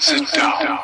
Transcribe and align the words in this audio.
Sit 0.00 0.30
down. 0.36 0.78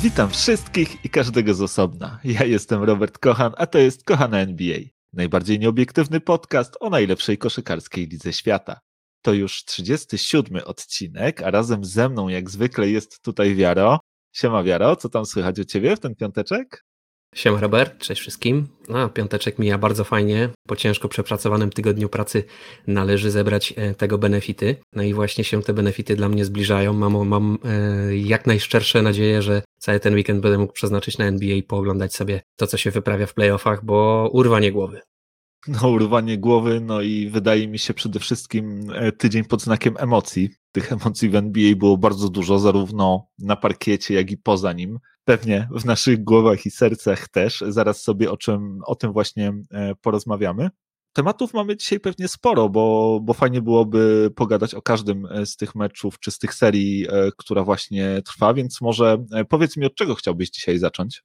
Witam 0.00 0.30
wszystkich 0.30 1.04
i 1.04 1.10
każdego 1.10 1.54
z 1.54 1.62
osobna. 1.62 2.20
Ja 2.24 2.44
jestem 2.44 2.82
Robert 2.82 3.18
Kochan, 3.18 3.52
a 3.56 3.66
to 3.66 3.78
jest 3.78 4.04
Kochana 4.04 4.38
NBA. 4.38 4.78
Najbardziej 5.12 5.58
nieobiektywny 5.58 6.20
podcast 6.20 6.76
o 6.80 6.90
najlepszej 6.90 7.38
koszykarskiej 7.38 8.06
lidze 8.06 8.32
świata. 8.32 8.80
To 9.22 9.32
już 9.32 9.64
37 9.64 10.62
odcinek, 10.64 11.42
a 11.42 11.50
razem 11.50 11.84
ze 11.84 12.08
mną 12.08 12.28
jak 12.28 12.50
zwykle 12.50 12.90
jest 12.90 13.22
tutaj 13.22 13.54
Wiaro. 13.54 14.00
Siema 14.32 14.62
Wiaro, 14.62 14.96
co 14.96 15.08
tam 15.08 15.26
słychać 15.26 15.58
u 15.58 15.64
Ciebie 15.64 15.96
w 15.96 16.00
ten 16.00 16.14
piąteczek? 16.14 16.84
Siema 17.34 17.60
Robert, 17.60 17.98
cześć 17.98 18.20
wszystkim. 18.20 18.66
No, 18.88 19.08
piąteczek 19.08 19.58
mija 19.58 19.78
bardzo 19.78 20.04
fajnie. 20.04 20.48
Po 20.68 20.76
ciężko 20.76 21.08
przepracowanym 21.08 21.70
tygodniu 21.70 22.08
pracy 22.08 22.44
należy 22.86 23.30
zebrać 23.30 23.74
e, 23.76 23.94
tego 23.94 24.18
benefity. 24.18 24.76
No 24.92 25.02
i 25.02 25.14
właśnie 25.14 25.44
się 25.44 25.62
te 25.62 25.72
benefity 25.74 26.16
dla 26.16 26.28
mnie 26.28 26.44
zbliżają. 26.44 26.92
Mam, 26.92 27.28
mam 27.28 27.58
e, 27.64 28.16
jak 28.16 28.46
najszczersze 28.46 29.02
nadzieję, 29.02 29.42
że 29.42 29.62
cały 29.78 30.00
ten 30.00 30.14
weekend 30.14 30.40
będę 30.40 30.58
mógł 30.58 30.72
przeznaczyć 30.72 31.18
na 31.18 31.24
NBA 31.24 31.54
i 31.54 31.62
pooglądać 31.62 32.14
sobie 32.14 32.40
to, 32.56 32.66
co 32.66 32.76
się 32.76 32.90
wyprawia 32.90 33.26
w 33.26 33.34
playoffach, 33.34 33.84
bo 33.84 34.28
urwanie 34.32 34.72
głowy. 34.72 35.00
No, 35.68 35.88
urwanie 35.88 36.38
głowy, 36.38 36.80
no 36.80 37.02
i 37.02 37.28
wydaje 37.28 37.68
mi 37.68 37.78
się 37.78 37.94
przede 37.94 38.20
wszystkim 38.20 38.90
e, 38.94 39.12
tydzień 39.12 39.44
pod 39.44 39.62
znakiem 39.62 39.94
emocji. 39.98 40.50
Tych 40.72 40.92
emocji 40.92 41.28
w 41.28 41.34
NBA 41.34 41.76
było 41.76 41.98
bardzo 41.98 42.28
dużo, 42.28 42.58
zarówno 42.58 43.26
na 43.38 43.56
parkiecie, 43.56 44.14
jak 44.14 44.30
i 44.30 44.36
poza 44.36 44.72
nim. 44.72 44.98
Pewnie 45.24 45.68
w 45.70 45.84
naszych 45.84 46.24
głowach 46.24 46.66
i 46.66 46.70
sercach 46.70 47.28
też. 47.28 47.64
Zaraz 47.68 48.02
sobie 48.02 48.30
o, 48.30 48.36
czym, 48.36 48.80
o 48.86 48.94
tym 48.94 49.12
właśnie 49.12 49.52
e, 49.70 49.94
porozmawiamy. 49.94 50.70
Tematów 51.12 51.54
mamy 51.54 51.76
dzisiaj 51.76 52.00
pewnie 52.00 52.28
sporo, 52.28 52.68
bo, 52.68 53.18
bo 53.22 53.32
fajnie 53.32 53.62
byłoby 53.62 54.30
pogadać 54.36 54.74
o 54.74 54.82
każdym 54.82 55.26
e, 55.26 55.46
z 55.46 55.56
tych 55.56 55.74
meczów 55.74 56.18
czy 56.18 56.30
z 56.30 56.38
tych 56.38 56.54
serii, 56.54 57.06
która 57.36 57.64
właśnie 57.64 58.22
trwa, 58.24 58.54
więc 58.54 58.80
może 58.80 59.24
powiedz 59.48 59.76
mi, 59.76 59.86
od 59.86 59.94
czego 59.94 60.14
chciałbyś 60.14 60.50
dzisiaj 60.50 60.78
zacząć? 60.78 61.22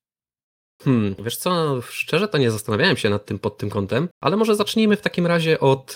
Hmm, 0.83 1.15
wiesz 1.19 1.37
co, 1.37 1.81
szczerze 1.81 2.27
to 2.27 2.37
nie 2.37 2.51
zastanawiałem 2.51 2.97
się 2.97 3.09
nad 3.09 3.25
tym 3.25 3.39
pod 3.39 3.57
tym 3.57 3.69
kątem, 3.69 4.09
ale 4.21 4.37
może 4.37 4.55
zacznijmy 4.55 4.95
w 4.95 5.01
takim 5.01 5.27
razie 5.27 5.59
od 5.59 5.95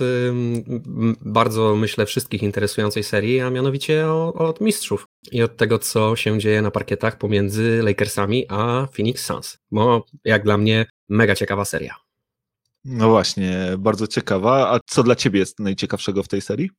bardzo, 1.22 1.76
myślę, 1.76 2.06
wszystkich 2.06 2.44
interesującej 2.44 3.04
serii, 3.04 3.40
a 3.40 3.50
mianowicie 3.50 4.12
od 4.36 4.62
mistrzów 4.62 5.06
i 5.32 5.44
od 5.44 5.58
tego, 5.58 5.80
co 5.80 6.16
się 6.16 6.40
dzieje 6.40 6.62
na 6.62 6.72
parkietach 6.72 7.18
pomiędzy 7.18 7.82
Lakersami 7.84 8.46
a 8.50 8.88
Phoenix 8.96 9.26
Suns. 9.26 9.58
Bo 9.72 10.06
jak 10.26 10.44
dla 10.44 10.58
mnie 10.58 10.86
mega 11.10 11.36
ciekawa 11.36 11.66
seria. 11.66 11.95
No 12.86 13.10
właśnie, 13.10 13.73
bardzo 13.78 14.08
ciekawa. 14.08 14.72
A 14.73 14.80
co 14.86 15.04
dla 15.04 15.16
ciebie 15.16 15.40
jest 15.40 15.60
najciekawszego 15.60 16.23
w 16.23 16.28
tej 16.28 16.42
serii? 16.42 16.70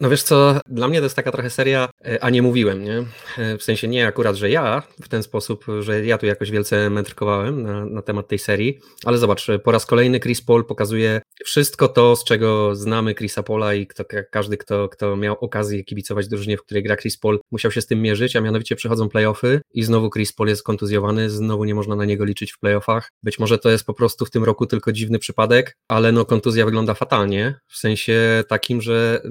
No 0.00 0.10
wiesz 0.10 0.22
co, 0.22 0.60
dla 0.66 0.88
mnie 0.88 0.98
to 0.98 1.04
jest 1.04 1.16
taka 1.16 1.32
trochę 1.32 1.50
seria, 1.50 1.88
e, 2.04 2.24
a 2.24 2.30
nie 2.30 2.42
mówiłem, 2.42 2.84
nie? 2.84 3.04
E, 3.38 3.58
w 3.58 3.62
sensie 3.62 3.88
nie 3.88 4.06
akurat, 4.06 4.36
że 4.36 4.50
ja 4.50 4.82
w 5.02 5.08
ten 5.08 5.22
sposób, 5.22 5.64
że 5.80 6.06
ja 6.06 6.18
tu 6.18 6.26
jakoś 6.26 6.50
wielce 6.50 6.90
mędrkowałem 6.90 7.62
na, 7.62 7.86
na 7.86 8.02
temat 8.02 8.28
tej 8.28 8.38
serii, 8.38 8.78
ale 9.04 9.18
zobacz, 9.18 9.46
po 9.64 9.72
raz 9.72 9.86
kolejny 9.86 10.20
Chris 10.20 10.42
Paul 10.42 10.64
pokazuje 10.64 11.20
wszystko 11.44 11.88
to, 11.88 12.16
z 12.16 12.24
czego 12.24 12.76
znamy 12.76 13.14
Chrisa 13.14 13.42
Paula 13.42 13.74
i 13.74 13.86
kto, 13.86 14.04
każdy, 14.30 14.56
kto, 14.56 14.88
kto 14.88 15.16
miał 15.16 15.36
okazję 15.40 15.84
kibicować 15.84 16.28
drużynie, 16.28 16.56
w 16.56 16.62
której 16.62 16.82
gra 16.82 16.96
Chris 16.96 17.18
Paul, 17.18 17.40
musiał 17.50 17.70
się 17.70 17.80
z 17.80 17.86
tym 17.86 18.02
mierzyć, 18.02 18.36
a 18.36 18.40
mianowicie 18.40 18.76
przychodzą 18.76 19.08
playoffy 19.08 19.60
i 19.74 19.82
znowu 19.82 20.10
Chris 20.10 20.32
Paul 20.32 20.48
jest 20.48 20.62
kontuzjowany, 20.62 21.30
znowu 21.30 21.64
nie 21.64 21.74
można 21.74 21.96
na 21.96 22.04
niego 22.04 22.24
liczyć 22.24 22.52
w 22.52 22.58
playoffach. 22.58 23.08
Być 23.22 23.38
może 23.38 23.58
to 23.58 23.70
jest 23.70 23.84
po 23.84 23.94
prostu 23.94 24.26
w 24.26 24.30
tym 24.30 24.44
roku 24.44 24.66
tylko 24.66 24.92
dziwny 24.92 25.18
przypadek, 25.18 25.76
ale 25.88 26.12
no 26.12 26.24
kontuzja 26.24 26.64
wygląda 26.64 26.94
fatalnie, 26.94 27.54
w 27.68 27.76
sensie 27.76 28.44
takim, 28.48 28.80
że 28.82 29.22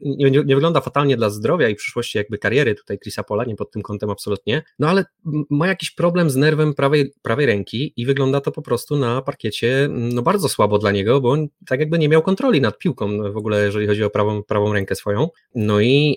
nie, 0.00 0.30
nie, 0.30 0.54
wygląda 0.54 0.80
fatalnie 0.80 1.16
dla 1.16 1.30
zdrowia 1.30 1.68
i 1.68 1.74
przyszłości 1.74 2.18
jakby 2.18 2.38
kariery 2.38 2.74
tutaj 2.74 2.98
Chrisa 2.98 3.22
Pola, 3.22 3.44
nie 3.44 3.56
pod 3.56 3.70
tym 3.70 3.82
kątem 3.82 4.10
absolutnie, 4.10 4.62
no 4.78 4.88
ale 4.88 5.04
ma 5.50 5.66
jakiś 5.66 5.90
problem 5.90 6.30
z 6.30 6.36
nerwem 6.36 6.74
prawej, 6.74 7.12
prawej 7.22 7.46
ręki 7.46 7.92
i 7.96 8.06
wygląda 8.06 8.40
to 8.40 8.52
po 8.52 8.62
prostu 8.62 8.96
na 8.96 9.22
parkiecie 9.22 9.88
no 9.90 10.22
bardzo 10.22 10.48
słabo 10.48 10.78
dla 10.78 10.90
niego, 10.90 11.20
bo 11.20 11.30
on 11.30 11.48
tak 11.66 11.80
jakby 11.80 11.98
nie 11.98 12.08
miał 12.08 12.22
kontroli 12.22 12.60
nad 12.60 12.78
piłką 12.78 13.32
w 13.32 13.36
ogóle, 13.36 13.64
jeżeli 13.64 13.86
chodzi 13.86 14.04
o 14.04 14.10
prawą, 14.10 14.42
prawą 14.42 14.72
rękę 14.72 14.94
swoją, 14.94 15.28
no 15.54 15.80
i 15.80 16.16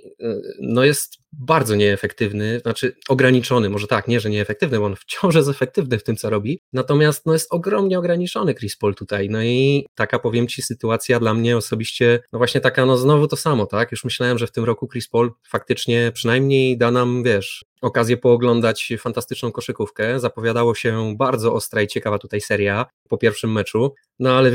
no 0.62 0.84
jest 0.84 1.28
bardzo 1.32 1.76
nieefektywny, 1.76 2.60
znaczy 2.60 2.96
ograniczony, 3.10 3.70
może 3.70 3.88
tak, 3.88 4.08
nie, 4.08 4.20
że 4.20 4.30
nieefektywny, 4.30 4.80
bo 4.80 4.86
on 4.86 4.96
wciąż 4.96 5.36
jest 5.36 5.50
efektywny 5.50 6.00
w 6.00 6.04
tym, 6.04 6.16
co 6.16 6.30
robi, 6.30 6.62
natomiast 6.74 7.26
no 7.26 7.34
jest 7.34 7.54
ogromnie 7.54 8.00
ograniczony 8.00 8.56
Chris 8.56 8.78
Paul 8.78 8.96
tutaj, 8.96 9.30
no 9.30 9.44
i 9.44 9.86
taka 9.96 10.20
powiem 10.20 10.48
Ci 10.48 10.62
sytuacja 10.62 11.20
dla 11.20 11.34
mnie 11.34 11.58
osobiście, 11.58 12.20
no 12.34 12.40
właśnie 12.40 12.62
taka, 12.62 12.86
no 12.86 12.98
znowu 12.98 13.28
to 13.28 13.36
samo, 13.36 13.47
tak, 13.70 13.92
już 13.92 14.04
myślałem, 14.04 14.38
że 14.38 14.48
w 14.48 14.52
tym 14.52 14.64
roku 14.64 14.88
Chris 14.88 15.08
Paul 15.08 15.34
faktycznie 15.50 16.12
przynajmniej 16.14 16.78
da 16.78 16.92
nam, 16.92 17.24
wiesz, 17.24 17.66
okazję 17.82 18.18
pooglądać 18.18 18.94
fantastyczną 19.00 19.52
koszykówkę, 19.52 20.20
zapowiadało 20.20 20.76
się 20.76 21.16
bardzo 21.18 21.54
ostra 21.54 21.82
i 21.82 21.88
ciekawa 21.88 22.20
tutaj 22.20 22.42
seria 22.42 22.86
po 23.10 23.18
pierwszym 23.18 23.52
meczu, 23.52 23.94
no 24.20 24.38
ale 24.38 24.52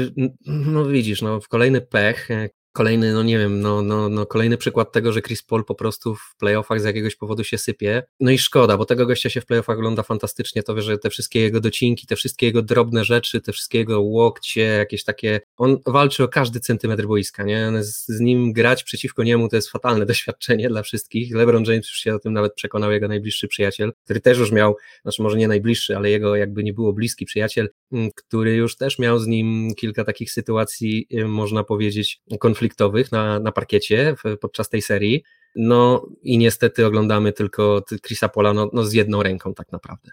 no 0.47 0.87
widzisz, 0.87 1.23
no 1.23 1.41
w 1.41 1.49
kolejny 1.49 1.81
pech, 1.81 2.29
Kolejny, 2.73 3.13
no 3.13 3.23
nie 3.23 3.39
wiem, 3.39 3.61
no, 3.61 3.83
no, 3.83 4.09
no 4.09 4.27
kolejny 4.27 4.57
przykład 4.57 4.93
tego, 4.93 5.13
że 5.13 5.23
Chris 5.23 5.43
Paul 5.43 5.65
po 5.65 5.75
prostu 5.75 6.15
w 6.15 6.37
playoffach 6.39 6.81
z 6.81 6.85
jakiegoś 6.85 7.17
powodu 7.17 7.45
się 7.45 7.59
sypie. 7.59 8.03
No 8.21 8.31
i 8.31 8.39
szkoda, 8.39 8.77
bo 8.77 8.85
tego 8.85 9.07
gościa 9.07 9.31
się 9.31 9.41
w 9.41 9.47
playoffach 9.47 9.79
ogląda 9.79 10.03
fantastycznie. 10.03 10.63
To, 10.63 10.81
że 10.81 10.99
te 10.99 11.11
wszystkie 11.11 11.41
jego 11.41 11.61
docinki, 11.61 12.07
te 12.07 12.17
wszystkie 12.17 12.47
jego 12.47 12.63
drobne 12.63 13.05
rzeczy, 13.05 13.41
te 13.41 13.53
wszystkie 13.53 13.79
jego 13.79 14.01
łokcie, 14.01 14.61
jakieś 14.61 15.05
takie. 15.05 15.41
On 15.57 15.79
walczy 15.87 16.25
o 16.25 16.29
każdy 16.29 16.61
centymetr 16.61 17.07
boiska, 17.07 17.45
nie? 17.45 17.73
Z, 17.83 18.07
z 18.09 18.21
nim 18.21 18.53
grać 18.53 18.85
przeciwko 18.85 19.23
niemu 19.23 19.49
to 19.49 19.57
jest 19.57 19.71
fatalne 19.71 20.07
doświadczenie 20.13 20.69
dla 20.69 20.83
wszystkich. 20.83 21.35
LeBron 21.35 21.65
James 21.65 21.89
już 21.89 21.97
się 21.97 22.15
o 22.15 22.19
tym 22.19 22.33
nawet 22.33 22.55
przekonał, 22.55 22.93
jego 22.93 23.09
najbliższy 23.09 23.49
przyjaciel, 23.49 23.93
który 24.05 24.21
też 24.21 24.39
już 24.39 24.53
miał, 24.53 24.77
znaczy 25.03 25.23
może 25.23 25.39
nie 25.39 25.49
najbliższy, 25.49 25.97
ale 25.97 26.11
jego 26.11 26.37
jakby 26.37 26.65
nie 26.65 26.73
było 26.73 26.93
bliski 26.93 27.25
przyjaciel, 27.27 27.71
mm, 27.93 28.11
który 28.15 28.55
już 28.55 28.77
też 28.77 28.99
miał 28.99 29.19
z 29.19 29.27
nim 29.27 29.75
kilka 29.75 30.05
takich 30.05 30.33
sytuacji, 30.33 31.07
y, 31.13 31.25
można 31.29 31.65
powiedzieć, 31.65 32.21
konfliktów 32.41 32.62
konfliktowych 32.63 33.13
na, 33.13 33.41
na 33.41 33.53
parkiecie 33.53 34.15
w, 34.25 34.39
podczas 34.39 34.69
tej 34.69 34.83
serii. 34.83 35.23
No 35.57 36.07
i 36.23 36.39
niestety 36.39 36.87
oglądamy 36.87 37.33
tylko 37.33 37.83
Chrisa 38.07 38.29
Pola 38.29 38.53
no, 38.53 38.71
no 38.73 38.85
z 38.85 38.93
jedną 38.93 39.23
ręką 39.23 39.55
tak 39.55 39.73
naprawdę. 39.73 40.11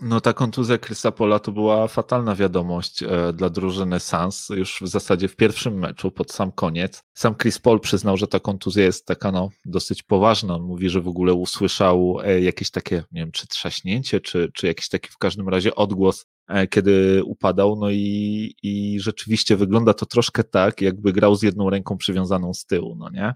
No 0.00 0.20
ta 0.20 0.32
kontuzja 0.32 0.78
Chrisa 0.78 1.12
Pola 1.12 1.38
to 1.38 1.52
była 1.52 1.88
fatalna 1.88 2.34
wiadomość 2.34 3.02
e, 3.02 3.32
dla 3.32 3.50
drużyny 3.50 4.00
Sans 4.00 4.48
już 4.48 4.78
w 4.82 4.88
zasadzie 4.88 5.28
w 5.28 5.36
pierwszym 5.36 5.78
meczu 5.78 6.10
pod 6.10 6.32
sam 6.32 6.52
koniec. 6.52 7.02
Sam 7.14 7.34
Chris 7.34 7.58
Paul 7.58 7.80
przyznał, 7.80 8.16
że 8.16 8.26
ta 8.26 8.40
kontuzja 8.40 8.84
jest 8.84 9.06
taka 9.06 9.32
no 9.32 9.48
dosyć 9.64 10.02
poważna. 10.02 10.54
On 10.54 10.62
mówi, 10.62 10.88
że 10.88 11.00
w 11.00 11.08
ogóle 11.08 11.34
usłyszał 11.34 12.18
e, 12.24 12.40
jakieś 12.40 12.70
takie, 12.70 12.96
nie 12.96 13.20
wiem, 13.20 13.32
czy 13.32 13.46
trzaśnięcie, 13.46 14.20
czy, 14.20 14.50
czy 14.54 14.66
jakiś 14.66 14.88
taki 14.88 15.10
w 15.10 15.18
każdym 15.18 15.48
razie 15.48 15.74
odgłos 15.74 16.26
E, 16.48 16.66
kiedy 16.66 17.24
upadał, 17.24 17.76
no 17.76 17.90
i, 17.90 18.54
i 18.62 19.00
rzeczywiście 19.00 19.56
wygląda 19.56 19.94
to 19.94 20.06
troszkę 20.06 20.44
tak, 20.44 20.80
jakby 20.80 21.12
grał 21.12 21.34
z 21.34 21.42
jedną 21.42 21.70
ręką 21.70 21.96
przywiązaną 21.96 22.54
z 22.54 22.66
tyłu, 22.66 22.96
no 22.96 23.10
nie? 23.10 23.34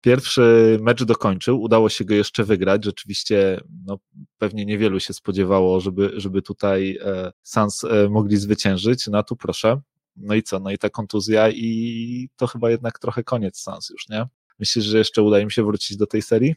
Pierwszy 0.00 0.78
mecz 0.82 1.04
dokończył, 1.04 1.62
udało 1.62 1.88
się 1.88 2.04
go 2.04 2.14
jeszcze 2.14 2.44
wygrać. 2.44 2.84
Rzeczywiście, 2.84 3.60
no, 3.86 3.98
pewnie 4.38 4.64
niewielu 4.64 5.00
się 5.00 5.12
spodziewało, 5.12 5.80
żeby, 5.80 6.12
żeby 6.16 6.42
tutaj 6.42 6.98
e, 7.04 7.32
Sans 7.42 7.84
e, 7.84 8.08
mogli 8.08 8.36
zwyciężyć. 8.36 9.06
No 9.06 9.22
tu 9.22 9.36
proszę. 9.36 9.80
No 10.16 10.34
i 10.34 10.42
co? 10.42 10.60
No 10.60 10.70
i 10.70 10.78
ta 10.78 10.90
kontuzja, 10.90 11.50
i 11.50 12.28
to 12.36 12.46
chyba 12.46 12.70
jednak 12.70 12.98
trochę 12.98 13.24
koniec 13.24 13.58
Sans 13.60 13.90
już, 13.90 14.08
nie? 14.08 14.26
Myślisz, 14.58 14.84
że 14.84 14.98
jeszcze 14.98 15.22
uda 15.22 15.40
im 15.40 15.50
się 15.50 15.64
wrócić 15.64 15.96
do 15.96 16.06
tej 16.06 16.22
serii? 16.22 16.54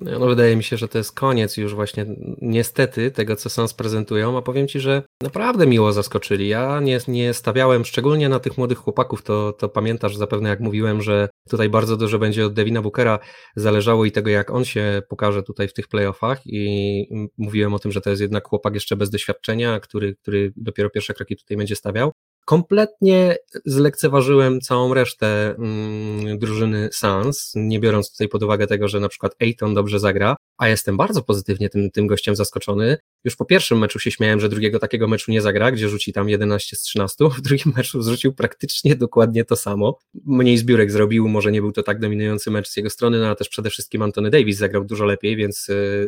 No, 0.00 0.26
wydaje 0.26 0.56
mi 0.56 0.64
się, 0.64 0.76
że 0.76 0.88
to 0.88 0.98
jest 0.98 1.12
koniec 1.12 1.56
już 1.56 1.74
właśnie 1.74 2.06
niestety 2.42 3.10
tego, 3.10 3.36
co 3.36 3.50
Sans 3.50 3.74
prezentują, 3.74 4.38
a 4.38 4.42
powiem 4.42 4.68
Ci, 4.68 4.80
że 4.80 5.02
naprawdę 5.22 5.66
miło 5.66 5.92
zaskoczyli. 5.92 6.48
Ja 6.48 6.80
nie, 6.80 6.98
nie 7.08 7.34
stawiałem 7.34 7.84
szczególnie 7.84 8.28
na 8.28 8.40
tych 8.40 8.58
młodych 8.58 8.78
chłopaków, 8.78 9.22
to, 9.22 9.52
to 9.52 9.68
pamiętasz 9.68 10.16
zapewne 10.16 10.48
jak 10.48 10.60
mówiłem, 10.60 11.02
że 11.02 11.28
tutaj 11.50 11.68
bardzo 11.68 11.96
dużo 11.96 12.18
będzie 12.18 12.46
od 12.46 12.52
Devina 12.52 12.82
Bookera 12.82 13.18
zależało 13.56 14.04
i 14.04 14.12
tego, 14.12 14.30
jak 14.30 14.50
on 14.50 14.64
się 14.64 15.02
pokaże 15.08 15.42
tutaj 15.42 15.68
w 15.68 15.72
tych 15.72 15.88
playoffach 15.88 16.40
i 16.46 17.28
mówiłem 17.38 17.74
o 17.74 17.78
tym, 17.78 17.92
że 17.92 18.00
to 18.00 18.10
jest 18.10 18.22
jednak 18.22 18.48
chłopak 18.48 18.74
jeszcze 18.74 18.96
bez 18.96 19.10
doświadczenia, 19.10 19.80
który, 19.80 20.14
który 20.14 20.52
dopiero 20.56 20.90
pierwsze 20.90 21.14
kroki 21.14 21.36
tutaj 21.36 21.56
będzie 21.56 21.76
stawiał 21.76 22.12
kompletnie 22.48 23.36
zlekceważyłem 23.64 24.60
całą 24.60 24.94
resztę 24.94 25.54
mm, 25.58 26.38
drużyny 26.38 26.88
Sans, 26.92 27.52
nie 27.56 27.80
biorąc 27.80 28.10
tutaj 28.10 28.28
pod 28.28 28.42
uwagę 28.42 28.66
tego, 28.66 28.88
że 28.88 29.00
na 29.00 29.08
przykład 29.08 29.32
Ayton 29.40 29.74
dobrze 29.74 30.00
zagra, 30.00 30.36
a 30.58 30.68
jestem 30.68 30.96
bardzo 30.96 31.22
pozytywnie 31.22 31.68
tym, 31.68 31.90
tym 31.90 32.06
gościem 32.06 32.36
zaskoczony. 32.36 32.98
Już 33.24 33.36
po 33.36 33.44
pierwszym 33.44 33.78
meczu 33.78 33.98
się 33.98 34.10
śmiałem, 34.10 34.40
że 34.40 34.48
drugiego 34.48 34.78
takiego 34.78 35.08
meczu 35.08 35.30
nie 35.30 35.42
zagra, 35.42 35.72
gdzie 35.72 35.88
rzuci 35.88 36.12
tam 36.12 36.28
11 36.28 36.76
z 36.76 36.82
13, 36.82 37.24
w 37.38 37.40
drugim 37.40 37.72
meczu 37.76 38.02
zrzucił 38.02 38.32
praktycznie 38.32 38.96
dokładnie 38.96 39.44
to 39.44 39.56
samo. 39.56 39.98
Mniej 40.26 40.58
zbiórek 40.58 40.90
zrobił, 40.90 41.28
może 41.28 41.52
nie 41.52 41.60
był 41.60 41.72
to 41.72 41.82
tak 41.82 42.00
dominujący 42.00 42.50
mecz 42.50 42.68
z 42.68 42.76
jego 42.76 42.90
strony, 42.90 43.18
no 43.18 43.26
ale 43.26 43.36
też 43.36 43.48
przede 43.48 43.70
wszystkim 43.70 44.02
Antony 44.02 44.30
Davis 44.30 44.58
zagrał 44.58 44.84
dużo 44.84 45.04
lepiej, 45.04 45.36
więc 45.36 45.66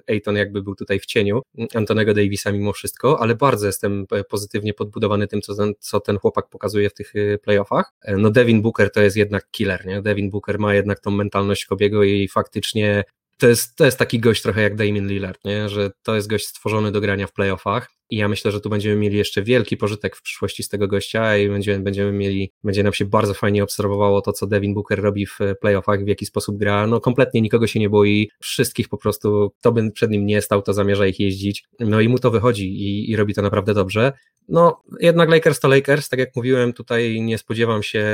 Ayton 0.08 0.36
jakby 0.36 0.62
był 0.62 0.74
tutaj 0.74 1.00
w 1.00 1.06
cieniu 1.06 1.42
Antonego 1.74 2.14
Davisa 2.14 2.52
mimo 2.52 2.72
wszystko, 2.72 3.20
ale 3.20 3.34
bardzo 3.34 3.66
jestem 3.66 4.06
pozytywnie 4.28 4.74
podbudowany 4.74 5.26
tym, 5.26 5.42
co 5.42 5.54
ten, 5.54 5.72
co 5.78 6.00
ten 6.00 6.18
chłopak 6.18 6.48
pokazuje 6.48 6.90
w 6.90 6.94
tych 6.94 7.12
playoffach. 7.42 7.92
No 8.08 8.30
Devin 8.30 8.62
Booker 8.62 8.92
to 8.92 9.00
jest 9.00 9.16
jednak 9.16 9.50
killer, 9.50 9.86
nie? 9.86 10.02
Devin 10.02 10.30
Booker 10.30 10.58
ma 10.58 10.74
jednak 10.74 11.00
tą 11.00 11.10
mentalność 11.10 11.64
Kobiego 11.64 12.04
i 12.04 12.28
faktycznie 12.28 13.04
to 13.40 13.48
jest, 13.48 13.76
to 13.76 13.84
jest 13.84 13.98
taki 13.98 14.20
gość 14.20 14.42
trochę 14.42 14.62
jak 14.62 14.76
Damien 14.76 15.08
Lillard, 15.08 15.44
nie? 15.44 15.68
że 15.68 15.90
to 16.02 16.14
jest 16.14 16.28
gość 16.28 16.46
stworzony 16.46 16.92
do 16.92 17.00
grania 17.00 17.26
w 17.26 17.32
playoffach 17.32 17.90
i 18.10 18.16
ja 18.16 18.28
myślę, 18.28 18.52
że 18.52 18.60
tu 18.60 18.70
będziemy 18.70 18.96
mieli 18.96 19.16
jeszcze 19.16 19.42
wielki 19.42 19.76
pożytek 19.76 20.16
w 20.16 20.22
przyszłości 20.22 20.62
z 20.62 20.68
tego 20.68 20.88
gościa 20.88 21.36
i 21.36 21.48
będziemy, 21.48 21.84
będziemy 21.84 22.12
mieli, 22.12 22.52
będzie 22.64 22.82
nam 22.82 22.92
się 22.92 23.04
bardzo 23.04 23.34
fajnie 23.34 23.62
obserwowało 23.62 24.20
to, 24.20 24.32
co 24.32 24.46
Devin 24.46 24.74
Booker 24.74 25.02
robi 25.02 25.26
w 25.26 25.38
playoffach, 25.60 26.04
w 26.04 26.08
jaki 26.08 26.26
sposób 26.26 26.56
gra, 26.56 26.86
no 26.86 27.00
kompletnie 27.00 27.40
nikogo 27.40 27.66
się 27.66 27.80
nie 27.80 27.90
boi, 27.90 28.30
wszystkich 28.40 28.88
po 28.88 28.98
prostu, 28.98 29.52
kto 29.60 29.72
by 29.72 29.90
przed 29.90 30.10
nim 30.10 30.26
nie 30.26 30.42
stał, 30.42 30.62
to 30.62 30.72
zamierza 30.72 31.06
ich 31.06 31.20
jeździć, 31.20 31.64
no 31.80 32.00
i 32.00 32.08
mu 32.08 32.18
to 32.18 32.30
wychodzi 32.30 32.68
i, 32.68 33.10
i 33.10 33.16
robi 33.16 33.34
to 33.34 33.42
naprawdę 33.42 33.74
dobrze. 33.74 34.12
No, 34.48 34.82
jednak 35.00 35.30
Lakers 35.30 35.60
to 35.60 35.68
Lakers, 35.68 36.08
tak 36.08 36.20
jak 36.20 36.36
mówiłem, 36.36 36.72
tutaj 36.72 37.20
nie 37.20 37.38
spodziewam 37.38 37.82
się 37.82 38.04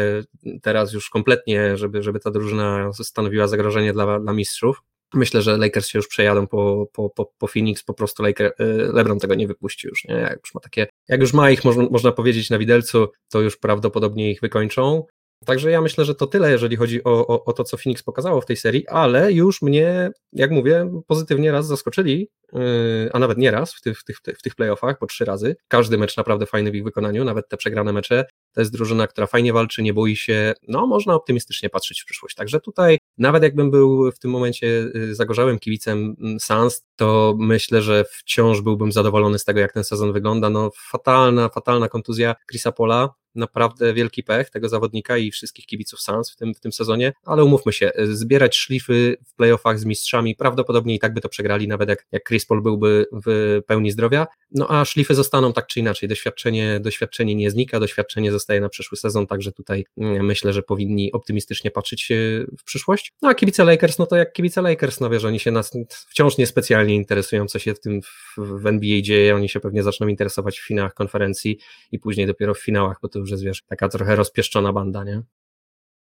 teraz 0.62 0.92
już 0.92 1.10
kompletnie, 1.10 1.76
żeby, 1.76 2.02
żeby 2.02 2.20
ta 2.20 2.30
drużyna 2.30 2.90
stanowiła 2.92 3.48
zagrożenie 3.48 3.92
dla, 3.92 4.20
dla 4.20 4.32
mistrzów, 4.32 4.82
Myślę, 5.14 5.42
że 5.42 5.56
Lakers 5.56 5.88
się 5.88 5.98
już 5.98 6.08
przejadą 6.08 6.46
po, 6.46 6.86
po, 6.92 7.10
po, 7.10 7.32
po 7.38 7.46
Phoenix, 7.46 7.82
po 7.82 7.94
prostu 7.94 8.22
Laker, 8.22 8.46
y, 8.60 8.64
LeBron 8.92 9.18
tego 9.18 9.34
nie 9.34 9.46
wypuści 9.46 9.88
już, 9.88 10.04
nie? 10.04 10.14
Jak 10.14 10.40
już 10.44 10.54
ma 10.54 10.60
takie, 10.60 10.86
jak 11.08 11.20
już 11.20 11.32
ma 11.32 11.50
ich, 11.50 11.64
można, 11.64 11.82
można 11.90 12.12
powiedzieć, 12.12 12.50
na 12.50 12.58
widelcu, 12.58 13.08
to 13.28 13.40
już 13.40 13.56
prawdopodobnie 13.56 14.30
ich 14.30 14.40
wykończą. 14.40 15.04
Także 15.44 15.70
ja 15.70 15.80
myślę, 15.80 16.04
że 16.04 16.14
to 16.14 16.26
tyle, 16.26 16.50
jeżeli 16.50 16.76
chodzi 16.76 17.04
o, 17.04 17.26
o, 17.26 17.44
o, 17.44 17.52
to, 17.52 17.64
co 17.64 17.76
Phoenix 17.76 18.02
pokazało 18.02 18.40
w 18.40 18.46
tej 18.46 18.56
serii, 18.56 18.88
ale 18.88 19.32
już 19.32 19.62
mnie, 19.62 20.10
jak 20.32 20.50
mówię, 20.50 20.90
pozytywnie 21.06 21.52
raz 21.52 21.66
zaskoczyli, 21.66 22.28
yy, 22.52 23.10
a 23.12 23.18
nawet 23.18 23.38
nie 23.38 23.50
raz 23.50 23.74
w 23.74 23.80
tych, 23.80 23.98
w, 23.98 24.04
tych, 24.04 24.18
w 24.18 24.42
tych 24.42 24.54
playoffach, 24.54 24.98
po 24.98 25.06
trzy 25.06 25.24
razy. 25.24 25.56
Każdy 25.68 25.98
mecz 25.98 26.16
naprawdę 26.16 26.46
fajny 26.46 26.70
w 26.70 26.74
ich 26.74 26.84
wykonaniu, 26.84 27.24
nawet 27.24 27.48
te 27.48 27.56
przegrane 27.56 27.92
mecze. 27.92 28.24
To 28.52 28.60
jest 28.60 28.72
drużyna, 28.72 29.06
która 29.06 29.26
fajnie 29.26 29.52
walczy, 29.52 29.82
nie 29.82 29.94
boi 29.94 30.16
się, 30.16 30.54
no 30.68 30.86
można 30.86 31.14
optymistycznie 31.14 31.70
patrzeć 31.70 32.02
w 32.02 32.04
przyszłość. 32.04 32.34
Także 32.34 32.60
tutaj, 32.60 32.98
nawet 33.18 33.42
jakbym 33.42 33.70
był 33.70 34.12
w 34.12 34.18
tym 34.18 34.30
momencie 34.30 34.66
yy, 34.66 35.14
zagorzałym 35.14 35.58
kibicem 35.58 36.16
mm, 36.20 36.40
Suns, 36.40 36.86
to 36.96 37.34
myślę, 37.38 37.82
że 37.82 38.04
wciąż 38.10 38.60
byłbym 38.60 38.92
zadowolony 38.92 39.38
z 39.38 39.44
tego, 39.44 39.60
jak 39.60 39.72
ten 39.72 39.84
sezon 39.84 40.12
wygląda. 40.12 40.50
No 40.50 40.70
fatalna, 40.90 41.48
fatalna 41.48 41.88
kontuzja 41.88 42.34
Chrisa 42.50 42.72
Pola, 42.72 43.14
naprawdę 43.36 43.94
wielki 43.94 44.22
pech 44.22 44.50
tego 44.50 44.68
zawodnika 44.68 45.16
i 45.16 45.30
wszystkich 45.30 45.66
kibiców 45.66 46.00
Suns 46.00 46.30
w 46.30 46.36
tym, 46.36 46.54
w 46.54 46.60
tym 46.60 46.72
sezonie, 46.72 47.12
ale 47.24 47.44
umówmy 47.44 47.72
się, 47.72 47.92
zbierać 47.98 48.56
szlify 48.56 49.16
w 49.26 49.34
playoffach 49.34 49.78
z 49.78 49.84
mistrzami, 49.84 50.34
prawdopodobnie 50.34 50.94
i 50.94 50.98
tak 50.98 51.14
by 51.14 51.20
to 51.20 51.28
przegrali, 51.28 51.68
nawet 51.68 51.88
jak, 51.88 52.06
jak 52.12 52.28
Chris 52.28 52.46
Paul 52.46 52.62
byłby 52.62 53.06
w 53.26 53.60
pełni 53.66 53.90
zdrowia, 53.90 54.26
no 54.50 54.70
a 54.70 54.84
szlify 54.84 55.14
zostaną 55.14 55.52
tak 55.52 55.66
czy 55.66 55.80
inaczej, 55.80 56.08
doświadczenie, 56.08 56.80
doświadczenie 56.80 57.34
nie 57.34 57.50
znika, 57.50 57.80
doświadczenie 57.80 58.32
zostaje 58.32 58.60
na 58.60 58.68
przyszły 58.68 58.98
sezon, 58.98 59.26
także 59.26 59.52
tutaj 59.52 59.84
mm, 59.98 60.26
myślę, 60.26 60.52
że 60.52 60.62
powinni 60.62 61.12
optymistycznie 61.12 61.70
patrzeć 61.70 62.08
w 62.58 62.64
przyszłość. 62.64 63.12
No 63.22 63.28
a 63.28 63.34
kibice 63.34 63.64
Lakers, 63.64 63.98
no 63.98 64.06
to 64.06 64.16
jak 64.16 64.32
kibice 64.32 64.62
Lakers, 64.62 65.00
no 65.00 65.10
wiesz, 65.10 65.24
oni 65.24 65.40
się 65.40 65.50
nas 65.50 65.72
wciąż 66.08 66.38
niespecjalnie 66.38 66.94
interesują, 66.94 67.46
co 67.46 67.58
się 67.58 67.74
w 67.74 67.80
tym 67.80 68.00
w, 68.36 68.66
NBA 68.66 69.00
dzieje, 69.00 69.34
oni 69.34 69.48
się 69.48 69.60
pewnie 69.60 69.82
zaczną 69.82 70.06
interesować 70.08 70.58
w 70.58 70.66
finałach 70.66 70.94
konferencji 70.94 71.58
i 71.92 71.98
później 71.98 72.26
dopiero 72.26 72.54
w 72.54 72.58
finałach, 72.58 72.98
bo 73.02 73.08
to 73.08 73.20
jest, 73.30 73.44
wiesz, 73.44 73.62
taka 73.68 73.88
trochę 73.88 74.16
rozpieszczona 74.16 74.72
banda, 74.72 75.04
nie? 75.04 75.22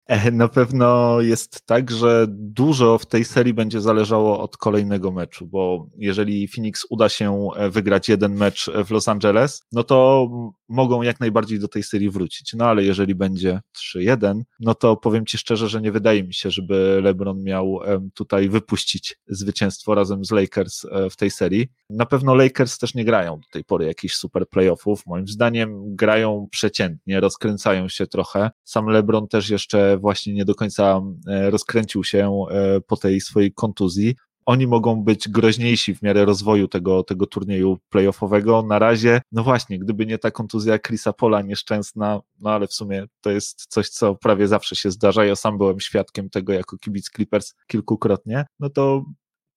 E, 0.07 0.31
na 0.31 0.49
pewno 0.49 1.21
jest 1.21 1.67
tak, 1.67 1.91
że 1.91 2.27
dużo 2.29 2.99
w 2.99 3.07
tej 3.07 3.25
serii 3.25 3.55
będzie 3.55 3.81
zależało 3.81 4.41
od 4.41 4.57
kolejnego 4.57 5.13
meczu, 5.13 5.47
bo 5.47 5.87
jeżeli 5.97 6.49
Phoenix 6.49 6.87
uda 6.91 7.09
się 7.09 7.49
e, 7.57 7.71
wygrać 7.71 8.09
jeden 8.09 8.35
mecz 8.35 8.71
w 8.85 8.91
Los 8.91 9.09
Angeles, 9.09 9.63
no 9.73 9.85
to 9.85 10.29
mogą 10.73 11.03
jak 11.03 11.21
najbardziej 11.21 11.59
do 11.59 11.69
tej 11.69 11.83
serii 11.83 12.11
wrócić. 12.11 12.55
No 12.55 12.65
ale 12.65 12.85
jeżeli 12.85 13.15
będzie 13.15 13.61
3-1, 13.97 14.41
no 14.61 14.75
to 14.75 14.97
powiem 14.97 15.27
Ci 15.27 15.39
szczerze, 15.39 15.69
że 15.69 15.81
nie 15.81 15.93
wydaje 15.93 16.25
mi 16.25 16.35
się, 16.35 16.51
żeby 16.51 17.01
LeBron 17.03 17.43
miał 17.43 17.81
tutaj 18.15 18.49
wypuścić 18.49 19.17
zwycięstwo 19.27 19.95
razem 19.95 20.25
z 20.25 20.31
Lakers 20.31 20.85
e, 20.85 21.11
w 21.11 21.17
tej 21.17 21.31
serii. 21.31 21.69
Na 21.91 22.07
pewno 22.07 22.35
Lakers 22.35 22.79
też 22.79 22.95
nie 22.95 23.05
grają 23.05 23.37
do 23.37 23.49
tej 23.53 23.65
pory 23.65 23.87
jakichś 23.87 24.15
super 24.15 24.49
playoffów. 24.49 25.07
Moim 25.07 25.29
zdaniem 25.29 25.97
grają 25.97 26.49
przeciętnie, 26.51 27.21
rozkręcają 27.21 27.89
się 27.89 28.07
trochę. 28.07 28.51
Sam 28.65 28.87
LeBron 28.87 29.29
też 29.29 29.51
jeszcze 29.51 29.99
właśnie 29.99 30.35
nie 30.35 30.45
do 30.45 30.55
końca 30.55 31.01
e, 31.29 31.51
rozkręcił 31.51 32.05
się 32.05 32.45
e, 32.51 32.81
po 32.81 32.97
tej 32.97 33.21
swojej 33.21 33.53
kontuzji. 33.53 34.15
Oni 34.47 34.67
mogą 34.67 35.03
być 35.03 35.29
groźniejsi 35.29 35.95
w 35.95 36.03
miarę 36.03 36.25
rozwoju 36.25 36.69
tego, 36.69 37.03
tego 37.03 37.27
turnieju 37.27 37.79
playoffowego. 37.89 38.63
Na 38.63 38.79
razie, 38.79 39.21
no 39.33 39.43
właśnie, 39.43 39.79
gdyby 39.79 40.07
nie 40.07 40.19
ta 40.19 40.31
kontuzja 40.31 40.79
Chrisa 40.79 41.13
Pola 41.13 41.43
nieszczęsna, 41.43 42.21
no 42.41 42.51
ale 42.51 42.67
w 42.67 42.73
sumie 42.73 43.07
to 43.21 43.31
jest 43.31 43.67
coś, 43.67 43.89
co 43.89 44.15
prawie 44.15 44.49
zawsze 44.49 44.77
się 44.77 44.91
zdarza. 44.91 45.25
Ja 45.25 45.37
sam 45.37 45.59
byłem 45.59 45.81
świadkiem 45.81 46.31
tego 46.31 46.53
jako 46.53 46.79
kibic 46.79 47.11
Clippers 47.11 47.55
kilkukrotnie. 47.67 48.45
No 48.61 48.71
to 48.71 49.05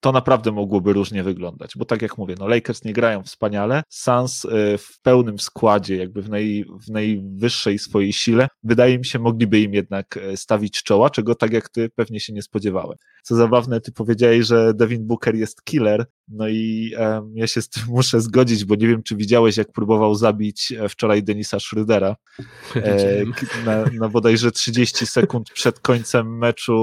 to 0.05 0.11
naprawdę 0.11 0.51
mogłoby 0.51 0.93
różnie 0.93 1.23
wyglądać, 1.23 1.71
bo 1.75 1.85
tak 1.85 2.01
jak 2.01 2.17
mówię, 2.17 2.35
no 2.39 2.47
Lakers 2.47 2.83
nie 2.83 2.93
grają 2.93 3.23
wspaniale, 3.23 3.83
Suns 3.89 4.45
y, 4.45 4.49
w 4.77 5.01
pełnym 5.01 5.39
składzie, 5.39 5.95
jakby 5.95 6.21
w, 6.21 6.29
naj, 6.29 6.65
w 6.87 6.89
najwyższej 6.89 7.79
swojej 7.79 8.13
sile, 8.13 8.47
wydaje 8.63 8.97
mi 8.97 9.05
się, 9.05 9.19
mogliby 9.19 9.59
im 9.59 9.73
jednak 9.73 10.17
y, 10.17 10.37
stawić 10.37 10.83
czoła, 10.83 11.09
czego 11.09 11.35
tak 11.35 11.53
jak 11.53 11.69
ty 11.69 11.89
pewnie 11.89 12.19
się 12.19 12.33
nie 12.33 12.41
spodziewałem. 12.41 12.97
Co 13.23 13.35
zabawne, 13.35 13.81
ty 13.81 13.91
powiedziałeś, 13.91 14.45
że 14.45 14.73
Devin 14.73 15.07
Booker 15.07 15.35
jest 15.35 15.63
killer, 15.63 16.05
no 16.27 16.47
i 16.47 16.93
um, 16.99 17.37
ja 17.37 17.47
się 17.47 17.61
z 17.61 17.69
tym 17.69 17.83
muszę 17.97 18.21
zgodzić, 18.21 18.65
bo 18.65 18.75
nie 18.75 18.87
wiem, 18.87 19.03
czy 19.03 19.15
widziałeś, 19.15 19.57
jak 19.57 19.71
próbował 19.71 20.15
zabić 20.15 20.71
e, 20.71 20.89
wczoraj 20.89 21.23
Denisa 21.23 21.57
Schrödera. 21.57 22.15
E, 22.75 23.23
na, 23.65 23.85
na 23.99 24.09
bodajże 24.09 24.51
30 24.51 25.05
sekund 25.07 25.49
przed 25.49 25.79
końcem 25.79 26.37
meczu, 26.37 26.73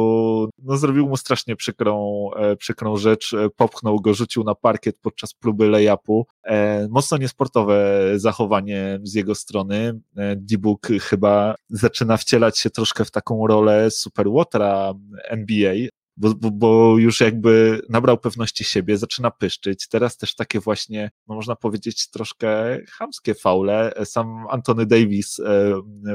no 0.59 0.77
zrobił 0.77 1.09
mu 1.09 1.17
strasznie 1.17 1.57
przykrą, 1.57 2.29
e, 2.37 2.57
przykrą 2.57 2.97
rzecz, 2.97 3.12
e, 3.35 3.51
popchnął 3.57 4.01
go, 4.01 4.15
rzucił 4.15 4.45
na 4.45 4.55
parkiet 4.55 4.97
podczas 5.03 5.35
próby 5.35 5.69
lay-upu. 5.69 6.23
E, 6.45 6.89
mocno 6.91 7.19
niesportowe 7.19 8.01
zachowanie 8.17 9.01
z 9.03 9.15
jego 9.15 9.35
strony. 9.35 10.01
E, 10.17 10.37
D-Book 10.37 10.89
chyba 11.01 11.55
zaczyna 11.71 12.17
wcielać 12.17 12.59
się 12.59 12.71
troszkę 12.71 13.05
w 13.05 13.11
taką 13.11 13.47
rolę 13.47 13.91
superwatera 13.91 14.95
NBA, 15.29 15.75
bo, 16.17 16.35
bo, 16.35 16.51
bo, 16.51 16.99
już 16.99 17.21
jakby 17.21 17.83
nabrał 17.89 18.19
pewności 18.19 18.65
siebie, 18.65 18.99
zaczyna 18.99 19.31
pyszczyć. 19.31 19.89
Teraz 19.89 20.17
też 20.17 20.35
takie 20.35 20.61
właśnie, 20.61 21.11
no 21.29 21.35
można 21.35 21.57
powiedzieć, 21.57 22.11
troszkę 22.11 22.79
chamskie 22.91 23.35
faule. 23.35 23.93
Sam 24.05 24.47
Anthony 24.51 24.87
Davis 24.87 25.41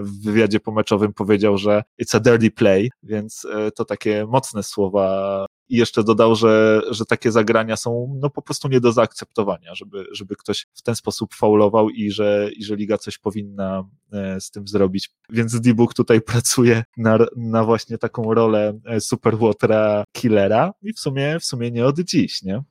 w 0.02 0.24
wywiadzie 0.24 0.60
pomeczowym 0.60 1.14
powiedział, 1.14 1.58
że 1.58 1.84
it's 2.02 2.18
a 2.18 2.20
dirty 2.20 2.52
play, 2.52 2.90
więc 3.04 3.48
to 3.76 3.86
takie 3.86 4.26
mocne 4.26 4.64
słowa 4.64 5.46
i 5.70 5.78
jeszcze 5.78 6.04
dodał, 6.04 6.36
że, 6.36 6.82
że 6.90 7.06
takie 7.06 7.32
zagrania 7.32 7.78
są 7.78 8.18
no 8.22 8.30
po 8.30 8.42
prostu 8.42 8.68
nie 8.68 8.80
do 8.80 8.92
zaakceptowania, 8.92 9.76
żeby, 9.76 10.06
żeby 10.12 10.36
ktoś 10.36 10.68
w 10.74 10.82
ten 10.82 10.96
sposób 10.96 11.34
faulował 11.34 11.90
i 11.90 12.12
że, 12.12 12.50
i 12.56 12.64
że 12.64 12.76
liga 12.76 12.98
coś 12.98 13.18
powinna 13.18 13.84
e, 14.14 14.42
z 14.42 14.52
tym 14.52 14.68
zrobić. 14.68 15.10
Więc 15.30 15.62
D-Book 15.62 15.94
tutaj 15.94 16.22
pracuje 16.32 16.84
na, 16.98 17.18
na 17.36 17.64
właśnie 17.64 17.98
taką 17.98 18.34
rolę 18.34 18.80
e, 18.86 19.02
Superwatera 19.02 20.04
killera 20.12 20.74
i 20.82 20.94
w 20.94 21.00
sumie, 21.00 21.40
w 21.40 21.46
sumie 21.46 21.72
nie 21.72 21.86
od 21.86 22.00
dziś, 22.00 22.44
nie? 22.44 22.64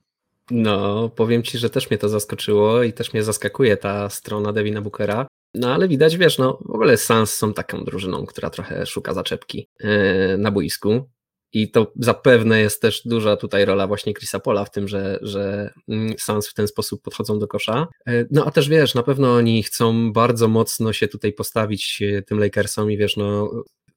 No, 0.51 1.09
powiem 1.09 1.43
ci, 1.43 1.59
że 1.59 1.71
też 1.71 1.91
mnie 1.91 1.99
to 1.99 2.09
zaskoczyło 2.09 2.83
i 2.83 2.93
też 2.93 3.13
mnie 3.13 3.23
zaskakuje 3.23 3.77
ta 3.77 4.11
strona 4.11 4.53
Devina 4.53 4.83
Bookera. 4.83 5.27
No 5.55 5.75
ale 5.75 5.89
widać, 5.89 6.17
wiesz, 6.17 6.39
no 6.39 6.59
w 6.65 6.71
ogóle 6.71 6.97
Sans 6.97 7.35
są 7.35 7.53
taką 7.53 7.85
drużyną, 7.85 8.27
która 8.27 8.51
trochę 8.51 8.87
szuka 8.87 9.15
zaczepki 9.15 9.69
yy, 9.81 10.39
na 10.39 10.51
boisku. 10.51 11.09
I 11.53 11.71
to 11.71 11.93
zapewne 11.97 12.61
jest 12.61 12.83
też 12.83 13.03
duża 13.05 13.37
tutaj 13.37 13.65
rola 13.65 13.87
właśnie 13.87 14.15
Chrisa 14.15 14.41
Pola 14.41 14.65
w 14.65 14.71
tym, 14.71 14.89
że, 14.89 15.19
że 15.23 15.71
mm, 15.89 16.15
Suns 16.19 16.49
w 16.49 16.55
ten 16.55 16.69
sposób 16.69 17.03
podchodzą 17.03 17.39
do 17.39 17.49
kosza. 17.49 17.87
E, 18.07 18.25
no 18.31 18.45
a 18.45 18.51
też 18.51 18.69
wiesz, 18.69 18.95
na 18.95 19.03
pewno 19.03 19.35
oni 19.35 19.63
chcą 19.63 20.13
bardzo 20.13 20.49
mocno 20.49 20.93
się 20.93 21.09
tutaj 21.09 21.33
postawić 21.33 22.03
e, 22.03 22.23
tym 22.23 22.39
Lakersom 22.39 22.91
i 22.91 22.97
wiesz, 22.97 23.17
no 23.17 23.51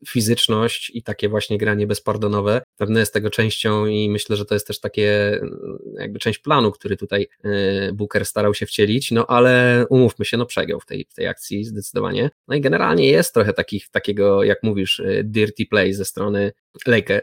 fizyczność 0.08 0.92
i 0.94 1.04
takie 1.04 1.30
właśnie 1.30 1.58
granie 1.58 1.88
bezpardonowe 1.88 2.62
pewne 2.78 3.00
jest 3.00 3.14
tego 3.14 3.30
częścią 3.30 3.86
i 3.86 4.10
myślę, 4.10 4.36
że 4.36 4.46
to 4.46 4.54
jest 4.54 4.68
też 4.68 4.80
takie 4.80 5.34
mm, 5.34 5.80
jakby 6.00 6.20
część 6.20 6.40
planu, 6.40 6.72
który 6.72 6.98
tutaj 6.98 7.28
e, 7.44 7.94
Booker 7.94 8.26
starał 8.26 8.54
się 8.54 8.66
wcielić, 8.66 9.12
no 9.12 9.28
ale 9.28 9.86
umówmy 9.90 10.26
się, 10.26 10.38
no 10.38 10.46
przegiął 10.46 10.80
w 10.80 10.86
tej, 10.86 11.06
w 11.10 11.14
tej 11.14 11.28
akcji 11.28 11.64
zdecydowanie. 11.64 12.30
No 12.48 12.56
i 12.56 12.62
generalnie 12.62 13.08
jest 13.08 13.34
trochę 13.34 13.54
takich, 13.54 13.90
takiego, 13.90 14.44
jak 14.44 14.64
mówisz, 14.64 15.02
dirty 15.24 15.66
play 15.66 15.94
ze 15.94 16.06
strony 16.06 16.52
Laker, 16.88 17.22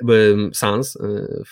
Suns 0.52 0.98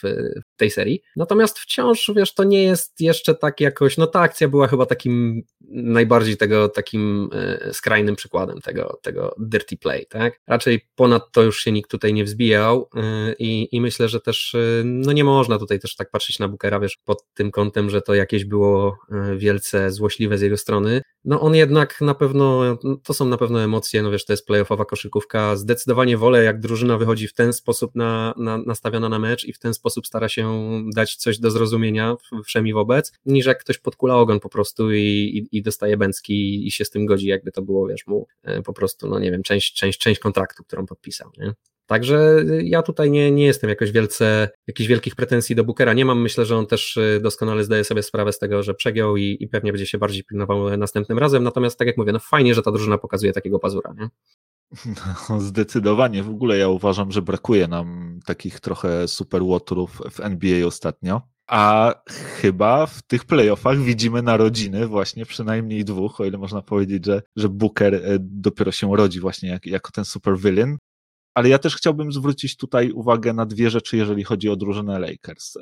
w 0.03 0.41
tej 0.57 0.71
serii. 0.71 1.03
Natomiast 1.17 1.59
wciąż, 1.59 2.11
wiesz, 2.17 2.35
to 2.35 2.45
nie 2.45 2.65
jest 2.65 3.01
jeszcze 3.01 3.35
tak 3.35 3.61
jakoś, 3.61 3.97
no 3.97 4.07
ta 4.07 4.21
akcja 4.21 4.49
była 4.49 4.69
chyba 4.69 4.87
takim 4.87 5.43
najbardziej 5.71 6.37
tego 6.37 6.69
takim 6.69 7.31
skrajnym 7.73 8.17
przykładem 8.17 8.61
tego, 8.61 8.99
tego 9.03 9.35
dirty 9.39 9.77
play, 9.77 10.07
tak? 10.07 10.41
Raczej 10.47 10.89
ponad 10.95 11.33
to 11.33 11.43
już 11.43 11.61
się 11.61 11.73
nikt 11.73 11.91
tutaj 11.91 12.15
nie 12.15 12.25
wzbijał 12.25 12.91
i, 13.39 13.69
i 13.73 13.81
myślę, 13.81 14.09
że 14.09 14.21
też 14.21 14.57
no 14.85 15.13
nie 15.13 15.25
można 15.25 15.59
tutaj 15.59 15.81
też 15.81 15.97
tak 15.97 16.11
patrzeć 16.11 16.39
na 16.39 16.49
Bookera, 16.49 16.81
wiesz, 16.81 16.99
pod 17.05 17.25
tym 17.35 17.51
kątem, 17.51 17.91
że 17.91 18.03
to 18.03 18.15
jakieś 18.15 18.45
było 18.45 18.99
wielce 19.37 19.91
złośliwe 19.91 20.39
z 20.39 20.41
jego 20.41 20.57
strony. 20.57 21.03
No 21.25 21.41
on 21.41 21.55
jednak 21.55 22.01
na 22.01 22.15
pewno, 22.15 22.63
to 23.03 23.15
są 23.15 23.27
na 23.29 23.37
pewno 23.37 23.63
emocje, 23.63 24.03
no 24.03 24.11
wiesz, 24.11 24.25
to 24.25 24.33
jest 24.33 24.47
playoffowa 24.47 24.85
koszykówka, 24.85 25.57
zdecydowanie 25.57 26.17
wolę 26.17 26.45
jak 26.45 26.61
drużyna 26.61 26.99
wychodzi 26.99 27.29
w 27.29 27.35
ten 27.35 27.53
sposób 27.53 27.95
na, 27.95 28.35
na, 28.37 28.59
nastawiona 28.59 29.09
na 29.09 29.19
mecz 29.19 29.45
i 29.45 29.53
w 29.53 29.59
ten 29.59 29.75
sposób 29.75 30.07
stara 30.07 30.29
się 30.29 30.65
dać 30.95 31.17
coś 31.17 31.39
do 31.39 31.51
zrozumienia 31.51 32.17
wszemi 32.45 32.73
wobec, 32.73 33.13
niż 33.27 33.47
jak 33.47 33.61
ktoś 33.61 33.79
podkula 33.79 34.17
ogon 34.17 34.41
po 34.41 34.49
prostu 34.49 34.93
i, 34.93 35.01
i, 35.01 35.59
i 35.59 35.63
dostaje 35.63 35.97
bęcki 35.97 36.67
i 36.67 36.71
się 36.71 36.85
z 36.85 36.91
tym 36.91 37.07
godzi, 37.07 37.27
jakby 37.27 37.53
to 37.53 37.63
było, 37.63 37.87
wiesz, 37.87 38.07
mu 38.07 38.27
e, 38.43 38.63
po 38.63 38.73
prostu, 38.73 39.09
no 39.09 39.19
nie 39.19 39.31
wiem, 39.31 39.43
część, 39.43 39.75
część, 39.75 39.99
część 39.99 40.21
kontraktu, 40.21 40.65
którą 40.65 40.87
podpisał, 40.87 41.31
nie? 41.39 41.55
Także 41.87 42.45
ja 42.63 42.83
tutaj 42.83 43.11
nie, 43.11 43.31
nie 43.31 43.45
jestem 43.45 43.71
jakoś 43.71 43.93
wielce, 43.93 44.49
jakichś 44.67 44.89
wielkich 44.89 45.17
pretensji 45.17 45.57
do 45.57 45.65
Bookera 45.65 45.93
nie 45.93 46.05
mam. 46.05 46.23
Myślę, 46.23 46.45
że 46.45 46.57
on 46.57 46.67
też 46.67 46.97
e, 46.97 47.21
doskonale 47.21 47.65
zdaje 47.65 47.85
sobie 47.85 48.03
sprawę 48.03 48.33
z 48.33 48.39
tego, 48.39 48.63
że 48.63 48.75
przegiął 48.75 49.17
i, 49.17 49.37
i 49.41 49.49
pewnie 49.49 49.73
będzie 49.73 49.87
się 49.87 49.99
bardziej 49.99 50.25
pilnował 50.25 50.77
następnym 50.77 51.19
razem. 51.19 51.43
Natomiast 51.43 51.79
tak 51.79 51.87
jak 51.87 51.97
mówię, 51.97 52.13
no 52.13 52.19
fajnie, 52.19 52.55
że 52.55 52.63
ta 52.63 52.73
drużyna 52.73 52.99
pokazuje 52.99 53.33
takiego 53.33 53.59
pazura, 53.59 53.95
nie? 53.99 54.09
No, 55.31 55.41
zdecydowanie. 55.41 56.23
W 56.23 56.31
ogóle 56.31 56.59
ja 56.59 56.69
uważam, 56.69 57.13
że 57.13 57.23
brakuje 57.23 57.69
nam 57.69 58.19
takich 58.27 58.61
trochę 58.61 59.09
super 59.09 59.43
łotrów 59.43 60.03
w 60.11 60.21
NBA 60.21 60.67
ostatnio. 60.67 61.23
A 61.47 61.95
chyba 62.41 62.87
w 62.87 63.03
tych 63.03 63.25
playoffach 63.25 63.79
widzimy 63.79 64.23
narodziny 64.23 64.87
właśnie 64.87 65.27
przynajmniej 65.27 65.85
dwóch, 65.85 66.21
o 66.21 66.25
ile 66.25 66.39
można 66.39 66.63
powiedzieć, 66.63 67.07
że, 67.07 67.23
że 67.37 67.49
Booker 67.49 67.95
e, 67.95 68.01
dopiero 68.21 68.73
się 68.73 68.97
rodzi 68.97 69.21
właśnie 69.21 69.49
jak, 69.49 69.67
jako 69.67 69.91
ten 69.91 70.05
super 70.05 70.39
villain. 70.39 70.79
Ale 71.35 71.49
ja 71.49 71.59
też 71.59 71.77
chciałbym 71.77 72.13
zwrócić 72.13 72.57
tutaj 72.57 72.93
uwagę 72.93 73.33
na 73.33 73.47
dwie 73.47 73.71
rzeczy, 73.71 73.97
jeżeli 73.97 74.25
chodzi 74.25 74.49
o 74.49 74.57
drużynę 74.57 74.99
Lakers. 74.99 75.55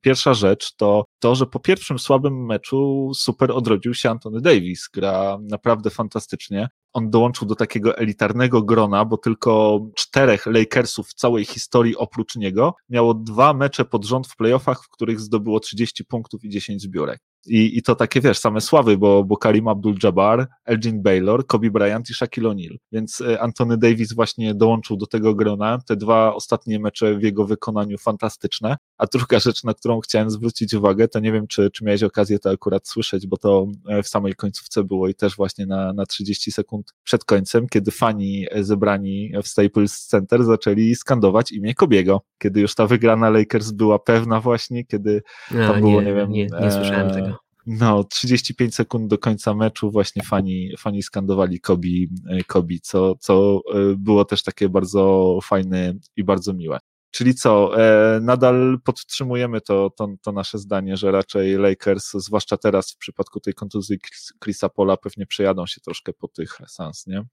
Pierwsza 0.00 0.34
rzecz 0.34 0.74
to 0.76 1.04
to, 1.18 1.34
że 1.34 1.46
po 1.46 1.60
pierwszym 1.60 1.98
słabym 1.98 2.46
meczu 2.46 3.10
super 3.14 3.52
odrodził 3.52 3.94
się 3.94 4.10
Anthony 4.10 4.40
Davis. 4.40 4.88
Gra 4.94 5.38
naprawdę 5.42 5.90
fantastycznie. 5.90 6.68
On 6.92 7.10
dołączył 7.10 7.48
do 7.48 7.54
takiego 7.54 7.96
elitarnego 7.96 8.62
grona, 8.62 9.04
bo 9.04 9.16
tylko 9.16 9.80
czterech 9.96 10.46
Lakersów 10.46 11.08
w 11.08 11.14
całej 11.14 11.44
historii 11.44 11.96
oprócz 11.96 12.36
niego 12.36 12.74
miało 12.88 13.14
dwa 13.14 13.54
mecze 13.54 13.84
pod 13.84 14.04
rząd 14.04 14.26
w 14.26 14.36
playoffach, 14.36 14.84
w 14.84 14.88
których 14.88 15.20
zdobyło 15.20 15.60
30 15.60 16.04
punktów 16.04 16.44
i 16.44 16.48
10 16.48 16.82
zbiórek. 16.82 17.20
I, 17.46 17.78
I 17.78 17.82
to 17.82 17.94
takie, 17.94 18.20
wiesz, 18.20 18.38
same 18.38 18.60
sławy, 18.60 18.98
bo, 18.98 19.24
bo 19.24 19.36
Karim 19.36 19.68
Abdul-Jabbar, 19.68 20.46
Elgin 20.64 21.02
Baylor, 21.02 21.46
Kobe 21.46 21.70
Bryant 21.70 22.10
i 22.10 22.14
Shaquille 22.14 22.48
O'Neal. 22.48 22.76
Więc 22.92 23.20
e, 23.20 23.40
Anthony 23.40 23.78
Davis 23.78 24.12
właśnie 24.12 24.54
dołączył 24.54 24.96
do 24.96 25.06
tego 25.06 25.34
grona. 25.34 25.78
Te 25.86 25.96
dwa 25.96 26.34
ostatnie 26.34 26.78
mecze 26.78 27.14
w 27.14 27.22
jego 27.22 27.46
wykonaniu 27.46 27.98
fantastyczne. 27.98 28.76
A 28.98 29.06
druga 29.06 29.38
rzecz, 29.38 29.64
na 29.64 29.74
którą 29.74 30.00
chciałem 30.00 30.30
zwrócić 30.30 30.74
uwagę, 30.74 31.08
to 31.08 31.20
nie 31.20 31.32
wiem, 31.32 31.46
czy, 31.46 31.70
czy 31.70 31.84
miałeś 31.84 32.02
okazję 32.02 32.38
to 32.38 32.50
akurat 32.50 32.88
słyszeć, 32.88 33.26
bo 33.26 33.36
to 33.36 33.66
e, 33.88 34.02
w 34.02 34.08
samej 34.08 34.34
końcówce 34.34 34.84
było 34.84 35.08
i 35.08 35.14
też 35.14 35.36
właśnie 35.36 35.66
na, 35.66 35.92
na 35.92 36.06
30 36.06 36.52
sekund 36.52 36.94
przed 37.04 37.24
końcem, 37.24 37.68
kiedy 37.68 37.90
fani 37.90 38.46
zebrani 38.60 39.32
w 39.42 39.48
Staples 39.48 40.06
Center 40.06 40.44
zaczęli 40.44 40.94
skandować 40.94 41.52
imię 41.52 41.74
Kobiego, 41.74 42.20
kiedy 42.38 42.60
już 42.60 42.74
ta 42.74 42.86
wygrana 42.86 43.30
Lakers 43.30 43.70
była 43.70 43.98
pewna 43.98 44.40
właśnie, 44.40 44.84
kiedy 44.84 45.22
tam 45.50 45.76
A, 45.76 45.80
było, 45.80 46.00
nie, 46.00 46.06
nie 46.06 46.14
wiem... 46.14 46.30
Nie, 46.30 46.46
nie 46.46 46.70
słyszałem 46.70 47.08
e, 47.08 47.14
tego. 47.14 47.38
No, 47.66 48.04
35 48.04 48.74
sekund 48.74 49.10
do 49.10 49.18
końca 49.18 49.54
meczu 49.54 49.90
właśnie 49.90 50.22
fani, 50.22 50.72
fani 50.78 51.02
skandowali 51.02 51.60
Kobi, 51.60 52.08
e, 52.30 52.44
Kobi 52.44 52.80
co, 52.80 53.14
co 53.20 53.60
było 53.96 54.24
też 54.24 54.42
takie 54.42 54.68
bardzo 54.68 55.38
fajne 55.42 55.94
i 56.16 56.24
bardzo 56.24 56.54
miłe. 56.54 56.78
Czyli 57.10 57.34
co, 57.34 57.82
e, 57.82 58.20
nadal 58.20 58.78
podtrzymujemy 58.84 59.60
to, 59.60 59.90
to, 59.96 60.08
to, 60.22 60.32
nasze 60.32 60.58
zdanie, 60.58 60.96
że 60.96 61.12
raczej 61.12 61.56
Lakers, 61.56 62.12
zwłaszcza 62.12 62.56
teraz 62.56 62.92
w 62.92 62.96
przypadku 62.96 63.40
tej 63.40 63.54
kontuzji 63.54 63.98
Chrisa 64.44 64.68
Pola, 64.68 64.96
pewnie 64.96 65.26
przejadą 65.26 65.66
się 65.66 65.80
troszkę 65.80 66.12
po 66.12 66.28
tych 66.28 66.58
Suns, 66.68 67.06
nie? 67.06 67.24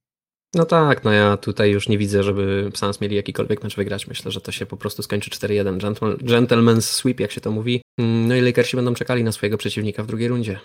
No 0.55 0.65
tak, 0.65 1.03
no 1.03 1.12
ja 1.12 1.38
tutaj 1.38 1.72
już 1.72 1.89
nie 1.89 1.98
widzę, 1.98 2.24
żeby 2.24 2.72
Suns 2.75 3.01
mieli 3.01 3.15
jakikolwiek 3.15 3.63
mecz 3.63 3.75
wygrać. 3.75 4.08
Myślę, 4.08 4.32
że 4.32 4.41
to 4.41 4.51
się 4.51 4.65
po 4.65 4.77
prostu 4.77 5.03
skończy 5.03 5.29
4-1. 5.29 5.77
Gentleman's 6.17 6.82
sweep, 6.82 7.20
jak 7.20 7.32
się 7.32 7.41
to 7.41 7.51
mówi. 7.51 7.82
Mm, 8.00 8.27
no 8.27 8.36
i 8.36 8.41
Lakersi 8.41 8.75
będą 8.75 8.94
czekali 8.94 9.24
na 9.24 9.32
swojego 9.32 9.58
przeciwnika 9.58 10.03
w 10.03 10.08
drugiej 10.08 10.27
rundzie. 10.27 10.60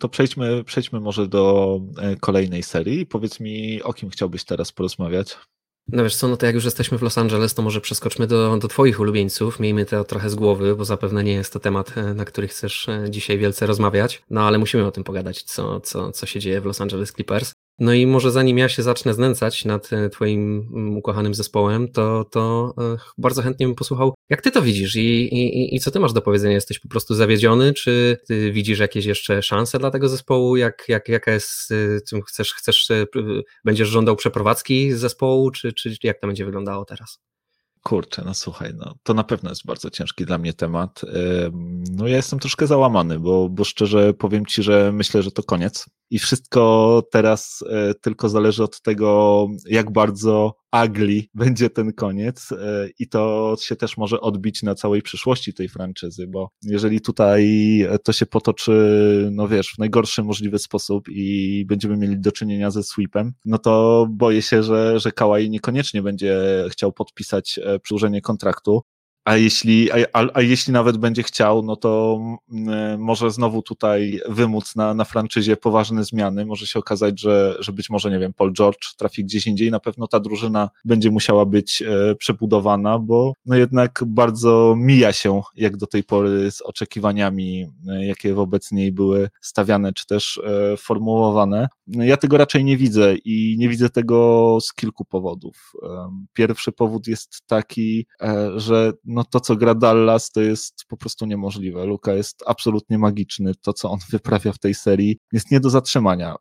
To 0.00 0.08
przejdźmy, 0.08 0.64
przejdźmy 0.64 1.00
może 1.00 1.28
do 1.28 1.80
e, 1.98 2.16
kolejnej 2.16 2.62
serii. 2.62 3.06
Powiedz 3.06 3.40
mi, 3.40 3.82
o 3.82 3.92
kim 3.92 4.10
chciałbyś 4.10 4.44
teraz 4.44 4.72
porozmawiać? 4.72 5.36
No 5.88 6.02
wiesz 6.02 6.16
co, 6.16 6.28
no 6.28 6.36
to 6.36 6.46
jak 6.46 6.54
już 6.54 6.64
jesteśmy 6.64 6.98
w 6.98 7.02
Los 7.02 7.18
Angeles, 7.18 7.54
to 7.54 7.62
może 7.62 7.80
przeskoczmy 7.80 8.26
do, 8.26 8.56
do 8.56 8.68
Twoich 8.68 9.00
ulubieńców. 9.00 9.60
Miejmy 9.60 9.86
to 9.86 10.04
trochę 10.04 10.30
z 10.30 10.34
głowy, 10.34 10.76
bo 10.76 10.84
zapewne 10.84 11.24
nie 11.24 11.32
jest 11.32 11.52
to 11.52 11.60
temat, 11.60 11.98
e, 11.98 12.14
na 12.14 12.24
który 12.24 12.48
chcesz 12.48 12.88
e, 12.88 13.04
dzisiaj 13.10 13.38
wielce 13.38 13.66
rozmawiać. 13.66 14.22
No 14.30 14.42
ale 14.42 14.58
musimy 14.58 14.86
o 14.86 14.92
tym 14.92 15.04
pogadać, 15.04 15.42
co, 15.42 15.80
co, 15.80 16.12
co 16.12 16.26
się 16.26 16.40
dzieje 16.40 16.60
w 16.60 16.64
Los 16.64 16.80
Angeles 16.80 17.12
Clippers. 17.12 17.52
No 17.78 17.92
i 17.92 18.06
może 18.06 18.32
zanim 18.32 18.58
ja 18.58 18.68
się 18.68 18.82
zacznę 18.82 19.14
znęcać 19.14 19.64
nad 19.64 19.92
e, 19.92 20.08
Twoim 20.08 20.68
mm, 20.72 20.96
ukochanym 20.96 21.34
zespołem, 21.34 21.88
to, 21.88 22.24
to 22.24 22.74
e, 22.78 22.96
bardzo 23.18 23.42
chętnie 23.42 23.66
bym 23.66 23.74
posłuchał, 23.74 24.14
jak 24.30 24.42
Ty 24.42 24.50
to 24.50 24.62
widzisz 24.62 24.96
i, 24.96 25.34
i, 25.34 25.74
i 25.76 25.80
co 25.80 25.90
Ty 25.90 26.00
masz 26.00 26.12
do 26.12 26.22
powiedzenia? 26.22 26.54
Jesteś 26.54 26.78
po 26.78 26.88
prostu 26.88 27.14
zawiedziony, 27.14 27.72
czy 27.72 28.16
Ty 28.26 28.52
widzisz 28.52 28.78
jakieś 28.78 29.04
jeszcze 29.04 29.42
szanse 29.42 29.78
dla 29.78 29.90
tego 29.90 30.08
zespołu? 30.08 30.56
Jak, 30.56 30.84
jak, 30.88 31.08
jaka 31.08 31.32
jest, 31.32 31.72
e, 32.12 32.22
chcesz, 32.26 32.54
chcesz, 32.54 32.88
będziesz 33.64 33.88
żądał 33.88 34.16
przeprowadzki 34.16 34.92
z 34.92 34.98
zespołu, 34.98 35.50
czy, 35.50 35.72
czy 35.72 35.94
jak 36.02 36.20
to 36.20 36.26
będzie 36.26 36.44
wyglądało 36.44 36.84
teraz? 36.84 37.18
Kurczę, 37.82 38.22
no 38.26 38.34
słuchaj, 38.34 38.72
no, 38.76 38.94
to 39.02 39.14
na 39.14 39.24
pewno 39.24 39.50
jest 39.50 39.66
bardzo 39.66 39.90
ciężki 39.90 40.24
dla 40.24 40.38
mnie 40.38 40.52
temat. 40.52 41.00
No 41.92 42.08
ja 42.08 42.16
jestem 42.16 42.38
troszkę 42.38 42.66
załamany, 42.66 43.18
bo, 43.18 43.48
bo 43.48 43.64
szczerze 43.64 44.14
powiem 44.14 44.46
Ci, 44.46 44.62
że 44.62 44.92
myślę, 44.92 45.22
że 45.22 45.30
to 45.30 45.42
koniec 45.42 45.86
i 46.10 46.18
wszystko 46.18 47.02
teraz 47.12 47.64
e, 47.70 47.94
tylko 47.94 48.28
zależy 48.28 48.64
od 48.64 48.82
tego, 48.82 49.48
jak 49.66 49.92
bardzo 49.92 50.54
ugly 50.84 51.22
będzie 51.34 51.70
ten 51.70 51.92
koniec 51.92 52.52
e, 52.52 52.88
i 52.98 53.08
to 53.08 53.54
się 53.60 53.76
też 53.76 53.96
może 53.96 54.20
odbić 54.20 54.62
na 54.62 54.74
całej 54.74 55.02
przyszłości 55.02 55.54
tej 55.54 55.68
franczyzy, 55.68 56.26
bo 56.26 56.50
jeżeli 56.62 57.00
tutaj 57.00 57.40
to 58.04 58.12
się 58.12 58.26
potoczy, 58.26 58.72
no 59.32 59.48
wiesz, 59.48 59.72
w 59.74 59.78
najgorszy 59.78 60.22
możliwy 60.22 60.58
sposób 60.58 61.08
i 61.08 61.64
będziemy 61.68 61.96
mieli 61.96 62.20
do 62.20 62.32
czynienia 62.32 62.70
ze 62.70 62.82
sweepem, 62.82 63.32
no 63.44 63.58
to 63.58 64.06
boję 64.10 64.42
się, 64.42 64.62
że, 64.62 65.00
że 65.00 65.12
Kawhi 65.12 65.50
niekoniecznie 65.50 66.02
będzie 66.02 66.64
chciał 66.70 66.92
podpisać 66.92 67.60
e, 67.64 67.78
przedłużenie 67.78 68.20
kontraktu, 68.20 68.82
a 69.24 69.36
jeśli, 69.36 69.92
a, 69.92 69.96
a, 70.34 70.42
jeśli 70.42 70.72
nawet 70.72 70.96
będzie 70.96 71.22
chciał, 71.22 71.62
no 71.62 71.76
to 71.76 72.20
mm, 72.52 73.00
może 73.00 73.30
znowu 73.30 73.62
tutaj 73.62 74.20
wymóc 74.28 74.76
na, 74.76 74.94
na 74.94 75.04
franczyzie 75.04 75.56
poważne 75.56 76.04
zmiany. 76.04 76.46
Może 76.46 76.66
się 76.66 76.78
okazać, 76.78 77.20
że, 77.20 77.56
że 77.58 77.72
być 77.72 77.90
może, 77.90 78.10
nie 78.10 78.18
wiem, 78.18 78.32
Paul 78.32 78.52
George 78.52 78.94
trafi 78.96 79.24
gdzieś 79.24 79.46
indziej. 79.46 79.70
Na 79.70 79.80
pewno 79.80 80.06
ta 80.06 80.20
drużyna 80.20 80.70
będzie 80.84 81.10
musiała 81.10 81.46
być 81.46 81.82
e, 81.82 82.14
przebudowana, 82.14 82.98
bo 82.98 83.32
no 83.46 83.56
jednak 83.56 84.04
bardzo 84.06 84.74
mija 84.78 85.12
się 85.12 85.42
jak 85.56 85.76
do 85.76 85.86
tej 85.86 86.04
pory 86.04 86.50
z 86.50 86.62
oczekiwaniami, 86.62 87.66
e, 87.88 88.06
jakie 88.06 88.34
wobec 88.34 88.72
niej 88.72 88.92
były 88.92 89.30
stawiane, 89.40 89.92
czy 89.92 90.06
też 90.06 90.40
e, 90.44 90.76
formułowane. 90.76 91.68
Ja 91.86 92.16
tego 92.16 92.36
raczej 92.36 92.64
nie 92.64 92.76
widzę 92.76 93.14
i 93.24 93.56
nie 93.58 93.68
widzę 93.68 93.90
tego 93.90 94.58
z 94.60 94.74
kilku 94.74 95.04
powodów. 95.04 95.72
Pierwszy 96.32 96.72
powód 96.72 97.06
jest 97.06 97.42
taki, 97.46 98.06
że 98.56 98.92
no 99.10 99.24
to, 99.24 99.40
co 99.40 99.56
gra 99.56 99.74
Dallas, 99.74 100.30
to 100.30 100.40
jest 100.40 100.84
po 100.88 100.96
prostu 100.96 101.26
niemożliwe. 101.26 101.86
Luka 101.86 102.12
jest 102.12 102.42
absolutnie 102.46 102.98
magiczny. 102.98 103.52
To, 103.54 103.72
co 103.72 103.90
on 103.90 103.98
wyprawia 104.12 104.52
w 104.52 104.58
tej 104.58 104.74
serii, 104.74 105.18
jest 105.32 105.50
nie 105.50 105.60
do 105.60 105.70
zatrzymania. 105.70 106.36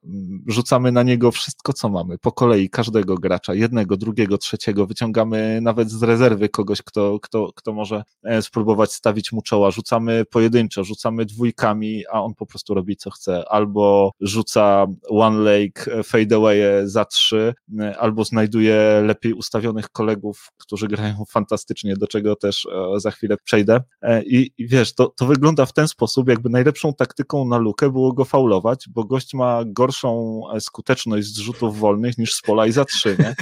Rzucamy 0.48 0.92
na 0.92 1.04
niego 1.04 1.32
wszystko, 1.32 1.74
co 1.74 1.90
mamy, 1.90 2.18
po 2.18 2.32
kolei 2.32 2.70
każdego 2.70 3.16
gracza, 3.16 3.54
jednego, 3.54 3.98
drugiego, 3.98 4.38
trzeciego. 4.38 4.88
Wyciągamy 4.88 5.60
nawet 5.62 5.92
z 5.92 6.04
rezerwy 6.04 6.50
kogoś, 6.50 6.82
kto, 6.82 7.20
kto, 7.20 7.52
kto 7.56 7.74
może 7.74 8.04
e, 8.24 8.42
spróbować 8.42 8.94
stawić 8.94 9.32
mu 9.32 9.42
czoła. 9.42 9.72
Rzucamy 9.72 10.26
pojedynczo, 10.26 10.84
rzucamy 10.84 11.26
dwójkami, 11.26 12.04
a 12.12 12.24
on 12.24 12.36
po 12.36 12.46
prostu 12.46 12.74
robi, 12.74 12.96
co 12.96 13.12
chce. 13.12 13.50
Albo 13.50 14.12
rzuca 14.22 14.88
one 15.10 15.40
leg 15.40 15.88
e, 15.88 16.04
fadeaway 16.04 16.60
za 16.84 17.06
trzy, 17.06 17.54
e, 17.80 17.98
albo 17.98 18.26
znajduje 18.26 19.02
lepiej 19.06 19.34
ustawionych 19.34 19.90
kolegów, 19.90 20.52
którzy 20.58 20.88
grają 20.88 21.24
fantastycznie, 21.30 21.98
do 21.98 22.08
czego 22.08 22.36
też 22.36 22.59
też 22.60 22.74
e, 22.96 23.00
za 23.00 23.12
chwilę 23.12 23.38
przejdę. 23.44 23.82
E, 24.02 24.24
I, 24.24 24.52
wiesz, 24.60 24.96
to, 24.96 25.08
to 25.08 25.26
wygląda 25.26 25.66
w 25.66 25.74
ten 25.74 25.88
sposób, 25.88 26.30
jakby 26.30 26.50
najlepszą 26.50 26.94
taktyką 26.94 27.46
na 27.46 27.58
lukę 27.58 27.90
było 27.90 28.14
go 28.14 28.26
faulować, 28.26 28.86
bo 28.90 29.04
gość 29.04 29.34
ma 29.34 29.62
gorszą 29.66 30.42
e, 30.54 30.62
skuteczność 30.62 31.28
z 31.28 31.38
rzutów 31.38 31.80
wolnych 31.80 32.18
niż 32.18 32.34
z 32.34 32.42
pola 32.42 32.68
i 32.68 32.72
za 32.72 32.86
trzy, 32.86 33.18
nie? 33.20 33.36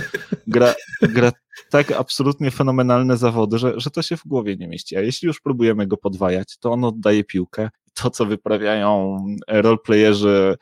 Gra, 0.47 0.74
gra 1.01 1.31
tak 1.69 1.91
absolutnie 1.91 2.51
fenomenalne 2.51 3.17
zawody, 3.17 3.57
że, 3.57 3.79
że 3.79 3.89
to 3.89 4.01
się 4.01 4.17
w 4.17 4.24
głowie 4.25 4.55
nie 4.55 4.67
mieści. 4.67 4.97
A 4.97 5.01
jeśli 5.01 5.27
już 5.27 5.41
próbujemy 5.41 5.88
go 5.88 5.97
podwajać, 5.97 6.57
to 6.59 6.71
on 6.71 6.83
oddaje 6.83 7.24
piłkę. 7.24 7.69
To, 7.93 8.09
co 8.09 8.25
wyprawiają 8.25 9.17
roleplayerzy 9.47 10.55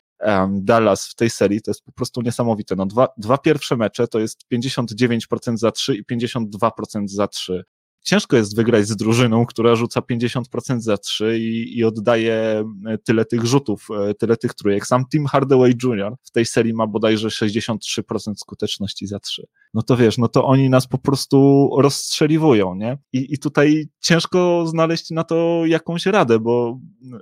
Dallas 0.50 1.08
w 1.08 1.14
tej 1.14 1.30
serii 1.30 1.62
to 1.62 1.70
jest 1.70 1.84
po 1.84 1.92
prostu 1.92 2.22
niesamowite. 2.22 2.76
No, 2.76 2.86
dwa, 2.86 3.08
dwa 3.16 3.38
pierwsze 3.38 3.76
mecze 3.76 4.08
to 4.08 4.20
jest 4.20 4.46
59% 4.52 5.56
za 5.56 5.70
3 5.70 5.96
i 5.96 6.04
52% 6.04 7.08
za 7.08 7.28
3 7.28 7.64
ciężko 8.06 8.36
jest 8.36 8.56
wygrać 8.56 8.86
z 8.86 8.96
drużyną, 8.96 9.46
która 9.46 9.74
rzuca 9.74 10.00
50% 10.00 10.80
za 10.80 10.96
3 10.96 11.38
i, 11.38 11.78
i 11.78 11.84
oddaje 11.84 12.64
e, 12.86 12.98
tyle 12.98 13.24
tych 13.24 13.44
rzutów, 13.44 13.88
e, 13.90 14.14
tyle 14.14 14.36
tych 14.36 14.54
trójek. 14.54 14.86
Sam 14.86 15.04
Tim 15.12 15.26
Hardaway 15.26 15.74
Jr. 15.82 16.14
w 16.22 16.30
tej 16.30 16.46
serii 16.46 16.74
ma 16.74 16.86
bodajże 16.86 17.28
63% 17.28 18.34
skuteczności 18.36 19.06
za 19.06 19.18
3. 19.18 19.46
No 19.74 19.82
to 19.82 19.96
wiesz, 19.96 20.18
no 20.18 20.28
to 20.28 20.44
oni 20.44 20.70
nas 20.70 20.86
po 20.86 20.98
prostu 20.98 21.70
rozstrzeliwują, 21.78 22.74
nie? 22.74 22.98
I, 23.12 23.34
i 23.34 23.38
tutaj 23.38 23.88
ciężko 24.00 24.66
znaleźć 24.66 25.10
na 25.10 25.24
to 25.24 25.62
jakąś 25.66 26.06
radę, 26.06 26.38
bo 26.38 26.78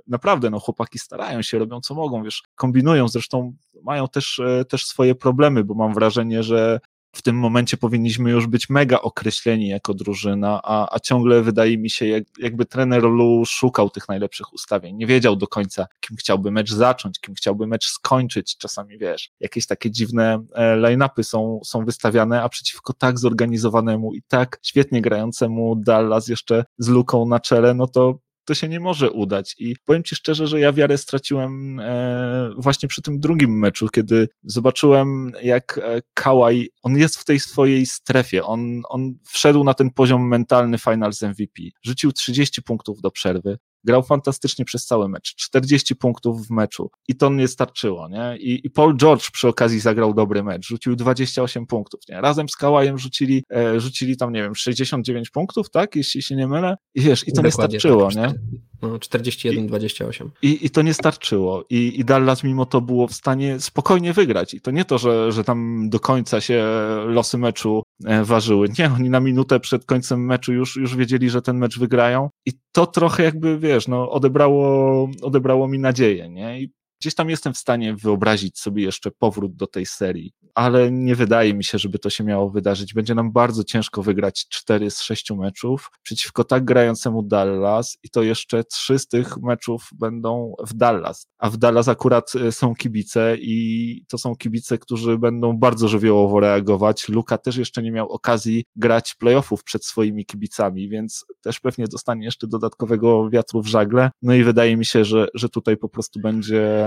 naprawdę, 0.07 0.49
no 0.49 0.59
chłopaki 0.59 0.99
starają 0.99 1.41
się, 1.41 1.59
robią 1.59 1.81
co 1.81 1.95
mogą, 1.95 2.23
wiesz, 2.23 2.43
kombinują, 2.55 3.07
zresztą 3.07 3.55
mają 3.83 4.07
też, 4.07 4.39
e, 4.39 4.65
też 4.65 4.85
swoje 4.85 5.15
problemy, 5.15 5.63
bo 5.63 5.73
mam 5.73 5.93
wrażenie, 5.93 6.43
że 6.43 6.79
w 7.15 7.21
tym 7.21 7.35
momencie 7.35 7.77
powinniśmy 7.77 8.31
już 8.31 8.47
być 8.47 8.69
mega 8.69 9.01
określeni 9.01 9.67
jako 9.67 9.93
drużyna, 9.93 10.59
a, 10.63 10.95
a 10.95 10.99
ciągle 10.99 11.41
wydaje 11.41 11.77
mi 11.77 11.89
się, 11.89 12.07
jak, 12.07 12.23
jakby 12.39 12.65
trener 12.65 13.03
Lu 13.03 13.43
szukał 13.45 13.89
tych 13.89 14.09
najlepszych 14.09 14.53
ustawień. 14.53 14.95
Nie 14.95 15.07
wiedział 15.07 15.35
do 15.35 15.47
końca, 15.47 15.87
kim 15.99 16.17
chciałby 16.17 16.51
mecz 16.51 16.71
zacząć, 16.71 17.19
kim 17.19 17.35
chciałby 17.35 17.67
mecz 17.67 17.85
skończyć. 17.85 18.57
Czasami 18.57 18.97
wiesz, 18.97 19.31
jakieś 19.39 19.67
takie 19.67 19.91
dziwne 19.91 20.45
e, 20.53 20.75
line-upy 20.75 21.23
są, 21.23 21.59
są 21.65 21.85
wystawiane, 21.85 22.43
a 22.43 22.49
przeciwko 22.49 22.93
tak 22.93 23.19
zorganizowanemu 23.19 24.13
i 24.13 24.21
tak 24.27 24.59
świetnie 24.63 25.01
grającemu 25.01 25.75
Dallas 25.75 26.27
jeszcze 26.27 26.65
z 26.77 26.87
luką 26.87 27.25
na 27.25 27.39
czele, 27.39 27.73
no 27.73 27.87
to 27.87 28.24
to 28.45 28.53
się 28.53 28.67
nie 28.67 28.79
może 28.79 29.11
udać. 29.11 29.55
I 29.59 29.75
powiem 29.85 30.03
Ci 30.03 30.15
szczerze, 30.15 30.47
że 30.47 30.59
ja 30.59 30.73
wiarę 30.73 30.97
straciłem 30.97 31.79
e, 31.79 32.49
właśnie 32.57 32.89
przy 32.89 33.01
tym 33.01 33.19
drugim 33.19 33.59
meczu, 33.59 33.87
kiedy 33.89 34.29
zobaczyłem, 34.43 35.31
jak 35.43 35.77
e, 35.77 36.01
Kałaj, 36.13 36.69
on 36.83 36.97
jest 36.97 37.17
w 37.17 37.25
tej 37.25 37.39
swojej 37.39 37.85
strefie, 37.85 38.43
on, 38.43 38.81
on 38.89 39.13
wszedł 39.23 39.63
na 39.63 39.73
ten 39.73 39.89
poziom 39.89 40.27
mentalny 40.27 40.77
Finals 40.77 41.21
MVP, 41.21 41.61
rzucił 41.83 42.11
30 42.11 42.61
punktów 42.61 43.01
do 43.01 43.11
przerwy, 43.11 43.57
grał 43.85 44.03
fantastycznie 44.03 44.65
przez 44.65 44.85
cały 44.85 45.09
mecz, 45.09 45.35
40 45.35 45.95
punktów 45.95 46.47
w 46.47 46.51
meczu 46.51 46.89
i 47.07 47.15
to 47.15 47.29
nie 47.29 47.47
starczyło, 47.47 48.09
nie? 48.09 48.37
I, 48.37 48.67
I, 48.67 48.69
Paul 48.69 48.97
George 48.97 49.31
przy 49.31 49.47
okazji 49.47 49.79
zagrał 49.79 50.13
dobry 50.13 50.43
mecz, 50.43 50.67
rzucił 50.67 50.95
28 50.95 51.65
punktów, 51.65 51.99
nie? 52.09 52.21
Razem 52.21 52.49
z 52.49 52.55
Kałajem 52.55 52.97
rzucili, 52.97 53.43
e, 53.53 53.79
rzucili 53.79 54.17
tam, 54.17 54.33
nie 54.33 54.41
wiem, 54.41 54.55
69 54.55 55.29
punktów, 55.29 55.69
tak? 55.69 55.95
Jeśli 55.95 56.21
się 56.21 56.35
nie 56.35 56.47
mylę. 56.47 56.75
I 56.95 57.01
wiesz, 57.01 57.27
i 57.27 57.31
to 57.31 57.41
Dokładnie, 57.41 57.73
nie 57.73 57.79
starczyło, 57.79 58.11
tak, 58.11 58.15
nie? 58.15 58.39
No, 58.81 58.97
41-28. 58.97 60.29
I, 60.41 60.65
I, 60.65 60.69
to 60.69 60.81
nie 60.81 60.93
starczyło. 60.93 61.63
I, 61.69 61.99
I 61.99 62.05
Dallas 62.05 62.43
mimo 62.43 62.65
to 62.65 62.81
było 62.81 63.07
w 63.07 63.13
stanie 63.13 63.59
spokojnie 63.59 64.13
wygrać. 64.13 64.53
I 64.53 64.61
to 64.61 64.71
nie 64.71 64.85
to, 64.85 64.97
że, 64.97 65.31
że 65.31 65.43
tam 65.43 65.89
do 65.89 65.99
końca 65.99 66.41
się 66.41 66.65
losy 67.05 67.37
meczu 67.37 67.83
ważyły. 68.23 68.67
Nie, 68.79 68.85
oni 68.85 69.09
na 69.09 69.19
minutę 69.19 69.59
przed 69.59 69.85
końcem 69.85 70.25
meczu 70.25 70.53
już, 70.53 70.75
już 70.75 70.95
wiedzieli, 70.95 71.29
że 71.29 71.41
ten 71.41 71.57
mecz 71.57 71.79
wygrają. 71.79 72.29
I 72.45 72.51
to 72.71 72.87
trochę 72.87 73.23
jakby, 73.23 73.59
wiesz, 73.59 73.87
no, 73.87 74.11
odebrało, 74.11 75.09
odebrało 75.21 75.67
mi 75.67 75.79
nadzieję, 75.79 76.29
nie? 76.29 76.61
I 76.61 76.71
Gdzieś 77.01 77.15
tam 77.15 77.29
jestem 77.29 77.53
w 77.53 77.57
stanie 77.57 77.95
wyobrazić 77.95 78.59
sobie 78.59 78.83
jeszcze 78.83 79.11
powrót 79.11 79.55
do 79.55 79.67
tej 79.67 79.85
serii, 79.85 80.33
ale 80.55 80.91
nie 80.91 81.15
wydaje 81.15 81.53
mi 81.53 81.63
się, 81.63 81.77
żeby 81.77 81.99
to 81.99 82.09
się 82.09 82.23
miało 82.23 82.49
wydarzyć. 82.49 82.93
Będzie 82.93 83.15
nam 83.15 83.31
bardzo 83.31 83.63
ciężko 83.63 84.03
wygrać 84.03 84.47
4 84.49 84.91
z 84.91 85.01
6 85.01 85.31
meczów 85.31 85.91
przeciwko 86.03 86.43
tak 86.43 86.65
grającemu 86.65 87.23
Dallas 87.23 87.97
i 88.03 88.09
to 88.09 88.23
jeszcze 88.23 88.63
3 88.63 88.99
z 88.99 89.07
tych 89.07 89.37
meczów 89.37 89.89
będą 89.93 90.53
w 90.67 90.73
Dallas. 90.73 91.27
A 91.37 91.49
w 91.49 91.57
Dallas 91.57 91.87
akurat 91.87 92.31
e, 92.35 92.51
są 92.51 92.75
kibice 92.75 93.37
i 93.39 94.05
to 94.07 94.17
są 94.17 94.35
kibice, 94.35 94.77
którzy 94.77 95.17
będą 95.17 95.57
bardzo 95.57 95.87
żywiołowo 95.87 96.39
reagować. 96.39 97.09
Luka 97.09 97.37
też 97.37 97.57
jeszcze 97.57 97.83
nie 97.83 97.91
miał 97.91 98.09
okazji 98.09 98.65
grać 98.75 99.15
playoffów 99.15 99.63
przed 99.63 99.85
swoimi 99.85 100.25
kibicami, 100.25 100.89
więc 100.89 101.25
też 101.41 101.59
pewnie 101.59 101.87
dostanie 101.87 102.25
jeszcze 102.25 102.47
dodatkowego 102.47 103.29
wiatru 103.29 103.61
w 103.61 103.67
żagle. 103.67 104.09
No 104.21 104.33
i 104.33 104.43
wydaje 104.43 104.77
mi 104.77 104.85
się, 104.85 105.05
że, 105.05 105.27
że 105.33 105.49
tutaj 105.49 105.77
po 105.77 105.89
prostu 105.89 106.19
będzie 106.19 106.84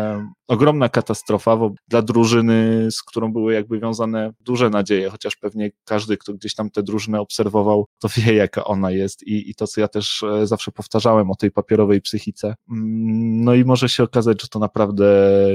ogromna 0.48 0.88
katastrofa 0.88 1.58
dla 1.88 2.02
drużyny, 2.02 2.88
z 2.90 3.02
którą 3.02 3.32
były 3.32 3.54
jakby 3.54 3.80
wiązane 3.80 4.32
duże 4.40 4.70
nadzieje, 4.70 5.10
chociaż 5.10 5.36
pewnie 5.36 5.70
każdy, 5.84 6.16
kto 6.16 6.34
gdzieś 6.34 6.54
tam 6.54 6.70
tę 6.70 6.82
drużynę 6.82 7.20
obserwował, 7.20 7.86
to 7.98 8.08
wie, 8.16 8.34
jaka 8.34 8.64
ona 8.64 8.90
jest 8.90 9.22
i, 9.22 9.50
i 9.50 9.54
to, 9.54 9.66
co 9.66 9.80
ja 9.80 9.88
też 9.88 10.22
e, 10.22 10.46
zawsze 10.46 10.72
powtarzałem 10.72 11.30
o 11.30 11.34
tej 11.36 11.50
papierowej 11.50 12.00
psychice. 12.00 12.54
Mm, 12.70 13.44
no 13.44 13.54
i 13.54 13.64
może 13.64 13.88
się 13.88 14.02
okazać, 14.02 14.42
że 14.42 14.48
to 14.48 14.58
naprawdę 14.58 15.06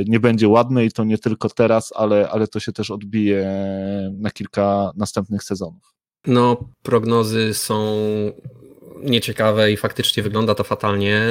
nie 0.08 0.20
będzie 0.20 0.48
ładne 0.48 0.86
i 0.86 0.92
to 0.92 1.04
nie 1.04 1.18
tylko 1.18 1.50
teraz, 1.50 1.94
ale, 1.96 2.30
ale 2.30 2.48
to 2.48 2.60
się 2.60 2.72
też 2.72 2.92
odbije 2.92 3.48
na 4.14 4.32
kilka 4.32 4.92
następnych 4.96 5.44
sezonów. 5.44 5.94
No, 6.28 6.58
prognozy 6.84 7.54
są 7.54 7.96
nieciekawe 9.02 9.72
i 9.72 9.78
faktycznie 9.78 10.24
wygląda 10.24 10.56
to 10.56 10.64
fatalnie. 10.64 11.22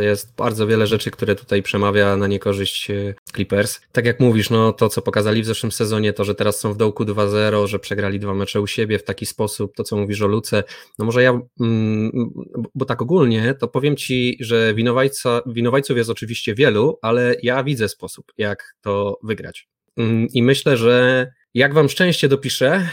Jest 0.00 0.34
bardzo 0.36 0.66
wiele 0.66 0.86
rzeczy, 0.86 1.10
które 1.10 1.36
tutaj 1.36 1.62
przemawia 1.62 2.16
na 2.16 2.26
niekorzyść 2.26 2.90
e, 2.90 3.14
Clippers. 3.34 3.80
Tak 3.92 4.06
jak 4.06 4.20
mówisz, 4.20 4.50
no 4.50 4.72
to 4.72 4.88
co 4.88 5.02
pokazali 5.02 5.42
w 5.42 5.46
zeszłym 5.46 5.72
sezonie, 5.72 6.12
to, 6.12 6.24
że 6.24 6.34
teraz 6.34 6.60
są 6.60 6.72
w 6.72 6.76
dołku 6.76 7.04
2-0, 7.04 7.66
że 7.66 7.78
przegrali 7.78 8.20
dwa 8.20 8.34
mecze 8.34 8.60
u 8.60 8.66
siebie 8.66 8.98
w 8.98 9.04
taki 9.04 9.26
sposób, 9.26 9.74
to 9.76 9.84
co 9.84 9.96
mówisz 9.96 10.22
o 10.22 10.26
Luce, 10.26 10.64
no 10.98 11.04
może 11.04 11.22
ja, 11.22 11.40
mm, 11.60 12.30
bo 12.74 12.84
tak 12.84 13.02
ogólnie, 13.02 13.54
to 13.54 13.68
powiem 13.68 13.96
Ci, 13.96 14.36
że 14.40 14.74
winowajca, 14.74 15.40
winowajców 15.46 15.96
jest 15.96 16.10
oczywiście 16.10 16.54
wielu, 16.54 16.98
ale 17.02 17.34
ja 17.42 17.64
widzę 17.64 17.88
sposób, 17.88 18.32
jak 18.38 18.74
to 18.80 19.18
wygrać. 19.22 19.68
Mm, 19.96 20.26
I 20.32 20.42
myślę, 20.42 20.76
że 20.76 21.26
jak 21.54 21.74
Wam 21.74 21.88
szczęście 21.88 22.28
dopiszę, 22.28 22.88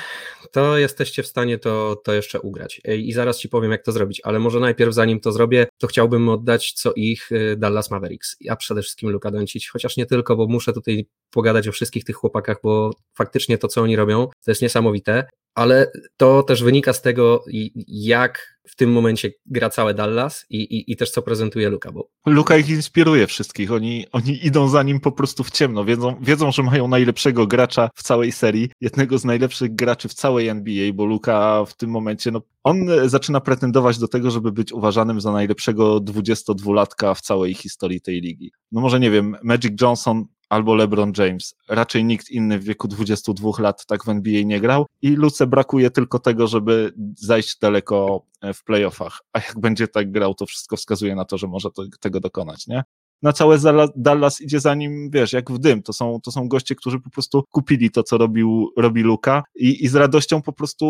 to 0.51 0.77
jesteście 0.77 1.23
w 1.23 1.27
stanie 1.27 1.57
to, 1.57 2.01
to 2.03 2.13
jeszcze 2.13 2.41
ugrać. 2.41 2.81
I 2.97 3.13
zaraz 3.13 3.39
Ci 3.39 3.49
powiem, 3.49 3.71
jak 3.71 3.83
to 3.83 3.91
zrobić, 3.91 4.21
ale 4.23 4.39
może 4.39 4.59
najpierw, 4.59 4.93
zanim 4.93 5.19
to 5.19 5.31
zrobię, 5.31 5.67
to 5.77 5.87
chciałbym 5.87 6.29
oddać 6.29 6.71
co 6.71 6.93
ich 6.95 7.31
y, 7.31 7.55
Dallas 7.57 7.91
Mavericks, 7.91 8.37
a 8.49 8.55
przede 8.55 8.81
wszystkim 8.81 9.09
Luka 9.09 9.31
Doncic, 9.31 9.69
chociaż 9.69 9.97
nie 9.97 10.05
tylko, 10.05 10.35
bo 10.35 10.47
muszę 10.47 10.73
tutaj 10.73 11.07
pogadać 11.31 11.67
o 11.67 11.71
wszystkich 11.71 12.03
tych 12.03 12.15
chłopakach, 12.15 12.57
bo 12.63 12.91
faktycznie 13.17 13.57
to, 13.57 13.67
co 13.67 13.81
oni 13.81 13.95
robią, 13.95 14.27
to 14.45 14.51
jest 14.51 14.61
niesamowite, 14.61 15.27
ale 15.57 15.91
to 16.17 16.43
też 16.43 16.63
wynika 16.63 16.93
z 16.93 17.01
tego, 17.01 17.43
jak 17.87 18.57
w 18.67 18.75
tym 18.75 18.91
momencie 18.91 19.31
gra 19.45 19.69
całe 19.69 19.93
Dallas 19.93 20.45
i, 20.49 20.57
i, 20.57 20.91
i 20.91 20.97
też 20.97 21.11
co 21.11 21.21
prezentuje 21.21 21.69
Luka. 21.69 21.91
Bo... 21.91 22.09
Luka 22.25 22.57
ich 22.57 22.69
inspiruje 22.69 23.27
wszystkich, 23.27 23.71
oni, 23.71 24.05
oni 24.11 24.45
idą 24.45 24.69
za 24.69 24.83
nim 24.83 24.99
po 24.99 25.11
prostu 25.11 25.43
w 25.43 25.51
ciemno, 25.51 25.85
wiedzą, 25.85 26.15
wiedzą, 26.21 26.51
że 26.51 26.63
mają 26.63 26.87
najlepszego 26.87 27.47
gracza 27.47 27.89
w 27.95 28.03
całej 28.03 28.31
serii, 28.31 28.69
jednego 28.81 29.17
z 29.17 29.25
najlepszych 29.25 29.75
graczy 29.75 30.07
w 30.07 30.13
całej 30.13 30.47
NBA, 30.47 30.93
bo 30.93 31.05
Luka 31.05 31.65
w 31.65 31.73
tym 31.73 31.89
momencie, 31.89 32.31
no, 32.31 32.41
on 32.63 32.87
zaczyna 33.05 33.41
pretendować 33.41 33.97
do 33.97 34.07
tego, 34.07 34.31
żeby 34.31 34.51
być 34.51 34.73
uważanym 34.73 35.21
za 35.21 35.31
najlepszego 35.31 35.97
22-latka 35.97 37.15
w 37.15 37.21
całej 37.21 37.53
historii 37.53 38.01
tej 38.01 38.21
ligi. 38.21 38.51
No 38.71 38.81
może 38.81 38.99
nie 38.99 39.11
wiem, 39.11 39.35
Magic 39.43 39.81
Johnson 39.81 40.25
albo 40.49 40.75
LeBron 40.75 41.13
James. 41.17 41.55
Raczej 41.69 42.05
nikt 42.05 42.29
inny 42.29 42.59
w 42.59 42.63
wieku 42.63 42.87
22 42.87 43.51
lat 43.59 43.85
tak 43.85 44.05
w 44.05 44.09
NBA 44.09 44.43
nie 44.43 44.59
grał 44.59 44.85
i 45.01 45.09
Luce 45.09 45.47
brakuje 45.47 45.89
tylko 45.89 46.19
tego, 46.19 46.47
żeby 46.47 46.93
zajść 47.15 47.59
daleko 47.59 48.25
e, 48.41 48.53
w 48.53 48.63
playoffach. 48.63 49.19
A 49.33 49.39
jak 49.39 49.59
będzie 49.59 49.87
tak 49.87 50.11
grał, 50.11 50.33
to 50.33 50.45
wszystko 50.45 50.77
wskazuje 50.77 51.15
na 51.15 51.25
to, 51.25 51.37
że 51.37 51.47
może 51.47 51.71
to, 51.71 51.83
tego 51.99 52.19
dokonać, 52.19 52.67
nie? 52.67 52.83
Na 53.21 53.33
całe 53.33 53.57
Dallas 53.95 54.41
idzie 54.41 54.59
za 54.59 54.75
nim, 54.75 55.09
wiesz, 55.09 55.33
jak 55.33 55.51
w 55.51 55.57
dym. 55.57 55.83
To 55.83 55.93
są, 55.93 56.19
to 56.23 56.31
są 56.31 56.47
goście, 56.47 56.75
którzy 56.75 56.99
po 56.99 57.09
prostu 57.09 57.43
kupili 57.51 57.91
to, 57.91 58.03
co 58.03 58.17
robił, 58.17 58.71
robi 58.77 59.01
Luka 59.01 59.43
i, 59.55 59.85
i 59.85 59.87
z 59.87 59.95
radością 59.95 60.41
po 60.41 60.53
prostu 60.53 60.85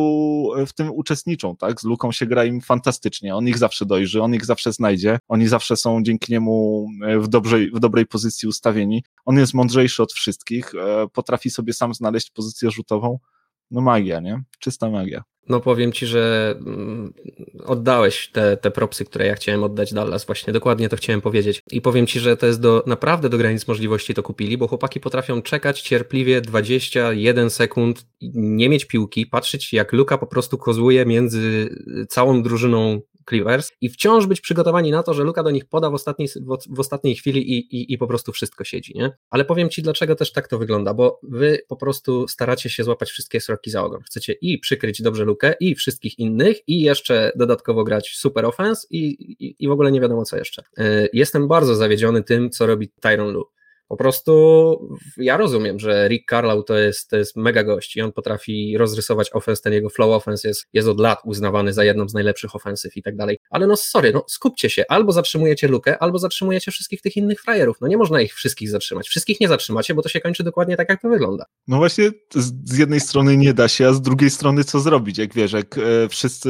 e, 0.57 0.65
w 0.65 0.73
tym 0.73 0.91
uczestniczą, 0.91 1.55
tak? 1.55 1.81
Z 1.81 1.83
Luką 1.83 2.11
się 2.11 2.25
gra 2.25 2.45
im 2.45 2.61
fantastycznie. 2.61 3.35
On 3.35 3.47
ich 3.47 3.57
zawsze 3.57 3.85
dojrzy, 3.85 4.21
on 4.21 4.33
ich 4.33 4.45
zawsze 4.45 4.73
znajdzie. 4.73 5.19
Oni 5.27 5.47
zawsze 5.47 5.77
są 5.77 6.03
dzięki 6.03 6.31
niemu 6.31 6.87
e, 7.05 7.19
w 7.19 7.27
dobrej, 7.27 7.71
w 7.71 7.79
dobrej 7.79 8.05
pozycji 8.05 8.47
ustawieni. 8.47 9.03
On 9.25 9.37
jest 9.37 9.53
mądrzejszy 9.53 10.03
od 10.03 10.13
wszystkich, 10.13 10.75
e, 10.75 11.07
potrafi 11.13 11.49
sobie 11.49 11.73
sam 11.73 11.93
znaleźć 11.93 12.31
pozycję 12.31 12.71
rzutową. 12.71 13.19
No 13.71 13.81
magia, 13.81 14.19
nie? 14.19 14.43
Czysta 14.59 14.89
magia. 14.89 15.23
No 15.49 15.60
powiem 15.60 15.91
ci, 15.91 16.05
że 16.05 16.55
mm, 16.60 17.13
oddałeś 17.65 18.29
te, 18.33 18.57
te 18.57 18.71
propsy, 18.71 19.05
które 19.05 19.25
ja 19.25 19.36
chciałem 19.36 19.63
oddać 19.63 19.93
Dallas, 19.93 20.25
właśnie 20.25 20.53
dokładnie 20.53 20.89
to 20.89 20.97
chciałem 20.97 21.21
powiedzieć. 21.21 21.62
I 21.71 21.81
powiem 21.81 22.07
ci, 22.07 22.19
że 22.19 22.38
to 22.38 22.45
jest 22.45 22.62
do, 22.62 22.83
naprawdę 22.88 23.29
do 23.29 23.38
granic 23.38 23.67
możliwości 23.67 24.13
to 24.13 24.23
kupili, 24.23 24.57
bo 24.57 24.67
chłopaki 24.67 24.99
potrafią 24.99 25.41
czekać 25.41 25.81
cierpliwie 25.81 26.41
21 26.41 27.49
sekund, 27.49 28.05
nie 28.33 28.69
mieć 28.69 28.86
piłki, 28.86 29.25
patrzeć 29.25 29.73
jak 29.73 29.93
Luka 29.93 30.17
po 30.17 30.27
prostu 30.27 30.57
kozłuje 30.57 31.05
między 31.05 31.69
całą 32.10 32.43
drużyną 32.43 33.01
Clippers 33.29 33.71
i 33.81 33.89
wciąż 33.89 34.25
być 34.25 34.41
przygotowani 34.41 34.91
na 34.91 35.03
to, 35.03 35.13
że 35.13 35.23
Luka 35.23 35.43
do 35.43 35.51
nich 35.51 35.65
poda 35.65 35.89
w 35.89 35.93
ostatniej, 35.93 36.29
w, 36.69 36.79
ostatniej 36.79 37.15
chwili 37.15 37.57
i, 37.57 37.75
i, 37.75 37.93
i 37.93 37.97
po 37.97 38.07
prostu 38.07 38.31
wszystko 38.31 38.63
siedzi, 38.63 38.93
nie? 38.95 39.11
Ale 39.29 39.45
powiem 39.45 39.69
Ci, 39.69 39.81
dlaczego 39.81 40.15
też 40.15 40.31
tak 40.31 40.47
to 40.47 40.57
wygląda, 40.57 40.93
bo 40.93 41.19
Wy 41.23 41.59
po 41.67 41.75
prostu 41.75 42.27
staracie 42.27 42.69
się 42.69 42.83
złapać 42.83 43.09
wszystkie 43.09 43.41
sroki 43.41 43.69
za 43.69 43.83
ogon. 43.83 44.01
Chcecie 44.01 44.33
i 44.41 44.59
przykryć 44.59 45.01
dobrze 45.01 45.25
Lukę 45.25 45.53
i 45.59 45.75
wszystkich 45.75 46.19
innych 46.19 46.57
i 46.67 46.81
jeszcze 46.81 47.31
dodatkowo 47.35 47.83
grać 47.83 48.09
super 48.15 48.45
offense 48.45 48.87
i, 48.89 48.99
i, 48.99 49.55
i 49.59 49.67
w 49.67 49.71
ogóle 49.71 49.91
nie 49.91 50.01
wiadomo 50.01 50.25
co 50.25 50.37
jeszcze. 50.37 50.63
E, 50.77 51.07
jestem 51.13 51.47
bardzo 51.47 51.75
zawiedziony 51.75 52.23
tym, 52.23 52.49
co 52.49 52.67
robi 52.67 52.89
Tyron 53.01 53.33
Lu. 53.33 53.45
Po 53.88 53.97
prostu 53.97 54.97
ja 55.17 55.38
rozumiem, 55.38 55.80
że 55.80 56.08
Rick 56.08 56.30
Carlisle 56.30 56.63
to 56.63 56.78
jest, 56.78 57.10
to 57.10 57.17
jest 57.17 57.36
mega 57.36 57.63
gość 57.63 57.95
i 57.95 58.02
on 58.02 58.12
potrafi 58.12 58.78
rozrysować 58.78 59.30
offense, 59.34 59.62
ten 59.62 59.73
jego 59.73 59.89
flow 59.89 60.12
offense 60.12 60.47
jest, 60.47 60.65
jest 60.73 60.88
od 60.88 61.00
lat 61.00 61.19
uznawany 61.26 61.73
za 61.73 61.84
jedną 61.84 62.10
z 62.10 62.13
najlepszych 62.13 62.56
ofensyw 62.56 62.97
i 62.97 63.04
tak 63.04 63.15
dalej. 63.15 63.38
Ale 63.50 63.67
no 63.67 63.78
sorry, 63.78 64.12
no 64.13 64.23
skupcie 64.28 64.69
się, 64.69 64.84
albo 64.89 65.12
zatrzymujecie 65.12 65.67
lukę, 65.67 65.97
albo 66.00 66.19
zatrzymujecie 66.19 66.71
wszystkich 66.71 67.02
tych 67.02 67.17
innych 67.17 67.41
frajerów. 67.41 67.78
No 67.82 67.88
nie 67.88 67.97
można 67.97 68.21
ich 68.21 68.34
wszystkich 68.34 68.69
zatrzymać. 68.69 69.08
Wszystkich 69.08 69.39
nie 69.39 69.47
zatrzymacie, 69.47 69.93
bo 69.93 70.02
to 70.02 70.10
się 70.10 70.21
kończy 70.21 70.43
dokładnie 70.43 70.78
tak, 70.78 70.89
jak 70.89 71.02
to 71.02 71.10
wygląda. 71.10 71.45
No 71.67 71.78
właśnie 71.78 72.12
z 72.36 72.78
jednej 72.78 73.00
strony 73.00 73.38
nie 73.38 73.54
da 73.54 73.67
się, 73.67 73.88
a 73.88 73.93
z 73.93 74.02
drugiej 74.02 74.30
strony 74.30 74.63
co 74.63 74.80
zrobić, 74.80 75.17
jak 75.17 75.34
wiesz, 75.34 75.52
jak 75.52 75.78
e, 75.78 76.10
wszyscy 76.10 76.50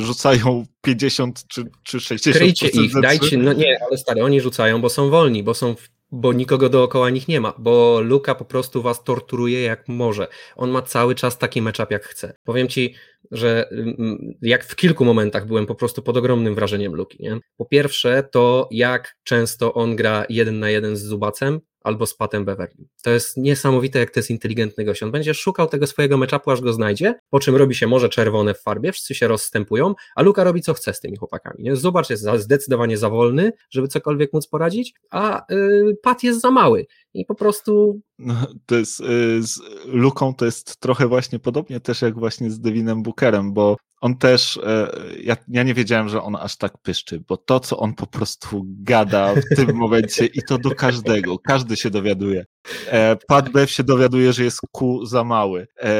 rzucają 0.00 0.64
50 0.82 1.46
czy, 1.48 1.64
czy 1.84 1.98
60%. 1.98 2.32
Kryjcie 2.32 2.68
ich, 2.68 3.00
dajcie, 3.00 3.38
no 3.38 3.52
nie, 3.52 3.78
ale 3.88 3.98
stary, 3.98 4.24
oni 4.24 4.40
rzucają, 4.40 4.80
bo 4.80 4.88
są 4.88 5.10
wolni, 5.10 5.42
bo 5.42 5.54
są 5.54 5.74
w 5.74 5.88
bo 6.12 6.32
nikogo 6.32 6.68
dookoła 6.68 7.10
nich 7.10 7.28
nie 7.28 7.40
ma, 7.40 7.54
bo 7.58 8.00
Luka 8.00 8.34
po 8.34 8.44
prostu 8.44 8.82
was 8.82 9.04
torturuje 9.04 9.62
jak 9.62 9.88
może. 9.88 10.28
On 10.56 10.70
ma 10.70 10.82
cały 10.82 11.14
czas 11.14 11.38
taki 11.38 11.62
matchup 11.62 11.90
jak 11.90 12.04
chce. 12.04 12.34
Powiem 12.44 12.68
ci, 12.68 12.94
że 13.30 13.68
mm, 13.70 14.34
jak 14.42 14.64
w 14.64 14.76
kilku 14.76 15.04
momentach 15.04 15.46
byłem 15.46 15.66
po 15.66 15.74
prostu 15.74 16.02
pod 16.02 16.16
ogromnym 16.16 16.54
wrażeniem 16.54 16.94
Luki. 16.94 17.22
Nie? 17.22 17.38
Po 17.56 17.64
pierwsze, 17.64 18.28
to 18.32 18.68
jak 18.70 19.16
często 19.24 19.74
on 19.74 19.96
gra 19.96 20.24
jeden 20.28 20.58
na 20.58 20.70
jeden 20.70 20.96
z 20.96 21.02
Zubacem, 21.02 21.60
albo 21.84 22.06
z 22.06 22.14
Patem 22.14 22.44
Beverly. 22.44 22.84
To 23.02 23.10
jest 23.10 23.36
niesamowite, 23.36 23.98
jak 23.98 24.10
to 24.10 24.20
jest 24.20 24.30
inteligentny 24.30 24.84
gość. 24.84 25.02
On 25.02 25.10
będzie 25.10 25.34
szukał 25.34 25.66
tego 25.66 25.86
swojego 25.86 26.16
meczapu, 26.16 26.50
aż 26.50 26.60
go 26.60 26.72
znajdzie, 26.72 27.14
po 27.30 27.40
czym 27.40 27.56
robi 27.56 27.74
się 27.74 27.86
może 27.86 28.08
czerwone 28.08 28.54
w 28.54 28.62
farbie, 28.62 28.92
wszyscy 28.92 29.14
się 29.14 29.28
rozstępują, 29.28 29.94
a 30.16 30.22
Luka 30.22 30.44
robi 30.44 30.62
co 30.62 30.74
chce 30.74 30.94
z 30.94 31.00
tymi 31.00 31.16
chłopakami. 31.16 31.64
Nie? 31.64 31.76
Zobacz, 31.76 32.10
jest 32.10 32.26
zdecydowanie 32.36 32.98
za 32.98 33.10
wolny, 33.10 33.52
żeby 33.70 33.88
cokolwiek 33.88 34.32
móc 34.32 34.46
poradzić, 34.46 34.94
a 35.10 35.44
yy, 35.50 35.96
Pat 36.02 36.22
jest 36.22 36.40
za 36.40 36.50
mały 36.50 36.86
i 37.14 37.24
po 37.24 37.34
prostu... 37.34 38.00
No, 38.18 38.34
to 38.66 38.76
jest, 38.76 39.00
yy, 39.00 39.42
z 39.42 39.60
Luką 39.86 40.34
to 40.34 40.44
jest 40.44 40.80
trochę 40.80 41.06
właśnie 41.06 41.38
podobnie 41.38 41.80
też 41.80 42.02
jak 42.02 42.18
właśnie 42.18 42.50
z 42.50 42.60
Devinem 42.60 43.02
Bookerem, 43.02 43.52
bo 43.52 43.76
on 44.00 44.18
też, 44.18 44.60
e, 44.66 44.90
ja, 45.22 45.36
ja, 45.48 45.62
nie 45.62 45.74
wiedziałem, 45.74 46.08
że 46.08 46.22
on 46.22 46.36
aż 46.36 46.56
tak 46.56 46.78
pyszczy, 46.78 47.22
bo 47.28 47.36
to, 47.36 47.60
co 47.60 47.78
on 47.78 47.94
po 47.94 48.06
prostu 48.06 48.64
gada 48.66 49.34
w 49.34 49.56
tym 49.56 49.76
momencie 49.76 50.26
i 50.26 50.42
to 50.48 50.58
do 50.58 50.70
każdego, 50.70 51.38
każdy 51.38 51.76
się 51.76 51.90
dowiaduje. 51.90 52.44
E, 52.86 53.16
Pat 53.28 53.48
Bev 53.48 53.72
się 53.72 53.84
dowiaduje, 53.84 54.32
że 54.32 54.44
jest 54.44 54.60
Q 54.72 55.06
za 55.06 55.24
mały. 55.24 55.66
E, 55.82 55.94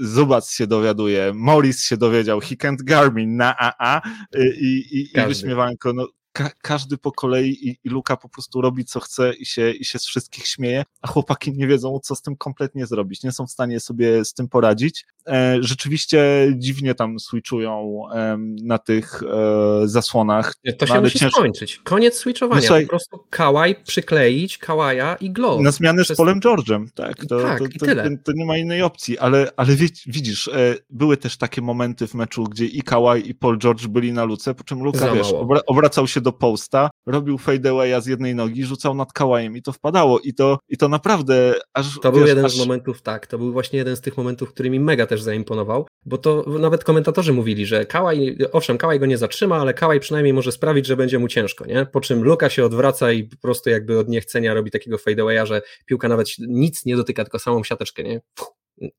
Zubac 0.00 0.52
się 0.52 0.66
dowiaduje, 0.66 1.32
Morris 1.34 1.84
się 1.84 1.96
dowiedział, 1.96 2.40
he 2.40 2.54
can't 2.54 2.84
Garmin 2.84 3.36
na 3.36 3.54
AA 3.58 4.00
i, 4.38 4.66
i, 4.66 5.18
i 5.18 5.26
wyśmiewanko. 5.26 5.92
No, 5.92 6.06
ka 6.38 6.50
każdy 6.62 6.98
po 6.98 7.12
kolei 7.12 7.68
i, 7.68 7.78
i 7.84 7.88
Luka 7.88 8.16
po 8.16 8.28
prostu 8.28 8.60
robi 8.60 8.84
co 8.84 9.00
chce 9.00 9.32
i 9.34 9.46
się, 9.46 9.70
i 9.70 9.84
się 9.84 9.98
z 9.98 10.06
wszystkich 10.06 10.46
śmieje, 10.46 10.84
a 11.02 11.08
chłopaki 11.08 11.52
nie 11.52 11.66
wiedzą, 11.66 12.00
co 12.02 12.14
z 12.14 12.22
tym 12.22 12.36
kompletnie 12.36 12.86
zrobić. 12.86 13.22
Nie 13.22 13.32
są 13.32 13.46
w 13.46 13.50
stanie 13.50 13.80
sobie 13.80 14.24
z 14.24 14.34
tym 14.34 14.48
poradzić. 14.48 15.06
E, 15.26 15.56
rzeczywiście 15.60 16.48
dziwnie 16.56 16.94
tam 16.94 17.18
switchują 17.18 18.02
e, 18.14 18.36
na 18.62 18.78
tych 18.78 19.22
e, 19.22 19.88
zasłonach. 19.88 20.54
To 20.78 20.86
się 20.86 20.94
no, 20.94 21.00
musi 21.00 21.18
ciężko... 21.18 21.40
skończyć. 21.40 21.80
Koniec 21.84 22.14
switchowania. 22.14 22.70
No, 22.70 22.80
po 22.80 22.88
prostu 22.88 23.18
kałaj 23.30 23.82
przykleić, 23.84 24.58
kałaja 24.58 25.16
i 25.20 25.30
glow. 25.30 25.60
Na 25.60 25.70
zmianę 25.70 26.02
Przez... 26.02 26.16
z 26.16 26.18
Polem 26.18 26.40
George'em, 26.40 26.86
tak. 26.94 27.26
To, 27.26 27.42
tak, 27.42 27.58
to, 27.58 27.86
to, 27.86 27.94
to, 28.24 28.32
nie 28.34 28.44
ma 28.44 28.56
innej 28.56 28.82
opcji, 28.82 29.18
ale, 29.18 29.50
ale 29.56 29.76
widzisz, 30.06 30.48
e, 30.48 30.74
były 30.90 31.16
też 31.16 31.36
takie 31.36 31.62
momenty 31.62 32.06
w 32.06 32.14
meczu, 32.14 32.44
gdzie 32.44 32.66
i 32.66 32.82
Kałaj 32.82 33.28
i 33.28 33.34
Paul 33.34 33.58
George 33.58 33.86
byli 33.86 34.12
na 34.12 34.24
luce, 34.24 34.54
po 34.54 34.64
czym 34.64 34.82
Luka, 34.82 35.12
wiesz, 35.12 35.34
obracał 35.66 36.06
się 36.06 36.20
do 36.20 36.27
posta, 36.32 36.90
robił 37.06 37.38
fadeawaya 37.38 38.00
z 38.00 38.06
jednej 38.06 38.34
nogi, 38.34 38.64
rzucał 38.64 38.94
nad 38.94 39.12
kałajem 39.12 39.56
i 39.56 39.62
to 39.62 39.72
wpadało 39.72 40.20
i 40.20 40.34
to, 40.34 40.58
i 40.68 40.76
to 40.76 40.88
naprawdę 40.88 41.54
aż... 41.74 42.00
To 42.02 42.12
wiesz, 42.12 42.18
był 42.18 42.28
jeden 42.28 42.44
aż... 42.44 42.52
z 42.52 42.58
momentów, 42.58 43.02
tak, 43.02 43.26
to 43.26 43.38
był 43.38 43.52
właśnie 43.52 43.78
jeden 43.78 43.96
z 43.96 44.00
tych 44.00 44.16
momentów, 44.16 44.52
który 44.52 44.70
mi 44.70 44.80
mega 44.80 45.06
też 45.06 45.22
zaimponował, 45.22 45.86
bo 46.06 46.18
to 46.18 46.44
nawet 46.58 46.84
komentatorzy 46.84 47.32
mówili, 47.32 47.66
że 47.66 47.86
Kałaj, 47.86 48.38
owszem, 48.52 48.78
Kałaj 48.78 49.00
go 49.00 49.06
nie 49.06 49.18
zatrzyma, 49.18 49.56
ale 49.56 49.74
Kałaj 49.74 50.00
przynajmniej 50.00 50.34
może 50.34 50.52
sprawić, 50.52 50.86
że 50.86 50.96
będzie 50.96 51.18
mu 51.18 51.28
ciężko, 51.28 51.66
nie? 51.66 51.86
Po 51.86 52.00
czym 52.00 52.24
Luka 52.24 52.50
się 52.50 52.64
odwraca 52.64 53.12
i 53.12 53.24
po 53.24 53.36
prostu 53.36 53.70
jakby 53.70 53.98
od 53.98 54.08
niechcenia 54.08 54.54
robi 54.54 54.70
takiego 54.70 54.98
fadeawaya, 54.98 55.46
że 55.46 55.62
piłka 55.86 56.08
nawet 56.08 56.28
nic 56.38 56.84
nie 56.84 56.96
dotyka, 56.96 57.24
tylko 57.24 57.38
samą 57.38 57.64
siateczkę, 57.64 58.02
nie? 58.02 58.20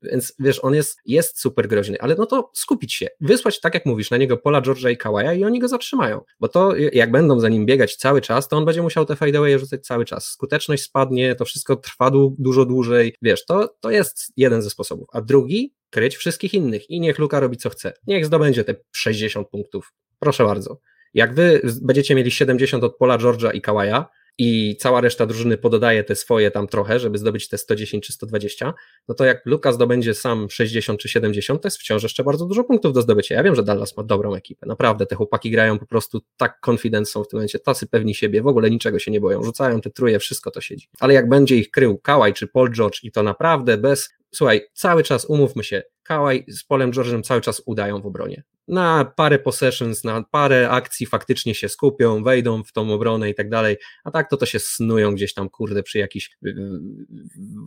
Więc 0.01 0.33
wiesz, 0.39 0.63
on 0.63 0.73
jest, 0.73 0.97
jest 1.05 1.39
super 1.39 1.67
groźny, 1.67 2.01
ale 2.01 2.15
no 2.15 2.25
to 2.25 2.51
skupić 2.53 2.93
się, 2.93 3.07
wysłać, 3.21 3.59
tak 3.59 3.73
jak 3.73 3.85
mówisz, 3.85 4.11
na 4.11 4.17
niego 4.17 4.37
Pola, 4.37 4.61
George'a 4.61 4.91
i 4.91 4.97
Kawaja 4.97 5.33
i 5.33 5.43
oni 5.43 5.59
go 5.59 5.67
zatrzymają, 5.67 6.21
bo 6.39 6.47
to 6.47 6.75
jak 6.75 7.11
będą 7.11 7.39
za 7.39 7.49
nim 7.49 7.65
biegać 7.65 7.95
cały 7.95 8.21
czas, 8.21 8.47
to 8.47 8.57
on 8.57 8.65
będzie 8.65 8.81
musiał 8.81 9.05
te 9.05 9.15
fadeaway 9.15 9.59
rzucać 9.59 9.85
cały 9.85 10.05
czas. 10.05 10.25
Skuteczność 10.25 10.83
spadnie, 10.83 11.35
to 11.35 11.45
wszystko 11.45 11.75
trwa 11.75 12.11
dużo 12.37 12.65
dłużej, 12.65 13.15
wiesz, 13.21 13.45
to, 13.45 13.75
to 13.79 13.91
jest 13.91 14.33
jeden 14.37 14.61
ze 14.61 14.69
sposobów. 14.69 15.07
A 15.13 15.21
drugi, 15.21 15.73
kryć 15.89 16.15
wszystkich 16.17 16.53
innych 16.53 16.89
i 16.89 16.99
niech 16.99 17.19
Luka 17.19 17.39
robi 17.39 17.57
co 17.57 17.69
chce. 17.69 17.93
Niech 18.07 18.25
zdobędzie 18.25 18.63
te 18.63 18.75
60 18.91 19.49
punktów. 19.49 19.93
Proszę 20.19 20.43
bardzo. 20.43 20.79
Jak 21.13 21.33
wy 21.33 21.61
będziecie 21.81 22.15
mieli 22.15 22.31
70 22.31 22.83
od 22.83 22.97
Pola, 22.97 23.17
George'a 23.17 23.55
i 23.55 23.61
Kawaja, 23.61 24.05
i 24.41 24.77
cała 24.79 25.01
reszta 25.01 25.25
drużyny 25.25 25.57
pododaje 25.57 26.03
te 26.03 26.15
swoje 26.15 26.51
tam 26.51 26.67
trochę, 26.67 26.99
żeby 26.99 27.17
zdobyć 27.17 27.47
te 27.47 27.57
110 27.57 28.07
czy 28.07 28.13
120, 28.13 28.73
no 29.07 29.15
to 29.15 29.25
jak 29.25 29.45
Luka 29.45 29.71
zdobędzie 29.71 30.13
sam 30.13 30.49
60 30.49 30.99
czy 30.99 31.09
70, 31.09 31.61
to 31.61 31.67
jest 31.67 31.77
wciąż 31.77 32.03
jeszcze 32.03 32.23
bardzo 32.23 32.45
dużo 32.45 32.63
punktów 32.63 32.93
do 32.93 33.01
zdobycia. 33.01 33.35
Ja 33.35 33.43
wiem, 33.43 33.55
że 33.55 33.63
Dallas 33.63 33.97
ma 33.97 34.03
dobrą 34.03 34.35
ekipę, 34.35 34.67
naprawdę, 34.67 35.05
te 35.05 35.15
chłopaki 35.15 35.51
grają 35.51 35.79
po 35.79 35.85
prostu 35.85 36.21
tak 36.37 36.59
confident 36.69 37.09
są 37.09 37.23
w 37.23 37.27
tym 37.27 37.37
momencie, 37.37 37.59
tacy 37.59 37.87
pewni 37.87 38.15
siebie, 38.15 38.41
w 38.41 38.47
ogóle 38.47 38.69
niczego 38.69 38.99
się 38.99 39.11
nie 39.11 39.21
boją, 39.21 39.43
rzucają 39.43 39.81
te 39.81 39.89
truje, 39.89 40.19
wszystko 40.19 40.51
to 40.51 40.61
siedzi. 40.61 40.87
Ale 40.99 41.13
jak 41.13 41.29
będzie 41.29 41.55
ich 41.55 41.71
krył 41.71 41.97
Kałaj 41.97 42.33
czy 42.33 42.47
Paul 42.47 42.71
George 42.71 43.03
i 43.03 43.11
to 43.11 43.23
naprawdę 43.23 43.77
bez, 43.77 44.09
słuchaj, 44.35 44.61
cały 44.73 45.03
czas 45.03 45.25
umówmy 45.25 45.63
się, 45.63 45.83
Kałaj 46.03 46.45
z 46.47 46.63
Polem 46.63 46.91
George'em 46.91 47.21
cały 47.21 47.41
czas 47.41 47.61
udają 47.65 48.01
w 48.01 48.05
obronie 48.05 48.43
na 48.69 49.05
parę 49.15 49.39
possessions, 49.39 50.03
na 50.03 50.23
parę 50.31 50.69
akcji 50.69 51.05
faktycznie 51.05 51.55
się 51.55 51.69
skupią, 51.69 52.23
wejdą 52.23 52.63
w 52.63 52.71
tą 52.71 52.93
obronę 52.93 53.29
i 53.29 53.35
tak 53.35 53.49
dalej, 53.49 53.77
a 54.03 54.11
tak 54.11 54.29
to 54.29 54.37
to 54.37 54.45
się 54.45 54.59
snują 54.59 55.15
gdzieś 55.15 55.33
tam, 55.33 55.49
kurde, 55.49 55.83
przy 55.83 55.97
jakiś, 55.97 56.37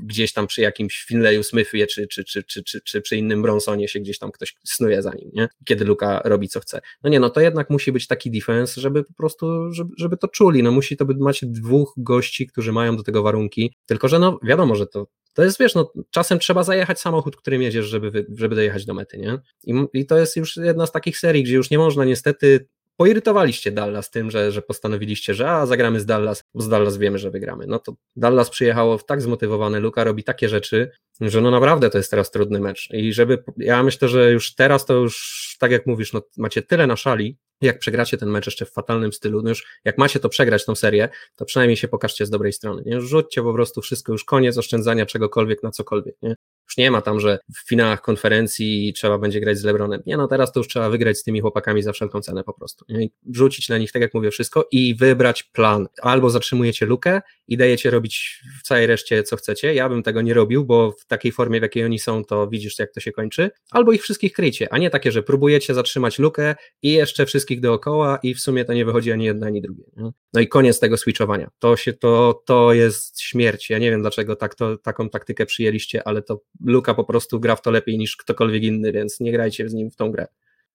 gdzieś 0.02 0.32
tam 0.32 0.46
przy 0.46 0.60
jakimś 0.60 1.04
Finleyu 1.04 1.42
Smithie 1.42 1.86
czy, 1.86 2.06
czy, 2.06 2.24
czy, 2.24 2.42
czy, 2.42 2.62
czy, 2.64 2.80
czy 2.80 3.00
przy 3.00 3.16
innym 3.16 3.42
Bronsonie 3.42 3.88
się 3.88 4.00
gdzieś 4.00 4.18
tam 4.18 4.30
ktoś 4.32 4.54
snuje 4.64 5.02
za 5.02 5.12
nim, 5.14 5.30
nie? 5.32 5.48
Kiedy 5.64 5.84
Luka 5.84 6.22
robi 6.24 6.48
co 6.48 6.60
chce. 6.60 6.80
No 7.02 7.10
nie, 7.10 7.20
no 7.20 7.30
to 7.30 7.40
jednak 7.40 7.70
musi 7.70 7.92
być 7.92 8.06
taki 8.06 8.30
defense, 8.30 8.80
żeby 8.80 9.04
po 9.04 9.14
prostu, 9.14 9.72
żeby, 9.72 9.90
żeby 9.98 10.16
to 10.16 10.28
czuli, 10.28 10.62
no 10.62 10.72
musi 10.72 10.96
to 10.96 11.04
być, 11.04 11.18
macie 11.18 11.46
dwóch 11.46 11.94
gości, 11.96 12.46
którzy 12.46 12.72
mają 12.72 12.96
do 12.96 13.02
tego 13.02 13.22
warunki, 13.22 13.74
tylko 13.86 14.08
że 14.08 14.18
no 14.18 14.38
wiadomo, 14.42 14.74
że 14.74 14.86
to 14.86 15.06
to 15.32 15.44
jest, 15.44 15.58
wiesz, 15.58 15.74
no, 15.74 15.92
czasem 16.10 16.38
trzeba 16.38 16.62
zajechać 16.62 17.00
samochód, 17.00 17.36
którym 17.36 17.62
jedziesz, 17.62 17.86
żeby, 17.86 18.26
żeby 18.34 18.54
dojechać 18.54 18.84
do 18.84 18.94
mety, 18.94 19.18
nie? 19.18 19.38
I, 19.64 20.00
I 20.00 20.06
to 20.06 20.18
jest 20.18 20.36
już 20.36 20.56
jedna 20.56 20.86
z 20.86 20.92
takich 20.92 21.18
serii, 21.18 21.42
gdzie 21.42 21.54
już 21.54 21.70
nie 21.70 21.78
można 21.78 22.04
niestety 22.04 22.66
poirytowaliście 22.96 23.72
Dallas 23.72 24.10
tym, 24.10 24.30
że, 24.30 24.52
że 24.52 24.62
postanowiliście, 24.62 25.34
że 25.34 25.50
a 25.50 25.66
zagramy 25.66 26.00
z 26.00 26.06
Dallas, 26.06 26.44
bo 26.54 26.62
z 26.62 26.68
Dallas 26.68 26.96
wiemy, 26.96 27.18
że 27.18 27.30
wygramy. 27.30 27.66
No 27.66 27.78
to 27.78 27.94
Dallas 28.16 28.50
przyjechało 28.50 28.98
tak 28.98 29.22
zmotywowane, 29.22 29.80
Luka 29.80 30.04
robi 30.04 30.24
takie 30.24 30.48
rzeczy, 30.48 30.90
że 31.20 31.40
no 31.40 31.50
naprawdę 31.50 31.90
to 31.90 31.98
jest 31.98 32.10
teraz 32.10 32.30
trudny 32.30 32.60
mecz 32.60 32.88
i 32.92 33.12
żeby, 33.12 33.44
ja 33.56 33.82
myślę, 33.82 34.08
że 34.08 34.32
już 34.32 34.54
teraz 34.54 34.86
to 34.86 34.94
już, 34.94 35.56
tak 35.60 35.70
jak 35.70 35.86
mówisz, 35.86 36.12
no 36.12 36.22
macie 36.36 36.62
tyle 36.62 36.86
na 36.86 36.96
szali, 36.96 37.38
jak 37.66 37.78
przegracie 37.78 38.18
ten 38.18 38.30
mecz 38.30 38.46
jeszcze 38.46 38.66
w 38.66 38.70
fatalnym 38.72 39.12
stylu, 39.12 39.42
no 39.42 39.48
już 39.48 39.66
jak 39.84 39.98
macie 39.98 40.20
to 40.20 40.28
przegrać 40.28 40.64
tą 40.64 40.74
serię, 40.74 41.08
to 41.36 41.44
przynajmniej 41.44 41.76
się 41.76 41.88
pokażcie 41.88 42.26
z 42.26 42.30
dobrej 42.30 42.52
strony, 42.52 42.82
nie? 42.86 43.00
Rzućcie 43.00 43.42
po 43.42 43.52
prostu 43.52 43.80
wszystko, 43.80 44.12
już 44.12 44.24
koniec 44.24 44.58
oszczędzania 44.58 45.06
czegokolwiek 45.06 45.62
na 45.62 45.70
cokolwiek, 45.70 46.16
nie? 46.22 46.34
Już 46.72 46.76
nie 46.76 46.90
ma 46.90 47.02
tam, 47.02 47.20
że 47.20 47.38
w 47.56 47.68
finałach 47.68 48.00
konferencji 48.00 48.92
trzeba 48.96 49.18
będzie 49.18 49.40
grać 49.40 49.58
z 49.58 49.64
Lebronem. 49.64 50.02
Nie, 50.06 50.16
no 50.16 50.28
teraz 50.28 50.52
to 50.52 50.60
już 50.60 50.68
trzeba 50.68 50.90
wygrać 50.90 51.18
z 51.18 51.22
tymi 51.22 51.40
chłopakami 51.40 51.82
za 51.82 51.92
wszelką 51.92 52.20
cenę 52.20 52.44
po 52.44 52.52
prostu. 52.52 52.84
Wrzucić 53.22 53.68
na 53.68 53.78
nich, 53.78 53.92
tak 53.92 54.02
jak 54.02 54.14
mówię, 54.14 54.30
wszystko 54.30 54.68
i 54.70 54.94
wybrać 54.94 55.42
plan. 55.42 55.88
Albo 56.02 56.30
zatrzymujecie 56.30 56.86
lukę 56.86 57.20
i 57.48 57.56
dajecie 57.56 57.90
robić 57.90 58.42
w 58.60 58.62
całej 58.62 58.86
reszcie 58.86 59.22
co 59.22 59.36
chcecie. 59.36 59.74
Ja 59.74 59.88
bym 59.88 60.02
tego 60.02 60.22
nie 60.22 60.34
robił, 60.34 60.64
bo 60.64 60.92
w 60.92 61.06
takiej 61.06 61.32
formie, 61.32 61.60
w 61.60 61.62
jakiej 61.62 61.84
oni 61.84 61.98
są, 61.98 62.24
to 62.24 62.48
widzisz, 62.48 62.78
jak 62.78 62.92
to 62.92 63.00
się 63.00 63.12
kończy. 63.12 63.50
Albo 63.70 63.92
ich 63.92 64.02
wszystkich 64.02 64.32
kryjcie, 64.32 64.72
a 64.72 64.78
nie 64.78 64.90
takie, 64.90 65.12
że 65.12 65.22
próbujecie 65.22 65.74
zatrzymać 65.74 66.18
lukę 66.18 66.54
i 66.82 66.92
jeszcze 66.92 67.26
wszystkich 67.26 67.60
dookoła 67.60 68.18
i 68.22 68.34
w 68.34 68.40
sumie 68.40 68.64
to 68.64 68.72
nie 68.72 68.84
wychodzi 68.84 69.12
ani 69.12 69.24
jedno, 69.24 69.46
ani 69.46 69.62
drugie. 69.62 69.84
Nie? 69.96 70.10
No 70.32 70.40
i 70.40 70.48
koniec 70.48 70.80
tego 70.80 70.96
switchowania. 70.96 71.50
To 71.58 71.76
się, 71.76 71.92
to, 71.92 72.42
to 72.46 72.72
jest 72.72 73.20
śmierć. 73.20 73.70
Ja 73.70 73.78
nie 73.78 73.90
wiem, 73.90 74.00
dlaczego 74.00 74.36
tak 74.36 74.54
to, 74.54 74.76
taką 74.76 75.08
taktykę 75.08 75.46
przyjęliście, 75.46 76.08
ale 76.08 76.22
to 76.22 76.40
Luka 76.64 76.94
po 76.94 77.04
prostu 77.04 77.40
gra 77.40 77.56
w 77.56 77.62
to 77.62 77.70
lepiej 77.70 77.98
niż 77.98 78.16
ktokolwiek 78.16 78.62
inny, 78.62 78.92
więc 78.92 79.20
nie 79.20 79.32
grajcie 79.32 79.68
z 79.68 79.74
nim 79.74 79.90
w 79.90 79.96
tą 79.96 80.10
grę. 80.10 80.26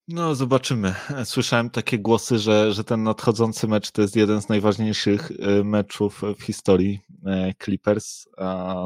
No, 0.08 0.36
zobaczymy. 0.36 0.94
Słyszałem 1.24 1.70
takie 1.70 2.00
głosy, 2.00 2.40
że, 2.40 2.74
że 2.74 2.84
ten 2.84 3.04
nadchodzący 3.04 3.68
mecz 3.68 3.92
to 3.92 4.02
jest 4.02 4.16
jeden 4.16 4.42
z 4.42 4.50
najważniejszych 4.50 5.32
y, 5.32 5.64
meczów 5.64 6.22
w 6.40 6.44
historii 6.44 7.00
y, 7.10 7.54
Clippers. 7.64 8.26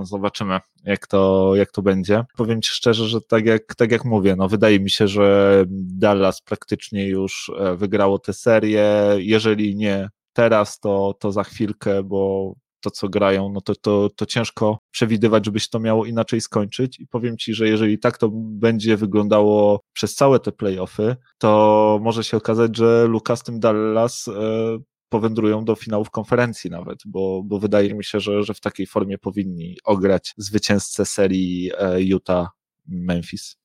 Zobaczymy, 0.03 0.59
jak 0.83 1.07
to, 1.07 1.51
jak 1.55 1.71
to 1.71 1.81
będzie. 1.81 2.23
Powiem 2.37 2.61
Ci 2.61 2.71
szczerze, 2.71 3.07
że 3.07 3.21
tak 3.21 3.45
jak, 3.45 3.75
tak 3.75 3.91
jak 3.91 4.05
mówię, 4.05 4.35
no 4.35 4.47
wydaje 4.47 4.79
mi 4.79 4.89
się, 4.89 5.07
że 5.07 5.63
Dallas 5.69 6.41
praktycznie 6.41 7.07
już 7.07 7.51
e, 7.59 7.75
wygrało 7.75 8.19
tę 8.19 8.33
serię. 8.33 8.93
Jeżeli 9.17 9.75
nie 9.75 10.09
teraz, 10.33 10.79
to, 10.79 11.15
to 11.19 11.31
za 11.31 11.43
chwilkę, 11.43 12.03
bo 12.03 12.53
to, 12.81 12.91
co 12.91 13.09
grają, 13.09 13.49
no 13.53 13.61
to, 13.61 13.75
to, 13.75 14.09
to 14.15 14.25
ciężko 14.25 14.79
przewidywać, 14.91 15.45
żeby 15.45 15.59
się 15.59 15.67
to 15.71 15.79
miało 15.79 16.05
inaczej 16.05 16.41
skończyć. 16.41 16.99
I 16.99 17.07
powiem 17.07 17.37
Ci, 17.37 17.53
że 17.53 17.67
jeżeli 17.67 17.99
tak 17.99 18.17
to 18.17 18.29
będzie 18.33 18.97
wyglądało 18.97 19.81
przez 19.93 20.15
całe 20.15 20.39
te 20.39 20.51
playoffy, 20.51 21.15
to 21.37 21.99
może 22.01 22.23
się 22.23 22.37
okazać, 22.37 22.77
że 22.77 23.07
Lukas 23.07 23.39
z 23.39 23.43
tym 23.43 23.59
Dallas 23.59 24.27
e, 24.27 24.31
powędrują 25.09 25.65
do 25.65 25.75
finałów 25.75 26.09
konferencji 26.09 26.69
nawet, 26.69 26.99
bo, 27.05 27.43
bo 27.45 27.59
wydaje 27.59 27.93
mi 27.93 28.03
się, 28.03 28.19
że, 28.19 28.43
że 28.43 28.53
w 28.53 28.59
takiej 28.59 28.87
formie 28.87 29.17
powinni 29.17 29.77
ograć 29.83 30.33
zwycięzcę 30.37 31.05
serii 31.05 31.71
e, 31.77 32.01
Utah-Memphis. 32.01 33.55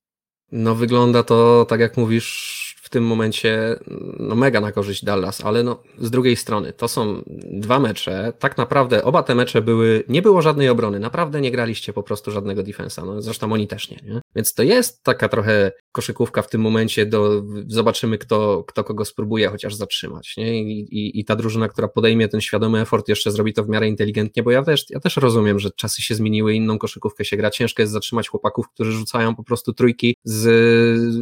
No 0.53 0.75
wygląda 0.75 1.23
to, 1.23 1.67
tak 1.69 1.81
jak 1.81 1.97
mówisz, 1.97 2.66
w 2.87 2.91
tym 2.91 3.05
momencie 3.05 3.79
no 4.19 4.35
mega 4.35 4.61
na 4.61 4.73
korzyść 4.73 5.05
Dallas, 5.05 5.41
ale 5.45 5.63
no 5.63 5.83
z 5.99 6.11
drugiej 6.11 6.37
strony 6.37 6.73
to 6.73 6.89
są 6.89 7.23
dwa 7.51 7.79
mecze, 7.79 8.33
tak 8.39 8.59
naprawdę 8.59 9.05
oba 9.05 9.23
te 9.23 9.35
mecze 9.35 9.63
były, 9.63 10.05
nie 10.09 10.23
było 10.23 10.43
żadnej 10.43 10.69
obrony, 10.69 11.01
naprawdę 11.01 11.41
nie 11.41 11.51
graliście 11.51 11.93
po 11.93 12.03
prostu 12.03 12.31
żadnego 12.31 12.63
defensa, 12.63 13.05
no 13.05 13.23
zresztą 13.23 13.53
oni 13.53 13.67
też 13.67 13.91
nie, 13.91 13.97
nie? 14.05 14.21
Więc 14.37 14.55
to 14.55 14.63
jest 14.63 15.03
taka 15.03 15.29
trochę 15.29 15.73
koszykówka 15.93 16.43
w 16.43 16.49
tym 16.49 16.61
momencie 16.61 17.07
do, 17.07 17.43
zobaczymy 17.67 18.19
kto, 18.19 18.65
kto 18.69 18.85
kogo 18.85 19.05
spróbuje 19.05 19.49
chociaż 19.49 19.75
zatrzymać, 19.75 20.35
nie? 20.37 20.63
I, 20.63 20.81
i, 20.81 21.21
I 21.21 21.25
ta 21.25 21.37
drużyna, 21.37 21.69
która 21.69 21.89
podejmie 21.89 22.29
ten 22.29 22.41
świadomy 22.41 22.81
effort 22.81 23.09
jeszcze 23.09 23.31
zrobi 23.31 23.53
to 23.53 23.65
w 23.65 23.69
miarę 23.69 23.89
inteligentnie, 23.89 24.43
bo 24.43 24.51
ja 24.51 24.63
też, 24.63 24.85
ja 24.91 25.01
też 25.01 25.17
rozumiem, 25.17 25.59
że 25.59 25.71
czasy 25.71 26.03
się 26.03 26.15
zmieniły, 26.15 26.55
inną 26.55 26.79
koszykówkę 26.79 27.25
się 27.25 27.37
gra, 27.37 27.51
ciężko 27.51 27.83
jest 27.83 27.93
zatrzymać 27.93 28.29
chłopaków, 28.29 28.69
którzy 28.69 28.93
rzucają 28.93 29.35
po 29.35 29.45
prostu 29.45 29.73
trójki 29.73 30.17
z 30.25 30.47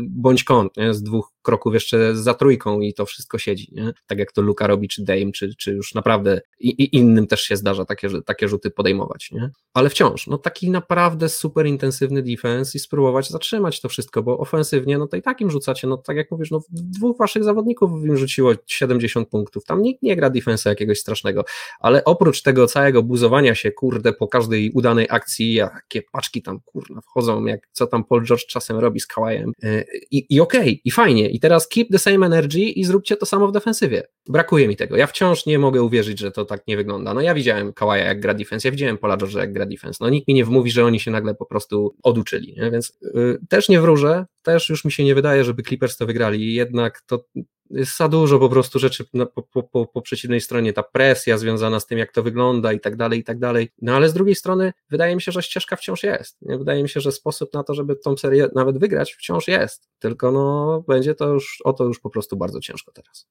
bądź 0.08 0.44
kąt, 0.44 0.76
nie? 0.76 0.94
z 0.94 1.02
dwóch 1.02 1.33
kroków 1.44 1.74
jeszcze 1.74 2.16
za 2.16 2.34
trójką 2.34 2.80
i 2.80 2.94
to 2.94 3.06
wszystko 3.06 3.38
siedzi, 3.38 3.68
nie? 3.72 3.92
Tak 4.06 4.18
jak 4.18 4.32
to 4.32 4.42
Luka 4.42 4.66
robi, 4.66 4.88
czy 4.88 5.04
Dame, 5.04 5.32
czy, 5.32 5.54
czy 5.58 5.72
już 5.72 5.94
naprawdę 5.94 6.40
i, 6.60 6.68
i 6.68 6.96
innym 6.96 7.26
też 7.26 7.40
się 7.40 7.56
zdarza 7.56 7.84
takie, 7.84 8.08
takie 8.22 8.48
rzuty 8.48 8.70
podejmować, 8.70 9.30
nie? 9.32 9.50
Ale 9.74 9.90
wciąż, 9.90 10.26
no 10.26 10.38
taki 10.38 10.70
naprawdę 10.70 11.28
super 11.28 11.66
intensywny 11.66 12.22
defense 12.22 12.78
i 12.78 12.80
spróbować 12.80 13.30
zatrzymać 13.30 13.80
to 13.80 13.88
wszystko, 13.88 14.22
bo 14.22 14.38
ofensywnie, 14.38 14.98
no 14.98 15.06
to 15.06 15.16
i 15.16 15.22
tak 15.22 15.40
im 15.40 15.50
rzucacie, 15.50 15.86
no 15.86 15.96
tak 15.96 16.16
jak 16.16 16.30
mówisz, 16.30 16.50
no 16.50 16.60
dwóch 16.70 17.18
waszych 17.18 17.44
zawodników 17.44 17.90
im 18.04 18.16
rzuciło 18.16 18.52
70 18.66 19.28
punktów, 19.28 19.64
tam 19.64 19.82
nikt 19.82 20.02
nie 20.02 20.16
gra 20.16 20.30
defensa 20.30 20.70
jakiegoś 20.70 20.98
strasznego, 20.98 21.44
ale 21.80 22.04
oprócz 22.04 22.42
tego 22.42 22.66
całego 22.66 23.02
buzowania 23.02 23.54
się, 23.54 23.72
kurde, 23.72 24.12
po 24.12 24.28
każdej 24.28 24.70
udanej 24.70 25.06
akcji, 25.10 25.54
jakie 25.54 26.02
paczki 26.12 26.42
tam, 26.42 26.60
kurna, 26.64 27.00
wchodzą, 27.00 27.44
jak 27.44 27.60
co 27.72 27.86
tam 27.86 28.04
Paul 28.04 28.24
George 28.24 28.46
czasem 28.46 28.78
robi 28.78 29.00
z 29.00 29.06
Kawajem 29.06 29.52
y, 29.64 29.84
i, 30.10 30.26
i 30.34 30.40
okej, 30.40 30.60
okay, 30.60 30.80
i 30.84 30.90
fajnie, 30.90 31.30
i 31.34 31.40
teraz 31.40 31.68
keep 31.68 31.88
the 31.88 31.98
same 31.98 32.26
energy 32.26 32.60
i 32.60 32.84
zróbcie 32.84 33.16
to 33.16 33.26
samo 33.26 33.48
w 33.48 33.52
defensywie. 33.52 34.02
Brakuje 34.28 34.68
mi 34.68 34.76
tego. 34.76 34.96
Ja 34.96 35.06
wciąż 35.06 35.46
nie 35.46 35.58
mogę 35.58 35.82
uwierzyć, 35.82 36.18
że 36.18 36.30
to 36.30 36.44
tak 36.44 36.66
nie 36.66 36.76
wygląda. 36.76 37.14
No 37.14 37.20
ja 37.20 37.34
widziałem 37.34 37.72
Kawaja 37.72 38.04
jak 38.04 38.20
gra 38.20 38.34
defense, 38.34 38.68
ja 38.68 38.72
widziałem 38.72 38.98
Pola 38.98 39.16
George'a 39.16 39.38
jak 39.38 39.52
gra 39.52 39.66
defense. 39.66 39.98
No 40.00 40.10
nikt 40.10 40.28
mi 40.28 40.34
nie 40.34 40.44
wmówi, 40.44 40.70
że 40.70 40.84
oni 40.84 41.00
się 41.00 41.10
nagle 41.10 41.34
po 41.34 41.46
prostu 41.46 41.96
oduczyli, 42.02 42.54
nie? 42.56 42.70
więc 42.70 42.98
yy, 43.14 43.38
też 43.48 43.68
nie 43.68 43.80
wróżę, 43.80 44.26
też 44.42 44.68
już 44.68 44.84
mi 44.84 44.92
się 44.92 45.04
nie 45.04 45.14
wydaje, 45.14 45.44
żeby 45.44 45.62
Clippers 45.62 45.96
to 45.96 46.06
wygrali, 46.06 46.54
jednak 46.54 47.02
to 47.06 47.24
jest 47.74 47.96
za 47.96 48.08
dużo 48.08 48.38
po 48.38 48.48
prostu 48.48 48.78
rzeczy 48.78 49.04
po, 49.04 49.42
po, 49.42 49.62
po, 49.62 49.86
po, 49.86 50.02
przeciwnej 50.02 50.40
stronie, 50.40 50.72
ta 50.72 50.82
presja 50.82 51.38
związana 51.38 51.80
z 51.80 51.86
tym, 51.86 51.98
jak 51.98 52.12
to 52.12 52.22
wygląda 52.22 52.72
i 52.72 52.80
tak 52.80 52.96
dalej, 52.96 53.20
i 53.20 53.24
tak 53.24 53.38
dalej. 53.38 53.70
No 53.82 53.96
ale 53.96 54.08
z 54.08 54.12
drugiej 54.12 54.34
strony 54.34 54.72
wydaje 54.90 55.14
mi 55.14 55.22
się, 55.22 55.32
że 55.32 55.42
ścieżka 55.42 55.76
wciąż 55.76 56.02
jest. 56.02 56.38
Wydaje 56.42 56.82
mi 56.82 56.88
się, 56.88 57.00
że 57.00 57.12
sposób 57.12 57.54
na 57.54 57.64
to, 57.64 57.74
żeby 57.74 57.96
tą 57.96 58.16
serię 58.16 58.48
nawet 58.54 58.78
wygrać 58.78 59.14
wciąż 59.14 59.48
jest. 59.48 59.88
Tylko 59.98 60.32
no 60.32 60.80
będzie 60.88 61.14
to 61.14 61.28
już, 61.28 61.60
o 61.64 61.72
to 61.72 61.84
już 61.84 62.00
po 62.00 62.10
prostu 62.10 62.36
bardzo 62.36 62.60
ciężko 62.60 62.92
teraz. 62.92 63.26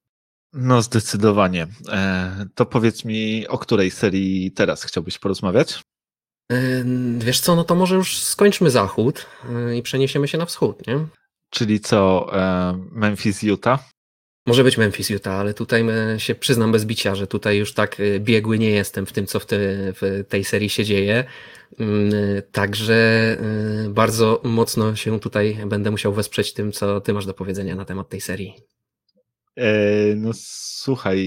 No 0.54 0.82
zdecydowanie. 0.82 1.68
E, 1.92 2.46
to 2.56 2.66
powiedz 2.66 3.06
mi, 3.06 3.48
o 3.48 3.58
której 3.58 3.92
serii 3.92 4.52
teraz 4.52 4.84
chciałbyś 4.84 5.20
porozmawiać? 5.20 5.82
E, 6.52 6.84
wiesz 7.18 7.40
co, 7.40 7.56
no 7.56 7.64
to 7.64 7.76
może 7.76 7.96
już 7.96 8.24
skończmy 8.24 8.70
zachód 8.70 9.26
e, 9.50 9.78
i 9.78 9.82
przeniesiemy 9.82 10.28
się 10.28 10.38
na 10.38 10.46
wschód, 10.46 10.88
nie? 10.88 11.00
Czyli 11.50 11.80
co, 11.80 12.30
Memphis, 12.92 13.44
Utah? 13.44 13.93
Może 14.46 14.64
być 14.64 14.78
Memphis, 14.78 15.10
Utah, 15.10 15.40
ale 15.40 15.54
tutaj 15.54 15.86
się 16.18 16.36
przyznam 16.36 16.72
bez 16.72 16.86
bicia, 16.86 17.16
że 17.16 17.28
tutaj 17.28 17.58
już 17.58 17.74
tak 17.74 18.00
y, 18.00 18.20
biegły 18.20 18.60
nie 18.60 18.70
jestem 18.70 19.06
w 19.06 19.12
tym, 19.12 19.26
co 19.26 19.40
w, 19.40 19.46
te, 19.46 19.58
w 19.94 20.26
tej 20.30 20.44
serii 20.44 20.70
się 20.70 20.84
dzieje. 20.84 21.24
Mm, 21.80 22.12
także 22.52 23.38
y, 23.86 23.90
bardzo 23.90 24.42
mocno 24.44 24.96
się 24.96 25.20
tutaj 25.20 25.58
będę 25.66 25.92
musiał 25.92 26.14
wesprzeć 26.14 26.54
tym, 26.54 26.72
co 26.72 27.02
ty 27.02 27.14
masz 27.14 27.26
do 27.26 27.34
powiedzenia 27.34 27.76
na 27.76 27.86
temat 27.86 28.10
tej 28.10 28.22
serii. 28.22 28.56
E, 29.58 30.16
no 30.16 30.32
słuchaj, 30.36 31.20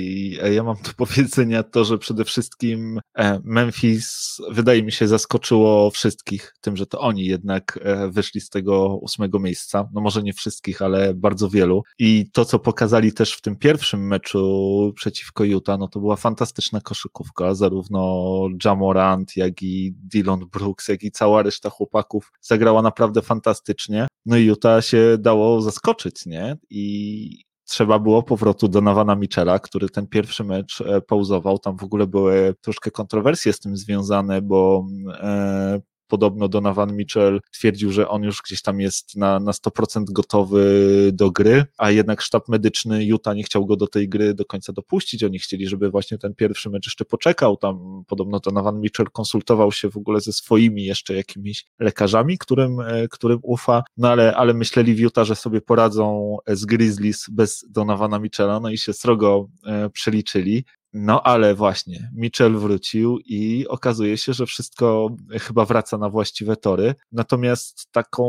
e, 0.43 0.55
ja 0.55 0.63
mam 0.63 0.77
do 0.77 0.93
powiedzenia 1.07 1.63
to, 1.63 1.85
że 1.85 1.99
przede 1.99 2.25
wszystkim 2.25 3.01
e, 3.19 3.41
Memphis 3.45 4.37
wydaje 4.51 4.83
mi 4.83 4.93
się 4.93 5.09
zaskoczyło 5.09 5.91
wszystkich 5.91 6.55
tym, 6.61 6.77
że 6.77 6.87
to 6.87 7.01
oni 7.01 7.25
jednak 7.25 7.79
wyszli 8.09 8.41
z 8.41 8.49
tego 8.49 8.97
ósmego 8.97 9.39
miejsca. 9.39 9.89
No 9.93 10.01
może 10.01 10.23
nie 10.23 10.33
wszystkich, 10.33 10.83
ale 10.83 11.15
bardzo 11.15 11.49
wielu. 11.49 11.83
I 11.99 12.31
to, 12.33 12.45
co 12.45 12.59
pokazali 12.59 13.13
też 13.13 13.33
w 13.33 13.41
tym 13.41 13.57
pierwszym 13.57 14.07
meczu 14.07 14.93
przeciwko 14.97 15.45
Utah, 15.45 15.79
no 15.79 15.89
to 15.89 16.01
była 16.01 16.17
fantastyczna 16.17 16.81
koszykówka. 16.81 17.55
Zarówno 17.55 18.27
Jamorant, 18.65 19.37
jak 19.37 19.63
i 19.63 19.95
Dylan 19.97 20.41
Brooks, 20.53 20.89
jak 20.89 21.03
i 21.03 21.11
cała 21.11 21.43
reszta 21.43 21.71
chłopaków 21.71 22.33
zagrała 22.41 22.83
naprawdę 22.83 23.23
fantastycznie. 23.23 24.07
No 24.27 24.37
i 24.37 24.45
Utah 24.45 24.85
się 24.85 25.17
dało 25.19 25.63
zaskoczyć, 25.63 26.27
nie? 26.27 26.57
I, 26.71 27.46
trzeba 27.67 27.99
było 27.99 28.23
powrotu 28.23 28.69
do 28.69 28.81
Nawana 28.81 29.17
Michela, 29.17 29.59
który 29.59 29.89
ten 29.89 30.07
pierwszy 30.07 30.45
mecz 30.45 30.81
e, 30.81 31.01
pauzował. 31.01 31.59
Tam 31.59 31.77
w 31.77 31.85
ogóle 31.85 32.07
były 32.07 32.55
troszkę 32.61 32.91
kontrowersje 32.91 33.53
z 33.53 33.61
tym 33.61 33.77
związane, 33.77 34.43
bo 34.43 34.87
e, 35.13 35.81
podobno 36.07 36.49
Donovan 36.49 36.97
Mitchell 36.97 37.41
twierdził, 37.53 37.93
że 37.93 38.09
on 38.09 38.23
już 38.23 38.43
gdzieś 38.43 38.63
tam 38.63 38.81
jest 38.81 39.17
na, 39.17 39.41
na 39.41 39.53
100% 39.53 40.05
gotowy 40.09 40.65
do 41.13 41.31
gry, 41.31 41.65
a 41.79 41.91
jednak 41.91 42.21
sztab 42.21 42.49
medyczny 42.49 43.05
Utah 43.05 43.37
nie 43.37 43.43
chciał 43.43 43.67
go 43.67 43.77
do 43.77 43.87
tej 43.87 44.09
gry 44.09 44.35
do 44.35 44.45
końca 44.45 44.73
dopuścić. 44.73 45.25
Oni 45.25 45.39
chcieli, 45.39 45.69
żeby 45.69 45.91
właśnie 45.91 46.19
ten 46.19 46.35
pierwszy 46.35 46.71
mecz 46.71 46.87
jeszcze 46.87 47.05
poczekał. 47.05 47.57
Tam 47.57 48.03
podobno 48.07 48.41
Donovan 48.41 48.81
Mitchell 48.81 49.07
konsultował 49.13 49.73
się 49.73 49.91
w 49.91 49.97
ogóle 49.97 50.21
ze 50.21 50.33
swoimi 50.33 50.85
jeszcze 50.85 51.15
jakimiś 51.15 51.65
lekarzami, 51.79 52.39
którym, 52.39 52.81
e, 52.81 53.09
którym 53.09 53.39
ufa, 53.43 53.83
no 53.97 54.09
ale, 54.11 54.37
ale 54.37 54.55
myśleli 54.55 54.95
w 54.95 54.99
Utah, 54.99 55.27
że 55.27 55.37
sobie 55.37 55.61
poradzą 55.61 56.37
z 56.49 56.65
Grizzlies 56.65 57.27
bez 57.31 57.65
Donovana 57.71 58.19
Mitchella, 58.19 58.61
no 58.61 58.71
i 58.71 58.79
się 58.79 58.93
srogo 58.93 59.49
e, 59.67 59.91
przeliczyli. 59.91 60.65
No 60.99 61.23
ale 61.23 61.55
właśnie, 61.55 62.11
Mitchell 62.15 62.57
wrócił 62.57 63.19
i 63.19 63.67
okazuje 63.69 64.19
się, 64.19 64.33
że 64.33 64.47
wszystko 64.47 65.17
chyba 65.33 65.65
wraca 65.65 65.99
na 65.99 66.11
właściwe 66.11 66.57
tory. 66.57 66.95
Natomiast 67.13 67.93
taką 67.93 68.25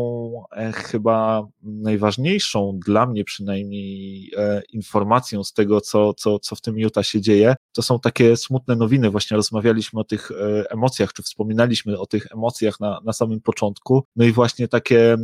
e, 0.51 0.71
chyba 0.71 1.47
najważniejszą 1.63 2.79
dla 2.85 3.05
mnie 3.05 3.23
przynajmniej 3.23 4.31
e, 4.37 4.61
informacją 4.73 5.43
z 5.43 5.53
tego, 5.53 5.81
co, 5.81 6.13
co, 6.13 6.39
co 6.39 6.55
w 6.55 6.61
tym 6.61 6.77
Utah 6.77 7.05
się 7.05 7.21
dzieje, 7.21 7.55
to 7.71 7.81
są 7.81 7.99
takie 7.99 8.37
smutne 8.37 8.75
nowiny. 8.75 9.09
Właśnie 9.09 9.37
rozmawialiśmy 9.37 9.99
o 9.99 10.03
tych 10.03 10.31
e, 10.31 10.71
emocjach, 10.71 11.13
czy 11.13 11.23
wspominaliśmy 11.23 11.99
o 11.99 12.05
tych 12.05 12.31
emocjach 12.31 12.79
na, 12.79 12.99
na 13.05 13.13
samym 13.13 13.41
początku. 13.41 14.03
No 14.15 14.25
i 14.25 14.31
właśnie 14.31 14.67
takie 14.67 15.17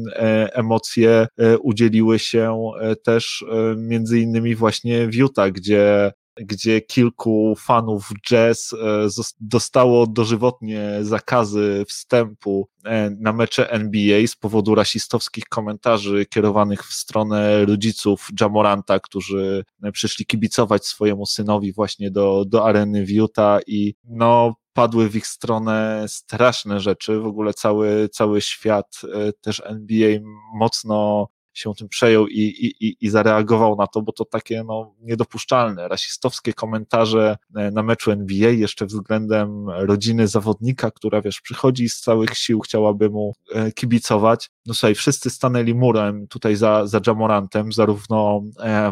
emocje 0.54 1.28
udzieliły 1.62 2.20
się 2.20 2.72
też 3.04 3.46
między 3.78 4.20
innymi 4.20 4.56
właśnie 4.56 5.08
w 5.08 5.16
Utah, 5.16 5.52
gdzie 5.52 6.12
gdzie 6.36 6.82
kilku 6.82 7.56
fanów 7.58 8.10
jazz 8.30 8.74
e, 8.74 9.24
dostało 9.40 10.08
dożywotnie 10.08 11.00
zakazy 11.02 11.86
wstępu 11.88 12.70
e, 12.86 13.10
na 13.10 13.34
mecze 13.34 13.72
NBA 13.72 14.28
z 14.28 14.36
powodu 14.36 14.76
rasistowskich 14.76 15.44
komentarzy 15.46 16.26
kierowanych 16.26 16.84
w 16.84 16.94
stronę 16.94 17.66
rodziców 17.66 18.28
Jamoranta, 18.42 19.00
którzy 19.00 19.64
e, 19.84 19.92
przyszli 19.92 20.26
kibicować 20.26 20.86
swojemu 20.86 21.26
synowi 21.26 21.74
właśnie 21.74 22.12
do, 22.12 22.46
do 22.48 22.66
areny 22.66 23.06
w 23.06 23.10
Utah 23.10 23.62
i 23.68 23.96
no 24.04 24.56
padły 24.74 25.10
w 25.10 25.16
ich 25.16 25.28
stronę 25.28 26.06
straszne 26.08 26.80
rzeczy. 26.80 27.20
W 27.20 27.26
ogóle 27.26 27.54
cały, 27.54 28.10
cały 28.10 28.42
świat 28.42 29.02
też 29.42 29.62
NBA 29.66 30.20
mocno 30.54 31.28
się 31.54 31.74
tym 31.76 31.90
przejął 31.90 32.28
i, 32.28 32.40
i, 32.40 32.98
i 33.02 33.10
zareagował 33.10 33.76
na 33.76 33.88
to, 33.88 34.02
bo 34.02 34.12
to 34.12 34.26
takie 34.26 34.64
no, 34.64 34.96
niedopuszczalne, 35.02 35.88
rasistowskie 35.88 36.54
komentarze 36.54 37.38
e, 37.56 37.72
na 37.72 37.84
meczu 37.84 38.12
NBA 38.12 38.50
jeszcze 38.50 38.86
względem 38.86 39.70
rodziny 39.70 40.28
zawodnika, 40.28 40.92
która 40.92 41.22
wiesz, 41.22 41.42
przychodzi 41.42 41.90
z 41.90 42.00
całych 42.00 42.38
sił, 42.38 42.60
chciałaby 42.60 43.10
mu 43.10 43.34
e, 43.54 43.72
kibicować. 43.72 44.50
No 44.66 44.74
słuchaj, 44.74 44.96
wszyscy 44.96 45.30
stanęli 45.30 45.76
murem 45.76 46.28
tutaj 46.28 46.56
za, 46.56 46.88
za 46.88 47.00
Jamorantem, 47.08 47.72
zarówno 47.72 48.42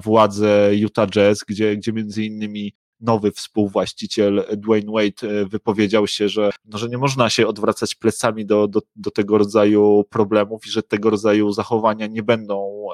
władze 0.03 0.71
Utah 0.75 1.09
Jazz, 1.09 1.43
gdzie, 1.47 1.77
gdzie 1.77 1.93
między 1.93 2.23
innymi 2.25 2.73
nowy 3.01 3.31
współwłaściciel 3.31 4.45
Dwayne 4.57 4.91
Wade 4.91 5.41
e, 5.41 5.45
wypowiedział 5.45 6.07
się, 6.07 6.29
że, 6.29 6.49
no, 6.65 6.77
że 6.77 6.89
nie 6.89 6.97
można 6.97 7.29
się 7.29 7.47
odwracać 7.47 7.95
plecami 7.95 8.45
do, 8.45 8.67
do, 8.67 8.81
do 8.95 9.11
tego 9.11 9.37
rodzaju 9.37 10.03
problemów 10.09 10.65
i 10.67 10.69
że 10.69 10.83
tego 10.83 11.09
rodzaju 11.09 11.51
zachowania 11.51 12.07
nie 12.07 12.23
będą 12.23 12.87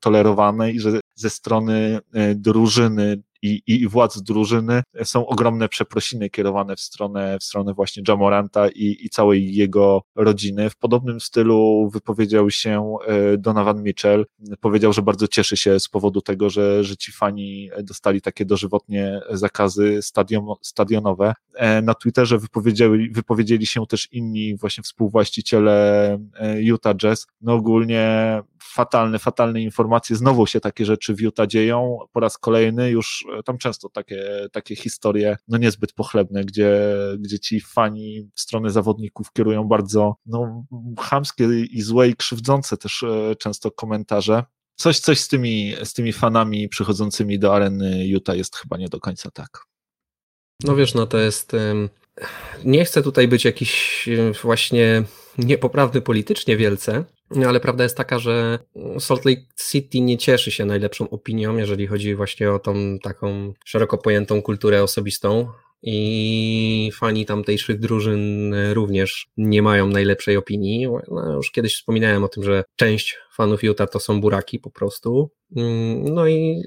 tolerowane 0.00 0.72
i 0.72 0.80
że 0.80 1.00
ze 1.14 1.30
strony 1.30 1.98
e, 2.12 2.34
drużyny 2.34 3.22
i, 3.42 3.62
i 3.66 3.88
władz 3.88 4.22
drużyny 4.22 4.82
są 5.04 5.26
ogromne 5.26 5.68
przeprosiny 5.68 6.30
kierowane 6.30 6.76
w 6.76 6.80
stronę, 6.80 7.38
w 7.40 7.44
stronę 7.44 7.74
właśnie 7.74 8.02
Jamoranta 8.08 8.68
i, 8.68 8.96
i 9.00 9.08
całej 9.10 9.54
jego 9.54 10.02
rodziny. 10.16 10.70
W 10.70 10.76
podobnym 10.76 11.20
stylu 11.20 11.90
wypowiedział 11.92 12.50
się 12.50 12.96
e, 13.06 13.38
Donovan 13.38 13.82
Mitchell. 13.82 14.26
Powiedział, 14.60 14.92
że 14.92 15.02
bardzo 15.02 15.28
cieszy 15.28 15.56
się 15.56 15.80
z 15.80 15.88
powodu 15.88 16.20
tego, 16.20 16.50
że, 16.50 16.84
że 16.84 16.96
ci 16.96 17.12
fani 17.12 17.70
dostali 17.82 18.20
takie 18.20 18.44
dożywotnie 18.44 19.20
zakazy 19.30 20.02
stadion, 20.02 20.44
stadionowe. 20.62 21.34
E, 21.54 21.82
na 21.82 21.94
Twitterze 21.94 22.38
wypowiedzieli, 22.38 23.10
wypowiedzieli 23.10 23.66
się 23.66 23.86
też 23.86 24.08
inni 24.12 24.56
właśnie 24.56 24.82
współwłaściciele 24.82 26.18
Utah 26.60 26.96
Jazz. 26.96 27.26
No 27.40 27.52
ogólnie 27.52 28.42
fatalne, 28.62 29.18
fatalne 29.18 29.62
informacje. 29.62 30.16
Znowu 30.16 30.46
się 30.46 30.60
takie 30.60 30.84
rzeczy 30.84 31.14
w 31.14 31.20
Utah 31.20 31.46
dzieją. 31.46 31.98
Po 32.12 32.20
raz 32.20 32.38
kolejny 32.38 32.90
już 32.90 33.26
e, 33.38 33.42
tam 33.42 33.58
często 33.58 33.88
takie, 33.88 34.48
takie 34.52 34.76
historie, 34.76 35.36
no 35.48 35.58
niezbyt 35.58 35.92
pochlebne, 35.92 36.44
gdzie, 36.44 36.72
gdzie 37.18 37.38
ci 37.38 37.60
fani 37.60 38.30
w 38.34 38.40
stronę 38.40 38.70
zawodników 38.70 39.32
kierują 39.32 39.64
bardzo, 39.64 40.16
no, 40.26 40.64
chamskie 41.00 41.44
i 41.60 41.82
złe 41.82 42.08
i 42.08 42.16
krzywdzące 42.16 42.76
też 42.76 43.02
e, 43.02 43.36
często 43.36 43.70
komentarze. 43.70 44.44
Coś, 44.74 44.98
coś 44.98 45.20
z 45.20 45.28
tymi, 45.28 45.74
z 45.84 45.92
tymi 45.92 46.12
fanami 46.12 46.68
przychodzącymi 46.68 47.38
do 47.38 47.54
areny 47.54 48.06
Utah 48.06 48.36
jest 48.36 48.56
chyba 48.56 48.76
nie 48.76 48.88
do 48.88 49.00
końca 49.00 49.30
tak. 49.30 49.64
No 50.64 50.76
wiesz, 50.76 50.94
no 50.94 51.06
to 51.06 51.18
jest. 51.18 51.52
Nie 52.64 52.84
chcę 52.84 53.02
tutaj 53.02 53.28
być 53.28 53.44
jakiś 53.44 54.08
właśnie 54.42 55.04
niepoprawny 55.38 56.00
politycznie 56.00 56.56
wielce, 56.56 57.04
ale 57.46 57.60
prawda 57.60 57.84
jest 57.84 57.96
taka, 57.96 58.18
że 58.18 58.58
Salt 58.98 59.24
Lake 59.24 59.42
City 59.70 60.00
nie 60.00 60.18
cieszy 60.18 60.50
się 60.50 60.64
najlepszą 60.64 61.10
opinią, 61.10 61.56
jeżeli 61.56 61.86
chodzi 61.86 62.14
właśnie 62.14 62.52
o 62.52 62.58
tą 62.58 62.98
taką 62.98 63.52
szeroko 63.64 63.98
pojętą 63.98 64.42
kulturę 64.42 64.82
osobistą. 64.82 65.48
I 65.84 66.90
fani 66.94 67.26
tamtejszych 67.26 67.80
drużyn 67.80 68.54
również 68.72 69.26
nie 69.36 69.62
mają 69.62 69.88
najlepszej 69.88 70.36
opinii. 70.36 70.88
No, 71.10 71.32
już 71.36 71.50
kiedyś 71.50 71.74
wspominałem 71.74 72.24
o 72.24 72.28
tym, 72.28 72.42
że 72.42 72.64
część 72.76 73.18
fanów 73.36 73.62
Utah 73.62 73.90
to 73.90 74.00
są 74.00 74.20
buraki 74.20 74.58
po 74.58 74.70
prostu. 74.70 75.30
Mm, 75.56 76.14
no 76.14 76.28
i 76.28 76.62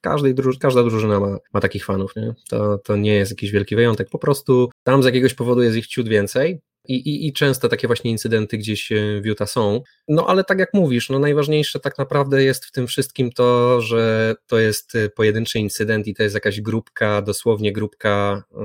każdej 0.00 0.34
druż 0.34 0.58
każda 0.58 0.82
drużyna 0.82 1.20
ma, 1.20 1.38
ma 1.54 1.60
takich 1.60 1.84
fanów. 1.84 2.16
Nie? 2.16 2.34
To, 2.50 2.78
to 2.78 2.96
nie 2.96 3.14
jest 3.14 3.32
jakiś 3.32 3.50
wielki 3.50 3.76
wyjątek. 3.76 4.08
Po 4.10 4.18
prostu 4.18 4.70
tam 4.82 5.02
z 5.02 5.06
jakiegoś 5.06 5.34
powodu 5.34 5.62
jest 5.62 5.76
ich 5.76 5.86
ciut 5.86 6.08
więcej. 6.08 6.60
I, 6.88 6.94
i, 6.94 7.26
I 7.26 7.32
często 7.32 7.68
takie 7.68 7.86
właśnie 7.86 8.10
incydenty 8.10 8.58
gdzieś 8.58 8.92
e, 8.92 9.20
w 9.20 9.26
Utah 9.26 9.50
są. 9.50 9.82
No 10.08 10.26
ale 10.26 10.44
tak 10.44 10.58
jak 10.58 10.74
mówisz, 10.74 11.10
no 11.10 11.18
najważniejsze 11.18 11.80
tak 11.80 11.98
naprawdę 11.98 12.44
jest 12.44 12.64
w 12.64 12.72
tym 12.72 12.86
wszystkim 12.86 13.32
to, 13.32 13.80
że 13.80 14.34
to 14.46 14.58
jest 14.58 14.94
e, 14.94 15.08
pojedynczy 15.08 15.58
incydent 15.58 16.06
i 16.06 16.14
to 16.14 16.22
jest 16.22 16.34
jakaś 16.34 16.60
grupka, 16.60 17.22
dosłownie 17.22 17.72
grupka 17.72 18.42
y, 18.52 18.56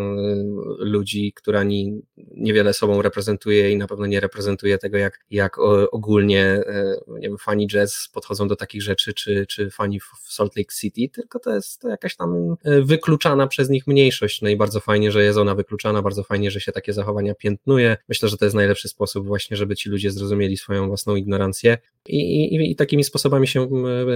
ludzi, 0.80 1.34
która 1.36 1.64
ni, 1.64 2.02
niewiele 2.18 2.74
sobą 2.74 3.02
reprezentuje 3.02 3.72
i 3.72 3.78
na 3.78 3.88
pewno 3.88 4.06
nie 4.06 4.20
reprezentuje 4.20 4.78
tego, 4.78 4.98
jak, 4.98 5.20
jak 5.30 5.60
ogólnie 5.92 6.46
y, 6.46 7.20
nie 7.20 7.28
wiem, 7.28 7.38
fani 7.38 7.68
jazz 7.68 8.10
podchodzą 8.14 8.48
do 8.48 8.56
takich 8.56 8.82
rzeczy, 8.82 9.14
czy, 9.14 9.46
czy 9.50 9.70
fani 9.72 10.00
w 10.00 10.34
Salt 10.34 10.56
Lake 10.56 10.74
City, 10.80 11.10
tylko 11.10 11.40
to 11.40 11.56
jest 11.56 11.84
jakaś 11.84 12.16
tam 12.16 12.56
wykluczana 12.64 13.48
przez 13.48 13.70
nich 13.70 13.88
mniejszość. 13.88 14.42
No 14.42 14.50
i 14.50 14.56
bardzo 14.56 14.80
fajnie, 14.80 15.12
że 15.12 15.24
jest 15.24 15.38
ona 15.38 15.56
wykluczana, 15.56 16.02
bardzo 16.02 16.24
fajnie, 16.24 16.52
że 16.52 16.60
się 16.62 16.72
takie 16.72 16.94
zachowania 16.94 17.36
piętnuje 17.36 17.98
Myślę, 18.16 18.30
że 18.30 18.38
to 18.38 18.46
jest 18.46 18.56
najlepszy 18.56 18.88
sposób 18.88 19.28
właśnie, 19.28 19.58
żeby 19.58 19.76
ci 19.76 19.90
ludzie 19.90 20.12
zrozumieli 20.12 20.58
swoją 20.58 20.88
własną 20.88 21.16
ignorancję 21.16 21.78
i, 22.06 22.56
i, 22.56 22.72
i 22.72 22.76
takimi 22.76 23.04
sposobami 23.04 23.48
się 23.48 23.68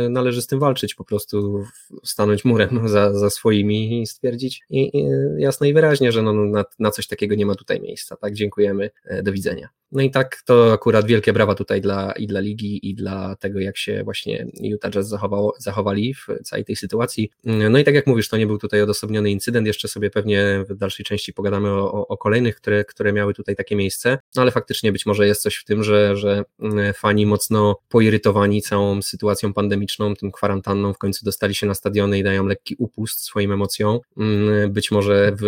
należy 0.10 0.42
z 0.42 0.48
tym 0.48 0.60
walczyć, 0.60 0.96
po 0.96 1.04
prostu 1.04 1.64
stanąć 2.04 2.46
murem 2.46 2.82
za, 2.90 3.14
za 3.14 3.30
swoimi 3.30 4.02
i 4.02 4.08
stwierdzić 4.08 4.62
i, 4.70 4.98
i 4.98 5.06
jasno 5.38 5.68
i 5.68 5.74
wyraźnie, 5.74 6.12
że 6.12 6.22
no, 6.22 6.34
na, 6.34 6.66
na 6.80 6.92
coś 6.92 7.08
takiego 7.08 7.36
nie 7.36 7.46
ma 7.46 7.56
tutaj 7.56 7.82
miejsca, 7.82 8.16
tak, 8.16 8.34
dziękujemy, 8.34 8.90
e, 9.06 9.24
do 9.24 9.32
widzenia. 9.32 9.70
No 9.92 10.02
i 10.02 10.12
tak 10.12 10.42
to 10.46 10.74
akurat 10.74 11.06
wielkie 11.06 11.34
brawa 11.34 11.56
tutaj 11.56 11.82
dla, 11.82 12.12
i 12.12 12.28
dla 12.28 12.40
ligi, 12.40 12.90
i 12.90 12.96
dla 12.96 13.36
tego, 13.36 13.60
jak 13.60 13.78
się 13.78 14.04
właśnie 14.04 14.48
Utah 14.62 14.92
Jazz 14.92 15.08
zachowało, 15.08 15.54
zachowali 15.58 16.14
w 16.14 16.28
całej 16.44 16.66
tej 16.66 16.76
sytuacji. 16.76 17.32
No 17.44 17.80
i 17.80 17.84
tak 17.84 17.96
jak 17.96 18.08
mówisz, 18.08 18.30
to 18.30 18.38
nie 18.38 18.48
był 18.48 18.58
tutaj 18.58 18.82
odosobniony 18.82 19.32
incydent, 19.32 19.68
jeszcze 19.68 19.88
sobie 19.88 20.10
pewnie 20.10 20.66
w 20.70 20.76
dalszej 20.76 21.06
części 21.06 21.34
pogadamy 21.34 21.70
o, 21.70 21.92
o, 21.92 22.08
o 22.08 22.18
kolejnych, 22.18 22.56
które, 22.56 22.86
które 22.86 23.14
miały 23.14 23.34
tutaj 23.34 23.56
takie 23.56 23.76
miejsce, 23.80 24.18
no 24.36 24.42
ale 24.42 24.52
faktycznie 24.52 24.92
być 24.92 25.06
może 25.06 25.28
jest 25.28 25.42
coś 25.42 25.56
w 25.56 25.66
tym, 25.66 25.84
że, 25.84 26.18
że 26.18 26.44
mm, 26.60 26.94
fani 26.94 27.26
mocno 27.26 27.76
poirytowani 27.90 28.62
całą 28.62 29.02
sytuacją 29.02 29.54
pandemiczną, 29.54 30.16
tym 30.16 30.32
kwarantanną, 30.32 30.94
w 30.94 30.98
końcu 30.98 31.26
dostali 31.26 31.56
się 31.56 31.68
na 31.68 31.74
stadiony 31.74 32.20
i 32.20 32.24
dają 32.24 32.46
lekki 32.46 32.76
upust 32.80 33.20
swoim 33.24 33.52
emocjom, 33.52 34.00
mm, 34.18 34.74
być 34.74 34.92
może 34.92 35.32
w 35.42 35.44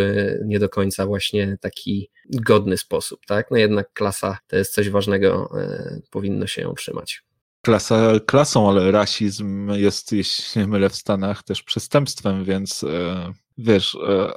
nie 0.46 0.60
do 0.60 0.70
końca 0.70 1.06
właśnie 1.06 1.58
taki 1.62 2.10
godny 2.30 2.78
sposób, 2.78 3.20
tak? 3.26 3.52
No 3.52 3.58
jednak 3.58 3.94
klasa 3.94 4.38
to 4.48 4.56
jest 4.56 4.74
coś 4.74 4.89
ważnego, 4.89 5.50
e, 5.60 6.00
powinno 6.12 6.48
się 6.48 6.62
ją 6.62 6.74
trzymać. 6.74 7.24
Klasa 7.62 8.20
klasą, 8.26 8.70
ale 8.70 8.91
rasizm 8.91 9.72
jest, 9.72 10.12
jeśli 10.12 10.62
nie 10.62 10.67
mylę, 10.67 10.89
w 10.89 10.96
Stanach 10.96 11.44
też 11.44 11.63
przestępstwem, 11.63 12.44
więc 12.44 12.84
e, 12.84 13.34
wiesz, 13.58 13.98
e, 14.08 14.32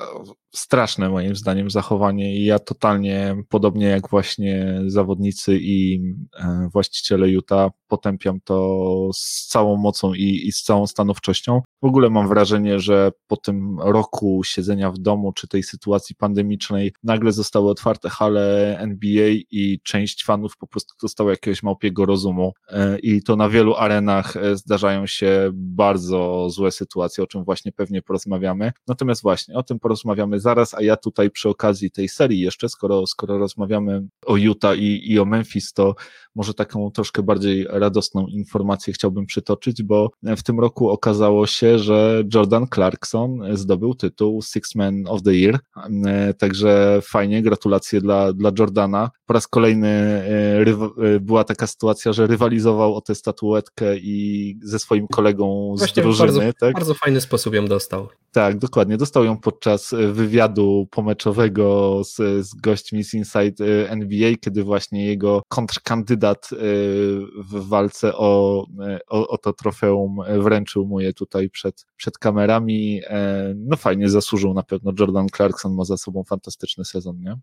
straszne 0.54 1.08
moim 1.08 1.36
zdaniem 1.36 1.70
zachowanie 1.70 2.36
i 2.36 2.44
ja 2.44 2.58
totalnie, 2.58 3.36
podobnie 3.48 3.86
jak 3.86 4.10
właśnie 4.10 4.80
zawodnicy 4.86 5.58
i 5.60 6.00
e, 6.38 6.68
właściciele 6.72 7.28
Utah, 7.28 7.70
potępiam 7.88 8.40
to 8.44 9.10
z 9.14 9.46
całą 9.46 9.76
mocą 9.76 10.14
i, 10.14 10.46
i 10.46 10.52
z 10.52 10.62
całą 10.62 10.86
stanowczością. 10.86 11.62
W 11.82 11.86
ogóle 11.86 12.10
mam 12.10 12.28
wrażenie, 12.28 12.80
że 12.80 13.12
po 13.26 13.36
tym 13.36 13.80
roku 13.80 14.40
siedzenia 14.44 14.90
w 14.90 14.98
domu, 14.98 15.32
czy 15.32 15.48
tej 15.48 15.62
sytuacji 15.62 16.16
pandemicznej, 16.16 16.92
nagle 17.02 17.32
zostały 17.32 17.70
otwarte 17.70 18.08
hale 18.08 18.78
NBA 18.78 19.28
i 19.50 19.80
część 19.84 20.24
fanów 20.24 20.56
po 20.56 20.66
prostu 20.66 20.94
dostała 21.02 21.30
jakiegoś 21.30 21.62
małpiego 21.62 22.06
rozumu 22.06 22.52
e, 22.68 22.98
i 22.98 23.22
to 23.22 23.36
na 23.36 23.48
wielu 23.48 23.74
arenach 23.74 24.34
zdarzają 24.52 25.06
się 25.06 25.50
bardzo 25.52 26.50
złe 26.50 26.70
sytuacje, 26.70 27.24
o 27.24 27.26
czym 27.26 27.44
właśnie 27.44 27.72
pewnie 27.72 28.02
porozmawiamy. 28.02 28.72
Natomiast 28.88 29.22
właśnie, 29.22 29.54
o 29.54 29.62
tym 29.62 29.78
porozmawiamy 29.78 30.40
zaraz, 30.44 30.74
a 30.74 30.82
ja 30.82 30.96
tutaj 30.96 31.30
przy 31.30 31.48
okazji 31.48 31.90
tej 31.90 32.08
serii 32.08 32.40
jeszcze, 32.40 32.68
skoro, 32.68 33.06
skoro 33.06 33.38
rozmawiamy 33.38 34.02
o 34.26 34.36
Utah 34.36 34.78
i, 34.78 35.12
i 35.12 35.18
o 35.18 35.24
Memphis, 35.24 35.72
to 35.72 35.94
może 36.34 36.54
taką 36.54 36.90
troszkę 36.90 37.22
bardziej 37.22 37.66
radosną 37.70 38.26
informację 38.26 38.92
chciałbym 38.92 39.26
przytoczyć, 39.26 39.82
bo 39.82 40.10
w 40.22 40.42
tym 40.42 40.60
roku 40.60 40.88
okazało 40.88 41.46
się, 41.46 41.78
że 41.78 42.22
Jordan 42.34 42.66
Clarkson 42.74 43.56
zdobył 43.56 43.94
tytuł 43.94 44.42
Six 44.42 44.74
Man 44.74 45.04
of 45.08 45.22
the 45.22 45.34
Year, 45.34 45.58
także 46.38 47.00
fajnie, 47.02 47.42
gratulacje 47.42 48.00
dla, 48.00 48.32
dla 48.32 48.50
Jordana. 48.58 49.10
Po 49.26 49.34
raz 49.34 49.48
kolejny 49.48 49.88
e, 49.88 50.60
e, 50.60 51.20
była 51.20 51.44
taka 51.44 51.66
sytuacja, 51.66 52.12
że 52.12 52.26
rywalizował 52.26 52.94
o 52.94 53.00
tę 53.00 53.14
statuetkę 53.14 53.98
i 53.98 54.58
ze 54.62 54.78
swoim 54.78 55.06
kolegą 55.08 55.74
z 55.76 55.78
Właśnie 55.78 56.02
drużyny. 56.02 56.26
Bardzo, 56.26 56.52
tak? 56.60 56.74
bardzo 56.74 56.94
fajny 56.94 57.20
sposób 57.20 57.54
ją 57.54 57.66
dostał. 57.66 58.08
Tak, 58.32 58.58
dokładnie. 58.58 58.96
Dostał 58.96 59.24
ją 59.24 59.36
podczas 59.36 59.94
wywiadu 60.12 60.33
pomeczowego 60.90 62.00
z, 62.04 62.16
z 62.46 62.54
gośćmi 62.54 63.04
z 63.04 63.14
Inside 63.14 63.64
e, 63.64 63.90
NBA, 63.90 64.32
kiedy 64.40 64.64
właśnie 64.64 65.06
jego 65.06 65.42
kontrkandydat 65.48 66.50
e, 66.52 66.56
w 67.38 67.68
walce 67.68 68.16
o, 68.16 68.66
e, 68.80 68.98
o, 69.08 69.28
o 69.28 69.38
to 69.38 69.52
trofeum 69.52 70.16
wręczył 70.38 70.86
mu 70.86 71.00
je 71.00 71.12
tutaj 71.12 71.50
przed, 71.50 71.86
przed 71.96 72.18
kamerami. 72.18 73.00
No 73.56 73.76
fajnie, 73.76 74.08
zasłużył 74.08 74.54
na 74.54 74.62
pewno. 74.62 74.92
Jordan 74.98 75.26
Clarkson 75.28 75.74
ma 75.74 75.84
za 75.84 75.96
sobą 75.96 76.24
fantastyczny 76.24 76.84
sezon, 76.84 77.20
nie? 77.20 77.36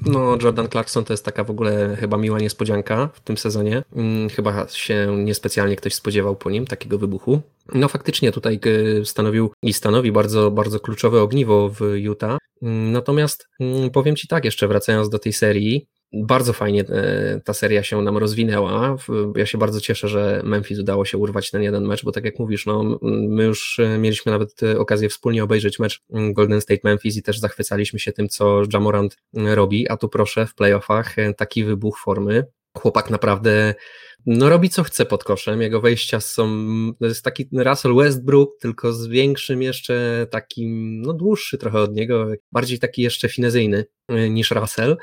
No, 0.00 0.38
Jordan 0.42 0.68
Clarkson 0.68 1.04
to 1.04 1.12
jest 1.12 1.24
taka 1.24 1.44
w 1.44 1.50
ogóle 1.50 1.96
chyba 2.00 2.16
miła 2.16 2.38
niespodzianka 2.38 3.08
w 3.12 3.20
tym 3.20 3.36
sezonie. 3.36 3.82
Hmm, 3.94 4.28
chyba 4.28 4.68
się 4.68 5.16
niespecjalnie 5.24 5.76
ktoś 5.76 5.94
spodziewał 5.94 6.36
po 6.36 6.50
nim 6.50 6.66
takiego 6.66 6.98
wybuchu. 6.98 7.40
No 7.74 7.88
faktycznie 7.88 8.32
tutaj 8.32 8.60
e, 9.00 9.04
stanowił 9.04 9.50
i 9.62 9.72
stanowi 9.72 10.12
bardzo, 10.12 10.50
bardzo 10.50 10.80
kluczowe 10.80 11.22
ogniwo 11.22 11.68
w 11.68 11.80
Utah. 11.80 12.38
Mm, 12.62 12.92
natomiast 12.92 13.48
mm, 13.60 13.90
powiem 13.90 14.16
Ci 14.16 14.28
tak, 14.28 14.44
jeszcze 14.44 14.68
wracając 14.68 15.08
do 15.08 15.18
tej 15.18 15.32
serii, 15.32 15.86
bardzo 16.12 16.52
fajnie 16.52 16.80
e, 16.80 17.40
ta 17.44 17.54
seria 17.54 17.82
się 17.82 18.02
nam 18.02 18.16
rozwinęła. 18.16 18.96
Ja 19.36 19.46
się 19.46 19.58
bardzo 19.58 19.80
cieszę, 19.80 20.08
że 20.08 20.42
Memphis 20.44 20.78
udało 20.78 21.04
się 21.04 21.18
urwać 21.18 21.50
ten 21.50 21.62
jeden 21.62 21.86
mecz, 21.86 22.04
bo 22.04 22.12
tak 22.12 22.24
jak 22.24 22.38
mówisz, 22.38 22.66
no, 22.66 22.98
my 23.02 23.44
już 23.44 23.78
e, 23.78 23.98
mieliśmy 23.98 24.32
nawet 24.32 24.62
e, 24.62 24.78
okazję 24.78 25.08
wspólnie 25.08 25.44
obejrzeć 25.44 25.78
mecz 25.78 26.02
Golden 26.10 26.60
State 26.60 26.80
Memphis 26.84 27.16
i 27.16 27.22
też 27.22 27.38
zachwycaliśmy 27.38 27.98
się 27.98 28.12
tym, 28.12 28.28
co 28.28 28.62
Jamorant 28.72 29.16
robi, 29.34 29.88
a 29.88 29.96
tu 29.96 30.08
proszę 30.08 30.46
w 30.46 30.54
playoffach 30.54 31.16
taki 31.36 31.64
wybuch 31.64 31.98
formy. 31.98 32.44
Chłopak 32.78 33.10
naprawdę 33.10 33.74
no 34.26 34.48
robi 34.48 34.70
co 34.70 34.82
chce 34.82 35.06
pod 35.06 35.24
koszem, 35.24 35.62
jego 35.62 35.80
wejścia 35.80 36.20
są, 36.20 36.48
to 37.00 37.06
jest 37.06 37.24
taki 37.24 37.48
Russell 37.52 37.94
Westbrook, 37.94 38.50
tylko 38.60 38.92
z 38.92 39.06
większym 39.06 39.62
jeszcze 39.62 40.26
takim, 40.30 41.02
no 41.02 41.12
dłuższy 41.12 41.58
trochę 41.58 41.80
od 41.80 41.94
niego, 41.94 42.26
bardziej 42.52 42.78
taki 42.78 43.02
jeszcze 43.02 43.28
finezyjny 43.28 43.84
niż 44.30 44.50
Russell, 44.50 44.96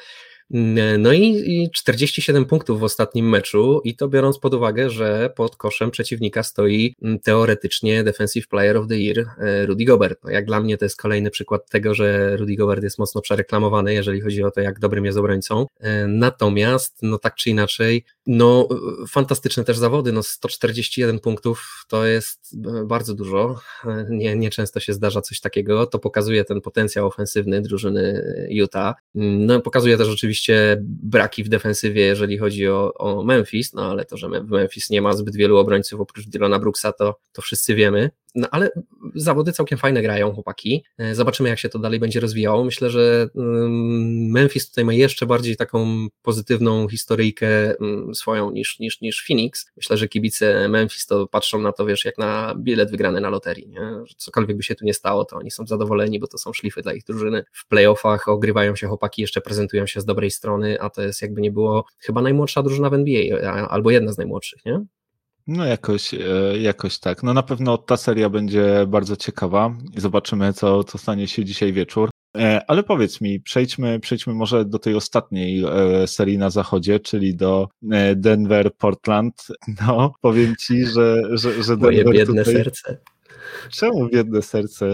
no 0.97 1.13
i, 1.13 1.69
47 1.73 2.45
punktów 2.45 2.79
w 2.79 2.83
ostatnim 2.83 3.29
meczu 3.29 3.81
i 3.83 3.95
to 3.95 4.07
biorąc 4.07 4.39
pod 4.39 4.53
uwagę, 4.53 4.89
że 4.89 5.33
pod 5.35 5.55
koszem 5.55 5.91
przeciwnika 5.91 6.43
stoi 6.43 6.95
mm, 7.01 7.19
teoretycznie 7.19 8.03
Defensive 8.03 8.47
Player 8.47 8.77
of 8.77 8.87
the 8.87 8.97
Year 8.97 9.19
e, 9.19 9.65
Rudy 9.65 9.85
Gobert. 9.85 10.19
No 10.23 10.31
jak 10.31 10.45
dla 10.45 10.59
mnie 10.59 10.77
to 10.77 10.85
jest 10.85 10.97
kolejny 10.97 11.29
przykład 11.29 11.69
tego, 11.69 11.93
że 11.93 12.37
Rudy 12.37 12.55
Gobert 12.55 12.83
jest 12.83 12.99
mocno 12.99 13.21
przereklamowany, 13.21 13.93
jeżeli 13.93 14.21
chodzi 14.21 14.43
o 14.43 14.51
to, 14.51 14.61
jak 14.61 14.79
dobrym 14.79 15.05
jest 15.05 15.17
obrońcą. 15.17 15.65
E, 15.79 16.07
natomiast, 16.07 16.97
no 17.01 17.17
tak 17.17 17.35
czy 17.35 17.49
inaczej, 17.49 18.05
no 18.27 18.67
fantastyczne 19.09 19.63
też 19.63 19.77
zawody, 19.77 20.11
no 20.11 20.23
141 20.23 21.19
punktów 21.19 21.85
to 21.87 22.05
jest 22.05 22.55
e, 22.81 22.85
bardzo 22.85 23.13
dużo, 23.13 23.59
nie, 24.09 24.35
nie 24.35 24.49
często 24.49 24.79
się 24.79 24.93
zdarza 24.93 25.21
coś 25.21 25.39
takiego, 25.39 25.85
to 25.85 25.99
pokazuje 25.99 26.43
ten 26.45 26.61
potencjał 26.61 27.07
ofensywny 27.07 27.61
drużyny 27.61 28.23
Utah, 28.49 28.93
no 29.15 29.61
pokazuje 29.61 29.97
też 29.97 30.09
oczywiście 30.09 30.42
oczywiście 30.43 30.77
braki 30.83 31.43
w 31.43 31.49
defensywie, 31.49 32.01
jeżeli 32.01 32.37
chodzi 32.37 32.67
o, 32.67 32.93
o 32.93 33.23
Memphis, 33.23 33.73
no 33.73 33.91
ale 33.91 34.05
to, 34.05 34.17
że 34.17 34.29
Memphis 34.29 34.89
nie 34.89 35.01
ma 35.01 35.13
zbyt 35.13 35.35
wielu 35.35 35.57
obrońców 35.57 36.01
oprócz 36.01 36.27
Dylana 36.27 36.59
Brooksa, 36.59 36.93
to, 36.93 37.19
to 37.31 37.41
wszyscy 37.41 37.75
wiemy. 37.75 38.09
No 38.35 38.47
ale 38.51 38.69
zawody 39.15 39.51
całkiem 39.51 39.77
fajne 39.77 40.01
grają 40.01 40.33
chłopaki. 40.33 40.83
E, 40.97 41.15
zobaczymy, 41.15 41.49
jak 41.49 41.59
się 41.59 41.69
to 41.69 41.79
dalej 41.79 41.99
będzie 41.99 42.19
rozwijało. 42.19 42.63
Myślę, 42.63 42.89
że 42.89 43.29
Memphis 44.29 44.69
tutaj 44.69 44.85
ma 44.85 44.93
jeszcze 44.93 45.25
bardziej 45.25 45.55
taką 45.55 46.07
pozytywną 46.21 46.87
historyjkę 46.87 47.47
swoją 48.13 48.51
niż, 48.51 48.79
niż, 48.79 49.01
niż 49.01 49.25
Phoenix. 49.27 49.71
Myślę, 49.77 49.97
że 49.97 50.07
kibice 50.07 50.69
Memphis 50.69 51.05
to 51.05 51.27
patrzą 51.27 51.61
na 51.61 51.71
to, 51.71 51.85
wiesz, 51.85 52.05
jak 52.05 52.17
na 52.17 52.55
bilet 52.57 52.91
wygrany 52.91 53.21
na 53.21 53.29
loterii. 53.29 53.69
Nie? 53.69 53.79
Że 54.05 54.15
cokolwiek 54.17 54.57
by 54.57 54.63
się 54.63 54.75
tu 54.75 54.85
nie 54.85 54.93
stało, 54.93 55.25
to 55.25 55.35
oni 55.35 55.51
są 55.51 55.67
zadowoleni, 55.67 56.19
bo 56.19 56.27
to 56.27 56.37
są 56.37 56.53
szlify 56.53 56.81
dla 56.81 56.93
ich 56.93 57.03
drużyny. 57.03 57.43
W 57.51 57.67
playoffach 57.67 58.27
ogrywają 58.27 58.75
się 58.75 58.87
chłopaki, 58.87 59.21
jeszcze 59.21 59.41
prezentują 59.41 59.87
się 59.87 60.01
z 60.01 60.05
dobrej 60.05 60.31
strony, 60.31 60.81
a 60.81 60.89
to 60.89 61.01
jest 61.01 61.21
jakby 61.21 61.41
nie 61.41 61.51
było 61.51 61.85
chyba 61.99 62.21
najmłodsza 62.21 62.63
drużyna 62.63 62.89
w 62.89 62.93
NBA, 62.93 63.51
albo 63.69 63.91
jedna 63.91 64.11
z 64.11 64.17
najmłodszych, 64.17 64.65
nie? 64.65 64.85
No 65.47 65.65
jakoś, 65.65 66.13
e, 66.13 66.17
jakoś 66.59 66.99
tak. 66.99 67.23
No 67.23 67.33
na 67.33 67.43
pewno 67.43 67.77
ta 67.77 67.97
seria 67.97 68.29
będzie 68.29 68.85
bardzo 68.87 69.15
ciekawa 69.15 69.75
i 69.97 70.01
zobaczymy, 70.01 70.53
co, 70.53 70.83
co 70.83 70.97
stanie 70.97 71.27
się 71.27 71.45
dzisiaj 71.45 71.73
wieczór. 71.73 72.09
E, 72.37 72.61
ale 72.67 72.83
powiedz 72.83 73.21
mi, 73.21 73.39
przejdźmy, 73.39 73.99
przejdźmy 73.99 74.33
może 74.33 74.65
do 74.65 74.79
tej 74.79 74.95
ostatniej 74.95 75.63
e, 75.63 76.07
serii 76.07 76.37
na 76.37 76.49
zachodzie, 76.49 76.99
czyli 76.99 77.35
do 77.35 77.67
Denver, 78.15 78.75
Portland. 78.75 79.47
No, 79.87 80.13
powiem 80.21 80.55
ci, 80.59 80.85
że, 80.85 81.21
że, 81.31 81.63
że 81.63 81.75
Moje 81.75 81.97
Denver 81.97 82.13
biedne 82.13 82.43
tutaj... 82.43 82.53
serce. 82.53 82.97
Czemu 83.71 84.09
biedne 84.09 84.41
serce? 84.41 84.87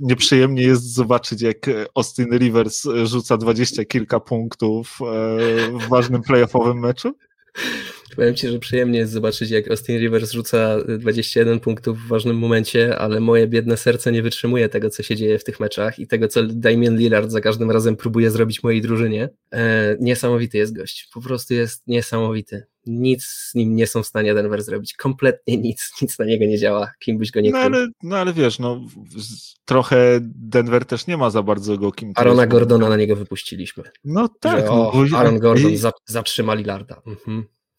Nieprzyjemnie 0.00 0.62
jest 0.62 0.94
zobaczyć, 0.94 1.42
jak 1.42 1.70
Austin 1.94 2.38
Rivers 2.38 2.82
rzuca 3.04 3.36
dwadzieścia 3.36 3.84
kilka 3.84 4.20
punktów 4.20 4.98
w 5.80 5.88
ważnym 5.88 6.22
playoffowym 6.22 6.78
meczu? 6.78 7.14
Powiem 8.16 8.34
Ci, 8.34 8.48
że 8.48 8.58
przyjemnie 8.58 8.98
jest 8.98 9.12
zobaczyć, 9.12 9.50
jak 9.50 9.70
Austin 9.70 9.98
Rivers 9.98 10.32
rzuca 10.32 10.76
21 10.98 11.60
punktów 11.60 11.98
w 11.98 12.08
ważnym 12.08 12.38
momencie, 12.38 12.98
ale 12.98 13.20
moje 13.20 13.46
biedne 13.46 13.76
serce 13.76 14.12
nie 14.12 14.22
wytrzymuje 14.22 14.68
tego, 14.68 14.90
co 14.90 15.02
się 15.02 15.16
dzieje 15.16 15.38
w 15.38 15.44
tych 15.44 15.60
meczach 15.60 15.98
i 15.98 16.06
tego, 16.06 16.28
co 16.28 16.42
Damian 16.46 16.96
Lillard 16.96 17.30
za 17.30 17.40
każdym 17.40 17.70
razem 17.70 17.96
próbuje 17.96 18.30
zrobić 18.30 18.62
mojej 18.62 18.82
drużynie. 18.82 19.28
E, 19.52 19.96
niesamowity 20.00 20.58
jest 20.58 20.76
gość, 20.76 21.08
po 21.14 21.20
prostu 21.20 21.54
jest 21.54 21.86
niesamowity. 21.86 22.66
Nic 22.86 23.24
z 23.24 23.54
nim 23.54 23.76
nie 23.76 23.86
są 23.86 24.02
w 24.02 24.06
stanie 24.06 24.34
Denver 24.34 24.62
zrobić, 24.62 24.94
kompletnie 24.94 25.56
nic, 25.56 25.90
nic 26.02 26.18
na 26.18 26.24
niego 26.24 26.44
nie 26.44 26.58
działa, 26.58 26.92
kim 26.98 27.18
byś 27.18 27.30
go 27.30 27.40
nie 27.40 27.50
no 27.50 27.58
ale, 27.58 27.88
no 28.02 28.16
ale 28.16 28.32
wiesz, 28.32 28.58
no 28.58 28.80
trochę 29.64 30.18
Denver 30.22 30.84
też 30.84 31.06
nie 31.06 31.16
ma 31.16 31.30
za 31.30 31.42
bardzo 31.42 31.78
go 31.78 31.92
kim. 31.92 32.12
Arona 32.16 32.46
Gordona 32.46 32.88
na 32.88 32.96
niego 32.96 33.16
wypuściliśmy. 33.16 33.84
No 34.04 34.28
tak. 34.40 34.60
Że, 34.60 34.66
no, 34.66 34.92
Aaron 35.16 35.38
Gordon 35.38 35.72
i... 35.72 35.78
zatrzyma 36.06 36.54
Lillarda. 36.54 37.02
Mhm. 37.06 37.44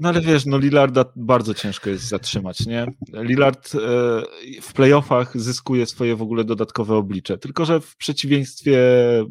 No 0.00 0.08
ale 0.08 0.20
wiesz, 0.20 0.46
no 0.46 0.58
Lillarda 0.58 1.04
bardzo 1.16 1.54
ciężko 1.54 1.90
jest 1.90 2.08
zatrzymać, 2.08 2.66
nie? 2.66 2.86
Lillard 3.12 3.74
e, 3.74 3.78
w 4.62 4.72
playoffach 4.72 5.40
zyskuje 5.40 5.86
swoje 5.86 6.16
w 6.16 6.22
ogóle 6.22 6.44
dodatkowe 6.44 6.96
oblicze, 6.96 7.38
tylko 7.38 7.64
że 7.64 7.80
w 7.80 7.96
przeciwieństwie 7.96 8.78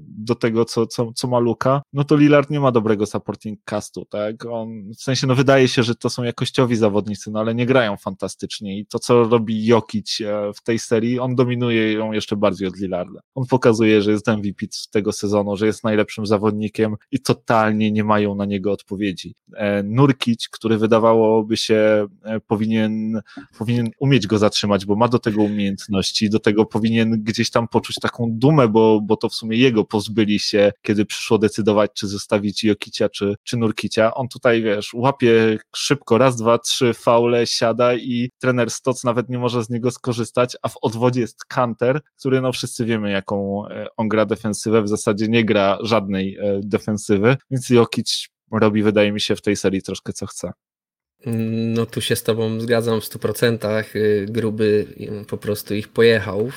do 0.07 0.36
tego, 0.36 0.66
co, 0.66 0.88
co, 0.88 1.11
co 1.16 1.28
ma 1.28 1.39
Luka, 1.39 1.82
no 1.93 2.03
to 2.03 2.16
Lillard 2.16 2.49
nie 2.49 2.59
ma 2.59 2.72
dobrego 2.72 3.05
supporting 3.05 3.59
castu, 3.66 4.05
tak? 4.05 4.45
On, 4.45 4.91
w 4.97 5.01
sensie, 5.03 5.28
no 5.28 5.36
wydaje 5.36 5.68
się, 5.68 5.84
że 5.84 5.95
to 5.95 6.09
są 6.09 6.24
jakościowi 6.24 6.76
zawodnicy, 6.76 7.32
no 7.32 7.39
ale 7.39 7.55
nie 7.55 7.66
grają 7.66 7.97
fantastycznie 7.97 8.80
i 8.80 8.86
to, 8.86 8.99
co 8.99 9.24
robi 9.24 9.66
Jokic 9.66 10.22
e, 10.22 10.51
w 10.53 10.64
tej 10.64 10.80
serii, 10.80 11.20
on 11.20 11.36
dominuje 11.36 11.93
ją 11.93 12.11
jeszcze 12.11 12.36
bardziej 12.36 12.68
od 12.68 12.78
Lillarda. 12.78 13.20
On 13.36 13.45
pokazuje, 13.45 14.01
że 14.01 14.11
jest 14.11 14.28
MVP 14.28 14.66
tego 14.91 15.11
sezonu, 15.11 15.57
że 15.57 15.66
jest 15.66 15.84
najlepszym 15.84 16.26
zawodnikiem 16.26 16.95
i 17.11 17.20
totalnie 17.20 17.91
nie 17.91 18.03
mają 18.03 18.36
na 18.36 18.45
niego 18.45 18.72
odpowiedzi. 18.72 19.36
E, 19.55 19.84
Nurkic, 20.03 20.49
który 20.49 20.77
wydawałoby 20.77 21.57
się 21.57 22.07
e, 22.23 22.39
powinien, 22.39 23.21
powinien 23.57 23.89
umieć 23.99 24.27
go 24.27 24.37
zatrzymać, 24.37 24.85
bo 24.85 24.95
ma 24.95 25.07
do 25.07 25.19
tego 25.19 25.41
umiejętności, 25.41 26.29
do 26.29 26.39
tego 26.39 26.65
powinien 26.65 27.23
gdzieś 27.23 27.49
tam 27.49 27.67
poczuć 27.67 27.95
taką 27.95 28.27
dumę, 28.31 28.67
bo, 28.67 29.01
bo 29.01 29.17
to 29.17 29.29
w 29.29 29.35
sumie 29.35 29.57
jego 29.57 29.83
pozbyli 29.83 30.39
się, 30.39 30.71
kiedy 30.81 31.05
przyszło 31.05 31.37
decydować, 31.37 31.91
czy 31.93 32.07
zostawić 32.07 32.63
Jokicia, 32.63 33.09
czy, 33.09 33.35
czy 33.43 33.57
Nurkicia. 33.57 34.13
On 34.13 34.27
tutaj, 34.27 34.61
wiesz, 34.61 34.93
łapie 34.93 35.57
szybko, 35.75 36.17
raz, 36.17 36.35
dwa, 36.35 36.57
trzy 36.57 36.93
faule, 36.93 37.47
siada 37.47 37.95
i 37.95 38.29
trener 38.39 38.71
Stoc 38.71 39.03
nawet 39.03 39.29
nie 39.29 39.37
może 39.37 39.63
z 39.63 39.69
niego 39.69 39.91
skorzystać, 39.91 40.57
a 40.61 40.67
w 40.67 40.77
odwodzie 40.81 41.21
jest 41.21 41.45
Kanter, 41.45 42.01
który 42.19 42.41
no 42.41 42.51
wszyscy 42.51 42.85
wiemy, 42.85 43.11
jaką 43.11 43.67
e, 43.67 43.87
on 43.97 44.07
gra 44.07 44.25
defensywę, 44.25 44.81
w 44.81 44.89
zasadzie 44.89 45.27
nie 45.27 45.45
gra 45.45 45.77
żadnej 45.81 46.37
e, 46.37 46.59
defensywy, 46.63 47.37
więc 47.51 47.69
Jokic 47.69 48.33
robi, 48.59 48.83
wydaje 48.83 49.11
mi 49.11 49.21
się, 49.21 49.35
w 49.35 49.41
tej 49.41 49.55
serii 49.55 49.81
troszkę 49.81 50.13
co 50.13 50.25
chce. 50.25 50.51
No 51.75 51.85
tu 51.85 52.01
się 52.01 52.15
z 52.15 52.23
Tobą 52.23 52.59
zgadzam 52.59 53.01
w 53.01 53.03
100%. 53.03 53.95
Y, 53.95 54.25
gruby 54.29 54.85
po 55.27 55.37
prostu 55.37 55.75
ich 55.75 55.87
pojechał 55.87 56.49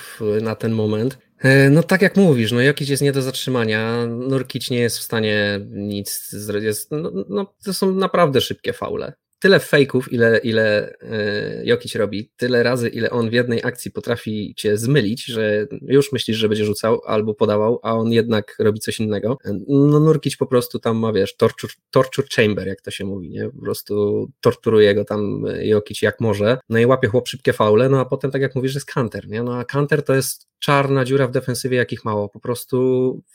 na 0.42 0.54
ten 0.54 0.72
moment. 0.72 1.18
E, 1.38 1.70
no 1.70 1.82
tak 1.82 2.02
jak 2.02 2.16
mówisz, 2.16 2.52
no 2.52 2.60
jakiś 2.60 2.88
jest 2.88 3.02
nie 3.02 3.12
do 3.12 3.22
zatrzymania. 3.22 4.06
Nurkic 4.06 4.70
nie 4.70 4.78
jest 4.78 4.98
w 4.98 5.02
stanie 5.02 5.60
nic 5.70 6.30
zrobić. 6.30 6.76
No, 6.90 7.12
no, 7.28 7.54
to 7.64 7.74
są 7.74 7.94
naprawdę 7.94 8.40
szybkie 8.40 8.72
faule 8.72 9.12
tyle 9.46 9.60
fejków, 9.60 10.12
ile, 10.12 10.38
ile 10.38 10.94
e, 11.00 11.64
Jokic 11.64 11.94
robi, 11.94 12.30
tyle 12.36 12.62
razy, 12.62 12.88
ile 12.88 13.10
on 13.10 13.30
w 13.30 13.32
jednej 13.32 13.60
akcji 13.64 13.90
potrafi 13.90 14.54
cię 14.56 14.76
zmylić, 14.76 15.24
że 15.24 15.66
już 15.82 16.12
myślisz, 16.12 16.36
że 16.36 16.48
będzie 16.48 16.64
rzucał 16.64 17.00
albo 17.04 17.34
podawał, 17.34 17.80
a 17.82 17.94
on 17.94 18.12
jednak 18.12 18.56
robi 18.58 18.80
coś 18.80 19.00
innego. 19.00 19.38
No 19.68 20.00
Nurkic 20.00 20.36
po 20.36 20.46
prostu 20.46 20.78
tam 20.78 20.96
ma, 20.96 21.12
wiesz, 21.12 21.36
torture, 21.36 21.72
torture 21.90 22.26
chamber, 22.36 22.66
jak 22.66 22.82
to 22.82 22.90
się 22.90 23.04
mówi, 23.04 23.30
nie? 23.30 23.50
Po 23.50 23.60
prostu 23.60 24.26
torturuje 24.40 24.94
go 24.94 25.04
tam 25.04 25.44
Jokic 25.62 26.02
jak 26.02 26.20
może, 26.20 26.58
no 26.68 26.78
i 26.78 26.86
łapie 26.86 27.08
chłop 27.08 27.28
szybkie 27.28 27.52
faule, 27.52 27.88
no 27.88 28.00
a 28.00 28.04
potem, 28.04 28.30
tak 28.30 28.42
jak 28.42 28.54
mówisz, 28.54 28.74
jest 28.74 28.92
counter, 28.92 29.28
nie? 29.28 29.42
No 29.42 29.58
a 29.58 29.64
counter 29.64 30.02
to 30.02 30.14
jest 30.14 30.46
czarna 30.58 31.04
dziura 31.04 31.26
w 31.26 31.30
defensywie, 31.30 31.76
jakich 31.76 32.04
mało. 32.04 32.28
Po 32.28 32.40
prostu 32.40 32.76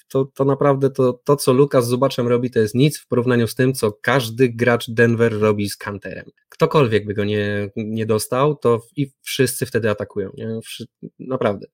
to, 0.08 0.26
to 0.26 0.46
naprawdę 0.46 0.90
to, 0.90 1.14
to, 1.24 1.36
co 1.36 1.54
Lukas 1.54 1.86
z 1.86 1.90
Zubaczem 1.90 2.28
robi, 2.28 2.52
to 2.52 2.60
jest 2.60 2.76
nic 2.76 3.00
w 3.00 3.08
porównaniu 3.08 3.48
z 3.48 3.56
tym, 3.56 3.74
co 3.74 3.92
każdy 3.92 4.50
gracz 4.50 4.90
Denver 4.90 5.40
robi 5.40 5.70
z 5.70 5.78
Kanterem. 5.78 6.01
Ktokolwiek 6.50 7.06
by 7.06 7.14
go 7.14 7.24
nie, 7.24 7.70
nie 7.76 8.06
dostał, 8.06 8.56
to 8.56 8.82
i 8.96 9.12
wszyscy 9.22 9.66
wtedy 9.66 9.90
atakują. 9.90 10.30
Nie? 10.38 10.60
Naprawdę. 11.20 11.68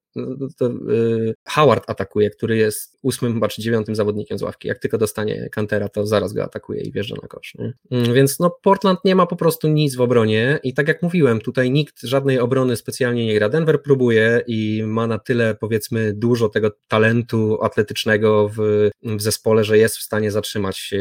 To, 0.57 0.69
yy, 0.69 1.33
Howard 1.47 1.89
atakuje, 1.89 2.29
który 2.29 2.57
jest 2.57 2.97
ósmym 3.01 3.33
chyba 3.33 3.47
czy 3.47 3.61
dziewiątym 3.61 3.95
zawodnikiem 3.95 4.37
z 4.37 4.41
ławki. 4.41 4.67
Jak 4.67 4.79
tylko 4.79 4.97
dostanie 4.97 5.49
Kantera, 5.51 5.89
to 5.89 6.07
zaraz 6.07 6.33
go 6.33 6.43
atakuje 6.43 6.81
i 6.81 6.91
wjeżdża 6.91 7.15
na 7.21 7.27
kosz. 7.27 7.55
Nie? 7.55 7.73
Yy, 7.91 8.13
więc 8.13 8.39
no, 8.39 8.57
Portland 8.61 8.99
nie 9.05 9.15
ma 9.15 9.25
po 9.25 9.35
prostu 9.35 9.67
nic 9.67 9.95
w 9.95 10.01
obronie 10.01 10.59
i 10.63 10.73
tak 10.73 10.87
jak 10.87 11.01
mówiłem, 11.01 11.41
tutaj 11.41 11.71
nikt 11.71 12.01
żadnej 12.01 12.39
obrony 12.39 12.75
specjalnie 12.75 13.25
nie 13.25 13.35
gra. 13.35 13.49
Denver 13.49 13.81
próbuje 13.81 14.41
i 14.47 14.83
ma 14.85 15.07
na 15.07 15.19
tyle 15.19 15.55
powiedzmy 15.55 16.13
dużo 16.13 16.49
tego 16.49 16.71
talentu 16.87 17.57
atletycznego 17.61 18.49
w, 18.49 18.89
w 19.03 19.21
zespole, 19.21 19.63
że 19.63 19.77
jest 19.77 19.97
w 19.97 20.01
stanie 20.01 20.31
zatrzymać 20.31 20.93
e, 20.93 20.99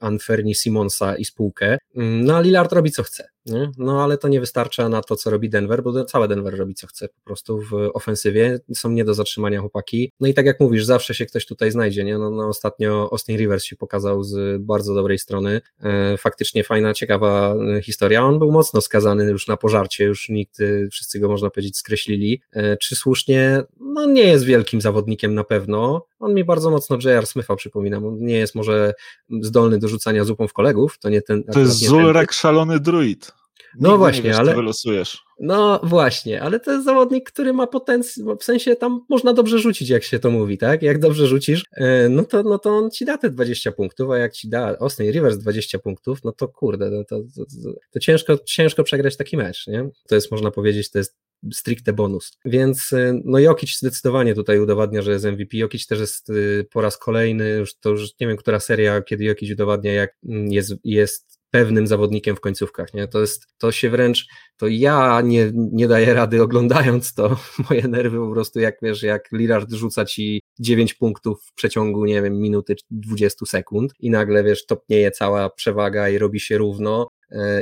Anferni 0.00 0.54
Simonsa 0.54 1.16
i 1.16 1.24
spółkę. 1.24 1.78
Mm, 1.96 2.24
no 2.24 2.36
a 2.36 2.40
Lillard 2.40 2.72
robi 2.72 2.90
co 2.90 3.02
chce. 3.02 3.28
Nie? 3.46 3.70
No 3.78 4.02
ale 4.04 4.18
to 4.18 4.28
nie 4.28 4.40
wystarcza 4.40 4.88
na 4.88 5.02
to, 5.02 5.16
co 5.16 5.30
robi 5.30 5.50
Denver, 5.50 5.82
bo 5.82 6.04
całe 6.04 6.28
Denver 6.28 6.56
robi 6.56 6.74
co 6.74 6.86
chce 6.86 7.08
po 7.08 7.20
prostu 7.24 7.60
w 7.60 7.72
ofensywie. 7.94 8.60
Są 8.74 8.90
nie 8.90 9.04
do 9.04 9.14
zatrzymania 9.14 9.60
chłopaki. 9.60 10.12
No 10.20 10.28
i 10.28 10.34
tak 10.34 10.46
jak 10.46 10.60
mówisz, 10.60 10.84
zawsze 10.84 11.14
się 11.14 11.26
ktoś 11.26 11.46
tutaj 11.46 11.70
znajdzie. 11.70 12.04
Nie? 12.04 12.18
No, 12.18 12.30
no 12.30 12.48
ostatnio 12.48 13.08
Austin 13.12 13.36
Rivers 13.36 13.64
się 13.64 13.76
pokazał 13.76 14.22
z 14.22 14.62
bardzo 14.62 14.94
dobrej 14.94 15.18
strony. 15.18 15.60
E, 15.82 16.16
faktycznie 16.16 16.64
fajna, 16.64 16.94
ciekawa 16.94 17.54
e, 17.76 17.82
historia. 17.82 18.24
On 18.24 18.38
był 18.38 18.52
mocno 18.52 18.80
skazany 18.80 19.24
już 19.24 19.48
na 19.48 19.56
pożarcie, 19.56 20.04
już 20.04 20.28
nikt, 20.28 20.60
e, 20.60 20.88
wszyscy 20.88 21.20
go 21.20 21.28
można 21.28 21.50
powiedzieć 21.50 21.76
skreślili. 21.76 22.42
Czy 22.80 22.96
słusznie? 22.96 23.62
No 23.80 24.06
nie 24.06 24.24
jest 24.24 24.44
wielkim 24.44 24.80
zawodnikiem 24.80 25.34
na 25.34 25.44
pewno. 25.44 26.06
On 26.22 26.34
mi 26.34 26.44
bardzo 26.44 26.70
mocno 26.70 26.98
J.R. 27.04 27.26
Smitha 27.26 27.56
przypomina. 27.56 27.96
On 27.96 28.18
nie 28.18 28.38
jest 28.38 28.54
może 28.54 28.94
zdolny 29.40 29.78
do 29.78 29.88
rzucania 29.88 30.24
zupą 30.24 30.48
w 30.48 30.52
kolegów. 30.52 30.98
To 30.98 31.08
nie 31.08 31.22
ten. 31.22 31.44
To 31.44 31.60
jest 31.60 31.72
Zulrek 31.72 32.32
szalony 32.32 32.80
druid. 32.80 33.32
No 33.80 33.88
Nigdy 33.88 33.98
właśnie, 33.98 34.22
wiesz, 34.22 34.36
ale. 34.36 34.54
Wylosujesz. 34.54 35.22
No 35.40 35.80
właśnie, 35.82 36.42
ale 36.42 36.60
to 36.60 36.72
jest 36.72 36.84
zawodnik, 36.84 37.30
który 37.30 37.52
ma 37.52 37.66
potencjał, 37.66 38.36
w 38.36 38.44
sensie 38.44 38.76
tam 38.76 39.04
można 39.08 39.32
dobrze 39.32 39.58
rzucić, 39.58 39.88
jak 39.88 40.04
się 40.04 40.18
to 40.18 40.30
mówi, 40.30 40.58
tak? 40.58 40.82
Jak 40.82 40.98
dobrze 40.98 41.26
rzucisz, 41.26 41.64
e, 41.72 42.08
no 42.08 42.24
to, 42.24 42.42
no 42.42 42.58
to 42.58 42.70
on 42.70 42.90
ci 42.90 43.04
da 43.04 43.18
te 43.18 43.30
20 43.30 43.72
punktów, 43.72 44.10
a 44.10 44.18
jak 44.18 44.32
ci 44.32 44.48
da 44.48 44.76
Austin 44.80 45.10
Rivers 45.10 45.38
20 45.38 45.78
punktów, 45.78 46.24
no 46.24 46.32
to 46.32 46.48
kurde, 46.48 46.90
no 46.90 47.04
to, 47.04 47.20
to, 47.36 47.44
to, 47.44 47.70
to 47.90 48.00
ciężko, 48.00 48.38
ciężko 48.38 48.84
przegrać 48.84 49.16
taki 49.16 49.36
mecz, 49.36 49.66
nie? 49.66 49.90
To 50.08 50.14
jest, 50.14 50.30
można 50.30 50.50
powiedzieć, 50.50 50.90
to 50.90 50.98
jest 50.98 51.16
stricte 51.52 51.92
bonus. 51.92 52.38
Więc 52.44 52.92
e, 52.92 53.20
no 53.24 53.38
Jokic 53.38 53.78
zdecydowanie 53.78 54.34
tutaj 54.34 54.60
udowadnia, 54.60 55.02
że 55.02 55.12
jest 55.12 55.24
MVP. 55.24 55.56
Jokic 55.56 55.86
też 55.86 56.00
jest 56.00 56.30
e, 56.30 56.34
po 56.64 56.80
raz 56.80 56.98
kolejny, 56.98 57.48
już 57.48 57.78
to 57.78 57.90
już 57.90 58.10
nie 58.20 58.26
wiem, 58.26 58.36
która 58.36 58.60
seria, 58.60 59.02
kiedy 59.02 59.24
Jokic 59.24 59.52
udowadnia, 59.52 59.92
jak 59.92 60.16
mm, 60.28 60.52
jest, 60.52 60.74
jest 60.84 61.42
pewnym 61.52 61.86
zawodnikiem 61.86 62.36
w 62.36 62.40
końcówkach, 62.40 62.94
nie? 62.94 63.08
To 63.08 63.20
jest, 63.20 63.46
to 63.58 63.72
się 63.72 63.90
wręcz, 63.90 64.26
to 64.56 64.66
ja 64.68 65.20
nie, 65.20 65.50
nie 65.54 65.88
daję 65.88 66.14
rady 66.14 66.42
oglądając 66.42 67.14
to, 67.14 67.36
moje 67.70 67.88
nerwy 67.88 68.18
po 68.18 68.30
prostu 68.32 68.60
jak 68.60 68.76
wiesz, 68.82 69.02
jak 69.02 69.28
Lillard 69.32 69.72
rzuca 69.72 70.04
ci 70.04 70.42
9 70.60 70.94
punktów 70.94 71.42
w 71.46 71.54
przeciągu, 71.54 72.04
nie 72.04 72.22
wiem, 72.22 72.40
minuty 72.40 72.74
20 72.90 73.46
sekund 73.46 73.92
i 74.00 74.10
nagle 74.10 74.44
wiesz, 74.44 74.66
topnieje 74.66 75.10
cała 75.10 75.50
przewaga 75.50 76.08
i 76.08 76.18
robi 76.18 76.40
się 76.40 76.58
równo, 76.58 77.08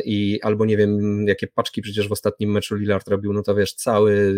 i 0.04 0.40
albo 0.42 0.66
nie 0.66 0.76
wiem, 0.76 1.24
jakie 1.28 1.46
paczki 1.46 1.82
przecież 1.82 2.08
w 2.08 2.12
ostatnim 2.12 2.52
meczu 2.52 2.76
Lillard 2.76 3.08
robił, 3.08 3.32
no 3.32 3.42
to 3.42 3.54
wiesz, 3.54 3.74
cały, 3.74 4.34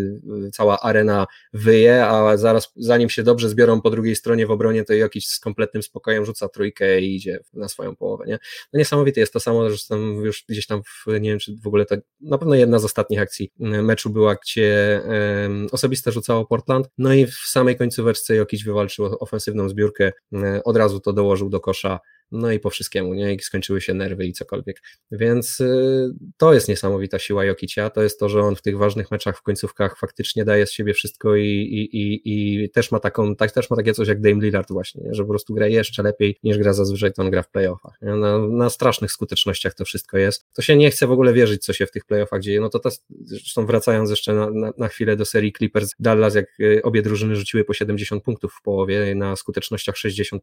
cała 0.53 0.81
arena 0.81 1.27
wyje, 1.53 2.07
a 2.07 2.37
zaraz 2.37 2.73
zanim 2.77 3.11
się 3.11 3.23
dobrze 3.23 3.49
zbiorą 3.49 3.81
po 3.81 3.91
drugiej 3.91 4.17
stronie 4.17 4.47
w 4.47 4.51
obronie, 4.51 4.85
to 4.85 4.93
jakiś 4.93 5.27
z 5.27 5.41
kompletnym 5.41 5.83
spokojem 5.83 6.25
rzuca 6.25 6.49
trójkę 6.49 7.01
i 7.01 7.17
idzie 7.17 7.41
na 7.53 7.69
swoją 7.69 7.97
połowę, 7.97 8.25
nie? 8.27 8.39
No 8.73 8.79
niesamowite 8.79 9.21
jest 9.21 9.33
to 9.33 9.41
samo, 9.41 9.71
że 9.71 9.77
tam 9.89 10.15
już 10.15 10.45
gdzieś 10.49 10.67
tam, 10.67 10.83
w, 10.83 11.21
nie 11.21 11.31
wiem, 11.31 11.39
czy 11.39 11.57
w 11.63 11.67
ogóle 11.67 11.87
to, 11.87 11.97
na 12.21 12.39
pewno 12.39 12.55
jedna 12.55 12.79
z 12.79 12.85
ostatnich 12.85 13.21
akcji 13.21 13.53
meczu 13.59 14.11
była, 14.11 14.35
gdzie 14.35 15.01
um, 15.05 15.67
osobiste 15.73 16.13
rzucało 16.13 16.47
Portland, 16.47 16.89
no 16.99 17.15
i 17.15 17.27
w 17.27 17.35
samej 17.35 17.77
końcóweczce 17.77 18.37
Jokic 18.37 18.65
wywalczył 18.65 19.05
ofensywną 19.21 19.69
zbiórkę, 19.69 20.13
um, 20.33 20.61
od 20.65 20.77
razu 20.77 21.01
to 21.01 21.13
dołożył 21.13 21.51
do 21.51 21.61
kosza, 21.61 22.01
no 22.33 22.53
i 22.53 22.61
po 22.61 22.71
wszystkiemu, 22.71 23.15
nie? 23.15 23.35
I 23.35 23.41
skończyły 23.41 23.81
się 23.81 23.95
nerwy 23.95 24.27
i 24.27 24.33
cokolwiek. 24.33 24.83
Więc 25.11 25.61
y, 25.61 26.11
to 26.37 26.55
jest 26.55 26.69
niesamowita 26.69 27.19
siła 27.19 27.45
Jokicia, 27.45 27.91
to 27.91 28.03
jest 28.03 28.21
to, 28.21 28.29
że 28.29 28.41
on 28.41 28.57
w 28.57 28.63
tych 28.63 28.79
ważnych 28.79 29.11
meczach, 29.11 29.39
w 29.39 29.43
końcówkach 29.43 29.99
faktycznie 29.99 30.45
daje 30.45 30.67
z 30.67 30.73
siebie 30.73 30.95
wszystko 30.95 31.37
i, 31.37 31.43
i, 31.43 31.99
i, 31.99 32.65
i 32.65 32.71
też 32.71 32.91
ma 32.91 33.01
taką, 33.01 33.37
tak, 33.37 33.53
też 33.53 33.71
ma 33.71 33.77
takie 33.77 33.95
coś 33.95 34.09
jak 34.09 34.21
Dame 34.21 34.43
Lillard 34.43 34.73
właśnie, 34.73 35.03
że 35.11 35.23
po 35.23 35.29
prostu 35.29 35.55
gra 35.55 35.67
jeszcze 35.67 36.03
lepiej 36.03 36.37
niż 36.43 36.59
gra 36.59 36.73
zazwyczaj, 36.73 37.13
to 37.13 37.23
on 37.23 37.31
gra 37.31 37.43
w 37.43 37.51
playoffach. 37.51 37.99
Na, 38.03 38.39
na 38.39 38.71
strasznych 38.71 39.13
skutecznościach 39.13 39.75
to 39.75 39.85
wszystko 39.85 40.19
jest. 40.19 40.47
To 40.55 40.63
się 40.63 40.77
nie 40.77 40.91
chce 40.91 41.07
w 41.07 41.13
ogóle 41.13 41.33
wierzyć, 41.33 41.65
co 41.65 41.73
się 41.73 41.87
w 41.87 41.91
tych 41.91 42.05
playoffach 42.05 42.41
dzieje. 42.41 42.61
No 42.61 42.69
to, 42.69 42.79
to 42.79 42.91
zresztą 43.25 43.67
wracając 43.67 44.11
jeszcze 44.11 44.35
na, 44.35 44.51
na, 44.51 44.73
na 44.79 44.89
chwilę 44.89 45.17
do 45.17 45.25
serii 45.25 45.53
Clippers 45.53 45.91
Dallas, 45.99 46.35
jak 46.35 46.61
y, 46.61 46.83
obie 46.83 47.03
drużyny 47.03 47.37
rzuciły 47.37 47.65
po 47.65 47.75
70 47.75 48.25
punktów 48.25 48.55
w 48.61 48.63
połowie 48.63 49.15
na 49.15 49.37
skutecznościach 49.37 49.95
65%, 49.95 50.39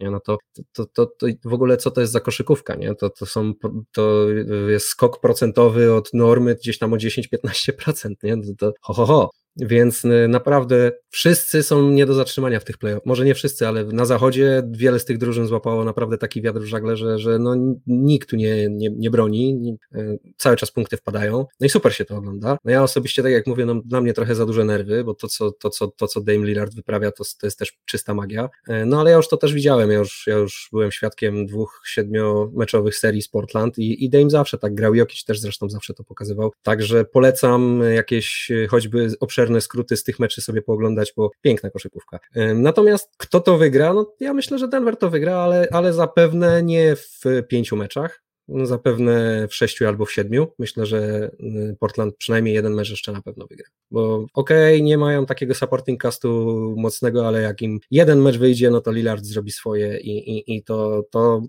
nie? 0.00 0.10
No 0.10 0.20
to, 0.20 0.38
to, 0.72 0.86
to, 0.86 1.06
to 1.20 1.26
w 1.44 1.52
ogóle 1.52 1.76
co 1.76 1.90
to 1.90 2.00
jest 2.00 2.12
za 2.12 2.20
koszykówka, 2.20 2.74
nie? 2.74 2.94
To, 2.94 3.10
to 3.10 3.26
są, 3.26 3.52
to 3.92 4.30
jest 4.68 4.86
skok 4.86 5.20
procentowy 5.20 5.94
od 5.94 6.14
normy 6.14 6.54
gdzieś 6.54 6.78
tam 6.78 6.92
o 6.92 6.96
10-15%, 6.96 8.14
nie? 8.22 8.36
To, 8.36 8.54
to 8.56 8.72
ho, 8.80 8.94
ho, 8.94 9.06
ho. 9.06 9.30
Więc 9.56 10.04
y, 10.04 10.28
naprawdę 10.28 10.92
wszyscy 11.10 11.62
są 11.62 11.90
nie 11.90 12.06
do 12.06 12.14
zatrzymania 12.14 12.60
w 12.60 12.64
tych 12.64 12.78
playoffach. 12.78 13.06
Może 13.06 13.24
nie 13.24 13.34
wszyscy, 13.34 13.68
ale 13.68 13.84
na 13.84 14.04
zachodzie 14.04 14.62
wiele 14.70 14.98
z 14.98 15.04
tych 15.04 15.18
drużyn 15.18 15.46
złapało 15.46 15.84
naprawdę 15.84 16.18
taki 16.18 16.42
wiatr 16.42 16.60
w 16.60 16.64
żagle, 16.64 16.96
że, 16.96 17.18
że 17.18 17.38
no, 17.38 17.56
nikt 17.86 18.30
tu 18.30 18.36
nie, 18.36 18.68
nie, 18.70 18.90
nie 18.90 19.10
broni, 19.10 19.76
y, 19.94 20.18
cały 20.36 20.56
czas 20.56 20.70
punkty 20.70 20.96
wpadają. 20.96 21.46
No 21.60 21.66
i 21.66 21.68
super 21.68 21.94
się 21.94 22.04
to 22.04 22.16
ogląda. 22.16 22.58
No 22.64 22.70
ja 22.70 22.82
osobiście, 22.82 23.22
tak 23.22 23.32
jak 23.32 23.46
mówię, 23.46 23.66
no, 23.66 23.74
dla 23.84 24.00
mnie 24.00 24.12
trochę 24.12 24.34
za 24.34 24.46
duże 24.46 24.64
nerwy, 24.64 25.04
bo 25.04 25.14
to, 25.14 25.28
co, 25.28 25.52
to, 25.52 25.70
co, 25.70 25.88
to, 25.88 26.06
co 26.06 26.20
Dame 26.20 26.46
Lillard 26.46 26.74
wyprawia, 26.74 27.10
to, 27.10 27.24
to 27.40 27.46
jest 27.46 27.58
też 27.58 27.78
czysta 27.84 28.14
magia. 28.14 28.48
Y, 28.68 28.86
no 28.86 29.00
ale 29.00 29.10
ja 29.10 29.16
już 29.16 29.28
to 29.28 29.36
też 29.36 29.54
widziałem, 29.54 29.90
ja 29.90 29.98
już, 29.98 30.24
ja 30.26 30.34
już 30.34 30.68
byłem 30.72 30.92
świadkiem 30.92 31.46
dwóch 31.46 31.82
siedmiomeczowych 31.86 32.96
serii 32.96 33.22
z 33.22 33.28
Portland 33.28 33.78
i, 33.78 34.04
i 34.04 34.10
Dame 34.10 34.30
zawsze 34.30 34.58
tak 34.58 34.74
grał, 34.74 34.94
Jokic 34.94 35.24
też 35.24 35.40
zresztą 35.40 35.70
zawsze 35.70 35.94
to 35.94 36.04
pokazywał. 36.04 36.52
Także 36.62 37.04
polecam 37.04 37.82
jakieś 37.94 38.50
choćby 38.68 39.08
obszerne 39.20 39.39
obszerne 39.40 39.60
skróty 39.60 39.96
z 39.96 40.04
tych 40.04 40.18
meczy 40.18 40.42
sobie 40.42 40.62
pooglądać, 40.62 41.12
bo 41.16 41.30
piękna 41.40 41.70
koszykówka. 41.70 42.18
Natomiast 42.54 43.10
kto 43.16 43.40
to 43.40 43.58
wygra? 43.58 43.94
No 43.94 44.14
ja 44.20 44.34
myślę, 44.34 44.58
że 44.58 44.68
Denver 44.68 44.96
to 44.96 45.10
wygra, 45.10 45.36
ale, 45.36 45.68
ale 45.72 45.92
zapewne 45.92 46.62
nie 46.62 46.96
w 46.96 47.22
pięciu 47.48 47.76
meczach, 47.76 48.22
no 48.48 48.66
zapewne 48.66 49.46
w 49.48 49.54
sześciu 49.54 49.86
albo 49.86 50.04
w 50.04 50.12
siedmiu. 50.12 50.46
Myślę, 50.58 50.86
że 50.86 51.30
y, 51.40 51.76
Portland 51.78 52.16
przynajmniej 52.16 52.54
jeden 52.54 52.74
mecz 52.74 52.90
jeszcze 52.90 53.12
na 53.12 53.22
pewno 53.22 53.46
wygra. 53.46 53.66
Bo 53.90 54.26
okej, 54.34 54.74
okay, 54.74 54.82
nie 54.82 54.98
mają 54.98 55.26
takiego 55.26 55.54
supporting 55.54 56.02
castu 56.02 56.74
mocnego, 56.76 57.28
ale 57.28 57.42
jak 57.42 57.62
im 57.62 57.80
jeden 57.90 58.22
mecz 58.22 58.38
wyjdzie, 58.38 58.70
no 58.70 58.80
to 58.80 58.92
Lillard 58.92 59.24
zrobi 59.24 59.50
swoje 59.50 60.00
i, 60.00 60.38
i, 60.38 60.56
i 60.56 60.62
to, 60.62 61.02
to 61.10 61.42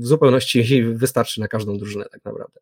w 0.00 0.06
zupełności 0.06 0.82
wystarczy 1.04 1.40
na 1.40 1.48
każdą 1.48 1.78
drużynę 1.78 2.04
tak 2.12 2.24
naprawdę. 2.24 2.60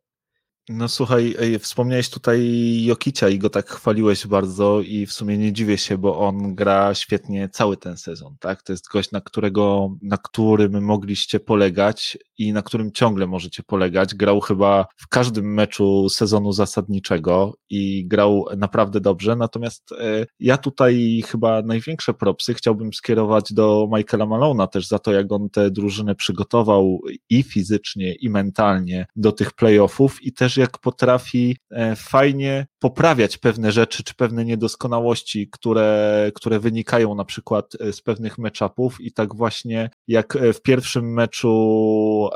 No 0.69 0.89
słuchaj, 0.89 1.37
wspomniałeś 1.59 2.11
tutaj 2.11 2.41
Jokicia 2.85 3.29
i 3.29 3.39
go 3.39 3.51
tak 3.51 3.71
chwaliłeś 3.71 4.27
bardzo 4.27 4.81
i 4.81 5.07
w 5.07 5.13
sumie 5.13 5.39
nie 5.39 5.53
dziwię 5.53 5.79
się, 5.79 5.99
bo 5.99 6.19
on 6.19 6.55
gra 6.55 6.95
świetnie 6.95 7.49
cały 7.49 7.77
ten 7.77 7.97
sezon, 7.97 8.37
tak? 8.41 8.63
To 8.63 8.73
jest 8.73 8.89
gość, 8.89 9.13
na 9.13 9.21
którego, 9.21 9.91
na 10.03 10.17
którym 10.17 10.85
mogliście 10.85 11.41
polegać 11.41 12.19
i 12.39 12.53
na 12.53 12.63
którym 12.63 12.93
ciągle 12.93 13.27
możecie 13.27 13.63
polegać. 13.63 14.15
Grał 14.15 14.41
chyba 14.41 14.87
w 14.97 15.09
każdym 15.09 15.55
meczu 15.55 16.09
sezonu 16.09 16.53
zasadniczego 16.53 17.55
i 17.71 18.07
grał 18.07 18.47
naprawdę 18.57 19.01
dobrze, 19.01 19.37
natomiast 19.37 19.93
e, 19.93 20.27
ja 20.41 20.59
tutaj 20.59 21.23
chyba 21.27 21.63
największe 21.63 22.15
propsy 22.15 22.55
chciałbym 22.55 22.93
skierować 22.93 23.53
do 23.53 23.89
Michaela 23.97 24.27
Malona 24.27 24.67
też 24.67 24.87
za 24.87 24.99
to, 24.99 25.13
jak 25.13 25.33
on 25.33 25.51
tę 25.51 25.71
drużynę 25.71 26.15
przygotował 26.15 27.01
i 27.31 27.43
fizycznie, 27.43 28.15
i 28.15 28.31
mentalnie 28.31 29.07
do 29.17 29.33
tych 29.33 29.53
playoffów 29.53 30.23
i 30.23 30.33
też 30.33 30.58
jak 30.59 30.79
potrafi 30.79 31.57
e, 31.71 31.97
fajnie 31.97 32.67
poprawiać 32.79 33.39
pewne 33.39 33.73
rzeczy, 33.73 34.05
czy 34.05 34.15
pewne 34.15 34.45
niedoskonałości, 34.45 35.49
które, 35.53 36.31
które 36.35 36.61
wynikają 36.61 37.15
na 37.15 37.25
przykład 37.25 37.73
e, 37.81 37.93
z 37.93 38.01
pewnych 38.01 38.39
meczapów 38.39 39.01
i 39.01 39.13
tak 39.13 39.35
właśnie 39.35 39.91
jak 40.09 40.37
e, 40.37 40.53
w 40.53 40.63
pierwszym 40.63 41.13
meczu 41.13 41.49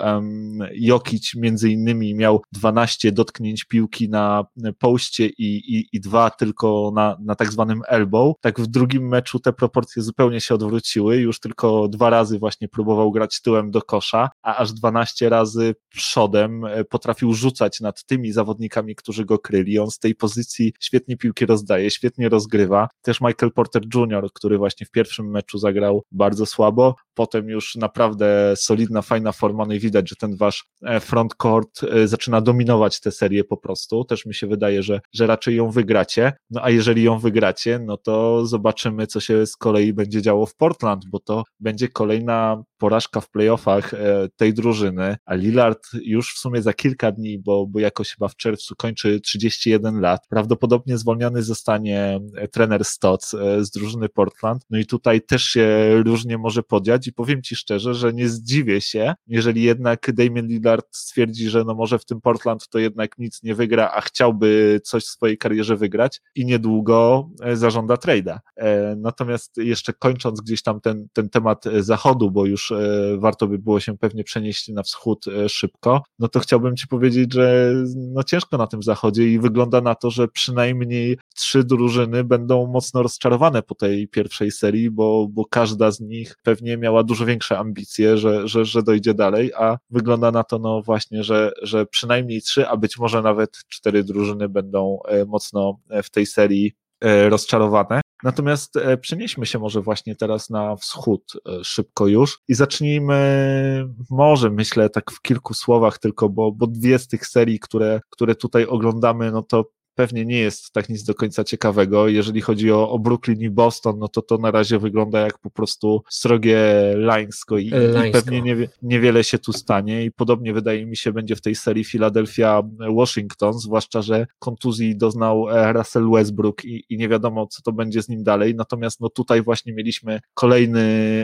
um, 0.05 0.59
Jokic 0.73 1.35
między 1.35 1.71
innymi 1.71 2.15
miał 2.15 2.43
12 2.53 3.13
dotknięć 3.13 3.65
piłki 3.65 4.09
na 4.09 4.45
poście 4.79 5.27
i, 5.27 5.77
i, 5.77 5.89
i 5.93 6.01
dwa 6.01 6.31
tylko 6.31 6.93
na, 6.95 7.17
na 7.25 7.35
tak 7.35 7.53
zwanym 7.53 7.83
elbow, 7.89 8.35
tak 8.41 8.61
w 8.61 8.67
drugim 8.67 9.09
meczu 9.09 9.41
te 9.41 9.53
proporcje 9.53 10.03
zupełnie 10.03 10.41
się 10.41 10.55
odwróciły, 10.55 11.17
już 11.17 11.41
tylko 11.41 11.89
dwa 11.89 12.11
razy 12.11 12.39
właśnie 12.39 12.69
próbował 12.69 13.13
grać 13.13 13.43
tyłem 13.43 13.71
do 13.71 13.83
kosza, 13.83 14.31
a 14.43 14.57
aż 14.57 14.73
12 14.73 15.29
razy 15.29 15.75
przodem 15.89 16.65
potrafił 16.91 17.35
rzucać 17.35 17.81
nad 17.81 18.05
tymi 18.05 18.33
zawodnikami, 18.33 18.95
którzy 18.95 19.25
go 19.25 19.39
kryli. 19.39 19.79
On 19.79 19.91
z 19.91 19.99
tej 19.99 20.15
pozycji 20.15 20.32
świetnie 20.81 21.17
piłki 21.17 21.47
rozdaje, 21.47 21.91
świetnie 21.91 22.29
rozgrywa. 22.29 22.89
Też 23.03 23.21
Michael 23.21 23.53
Porter 23.53 23.83
Jr., 23.95 24.29
który 24.35 24.59
właśnie 24.59 24.87
w 24.87 24.91
pierwszym 24.91 25.31
meczu 25.31 25.59
zagrał 25.59 26.05
bardzo 26.13 26.47
słabo, 26.47 26.95
potem 27.15 27.49
już 27.49 27.77
naprawdę 27.77 28.53
solidna, 28.57 29.03
fajna 29.03 29.33
forma, 29.33 29.67
no 29.67 29.75
i 29.75 29.79
widać, 29.79 30.09
że 30.09 30.17
ten 30.17 30.37
wasz 30.37 30.65
e, 30.83 31.01
frontcourt 31.01 31.81
e, 31.85 32.09
zaczyna 32.09 32.41
dominować 32.41 33.01
tę 33.01 33.11
serię 33.11 33.45
po 33.45 33.57
prostu. 33.57 34.05
Też 34.05 34.27
mi 34.27 34.35
się 34.35 34.47
wydaje, 34.47 34.83
że, 34.83 35.01
że 35.13 35.27
raczej 35.27 35.57
ją 35.57 35.71
wygracie. 35.71 36.33
No 36.51 36.61
a 36.65 36.71
jeżeli 36.71 37.03
ją 37.03 37.19
wygracie, 37.19 37.79
no 37.79 37.97
to 37.97 38.47
zobaczymy, 38.47 39.07
co 39.07 39.21
się 39.21 39.47
z 39.47 39.57
kolei 39.57 39.93
będzie 39.93 40.23
działo 40.23 40.47
w 40.47 40.55
Portland, 40.55 41.05
bo 41.07 41.19
to 41.19 41.45
będzie 41.61 41.89
kolejna 41.89 42.63
porażka 42.79 43.21
w 43.21 43.31
playoffach 43.31 43.95
e, 43.95 44.29
tej 44.37 44.55
drużyny, 44.55 45.17
a 45.25 45.35
Lillard 45.35 45.89
już 46.05 46.35
w 46.35 46.39
sumie 46.39 46.63
za 46.63 46.73
kilka 46.73 47.13
dni, 47.13 47.39
bo, 47.39 47.67
bo 47.67 47.81
jakoś 47.81 48.11
chyba 48.11 48.29
w 48.29 48.37
czerwcu 48.37 48.75
kończy 48.77 49.21
31 49.21 50.01
lat, 50.01 50.21
prawdopodobnie 50.29 50.99
zwolniony 50.99 51.43
zostanie 51.43 52.21
trener 52.53 52.85
Stotts 52.85 53.37
z 53.61 53.71
drużyny 53.71 54.09
Portland, 54.09 54.63
no 54.71 54.79
i 54.79 54.87
tutaj 54.87 55.21
też 55.21 55.43
się 55.43 55.97
różnie 56.05 56.39
może 56.39 56.63
podziać, 56.63 57.02
i 57.07 57.13
powiem 57.13 57.43
ci 57.43 57.57
szczerze, 57.57 57.95
że 57.95 58.13
nie 58.13 58.29
zdziwię 58.29 58.81
się, 58.81 59.15
jeżeli 59.27 59.63
jednak 59.63 60.13
Damien 60.13 60.47
Lillard 60.47 60.87
stwierdzi, 60.91 61.49
że 61.49 61.65
no 61.65 61.75
może 61.75 61.99
w 61.99 62.05
tym 62.05 62.21
Portland 62.21 62.69
to 62.69 62.79
jednak 62.79 63.19
nic 63.19 63.43
nie 63.43 63.55
wygra, 63.55 63.91
a 63.91 64.01
chciałby 64.01 64.81
coś 64.85 65.05
w 65.05 65.09
swojej 65.09 65.39
karierze 65.39 65.77
wygrać 65.77 66.21
i 66.35 66.45
niedługo 66.45 67.29
e, 67.43 67.57
zażąda 67.57 67.95
trade'a. 67.95 68.39
E, 68.57 68.97
natomiast 68.97 69.57
jeszcze 69.57 69.93
kończąc 69.93 70.41
gdzieś 70.41 70.63
tam 70.63 70.81
ten, 70.81 71.07
ten 71.13 71.29
temat 71.29 71.65
zachodu, 71.81 72.31
bo 72.31 72.47
już 72.47 72.73
warto 73.19 73.47
by 73.47 73.59
było 73.59 73.81
się 73.81 73.99
pewnie 73.99 74.25
przenieść 74.25 74.69
na 74.69 74.83
wschód 74.83 75.25
szybko, 75.49 76.03
no 76.19 76.29
to 76.29 76.41
chciałbym 76.41 76.77
ci 76.77 76.87
powiedzieć, 76.87 77.33
że 77.33 77.75
no 77.97 78.23
ciężko 78.23 78.59
na 78.59 78.67
tym 78.67 78.83
zachodzie 78.83 79.29
i 79.29 79.39
wygląda 79.39 79.81
na 79.81 79.95
to, 79.95 80.11
że 80.11 80.29
przynajmniej 80.29 81.19
trzy 81.35 81.65
drużyny 81.65 82.25
będą 82.25 82.67
mocno 82.67 83.03
rozczarowane 83.03 83.63
po 83.63 83.75
tej 83.75 84.09
pierwszej 84.09 84.51
serii, 84.51 84.91
bo, 84.91 85.29
bo 85.31 85.45
każda 85.45 85.91
z 85.91 86.01
nich 86.01 86.37
pewnie 86.43 86.77
miała 86.77 86.92
dużo 87.03 87.27
większe 87.27 87.59
ambicje, 87.59 88.17
że, 88.17 88.49
że, 88.49 88.65
że 88.65 88.83
dojdzie 88.83 89.15
dalej, 89.15 89.53
a 89.55 89.79
wygląda 89.91 90.31
na 90.31 90.45
to 90.45 90.59
no 90.59 90.83
właśnie, 90.83 91.25
że, 91.25 91.53
że 91.63 91.87
przynajmniej 91.87 92.43
trzy, 92.43 92.69
a 92.69 92.77
być 92.77 92.99
może 92.99 93.23
nawet 93.23 93.51
cztery 93.69 94.05
drużyny 94.05 94.49
będą 94.49 94.99
e, 95.09 95.25
mocno 95.25 95.79
w 96.03 96.11
tej 96.11 96.27
serii 96.27 96.73
e, 97.01 97.29
rozczarowane. 97.29 98.01
Natomiast 98.23 98.77
e, 98.77 98.97
przenieśmy 98.97 99.47
się 99.47 99.59
może 99.59 99.81
właśnie 99.81 100.17
teraz 100.17 100.51
na 100.51 100.77
wschód 100.77 101.33
szybko 101.63 102.07
już 102.07 102.41
i 102.49 102.55
zacznijmy, 102.55 103.89
może 104.11 104.51
myślę 104.51 104.91
tak 104.91 105.11
w 105.11 105.23
kilku 105.23 105.55
słowach 105.55 105.99
tylko, 105.99 106.29
bo, 106.29 106.53
bo 106.53 106.67
dwie 106.67 106.99
z 106.99 107.09
tych 107.09 107.27
serii, 107.27 107.61
które, 107.61 108.01
które 108.11 108.35
tutaj 108.35 108.67
oglądamy, 108.67 109.33
no 109.33 109.43
to 109.43 109.65
pewnie 109.95 110.25
nie 110.25 110.39
jest 110.39 110.73
tak 110.73 110.89
nic 110.89 111.05
do 111.05 111.15
końca 111.15 111.45
ciekawego. 111.45 112.09
Jeżeli 112.09 112.41
chodzi 112.41 112.73
o, 112.73 112.91
o 112.91 112.99
Brooklyn 112.99 113.41
i 113.41 113.51
Boston, 113.51 113.99
no 113.99 114.09
to 114.09 114.23
to 114.23 114.39
na 114.39 114.51
razie 114.51 114.79
wygląda 114.79 115.21
jak 115.21 115.39
po 115.39 115.51
prostu 115.51 116.03
srogie 116.11 116.59
Lańsko 116.97 117.59
i, 117.59 117.67
i 117.67 118.13
pewnie 118.13 118.43
nie, 118.43 118.69
niewiele 118.83 119.25
się 119.25 119.39
tu 119.39 119.53
stanie 119.53 120.05
i 120.05 120.13
podobnie 120.13 120.53
wydaje 120.53 120.87
mi 120.87 120.97
się 120.97 121.13
będzie 121.13 121.37
w 121.37 121.41
tej 121.41 121.55
serii 121.55 121.85
Philadelphia-Washington, 121.85 123.53
zwłaszcza, 123.53 124.03
że 124.03 124.27
kontuzji 124.39 124.97
doznał 124.97 125.51
e, 125.51 125.73
Russell 125.73 126.11
Westbrook 126.11 126.65
i, 126.65 126.85
i 126.89 126.97
nie 126.97 127.09
wiadomo, 127.09 127.47
co 127.47 127.63
to 127.63 127.73
będzie 127.73 128.03
z 128.03 128.09
nim 128.09 128.23
dalej. 128.23 128.55
Natomiast 128.55 129.01
no 129.01 129.09
tutaj 129.09 129.43
właśnie 129.43 129.73
mieliśmy 129.73 130.21
kolejny 130.35 130.81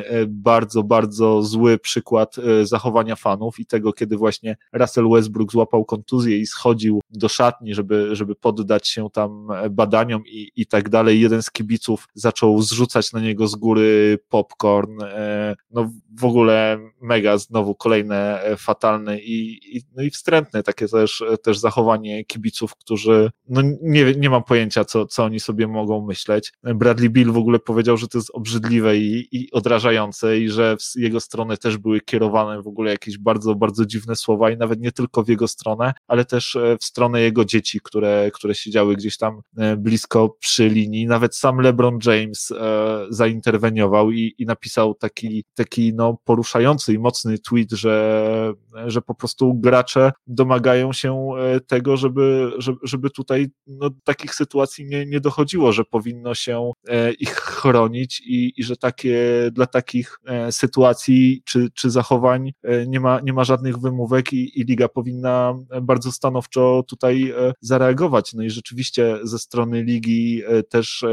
e, 0.07 0.27
bardzo, 0.27 0.83
bardzo 0.83 1.43
zły 1.43 1.79
przykład 1.79 2.37
e, 2.39 2.67
zachowania 2.67 3.17
fanów 3.17 3.61
i 3.61 3.67
tego, 3.67 3.93
kiedy 3.93 4.17
właśnie 4.17 4.57
Russell 4.73 5.09
Westbrook 5.11 5.53
złapał 5.53 5.85
kontuzję 5.85 6.39
i 6.39 6.47
schodził 6.47 7.01
do 7.11 7.29
szatni, 7.29 7.75
żeby, 7.75 8.17
żeby 8.17 8.35
pod 8.35 8.58
poddać 8.59 8.89
się 8.89 9.11
tam 9.13 9.49
badaniom 9.71 10.23
i, 10.27 10.51
i 10.57 10.67
tak 10.67 10.89
dalej. 10.89 11.21
Jeden 11.21 11.43
z 11.43 11.51
kibiców 11.51 12.09
zaczął 12.15 12.63
zrzucać 12.63 13.13
na 13.13 13.21
niego 13.21 13.49
z 13.49 13.55
góry 13.55 14.19
popcorn. 14.29 15.03
E, 15.03 15.57
no 15.71 15.91
w 16.19 16.25
ogóle 16.25 16.79
mega 17.01 17.39
znowu 17.39 17.75
kolejne 17.75 18.43
e, 18.43 18.57
fatalne 18.57 19.19
i, 19.19 19.61
i, 19.77 19.83
no 19.97 20.03
i 20.03 20.11
wstrętne 20.11 20.63
takie 20.63 20.89
też, 20.89 21.25
też 21.43 21.59
zachowanie 21.59 22.25
kibiców, 22.25 22.77
którzy 22.77 23.31
no 23.49 23.63
nie, 23.83 24.15
nie 24.15 24.31
mam 24.31 24.45
pojęcia, 24.45 24.85
co, 24.85 25.07
co 25.07 25.25
oni 25.25 25.41
sobie 25.41 25.67
mogą 25.67 26.07
myśleć. 26.07 26.53
Bradley 26.63 27.11
Bill 27.11 27.33
w 27.33 27.37
ogóle 27.37 27.59
powiedział, 27.59 27.97
że 27.97 28.09
to 28.09 28.19
jest 28.19 28.31
obrzydliwe 28.35 28.97
i, 28.97 29.29
i 29.33 29.53
odrażające 29.53 30.39
i 30.39 30.49
że 30.49 30.77
w 30.77 31.01
jego 31.01 31.21
stronę 31.21 31.57
też 31.57 31.77
były 31.77 32.01
kierowane 32.01 32.63
w 32.63 32.69
ogóle 32.69 32.91
jakieś 32.91 33.19
bardzo, 33.19 33.55
bardzo 33.55 33.87
dziwne 33.87 34.17
słowa 34.17 34.51
i 34.51 34.57
nawet 34.57 34.81
nie 34.81 34.93
tylko 34.93 35.23
w 35.23 35.29
jego 35.29 35.49
stronę, 35.49 35.95
ale 36.07 36.25
też 36.25 36.57
e, 36.57 36.77
w 36.81 36.85
stronę 36.85 37.21
jego 37.21 37.45
dzieci, 37.45 37.81
które, 37.83 38.31
które 38.35 38.48
siedziały 38.55 38.97
gdzieś 38.97 39.17
tam 39.17 39.41
e, 39.57 39.77
blisko 39.77 40.37
przy 40.39 40.69
linii. 40.69 41.07
Nawet 41.07 41.37
sam 41.37 41.61
LeBron 41.61 41.99
James 42.07 42.51
e, 42.51 43.07
zainterweniował 43.11 44.11
i, 44.11 44.35
i 44.39 44.47
napisał 44.47 44.95
taki, 44.95 45.45
taki 45.55 45.95
no, 45.95 46.19
poruszający 46.25 46.93
i 46.93 46.99
mocny 46.99 47.39
tweet, 47.39 47.73
że, 47.73 48.53
że 48.87 49.03
po 49.03 49.15
prostu 49.15 49.55
gracze 49.55 50.13
domagają 50.27 50.93
się 50.93 51.31
e, 51.39 51.61
tego, 51.61 51.97
żeby, 51.97 52.53
żeby 52.83 53.11
tutaj 53.11 53.47
no, 53.67 53.91
takich 54.05 54.35
sytuacji 54.35 54.87
nie, 54.87 55.07
nie 55.07 55.21
dochodziło, 55.21 55.73
że 55.73 55.85
powinno 55.85 56.35
się 56.35 56.73
ich 57.21 57.35
chronić 57.35 58.21
i, 58.21 58.53
i 58.57 58.65
że 58.65 58.77
takie, 58.77 59.19
dla 59.53 59.67
takich 59.67 60.19
sytuacji 60.51 61.43
czy, 61.45 61.69
czy 61.75 61.91
zachowań 61.91 62.53
nie 62.87 63.01
ma, 63.01 63.21
nie 63.21 63.33
ma 63.33 63.45
żadnych 63.45 63.79
wymówek 63.79 64.33
i, 64.33 64.61
i 64.61 64.65
liga 64.65 64.89
powinna 64.89 65.55
bardzo 65.83 66.13
stanowczo 66.13 66.85
tutaj 66.89 67.35
zareagować. 67.61 68.35
No 68.39 68.45
i 68.45 68.51
rzeczywiście 68.51 69.19
ze 69.23 69.39
strony 69.39 69.83
ligi 69.83 70.43
e, 70.47 70.63
też 70.63 71.05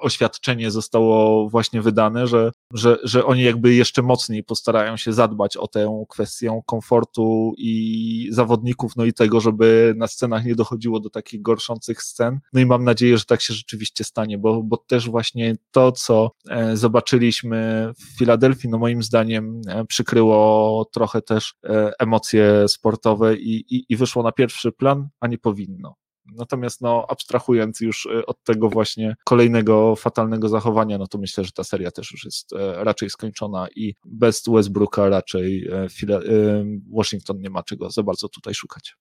oświadczenie 0.00 0.70
zostało 0.70 1.48
właśnie 1.48 1.82
wydane, 1.82 2.26
że, 2.26 2.50
że, 2.74 2.98
że 3.02 3.24
oni 3.24 3.42
jakby 3.42 3.74
jeszcze 3.74 4.02
mocniej 4.02 4.44
postarają 4.44 4.96
się 4.96 5.12
zadbać 5.12 5.56
o 5.56 5.68
tę 5.68 6.04
kwestię 6.08 6.60
komfortu 6.66 7.52
i 7.58 8.28
zawodników, 8.30 8.96
no 8.96 9.04
i 9.04 9.12
tego, 9.12 9.40
żeby 9.40 9.94
na 9.96 10.06
scenach 10.06 10.44
nie 10.44 10.54
dochodziło 10.54 11.00
do 11.00 11.10
takich 11.10 11.42
gorszących 11.42 12.02
scen. 12.02 12.40
No 12.52 12.60
i 12.60 12.66
mam 12.66 12.84
nadzieję, 12.84 13.18
że 13.18 13.24
tak 13.24 13.42
się 13.42 13.54
rzeczywiście 13.54 14.04
stanie, 14.04 14.38
bo, 14.38 14.62
bo 14.62 14.76
też 14.76 15.10
właśnie 15.10 15.56
to, 15.70 15.92
co 15.92 16.30
e, 16.50 16.76
zobaczyliśmy 16.76 17.92
w 17.98 18.18
Filadelfii, 18.18 18.70
no 18.70 18.78
moim 18.78 19.02
zdaniem 19.02 19.60
e, 19.68 19.84
przykryło 19.84 20.84
trochę 20.92 21.22
też 21.22 21.54
emocje 21.98 22.68
sportowe 22.68 23.36
i, 23.36 23.76
i, 23.76 23.84
i 23.88 23.96
wyszło 23.96 24.22
na 24.22 24.32
pierwszy 24.32 24.72
plan, 24.72 25.08
a 25.20 25.26
nie 25.26 25.38
powinno. 25.38 25.94
Natomiast 26.34 26.80
no, 26.80 27.06
abstrahując 27.08 27.80
już 27.80 28.06
e, 28.06 28.26
od 28.26 28.44
tego 28.44 28.68
właśnie 28.68 29.16
kolejnego 29.24 29.96
fatalnego 29.96 30.48
zachowania, 30.48 30.98
no 30.98 31.06
to 31.06 31.18
myślę, 31.18 31.44
że 31.44 31.52
ta 31.52 31.64
seria 31.64 31.90
też 31.90 32.12
już 32.12 32.24
jest 32.24 32.52
e, 32.52 32.84
raczej 32.84 33.10
skończona 33.10 33.66
i 33.76 33.94
bez 34.04 34.42
Westbrooka 34.48 35.08
raczej 35.08 35.68
e, 35.68 35.88
Washington 36.96 37.40
nie 37.40 37.50
ma 37.50 37.62
czego 37.62 37.90
za 37.90 38.02
bardzo 38.02 38.28
tutaj 38.28 38.54
szukać. 38.54 38.96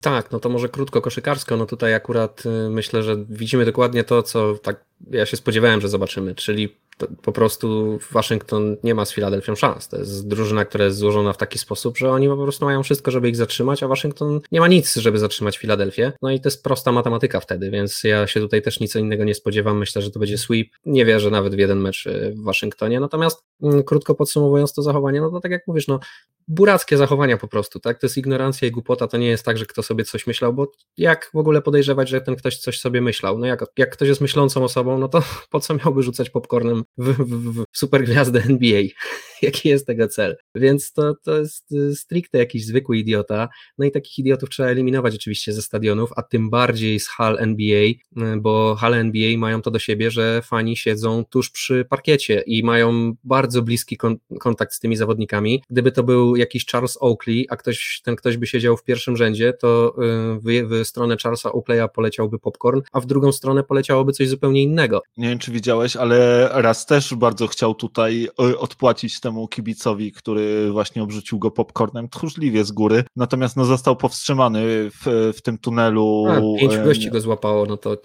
Tak, 0.00 0.32
no 0.32 0.40
to 0.40 0.48
może 0.48 0.68
krótko 0.68 1.02
koszykarsko, 1.02 1.56
no 1.56 1.66
tutaj 1.66 1.94
akurat 1.94 2.42
myślę, 2.70 3.02
że 3.02 3.16
widzimy 3.28 3.64
dokładnie 3.64 4.04
to, 4.04 4.22
co 4.22 4.54
tak 4.54 4.84
ja 5.10 5.26
się 5.26 5.36
spodziewałem, 5.36 5.80
że 5.80 5.88
zobaczymy, 5.88 6.34
czyli 6.34 6.76
po 7.22 7.32
prostu 7.32 7.98
Waszyngton 8.12 8.76
nie 8.84 8.94
ma 8.94 9.04
z 9.04 9.12
Filadelfią 9.12 9.54
szans. 9.54 9.88
To 9.88 9.98
jest 9.98 10.28
drużyna, 10.28 10.64
która 10.64 10.84
jest 10.84 10.96
złożona 10.96 11.32
w 11.32 11.36
taki 11.36 11.58
sposób, 11.58 11.98
że 11.98 12.10
oni 12.10 12.28
po 12.28 12.36
prostu 12.36 12.64
mają 12.64 12.82
wszystko, 12.82 13.10
żeby 13.10 13.28
ich 13.28 13.36
zatrzymać, 13.36 13.82
a 13.82 13.88
Waszyngton 13.88 14.40
nie 14.52 14.60
ma 14.60 14.68
nic, 14.68 14.94
żeby 14.94 15.18
zatrzymać 15.18 15.58
Filadelfię. 15.58 16.12
No 16.22 16.30
i 16.30 16.40
to 16.40 16.48
jest 16.48 16.62
prosta 16.62 16.92
matematyka 16.92 17.40
wtedy, 17.40 17.70
więc 17.70 18.04
ja 18.04 18.26
się 18.26 18.40
tutaj 18.40 18.62
też 18.62 18.80
nic 18.80 18.96
innego 18.96 19.24
nie 19.24 19.34
spodziewam. 19.34 19.78
Myślę, 19.78 20.02
że 20.02 20.10
to 20.10 20.20
będzie 20.20 20.38
sweep. 20.38 20.68
Nie 20.86 21.04
wierzę 21.04 21.30
nawet 21.30 21.54
w 21.54 21.58
jeden 21.58 21.80
mecz 21.80 22.06
y, 22.06 22.34
w 22.36 22.44
Waszyngtonie. 22.44 23.00
Natomiast 23.00 23.44
mm, 23.62 23.82
krótko 23.84 24.14
podsumowując 24.14 24.74
to 24.74 24.82
zachowanie, 24.82 25.20
no 25.20 25.30
to 25.30 25.40
tak 25.40 25.52
jak 25.52 25.66
mówisz, 25.66 25.88
no 25.88 26.00
burackie 26.48 26.96
zachowania 26.96 27.36
po 27.36 27.48
prostu, 27.48 27.80
tak? 27.80 27.98
To 27.98 28.06
jest 28.06 28.18
ignorancja 28.18 28.68
i 28.68 28.70
głupota, 28.70 29.08
to 29.08 29.16
nie 29.16 29.28
jest 29.28 29.44
tak, 29.44 29.58
że 29.58 29.66
kto 29.66 29.82
sobie 29.82 30.04
coś 30.04 30.26
myślał, 30.26 30.52
bo 30.54 30.72
jak 30.96 31.30
w 31.34 31.36
ogóle 31.36 31.62
podejrzewać, 31.62 32.08
że 32.08 32.20
ten 32.20 32.36
ktoś 32.36 32.58
coś 32.58 32.80
sobie 32.80 33.00
myślał? 33.00 33.38
No 33.38 33.46
jak, 33.46 33.64
jak 33.76 33.90
ktoś 33.90 34.08
jest 34.08 34.20
myślącą 34.20 34.64
osobą, 34.64 34.98
no 34.98 35.08
to 35.08 35.22
po 35.50 35.60
co 35.60 35.74
miałby 35.74 36.02
rzucać 36.02 36.30
popcornem 36.30 36.84
w, 36.98 37.12
w, 37.12 37.54
w 37.54 37.64
supergwiazdę 37.72 38.42
NBA? 38.42 38.82
Jaki 39.42 39.68
jest 39.68 39.86
tego 39.86 40.08
cel? 40.08 40.36
Więc 40.54 40.92
to, 40.92 41.14
to 41.24 41.38
jest 41.38 41.72
y, 41.72 41.96
stricte 41.96 42.38
jakiś 42.38 42.66
zwykły 42.66 42.98
idiota, 42.98 43.48
no 43.78 43.84
i 43.86 43.90
takich 43.90 44.18
idiotów 44.18 44.50
trzeba 44.50 44.68
eliminować 44.68 45.14
oczywiście 45.14 45.52
ze 45.52 45.62
stadionów, 45.62 46.10
a 46.16 46.22
tym 46.22 46.50
bardziej 46.50 47.00
z 47.00 47.08
hal 47.08 47.38
NBA, 47.38 47.84
y, 47.84 47.96
bo 48.40 48.74
hale 48.74 48.96
NBA 48.96 49.38
mają 49.38 49.62
to 49.62 49.70
do 49.70 49.78
siebie, 49.78 50.10
że 50.10 50.42
fani 50.42 50.76
siedzą 50.76 51.24
tuż 51.24 51.50
przy 51.50 51.84
parkiecie 51.84 52.42
i 52.46 52.62
mają 52.62 53.14
bardzo 53.24 53.62
bliski 53.62 53.96
kon 53.96 54.16
kontakt 54.40 54.74
z 54.74 54.80
tymi 54.80 54.96
zawodnikami. 54.96 55.62
Gdyby 55.70 55.92
to 55.92 56.02
był 56.02 56.36
jakiś 56.36 56.66
Charles 56.66 56.98
Oakley, 57.00 57.46
a 57.50 57.56
ktoś, 57.56 58.00
ten 58.04 58.16
ktoś 58.16 58.36
by 58.36 58.46
siedział 58.46 58.76
w 58.76 58.84
pierwszym 58.84 59.16
rzędzie, 59.16 59.52
to 59.52 59.96
y, 60.36 60.40
w, 60.40 60.68
w 60.68 60.86
stronę 60.86 61.16
Charlesa 61.22 61.52
Oakleya 61.52 61.88
poleciałby 61.94 62.38
popcorn, 62.38 62.80
a 62.92 63.00
w 63.00 63.06
drugą 63.06 63.32
stronę 63.32 63.62
poleciałoby 63.62 64.12
coś 64.12 64.28
zupełnie 64.28 64.62
innego. 64.62 65.02
Nie 65.16 65.28
wiem, 65.28 65.38
czy 65.38 65.52
widziałeś, 65.52 65.96
ale 65.96 66.48
raz 66.52 66.75
też 66.84 67.14
bardzo 67.14 67.46
chciał 67.46 67.74
tutaj 67.74 68.28
y, 68.40 68.58
odpłacić 68.58 69.20
temu 69.20 69.48
kibicowi, 69.48 70.12
który 70.12 70.70
właśnie 70.70 71.02
obrzucił 71.02 71.38
go 71.38 71.50
popcornem 71.50 72.08
tchórzliwie 72.08 72.64
z 72.64 72.72
góry, 72.72 73.04
natomiast 73.16 73.56
no 73.56 73.64
został 73.64 73.96
powstrzymany 73.96 74.62
w, 74.90 75.32
w 75.36 75.42
tym 75.42 75.58
tunelu. 75.58 76.24
A, 76.28 76.60
pięć 76.60 76.78
gości 76.78 77.10
go 77.10 77.20
złapało, 77.20 77.66
no 77.66 77.76
to... 77.76 77.96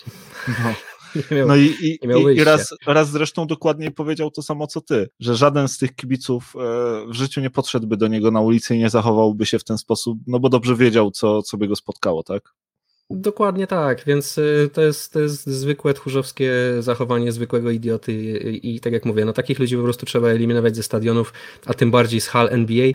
No. 0.48 0.74
no 1.48 1.56
i, 1.56 1.66
i, 1.82 2.00
i, 2.36 2.44
raz, 2.44 2.76
raz 2.88 3.10
zresztą 3.10 3.48
dokładniej 3.48 3.92
powiedział 3.92 4.32
to 4.32 4.42
samo 4.42 4.68
co 4.68 4.82
ty, 4.82 5.10
że 5.20 5.36
żaden 5.36 5.68
z 5.68 5.78
tych 5.78 5.96
kibiców 5.96 6.54
e, 6.56 6.60
w 7.08 7.14
życiu 7.14 7.42
nie 7.42 7.50
podszedłby 7.50 7.98
do 7.98 8.08
niego 8.08 8.32
na 8.32 8.42
ulicy 8.42 8.76
i 8.76 8.80
nie 8.80 8.90
zachowałby 8.90 9.46
się 9.46 9.60
w 9.60 9.64
ten 9.64 9.78
sposób, 9.78 10.20
no 10.28 10.40
bo 10.40 10.50
dobrze 10.50 10.76
wiedział, 10.76 11.12
co, 11.12 11.42
co 11.42 11.58
by 11.58 11.68
go 11.68 11.76
spotkało, 11.76 12.24
tak? 12.24 12.54
Dokładnie 13.14 13.68
tak, 13.68 14.04
więc 14.06 14.38
y, 14.38 14.70
to 14.74 14.82
jest, 14.82 15.14
to 15.14 15.20
jest 15.20 15.48
zwykłe 15.48 15.94
tchórzowskie 15.94 16.54
zachowanie 16.80 17.32
zwykłego 17.32 17.72
idioty 17.72 18.14
i, 18.14 18.76
i 18.76 18.80
tak 18.80 18.94
jak 18.94 19.06
mówię, 19.06 19.26
no 19.26 19.34
takich 19.34 19.60
ludzi 19.60 19.78
po 19.78 19.84
prostu 19.84 20.06
trzeba 20.06 20.30
eliminować 20.30 20.76
ze 20.76 20.84
stadionów, 20.84 21.34
a 21.66 21.74
tym 21.74 21.92
bardziej 21.92 22.22
z 22.22 22.28
hal 22.28 22.50
NBA, 22.52 22.88
y, 22.88 22.94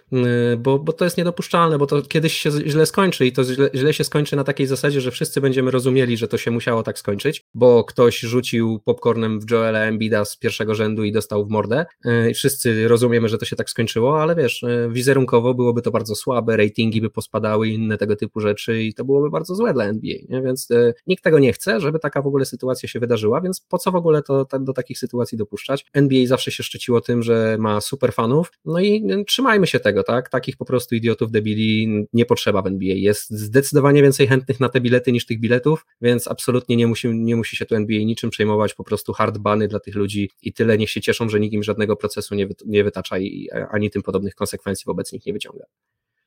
bo, 0.59 0.79
bo 0.79 0.93
to 0.93 1.05
jest 1.05 1.19
niedopuszczalne, 1.19 1.79
bo 1.79 1.87
to 1.87 2.03
kiedyś 2.03 2.33
się 2.33 2.51
źle 2.51 2.87
skończy 2.87 3.27
i 3.27 3.33
to 3.33 3.45
źle, 3.45 3.71
źle 3.75 3.93
się 3.93 4.05
skończy 4.05 4.37
na 4.37 4.45
takiej 4.45 4.67
zasadzie, 4.67 5.01
że 5.01 5.11
wszyscy 5.11 5.41
będziemy 5.41 5.71
rozumieli, 5.71 6.17
że 6.17 6.29
to 6.29 6.39
się 6.39 6.51
musiało 6.51 6.83
tak 6.83 6.99
skończyć, 6.99 7.45
bo 7.55 7.85
ktoś 7.85 8.21
rzucił 8.21 8.81
popcornem 8.85 9.41
w 9.41 9.51
Joela 9.51 9.81
Embida 9.81 10.25
z 10.25 10.37
pierwszego 10.37 10.75
rzędu 10.75 11.05
i 11.05 11.13
dostał 11.13 11.47
w 11.47 11.51
mordę 11.51 11.87
y, 12.07 12.31
i 12.31 12.35
wszyscy 12.35 12.89
rozumiemy, 12.89 13.29
że 13.29 13.39
to 13.39 13.45
się 13.45 13.57
tak 13.57 13.71
skończyło, 13.71 14.23
ale 14.23 14.35
wiesz, 14.35 14.65
wizerunkowo 14.91 15.55
byłoby 15.55 15.83
to 15.83 15.91
bardzo 15.91 16.15
słabe, 16.15 16.57
ratingi 16.57 17.01
by 17.01 17.11
pospadały 17.11 17.69
inne 17.69 17.99
tego 17.99 18.17
typu 18.17 18.41
rzeczy 18.41 18.83
i 18.83 18.95
to 18.95 19.05
byłoby 19.05 19.31
bardzo 19.31 19.55
złe 19.55 19.75
dla 19.75 19.85
NBA 19.85 20.06
Nie? 20.29 20.43
więc 20.43 20.71
e, 20.71 20.95
nikt 21.07 21.25
tego 21.25 21.39
nie 21.39 21.53
chce, 21.53 21.81
żeby 21.81 21.99
taka 21.99 22.23
w 22.23 22.27
ogóle 22.27 22.45
sytuacja 22.45 22.89
się 22.89 23.01
wydarzyła, 23.01 23.41
więc 23.41 23.61
po 23.61 23.79
co 23.79 23.93
w 23.93 23.97
ogóle 23.97 24.23
to 24.23 24.47
do 24.61 24.73
takich 24.73 24.99
sytuacji 24.99 25.39
dopuszczać? 25.39 25.87
NBA 25.93 26.27
zawsze 26.27 26.51
się 26.51 26.63
szczyciło 26.63 27.01
tym, 27.01 27.23
że 27.23 27.57
ma 27.61 27.81
super 27.81 28.13
fanów, 28.13 28.53
no 28.65 28.81
i 28.81 29.25
trzymajmy 29.27 29.67
się 29.67 29.81
tego, 29.81 30.03
tak? 30.03 30.29
Takich 30.29 30.57
po 30.57 30.65
prostu 30.65 30.95
idiotów, 30.95 31.31
debili 31.31 31.89
nie 32.13 32.27
potrzeba 32.27 32.63
w 32.63 32.67
NBA. 32.67 32.95
Jest 32.95 33.31
zdecydowanie 33.31 34.03
więcej 34.03 34.27
chętnych 34.27 34.61
na 34.61 34.69
te 34.69 34.81
bilety 34.81 35.13
niż 35.13 35.27
tych 35.27 35.41
biletów, 35.41 35.87
więc 36.01 36.29
absolutnie 36.29 36.77
nie 36.77 36.87
musi, 36.87 37.09
nie 37.09 37.37
musi 37.37 37.57
się 37.57 37.67
tu 37.67 37.75
NBA 37.75 37.99
niczym 37.99 38.31
przejmować, 38.31 38.75
po 38.75 38.85
prostu 38.85 39.13
hard 39.13 39.39
bany 39.39 39.69
dla 39.69 39.81
tych 39.81 39.95
ludzi 39.95 40.31
i 40.43 40.53
tyle, 40.53 40.79
niech 40.79 40.91
się 40.91 41.01
cieszą, 41.01 41.29
że 41.29 41.41
nikt 41.41 41.55
im 41.55 41.63
żadnego 41.63 41.97
procesu 41.97 42.35
nie, 42.35 42.49
nie 42.67 42.85
wytacza 42.85 43.19
i 43.19 43.49
ani 43.71 43.91
tym 43.91 44.03
podobnych 44.03 44.35
konsekwencji 44.35 44.85
wobec 44.87 45.13
nich 45.13 45.27
nie 45.27 45.33
wyciąga. 45.33 45.65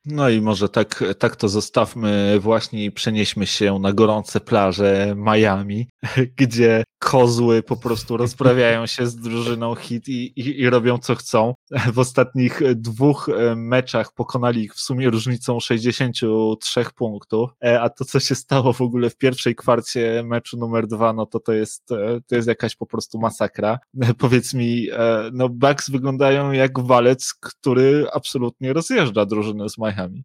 No 0.04 0.28
i 0.28 0.40
może 0.40 0.68
tak, 0.68 1.04
tak 1.18 1.36
to 1.36 1.48
zostawmy 1.48 2.38
właśnie 2.40 2.84
i 2.84 2.90
przenieśmy 2.90 3.46
się 3.46 3.78
na 3.78 3.92
gorące 3.92 4.40
plaże 4.40 5.14
Miami, 5.16 5.88
gdzie 6.40 6.84
kozły 6.98 7.62
po 7.62 7.76
prostu 7.76 8.16
rozprawiają 8.16 8.86
się 8.86 9.06
z 9.06 9.16
drużyną 9.16 9.74
hit 9.74 10.08
i, 10.08 10.40
i, 10.40 10.60
i, 10.60 10.70
robią 10.70 10.98
co 10.98 11.14
chcą. 11.14 11.54
W 11.92 11.98
ostatnich 11.98 12.60
dwóch 12.74 13.28
e, 13.28 13.56
meczach 13.56 14.12
pokonali 14.14 14.62
ich 14.62 14.74
w 14.74 14.80
sumie 14.80 15.10
różnicą 15.10 15.60
63 15.60 16.84
punktów, 16.96 17.50
e, 17.64 17.80
a 17.80 17.88
to 17.88 18.04
co 18.04 18.20
się 18.20 18.34
stało 18.34 18.72
w 18.72 18.80
ogóle 18.80 19.10
w 19.10 19.16
pierwszej 19.16 19.54
kwarcie 19.54 20.22
meczu 20.26 20.56
numer 20.56 20.86
dwa, 20.86 21.12
no 21.12 21.26
to 21.26 21.40
to 21.40 21.52
jest, 21.52 21.92
e, 21.92 22.20
to 22.26 22.34
jest 22.34 22.48
jakaś 22.48 22.76
po 22.76 22.86
prostu 22.86 23.18
masakra. 23.18 23.78
Powiedz 24.18 24.54
mi, 24.54 24.88
no 25.32 25.48
Bucks 25.48 25.90
wyglądają 25.90 26.52
jak 26.52 26.80
walec, 26.80 27.34
który 27.40 28.06
absolutnie 28.12 28.72
rozjeżdża 28.72 29.26
drużynę 29.26 29.68
z 29.68 29.78
Miami. 29.78 30.24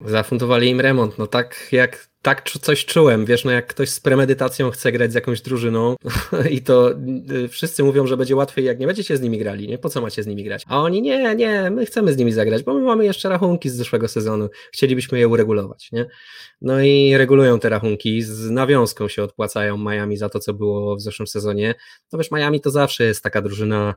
Zafundowali 0.00 0.68
im 0.68 0.80
remont, 0.80 1.18
no 1.18 1.26
tak 1.26 1.68
jak 1.72 2.08
tak 2.26 2.50
coś 2.50 2.84
czułem, 2.84 3.24
wiesz, 3.24 3.44
no 3.44 3.50
jak 3.50 3.66
ktoś 3.66 3.88
z 3.88 4.00
premedytacją 4.00 4.70
chce 4.70 4.92
grać 4.92 5.12
z 5.12 5.14
jakąś 5.14 5.40
drużyną 5.40 5.96
i 6.50 6.62
to 6.62 6.92
y, 7.30 7.48
wszyscy 7.48 7.82
mówią, 7.82 8.06
że 8.06 8.16
będzie 8.16 8.36
łatwiej, 8.36 8.64
jak 8.64 8.78
nie 8.78 8.86
będziecie 8.86 9.16
z 9.16 9.20
nimi 9.20 9.38
grali, 9.38 9.68
nie? 9.68 9.78
Po 9.78 9.88
co 9.88 10.00
macie 10.00 10.22
z 10.22 10.26
nimi 10.26 10.44
grać? 10.44 10.62
A 10.68 10.82
oni, 10.82 11.02
nie, 11.02 11.34
nie, 11.34 11.70
my 11.70 11.86
chcemy 11.86 12.12
z 12.12 12.16
nimi 12.16 12.32
zagrać, 12.32 12.62
bo 12.62 12.74
my 12.74 12.80
mamy 12.80 13.04
jeszcze 13.04 13.28
rachunki 13.28 13.70
z 13.70 13.74
zeszłego 13.74 14.08
sezonu, 14.08 14.48
chcielibyśmy 14.72 15.18
je 15.18 15.28
uregulować, 15.28 15.92
nie? 15.92 16.06
No 16.60 16.82
i 16.82 17.16
regulują 17.16 17.58
te 17.58 17.68
rachunki, 17.68 18.22
z 18.22 18.50
nawiązką 18.50 19.08
się 19.08 19.22
odpłacają 19.22 19.78
Miami 19.78 20.16
za 20.16 20.28
to, 20.28 20.38
co 20.40 20.54
było 20.54 20.96
w 20.96 21.00
zeszłym 21.00 21.26
sezonie. 21.26 21.74
No 22.12 22.18
wiesz, 22.18 22.30
Miami 22.30 22.60
to 22.60 22.70
zawsze 22.70 23.04
jest 23.04 23.22
taka 23.22 23.42
drużyna 23.42 23.94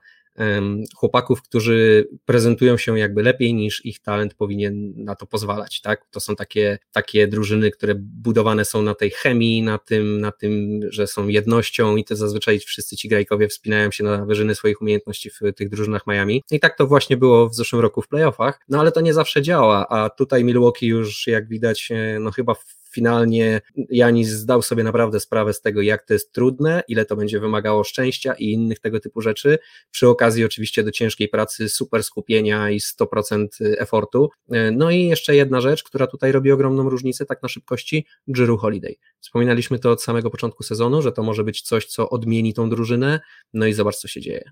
chłopaków, 0.95 1.41
którzy 1.41 2.07
prezentują 2.25 2.77
się 2.77 2.99
jakby 2.99 3.23
lepiej 3.23 3.53
niż 3.53 3.85
ich 3.85 3.99
talent 3.99 4.33
powinien 4.33 4.93
na 4.95 5.15
to 5.15 5.25
pozwalać, 5.25 5.81
tak? 5.81 6.05
To 6.11 6.19
są 6.19 6.35
takie, 6.35 6.79
takie 6.91 7.27
drużyny, 7.27 7.71
które 7.71 7.95
budowane 7.97 8.65
są 8.65 8.81
na 8.81 8.95
tej 8.95 9.11
chemii, 9.11 9.61
na 9.61 9.77
tym, 9.77 10.21
na 10.21 10.31
tym, 10.31 10.79
że 10.89 11.07
są 11.07 11.27
jednością 11.27 11.95
i 11.95 12.03
to 12.03 12.15
zazwyczaj 12.15 12.59
wszyscy 12.59 12.97
ci 12.97 13.07
grajkowie 13.07 13.47
wspinają 13.47 13.91
się 13.91 14.03
na 14.03 14.25
wyżyny 14.25 14.55
swoich 14.55 14.81
umiejętności 14.81 15.29
w 15.29 15.39
tych 15.55 15.69
drużynach 15.69 16.07
Miami. 16.07 16.43
I 16.51 16.59
tak 16.59 16.77
to 16.77 16.87
właśnie 16.87 17.17
było 17.17 17.49
w 17.49 17.55
zeszłym 17.55 17.81
roku 17.81 18.01
w 18.01 18.07
playoffach, 18.07 18.59
no 18.69 18.79
ale 18.79 18.91
to 18.91 19.01
nie 19.01 19.13
zawsze 19.13 19.41
działa, 19.41 19.87
a 19.89 20.09
tutaj 20.09 20.43
Milwaukee 20.43 20.87
już 20.87 21.27
jak 21.27 21.47
widać, 21.47 21.89
e, 21.91 22.19
no 22.19 22.31
chyba 22.31 22.55
finalnie 22.91 23.61
Janis 23.89 24.29
zdał 24.29 24.61
sobie 24.61 24.83
naprawdę 24.83 25.19
sprawę 25.19 25.53
z 25.53 25.61
tego, 25.61 25.81
jak 25.81 26.05
to 26.05 26.13
jest 26.13 26.31
trudne, 26.31 26.83
ile 26.87 27.05
to 27.05 27.15
będzie 27.15 27.39
wymagało 27.39 27.83
szczęścia 27.83 28.33
i 28.33 28.51
innych 28.51 28.79
tego 28.79 28.99
typu 28.99 29.21
rzeczy. 29.21 29.57
Przy 29.91 30.07
okazji, 30.07 30.45
oczywiście, 30.45 30.83
do 30.83 30.91
ciężkiej 30.91 31.29
pracy, 31.29 31.69
super 31.69 32.03
skupienia 32.03 32.69
i 32.69 32.79
100% 32.79 33.47
efortu. 33.59 34.29
No 34.71 34.91
i 34.91 35.05
jeszcze 35.05 35.35
jedna 35.35 35.61
rzecz, 35.61 35.83
która 35.83 36.07
tutaj 36.07 36.31
robi 36.31 36.51
ogromną 36.51 36.89
różnicę, 36.89 37.25
tak 37.25 37.43
na 37.43 37.49
szybkości, 37.49 38.05
Drew 38.27 38.59
Holiday. 38.59 38.95
Wspominaliśmy 39.19 39.79
to 39.79 39.91
od 39.91 40.03
samego 40.03 40.29
początku 40.29 40.63
sezonu, 40.63 41.01
że 41.01 41.11
to 41.11 41.23
może 41.23 41.43
być 41.43 41.61
coś, 41.61 41.85
co 41.85 42.09
odmieni 42.09 42.53
tą 42.53 42.69
drużynę. 42.69 43.19
No 43.53 43.65
i 43.65 43.73
zobacz, 43.73 43.95
co 43.95 44.07
się 44.07 44.21
dzieje 44.21 44.51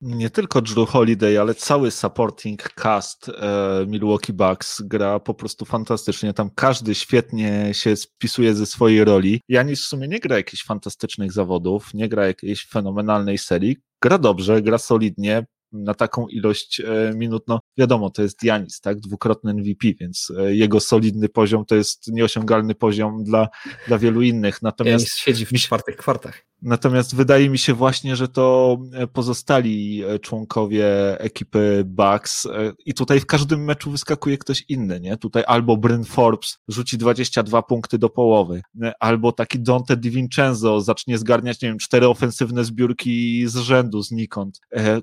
nie 0.00 0.30
tylko 0.30 0.62
Drew 0.62 0.88
Holiday, 0.88 1.40
ale 1.40 1.54
cały 1.54 1.90
supporting 1.90 2.62
cast 2.62 3.28
e, 3.28 3.86
Milwaukee 3.86 4.32
Bucks 4.32 4.82
gra 4.82 5.20
po 5.20 5.34
prostu 5.34 5.64
fantastycznie. 5.64 6.34
Tam 6.34 6.50
każdy 6.54 6.94
świetnie 6.94 7.68
się 7.72 7.96
spisuje 7.96 8.54
ze 8.54 8.66
swojej 8.66 9.04
roli. 9.04 9.40
Janis 9.48 9.84
w 9.84 9.86
sumie 9.86 10.08
nie 10.08 10.20
gra 10.20 10.36
jakichś 10.36 10.64
fantastycznych 10.64 11.32
zawodów, 11.32 11.94
nie 11.94 12.08
gra 12.08 12.26
jakiejś 12.26 12.66
fenomenalnej 12.66 13.38
serii. 13.38 13.76
Gra 14.02 14.18
dobrze, 14.18 14.62
gra 14.62 14.78
solidnie, 14.78 15.46
na 15.72 15.94
taką 15.94 16.28
ilość 16.28 16.80
e, 16.80 17.12
minut, 17.14 17.42
no 17.48 17.60
wiadomo, 17.78 18.10
to 18.10 18.22
jest 18.22 18.44
Janis, 18.44 18.80
tak, 18.80 19.00
dwukrotny 19.00 19.54
MVP, 19.54 19.88
więc 20.00 20.32
e, 20.38 20.56
jego 20.56 20.80
solidny 20.80 21.28
poziom 21.28 21.64
to 21.64 21.74
jest 21.74 22.08
nieosiągalny 22.12 22.74
poziom 22.74 23.24
dla, 23.24 23.48
dla 23.86 23.98
wielu 23.98 24.22
innych. 24.22 24.62
Natomiast 24.62 25.04
Janis 25.04 25.16
siedzi 25.16 25.46
w 25.46 25.52
czwartych 25.52 25.96
kwartach. 25.96 26.49
Natomiast 26.62 27.16
wydaje 27.16 27.50
mi 27.50 27.58
się 27.58 27.74
właśnie, 27.74 28.16
że 28.16 28.28
to 28.28 28.78
e, 28.92 29.06
pozostali 29.06 30.02
członkowie 30.22 30.86
ekipy 31.20 31.82
Bucks 31.86 32.48
i 32.86 32.94
tutaj 32.94 33.20
w 33.20 33.26
każdym 33.26 33.64
meczu 33.64 33.90
wyskakuje 33.90 34.38
ktoś 34.38 34.64
inny, 34.68 35.00
nie? 35.00 35.16
Tutaj 35.16 35.44
albo 35.46 35.76
Bryn 35.76 36.04
Forbes 36.04 36.58
rzuci 36.68 36.98
22 36.98 37.62
punkty 37.62 37.98
do 37.98 38.08
połowy, 38.08 38.62
albo 39.00 39.32
taki 39.32 39.60
Dante 39.60 39.96
DiVincenzo 39.96 40.80
zacznie 40.80 41.18
zgarniać, 41.18 41.62
nie 41.62 41.68
wiem, 41.68 41.78
cztery 41.78 42.08
ofensywne 42.08 42.64
zbiórki 42.64 43.46
z 43.46 43.56
rzędu 43.56 44.02
znikąd. 44.02 44.60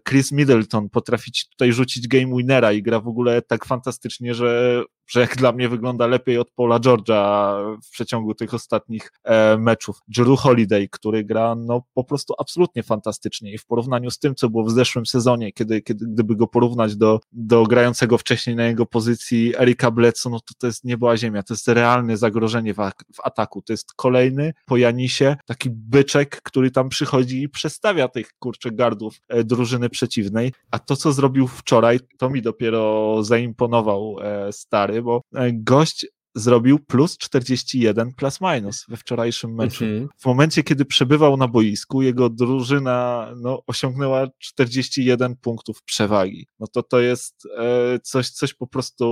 Chris 0.07 0.31
Middleton 0.31 0.89
potrafi 0.89 1.31
ci 1.31 1.49
tutaj 1.49 1.73
rzucić 1.73 2.07
game 2.07 2.37
winnera 2.37 2.71
i 2.71 2.83
gra 2.83 2.99
w 2.99 3.07
ogóle 3.07 3.41
tak 3.41 3.65
fantastycznie, 3.65 4.33
że 4.33 4.83
że 5.07 5.19
jak 5.19 5.35
dla 5.35 5.51
mnie 5.51 5.69
wygląda 5.69 6.07
lepiej 6.07 6.37
od 6.37 6.51
Paula 6.51 6.79
George'a 6.79 7.77
w 7.83 7.89
przeciągu 7.89 8.35
tych 8.35 8.53
ostatnich 8.53 9.11
e, 9.23 9.57
meczów. 9.57 9.99
Drew 10.07 10.39
Holiday, 10.39 10.87
który 10.91 11.23
gra 11.23 11.55
no 11.55 11.81
po 11.93 12.03
prostu 12.03 12.33
absolutnie 12.39 12.83
fantastycznie 12.83 13.53
i 13.53 13.57
w 13.57 13.65
porównaniu 13.65 14.11
z 14.11 14.19
tym, 14.19 14.35
co 14.35 14.49
było 14.49 14.63
w 14.63 14.71
zeszłym 14.71 15.05
sezonie, 15.05 15.51
kiedy, 15.53 15.81
kiedy 15.81 16.05
gdyby 16.05 16.35
go 16.35 16.47
porównać 16.47 16.95
do, 16.95 17.19
do 17.31 17.63
grającego 17.63 18.17
wcześniej 18.17 18.55
na 18.55 18.65
jego 18.65 18.85
pozycji 18.85 19.53
Erika 19.57 19.91
Bledsoe, 19.91 20.29
no 20.29 20.39
to 20.39 20.53
to 20.57 20.67
jest 20.67 20.83
nieba 20.83 21.17
ziemia, 21.17 21.43
to 21.43 21.53
jest 21.53 21.67
realne 21.67 22.17
zagrożenie 22.17 22.73
w, 22.73 22.77
w 23.13 23.19
ataku, 23.23 23.61
to 23.61 23.73
jest 23.73 23.93
kolejny 23.93 24.53
po 24.65 24.77
Janisie 24.77 25.35
taki 25.45 25.69
byczek, 25.69 26.41
który 26.41 26.71
tam 26.71 26.89
przychodzi 26.89 27.41
i 27.41 27.49
przestawia 27.49 28.07
tych 28.07 28.33
kurczę 28.39 28.71
gardów 28.71 29.19
e, 29.29 29.43
drużyny 29.43 29.89
przeciwnej, 29.89 30.53
a 30.71 30.79
to, 30.79 30.95
co 30.95 31.11
zrobił 31.11 31.47
wczoraj, 31.47 31.99
to 32.17 32.29
mi 32.29 32.41
dopiero 32.41 33.23
zaimponował 33.23 34.17
e, 34.21 34.53
stary, 34.53 34.96
bo 35.01 35.21
e, 35.35 35.51
gość 35.53 36.05
zrobił 36.38 36.79
plus 36.79 37.17
41 37.17 38.13
plus 38.13 38.41
minus 38.41 38.85
we 38.89 38.97
wczorajszym 38.97 39.55
meczu. 39.55 39.85
-hmm. 39.85 40.07
W 40.17 40.25
momencie, 40.25 40.63
kiedy 40.63 40.85
przebywał 40.85 41.38
na 41.38 41.47
boisku, 41.47 42.01
jego 42.01 42.29
drużyna 42.29 43.31
no, 43.41 43.63
osiągnęła 43.67 44.27
41 44.39 45.35
punktów 45.35 45.83
przewagi. 45.83 46.47
No 46.59 46.67
to 46.67 46.83
to 46.83 46.99
jest 46.99 47.47
e, 47.57 47.99
coś, 47.99 48.29
coś 48.29 48.53
po 48.53 48.67
prostu 48.67 49.05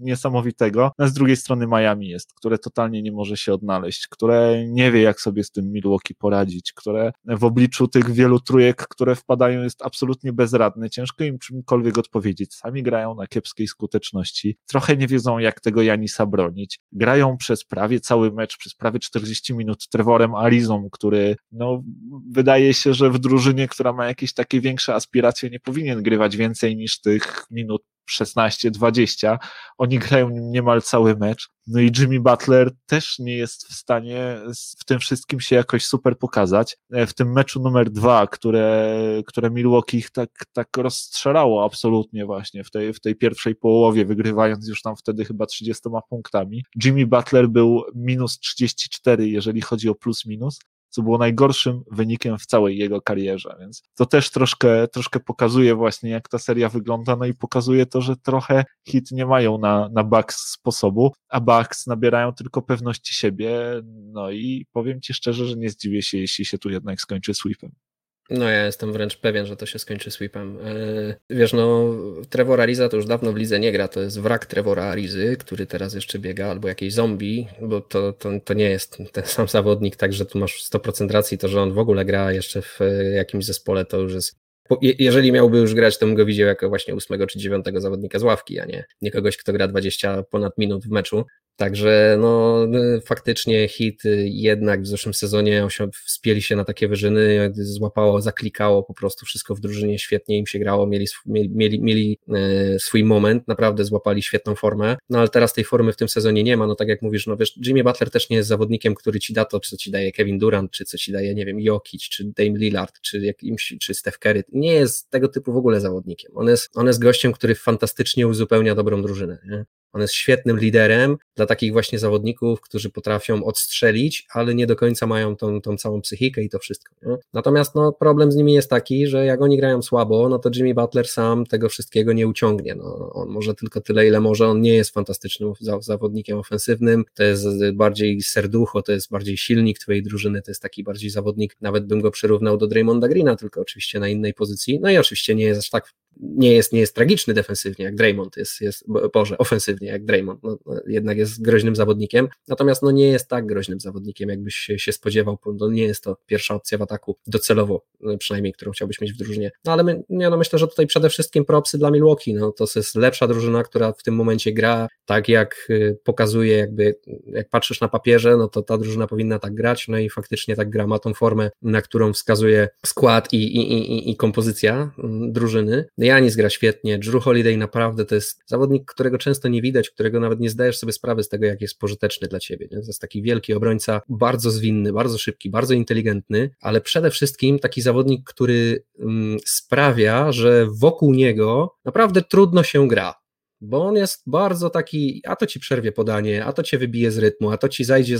niesamowitego. 0.00 0.92
A 0.98 1.06
z 1.06 1.12
drugiej 1.12 1.36
strony 1.36 1.66
Miami 1.66 2.08
jest, 2.08 2.34
które 2.34 2.58
totalnie 2.58 3.02
nie 3.02 3.12
może 3.12 3.36
się 3.36 3.54
odnaleźć, 3.54 4.08
które 4.08 4.64
nie 4.66 4.92
wie, 4.92 5.02
jak 5.02 5.20
sobie 5.20 5.44
z 5.44 5.50
tym 5.50 5.72
Milwaukee 5.72 6.14
poradzić, 6.14 6.72
które 6.72 7.12
w 7.24 7.44
obliczu 7.44 7.88
tych 7.88 8.10
wielu 8.10 8.40
trójek, 8.40 8.86
które 8.88 9.14
wpadają, 9.14 9.62
jest 9.62 9.82
absolutnie 9.82 10.32
bezradne. 10.32 10.90
Ciężko 10.90 11.24
im 11.24 11.38
czymkolwiek 11.38 11.98
odpowiedzieć. 11.98 12.54
Sami 12.54 12.82
grają 12.82 13.14
na 13.14 13.26
kiepskiej 13.26 13.66
skuteczności. 13.66 14.58
Trochę 14.66 14.96
nie 14.96 15.06
wiedzą, 15.06 15.38
jak 15.38 15.60
tego 15.60 15.82
Janisa 15.82 16.26
bronić 16.26 16.47
bronić. 16.50 16.80
Grają 16.92 17.36
przez 17.36 17.64
prawie 17.64 18.00
cały 18.00 18.32
mecz, 18.32 18.56
przez 18.58 18.74
prawie 18.74 18.98
40 18.98 19.54
minut 19.54 19.88
Trevorem 19.88 20.34
Arizą, 20.34 20.88
który 20.92 21.36
no, 21.52 21.82
wydaje 22.30 22.74
się, 22.74 22.94
że 22.94 23.10
w 23.10 23.18
drużynie, 23.18 23.68
która 23.68 23.92
ma 23.92 24.06
jakieś 24.06 24.34
takie 24.34 24.60
większe 24.60 24.94
aspiracje, 24.94 25.50
nie 25.50 25.60
powinien 25.60 26.02
grywać 26.02 26.36
więcej 26.36 26.76
niż 26.76 27.00
tych 27.00 27.46
minut 27.50 27.82
16-20. 28.10 29.38
Oni 29.78 29.98
grają 29.98 30.30
niemal 30.30 30.82
cały 30.82 31.16
mecz. 31.16 31.48
No 31.66 31.80
i 31.80 31.92
Jimmy 31.98 32.20
Butler 32.20 32.70
też 32.86 33.18
nie 33.18 33.36
jest 33.36 33.66
w 33.66 33.72
stanie 33.72 34.40
w 34.78 34.84
tym 34.84 34.98
wszystkim 34.98 35.40
się 35.40 35.56
jakoś 35.56 35.86
super 35.86 36.18
pokazać. 36.18 36.76
E, 36.92 37.06
w 37.06 37.14
tym 37.14 37.32
meczu 37.32 37.62
numer 37.62 37.90
dwa, 37.90 38.26
które, 38.26 38.96
które 39.26 39.50
Milwaukee 39.50 39.96
ich 39.96 40.10
tak, 40.10 40.30
tak 40.52 40.68
rozstrzelało 40.76 41.64
absolutnie 41.64 42.26
właśnie 42.26 42.64
w 42.64 42.70
tej, 42.70 42.92
w 42.92 43.00
tej 43.00 43.16
pierwszej 43.16 43.54
połowie, 43.54 44.04
wygrywając 44.04 44.68
już 44.68 44.82
tam 44.82 44.96
wtedy 44.96 45.24
chyba 45.24 45.46
30 45.46 45.88
punktami. 46.10 46.64
Jimmy 46.84 47.06
Butler 47.06 47.48
był 47.48 47.82
minus 47.94 48.38
34, 48.38 49.28
jeżeli 49.28 49.60
chodzi 49.60 49.88
o 49.88 49.94
plus 49.94 50.26
minus, 50.26 50.58
co 50.88 51.02
było 51.02 51.18
najgorszym 51.18 51.82
wynikiem 51.90 52.38
w 52.38 52.46
całej 52.46 52.78
jego 52.78 53.00
karierze, 53.00 53.56
więc 53.60 53.82
to 53.94 54.06
też 54.06 54.30
troszkę, 54.30 54.88
troszkę 54.88 55.20
pokazuje 55.20 55.74
właśnie, 55.74 56.10
jak 56.10 56.28
ta 56.28 56.38
seria 56.38 56.68
wygląda, 56.68 57.16
no 57.16 57.26
i 57.26 57.34
pokazuje 57.34 57.86
to, 57.86 58.00
że 58.00 58.16
trochę 58.16 58.64
hit 58.88 59.10
nie 59.12 59.26
mają 59.26 59.58
na, 59.58 59.88
na 59.92 60.04
Bucks 60.04 60.36
sposobu, 60.36 61.12
a 61.28 61.40
Bucks 61.40 61.86
nabierają 61.86 62.32
tylko 62.32 62.62
pewności 62.62 63.14
siebie, 63.14 63.82
no 63.84 64.30
i 64.30 64.66
powiem 64.72 65.00
Ci 65.00 65.14
szczerze, 65.14 65.46
że 65.46 65.56
nie 65.56 65.70
zdziwię 65.70 66.02
się, 66.02 66.18
jeśli 66.18 66.44
się 66.44 66.58
tu 66.58 66.70
jednak 66.70 67.00
skończy 67.00 67.34
sweepem. 67.34 67.87
No 68.30 68.48
ja 68.48 68.66
jestem 68.66 68.92
wręcz 68.92 69.16
pewien, 69.16 69.46
że 69.46 69.56
to 69.56 69.66
się 69.66 69.78
skończy 69.78 70.10
sweepem. 70.10 70.58
E, 70.64 71.14
wiesz, 71.30 71.52
no 71.52 71.94
Trevor 72.30 72.60
Ariza 72.60 72.88
to 72.88 72.96
już 72.96 73.06
dawno 73.06 73.32
w 73.32 73.36
lidze 73.36 73.60
nie 73.60 73.72
gra, 73.72 73.88
to 73.88 74.00
jest 74.00 74.20
wrak 74.20 74.46
Trevora 74.46 74.84
Arizy, 74.84 75.36
który 75.36 75.66
teraz 75.66 75.94
jeszcze 75.94 76.18
biega, 76.18 76.46
albo 76.46 76.68
jakiś 76.68 76.92
zombie, 76.94 77.48
bo 77.60 77.80
to, 77.80 78.12
to, 78.12 78.30
to 78.44 78.54
nie 78.54 78.70
jest 78.70 78.98
ten 79.12 79.24
sam 79.24 79.48
zawodnik, 79.48 79.96
tak, 79.96 80.12
że 80.12 80.26
tu 80.26 80.38
masz 80.38 80.64
100% 80.70 81.10
racji, 81.10 81.38
to, 81.38 81.48
że 81.48 81.62
on 81.62 81.72
w 81.72 81.78
ogóle 81.78 82.04
gra 82.04 82.32
jeszcze 82.32 82.62
w 82.62 82.78
jakimś 83.14 83.44
zespole, 83.44 83.84
to 83.84 83.96
już 83.96 84.14
jest 84.14 84.38
jeżeli 84.80 85.32
miałby 85.32 85.58
już 85.58 85.74
grać, 85.74 85.98
to 85.98 86.06
bym 86.06 86.14
go 86.14 86.26
widział 86.26 86.46
jako 86.46 86.68
właśnie 86.68 86.94
ósmego 86.94 87.26
czy 87.26 87.38
dziewiątego 87.38 87.80
zawodnika 87.80 88.18
z 88.18 88.22
ławki, 88.22 88.60
a 88.60 88.64
nie, 88.64 88.84
nie 89.02 89.10
kogoś, 89.10 89.36
kto 89.36 89.52
gra 89.52 89.68
20 89.68 90.22
ponad 90.22 90.58
minut 90.58 90.84
w 90.84 90.90
meczu. 90.90 91.24
Także 91.58 92.16
no, 92.20 92.66
faktycznie 93.04 93.68
hit 93.68 94.02
jednak 94.24 94.82
w 94.82 94.86
zeszłym 94.86 95.14
sezonie 95.14 95.66
wspięli 96.04 96.42
się 96.42 96.56
na 96.56 96.64
takie 96.64 96.88
wyżyny, 96.88 97.52
złapało, 97.54 98.20
zaklikało 98.20 98.82
po 98.82 98.94
prostu 98.94 99.26
wszystko 99.26 99.54
w 99.54 99.60
drużynie, 99.60 99.98
świetnie 99.98 100.38
im 100.38 100.46
się 100.46 100.58
grało, 100.58 100.86
mieli, 100.86 101.06
mieli, 101.26 101.82
mieli 101.82 102.18
e, 102.28 102.78
swój 102.78 103.04
moment, 103.04 103.48
naprawdę 103.48 103.84
złapali 103.84 104.22
świetną 104.22 104.54
formę, 104.54 104.96
no 105.10 105.18
ale 105.18 105.28
teraz 105.28 105.52
tej 105.52 105.64
formy 105.64 105.92
w 105.92 105.96
tym 105.96 106.08
sezonie 106.08 106.44
nie 106.44 106.56
ma, 106.56 106.66
no 106.66 106.74
tak 106.74 106.88
jak 106.88 107.02
mówisz, 107.02 107.26
no 107.26 107.36
wiesz, 107.36 107.56
Jimmy 107.66 107.84
Butler 107.84 108.10
też 108.10 108.30
nie 108.30 108.36
jest 108.36 108.48
zawodnikiem, 108.48 108.94
który 108.94 109.20
ci 109.20 109.32
da 109.32 109.44
to, 109.44 109.60
co 109.60 109.76
ci 109.76 109.90
daje 109.90 110.12
Kevin 110.12 110.38
Durant, 110.38 110.70
czy 110.70 110.84
co 110.84 110.98
ci 110.98 111.12
daje, 111.12 111.34
nie 111.34 111.46
wiem, 111.46 111.60
Jokic, 111.60 112.02
czy 112.02 112.24
Dame 112.24 112.58
Lillard, 112.58 113.00
czy 113.00 113.18
jakimś, 113.18 113.74
czy 113.80 113.94
Steph 113.94 114.18
Curry, 114.18 114.44
nie 114.52 114.72
jest 114.72 115.10
tego 115.10 115.28
typu 115.28 115.52
w 115.52 115.56
ogóle 115.56 115.80
zawodnikiem, 115.80 116.32
on 116.34 116.48
jest, 116.48 116.70
on 116.74 116.86
jest 116.86 117.02
gościem, 117.02 117.32
który 117.32 117.54
fantastycznie 117.54 118.28
uzupełnia 118.28 118.74
dobrą 118.74 119.02
drużynę, 119.02 119.38
nie? 119.50 119.64
On 119.92 120.00
jest 120.00 120.14
świetnym 120.14 120.58
liderem 120.58 121.16
dla 121.36 121.46
takich 121.46 121.72
właśnie 121.72 121.98
zawodników, 121.98 122.60
którzy 122.60 122.90
potrafią 122.90 123.44
odstrzelić, 123.44 124.26
ale 124.32 124.54
nie 124.54 124.66
do 124.66 124.76
końca 124.76 125.06
mają 125.06 125.36
tą, 125.36 125.60
tą 125.60 125.76
całą 125.76 126.00
psychikę 126.00 126.42
i 126.42 126.48
to 126.48 126.58
wszystko. 126.58 126.94
Nie? 127.02 127.16
Natomiast 127.32 127.74
no, 127.74 127.92
problem 127.92 128.32
z 128.32 128.36
nimi 128.36 128.54
jest 128.54 128.70
taki, 128.70 129.06
że 129.06 129.26
jak 129.26 129.42
oni 129.42 129.56
grają 129.56 129.82
słabo, 129.82 130.28
no 130.28 130.38
to 130.38 130.50
Jimmy 130.54 130.74
Butler 130.74 131.08
sam 131.08 131.46
tego 131.46 131.68
wszystkiego 131.68 132.12
nie 132.12 132.28
uciągnie. 132.28 132.74
No, 132.74 133.12
on 133.12 133.28
może 133.28 133.54
tylko 133.54 133.80
tyle, 133.80 134.06
ile 134.06 134.20
może. 134.20 134.48
On 134.48 134.60
nie 134.60 134.74
jest 134.74 134.90
fantastycznym 134.90 135.52
zawodnikiem 135.80 136.38
ofensywnym, 136.38 137.04
to 137.14 137.22
jest 137.22 137.46
bardziej 137.72 138.22
serducho, 138.22 138.82
to 138.82 138.92
jest 138.92 139.10
bardziej 139.10 139.36
silnik 139.36 139.78
twojej 139.78 140.02
drużyny, 140.02 140.42
to 140.42 140.50
jest 140.50 140.62
taki 140.62 140.82
bardziej 140.82 141.10
zawodnik, 141.10 141.56
nawet 141.60 141.86
bym 141.86 142.00
go 142.00 142.10
przyrównał 142.10 142.56
do 142.56 142.66
Draymonda 142.66 143.08
Greena, 143.08 143.36
tylko 143.36 143.60
oczywiście 143.60 144.00
na 144.00 144.08
innej 144.08 144.34
pozycji. 144.34 144.80
No 144.80 144.90
i 144.90 144.98
oczywiście 144.98 145.34
nie 145.34 145.44
jest 145.44 145.60
aż 145.60 145.70
tak 145.70 145.92
nie 146.20 146.52
jest, 146.54 146.72
nie 146.72 146.80
jest 146.80 146.94
tragiczny 146.94 147.34
defensywnie 147.34 147.84
jak 147.84 147.94
Draymond, 147.94 148.36
jest, 148.36 148.60
jest 148.60 148.84
Boże, 149.12 149.38
ofensywnie 149.38 149.88
jak 149.88 150.04
Draymond, 150.04 150.42
no, 150.42 150.58
no, 150.66 150.80
jednak 150.86 151.18
jest 151.18 151.42
groźnym 151.42 151.76
zawodnikiem, 151.76 152.28
natomiast 152.48 152.82
no, 152.82 152.90
nie 152.90 153.08
jest 153.08 153.28
tak 153.28 153.46
groźnym 153.46 153.80
zawodnikiem, 153.80 154.28
jakbyś 154.28 154.54
się, 154.54 154.78
się 154.78 154.92
spodziewał, 154.92 155.38
no, 155.60 155.70
nie 155.70 155.82
jest 155.82 156.04
to 156.04 156.16
pierwsza 156.26 156.54
opcja 156.54 156.78
w 156.78 156.82
ataku 156.82 157.16
docelowo, 157.26 157.84
no, 158.00 158.18
przynajmniej, 158.18 158.52
którą 158.52 158.72
chciałbyś 158.72 159.00
mieć 159.00 159.12
w 159.12 159.16
drużynie. 159.16 159.50
No 159.64 159.72
ale 159.72 159.84
my, 159.84 160.02
ja 160.10 160.30
no, 160.30 160.36
myślę, 160.36 160.58
że 160.58 160.68
tutaj 160.68 160.86
przede 160.86 161.08
wszystkim 161.08 161.44
propsy 161.44 161.78
dla 161.78 161.90
Milwaukee, 161.90 162.34
no 162.34 162.52
to 162.52 162.64
jest 162.76 162.94
lepsza 162.94 163.26
drużyna, 163.26 163.62
która 163.62 163.92
w 163.92 164.02
tym 164.02 164.14
momencie 164.14 164.52
gra 164.52 164.88
tak, 165.04 165.28
jak 165.28 165.66
y, 165.70 165.98
pokazuje, 166.04 166.56
jakby, 166.56 166.94
jak 167.26 167.48
patrzysz 167.48 167.80
na 167.80 167.88
papierze, 167.88 168.36
no 168.36 168.48
to 168.48 168.62
ta 168.62 168.78
drużyna 168.78 169.06
powinna 169.06 169.38
tak 169.38 169.54
grać, 169.54 169.88
no 169.88 169.98
i 169.98 170.10
faktycznie 170.10 170.56
tak 170.56 170.70
gra, 170.70 170.86
ma 170.86 170.98
tą 170.98 171.14
formę, 171.14 171.50
na 171.62 171.82
którą 171.82 172.12
wskazuje 172.12 172.68
skład 172.86 173.32
i, 173.32 173.36
i, 173.36 173.72
i, 173.72 174.10
i 174.10 174.16
kompozycja 174.16 174.92
mm, 174.98 175.32
drużyny. 175.32 175.84
Janis 176.08 176.36
gra 176.36 176.50
świetnie, 176.50 176.98
Drew 176.98 177.24
Holiday 177.24 177.56
naprawdę 177.56 178.04
to 178.04 178.14
jest 178.14 178.42
zawodnik, 178.46 178.84
którego 178.92 179.18
często 179.18 179.48
nie 179.48 179.62
widać, 179.62 179.90
którego 179.90 180.20
nawet 180.20 180.40
nie 180.40 180.50
zdajesz 180.50 180.78
sobie 180.78 180.92
sprawy 180.92 181.22
z 181.22 181.28
tego, 181.28 181.46
jak 181.46 181.60
jest 181.60 181.78
pożyteczny 181.78 182.28
dla 182.28 182.40
ciebie. 182.40 182.68
Nie? 182.70 182.80
To 182.80 182.86
jest 182.86 183.00
taki 183.00 183.22
wielki 183.22 183.54
obrońca, 183.54 184.00
bardzo 184.08 184.50
zwinny, 184.50 184.92
bardzo 184.92 185.18
szybki, 185.18 185.50
bardzo 185.50 185.74
inteligentny, 185.74 186.50
ale 186.60 186.80
przede 186.80 187.10
wszystkim 187.10 187.58
taki 187.58 187.82
zawodnik, 187.82 188.24
który 188.24 188.84
mm, 188.98 189.38
sprawia, 189.46 190.32
że 190.32 190.66
wokół 190.70 191.14
niego 191.14 191.76
naprawdę 191.84 192.22
trudno 192.22 192.62
się 192.62 192.88
gra 192.88 193.14
bo 193.60 193.86
on 193.86 193.96
jest 193.96 194.22
bardzo 194.26 194.70
taki, 194.70 195.22
a 195.26 195.36
to 195.36 195.46
ci 195.46 195.60
przerwie 195.60 195.92
podanie, 195.92 196.44
a 196.44 196.52
to 196.52 196.62
cię 196.62 196.78
wybije 196.78 197.10
z 197.10 197.18
rytmu, 197.18 197.50
a 197.50 197.56
to 197.56 197.68
ci 197.68 197.84
zajdzie 197.84 198.18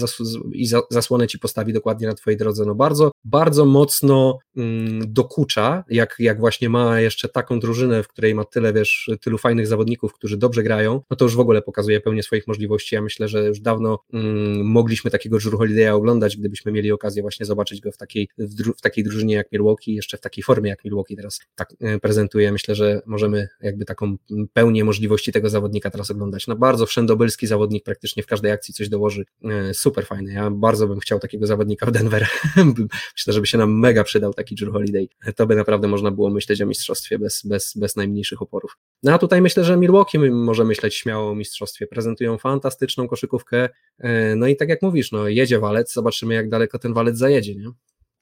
i 0.53 0.67
za 0.67 0.81
zasłonę 0.91 1.27
ci 1.27 1.39
postawi 1.39 1.73
dokładnie 1.73 2.07
na 2.07 2.15
twojej 2.15 2.39
drodze. 2.39 2.65
No 2.65 2.75
bardzo, 2.75 3.11
bardzo 3.25 3.65
mocno 3.65 4.39
mm, 4.57 5.13
dokucza, 5.13 5.85
jak, 5.91 6.17
jak 6.19 6.41
właśnie 6.41 6.69
ma 6.69 7.01
jeszcze 7.01 7.29
taką 7.29 7.61
drużynę, 7.61 8.03
w 8.03 8.09
której 8.09 8.35
ma 8.35 8.45
tyle, 8.45 8.73
wiesz, 8.73 9.11
tylu 9.21 9.39
fajnych 9.39 9.67
zawodników, 9.67 10.13
którzy 10.13 10.37
dobrze 10.37 10.63
grają, 10.63 11.01
no 11.11 11.17
to 11.17 11.25
już 11.25 11.37
w 11.37 11.41
ogóle 11.41 11.63
pokazuje 11.63 12.01
pełnię 12.01 12.23
swoich 12.23 12.47
możliwości. 12.47 12.95
Ja 12.95 13.03
myślę, 13.03 13.29
że 13.29 13.47
już 13.47 13.61
dawno 13.61 13.99
mm, 14.13 14.67
mogliśmy 14.67 15.11
takiego 15.11 15.39
Drew 15.39 15.55
Holiday'a 15.55 15.91
oglądać, 15.91 16.37
gdybyśmy 16.37 16.73
mieli 16.73 16.93
okazję 16.93 17.23
właśnie 17.23 17.47
zobaczyć 17.47 17.81
go 17.81 17.93
w 17.93 17.97
takiej, 17.97 18.29
w, 18.39 18.73
w 18.79 18.81
takiej 18.81 19.05
drużynie 19.05 19.35
jak 19.35 19.53
Milwaukee, 19.53 19.95
jeszcze 19.95 20.17
w 20.17 20.21
takiej 20.21 20.45
formie 20.45 20.71
jak 20.71 20.85
Milwaukee 20.85 21.17
teraz 21.17 21.41
tak 21.55 21.75
e, 21.81 21.99
prezentuje. 21.99 22.53
Myślę, 22.53 22.75
że 22.75 23.03
możemy 23.07 23.49
jakby 23.61 23.85
taką 23.85 24.17
pełnię 24.53 24.85
możliwości 24.85 25.28
tego 25.33 25.49
zawodnika 25.49 25.91
teraz 25.91 26.11
oglądać. 26.11 26.47
No 26.47 26.57
bardzo 26.57 26.87
wszędobylski 26.87 27.47
zawodnik, 27.47 27.85
praktycznie 27.85 28.23
w 28.23 28.27
każdej 28.27 28.53
akcji 28.53 28.75
coś 28.75 28.89
dołoży. 28.89 29.25
E, 29.45 29.75
super 29.75 30.07
fajny. 30.07 30.33
Ja 30.33 30.51
bardzo 30.51 30.89
bym 30.89 31.01
chciał 31.01 31.19
takiego 31.19 31.47
zawodnika 31.47 31.87
w 31.87 31.91
Denver. 31.91 32.27
Myślę, 33.17 33.33
żeby 33.33 33.47
się 33.47 33.59
nam 33.59 33.79
mega 33.79 34.05
przydał 34.05 34.35
taki 34.35 34.55
Drew 34.55 34.73
Holiday. 34.73 35.09
To 35.37 35.47
by 35.47 35.57
naprawdę 35.57 35.89
można 35.89 36.11
było 36.11 36.31
myśleć 36.31 36.63
o 36.63 36.67
mistrzostwie 36.67 37.19
bez, 37.19 37.43
bez, 37.47 37.73
bez 37.77 37.97
najmniejszych 37.97 38.43
oporów. 38.43 38.79
No 39.03 39.13
a 39.13 39.19
tutaj 39.19 39.41
myślę, 39.41 39.65
że 39.65 39.77
Milwaukee 39.77 40.19
może 40.19 40.65
myśleć 40.65 40.95
śmiało 40.95 41.31
o 41.31 41.35
mistrzostwie. 41.35 41.87
Prezentują 41.87 42.39
fantastyczną 42.39 43.09
koszykówkę. 43.09 43.69
E, 43.99 44.37
no 44.37 44.47
i 44.47 44.57
tak 44.57 44.69
jak 44.69 44.83
mówisz, 44.83 45.13
no 45.13 45.29
jedzie 45.29 45.59
walec, 45.59 45.93
zobaczymy 45.93 46.35
jak 46.35 46.49
daleko 46.49 46.79
ten 46.79 46.95
walec 46.95 47.19
zajedzie, 47.19 47.55
nie? 47.55 47.71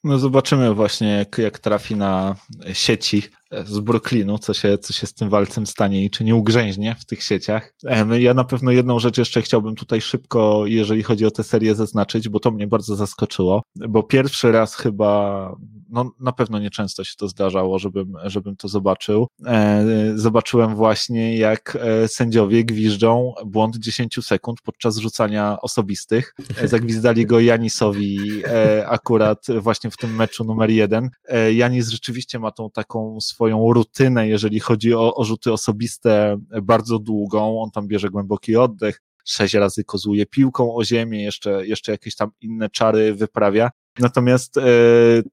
No 0.07 0.19
zobaczymy 0.19 0.73
właśnie, 0.73 1.07
jak, 1.07 1.37
jak 1.37 1.59
trafi 1.59 1.95
na 1.95 2.35
sieci 2.73 3.23
z 3.65 3.79
Brooklynu, 3.79 4.37
co 4.37 4.53
się, 4.53 4.77
co 4.77 4.93
się 4.93 5.07
z 5.07 5.13
tym 5.13 5.29
walcem 5.29 5.67
stanie 5.67 6.05
i 6.05 6.09
czy 6.09 6.23
nie 6.23 6.35
ugrzęźnie 6.35 6.95
w 6.99 7.05
tych 7.05 7.23
sieciach. 7.23 7.73
Ja 8.19 8.33
na 8.33 8.43
pewno 8.43 8.71
jedną 8.71 8.99
rzecz 8.99 9.17
jeszcze 9.17 9.41
chciałbym 9.41 9.75
tutaj 9.75 10.01
szybko, 10.01 10.63
jeżeli 10.65 11.03
chodzi 11.03 11.25
o 11.25 11.31
tę 11.31 11.43
serię, 11.43 11.75
zaznaczyć, 11.75 12.29
bo 12.29 12.39
to 12.39 12.51
mnie 12.51 12.67
bardzo 12.67 12.95
zaskoczyło, 12.95 13.63
bo 13.75 14.03
pierwszy 14.03 14.51
raz 14.51 14.75
chyba, 14.75 15.55
no 15.89 16.11
na 16.19 16.31
pewno 16.31 16.59
nieczęsto 16.59 17.03
się 17.03 17.13
to 17.17 17.27
zdarzało, 17.27 17.79
żebym, 17.79 18.13
żebym 18.23 18.55
to 18.55 18.67
zobaczył. 18.67 19.27
E, 19.45 19.85
zobaczyłem 20.15 20.75
właśnie, 20.75 21.37
jak 21.37 21.77
e, 21.81 22.07
sędziowie 22.07 22.63
gwiżdżą 22.63 23.33
błąd 23.45 23.77
10 23.77 24.19
sekund 24.21 24.61
podczas 24.61 24.97
rzucania 24.97 25.57
osobistych. 25.61 26.35
E, 26.57 26.67
zagwizdali 26.67 27.25
go 27.25 27.39
Janisowi 27.39 28.17
akurat 28.85 29.45
właśnie 29.61 29.91
w 29.91 29.97
tym 29.97 30.15
meczu 30.15 30.43
numer 30.43 30.69
jeden. 30.69 31.09
Janis 31.53 31.89
rzeczywiście 31.89 32.39
ma 32.39 32.51
tą 32.51 32.69
taką 32.71 33.21
swoją 33.21 33.73
rutynę, 33.73 34.27
jeżeli 34.27 34.59
chodzi 34.59 34.93
o, 34.93 35.15
o 35.15 35.23
rzuty 35.23 35.53
osobiste, 35.53 36.37
bardzo 36.63 36.99
długą. 36.99 37.61
On 37.61 37.71
tam 37.71 37.87
bierze 37.87 38.09
głęboki 38.09 38.55
oddech, 38.55 39.01
sześć 39.27 39.53
razy 39.53 39.83
kozuje 39.83 40.25
piłką 40.25 40.75
o 40.75 40.85
ziemię, 40.85 41.23
jeszcze, 41.23 41.67
jeszcze 41.67 41.91
jakieś 41.91 42.15
tam 42.15 42.29
inne 42.41 42.69
czary 42.69 43.13
wyprawia. 43.13 43.69
Natomiast 43.99 44.57
e, 44.57 44.61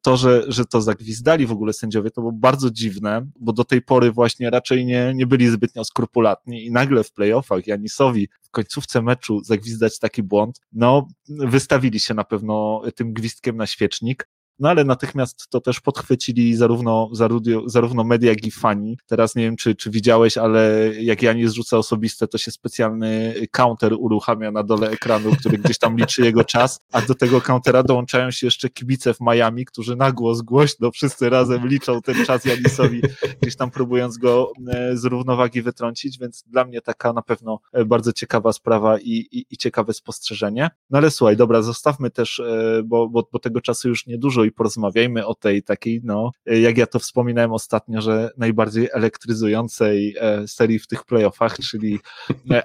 to, 0.03 0.17
że, 0.17 0.45
że 0.49 0.65
to 0.65 0.81
zagwizdali 0.81 1.47
w 1.47 1.53
ogóle 1.53 1.73
sędziowie, 1.73 2.11
to 2.11 2.21
było 2.21 2.33
bardzo 2.33 2.71
dziwne, 2.71 3.27
bo 3.41 3.53
do 3.53 3.65
tej 3.65 3.83
pory 3.83 4.13
właśnie 4.13 4.51
raczej 4.51 4.87
nie, 4.87 5.13
nie 5.15 5.27
byli 5.27 5.49
zbytnio 5.49 5.85
skrupulatni 5.85 6.67
i 6.67 6.71
nagle 6.71 7.05
w 7.05 7.13
playoffach 7.13 7.67
Janisowi 7.67 8.29
w 8.43 8.51
końcówce 8.51 9.03
meczu 9.03 9.45
zagwizdać 9.45 9.99
taki 9.99 10.23
błąd, 10.23 10.61
no 10.73 11.09
wystawili 11.29 12.01
się 12.01 12.15
na 12.15 12.25
pewno 12.25 12.83
tym 12.95 13.13
gwizdkiem 13.13 13.57
na 13.57 13.67
świecznik. 13.67 14.29
No 14.59 14.69
ale 14.69 14.85
natychmiast 14.85 15.49
to 15.49 15.61
też 15.61 15.81
podchwycili 15.81 16.57
zarówno, 16.57 17.09
zarówno, 17.13 17.69
zarówno 17.69 18.05
media, 18.05 18.31
jak 18.31 18.47
i 18.47 18.51
fani. 18.51 18.99
Teraz 19.07 19.37
nie 19.37 19.43
wiem, 19.43 19.57
czy, 19.57 19.75
czy 19.75 19.91
widziałeś, 19.91 20.39
ale 20.39 20.91
jak 21.01 21.23
ja 21.23 21.33
nie 21.33 21.49
zrzucę 21.49 21.79
osobiste, 21.79 22.29
to 22.29 22.39
się 22.39 22.51
specjalny 22.51 23.35
counter 23.51 23.95
uruchamia 23.99 24.51
na 24.51 24.63
dole 24.63 24.91
ekranu, 24.91 25.31
który 25.37 25.59
gdzieś 25.59 25.79
tam 25.79 25.97
liczy 25.97 26.23
jego 26.23 26.45
czas, 26.45 26.81
a 26.93 27.03
do 27.03 27.15
tego 27.15 27.41
countera 27.41 27.83
dołączają 27.83 28.31
się 28.31 28.47
jeszcze 28.47 28.71
kibice 28.71 29.15
w 29.15 29.21
Miami, 29.21 29.65
którzy 29.65 29.97
na 29.97 30.13
głos 30.13 30.43
głośno 30.43 30.91
wszyscy 30.91 31.31
razem 31.31 31.69
liczą 31.69 32.03
ten 32.03 32.25
czas 32.25 32.45
Janisowi, 32.45 33.03
gdzieś 33.43 33.57
tam 33.57 33.71
próbując 33.71 34.19
go 34.19 34.53
e, 34.69 34.97
z 34.97 35.05
równowagi 35.05 35.63
wytrącić, 35.63 36.19
więc 36.19 36.45
dla 36.47 36.65
mnie 36.65 36.81
taka 36.81 37.13
na 37.13 37.23
pewno 37.23 37.61
e, 37.73 37.85
bardzo 37.85 38.13
ciekawa 38.13 38.53
sprawa 38.53 38.99
i, 38.99 39.11
i, 39.11 39.47
i 39.51 39.57
ciekawe 39.57 39.93
spostrzeżenie. 39.93 40.71
No 40.91 40.99
ale 40.99 41.11
słuchaj, 41.11 41.37
dobra, 41.37 41.63
zostawmy 41.63 42.11
też, 42.11 42.41
e, 42.41 42.83
bo, 42.85 43.09
bo, 43.09 43.29
bo 43.33 43.39
tego 43.39 43.61
czasu 43.61 43.89
już 43.89 44.07
niedużo 44.07 44.44
i 44.45 44.53
porozmawiajmy 44.53 45.27
o 45.27 45.35
tej 45.35 45.63
takiej, 45.63 46.01
no, 46.05 46.31
jak 46.47 46.79
ja 46.79 46.87
to 46.87 46.99
wspominałem 46.99 47.53
ostatnio, 47.53 48.01
że 48.01 48.31
najbardziej 48.37 48.89
elektryzującej 48.93 50.17
serii 50.47 50.79
w 50.79 50.87
tych 50.87 51.05
playoffach, 51.05 51.59
czyli 51.59 51.99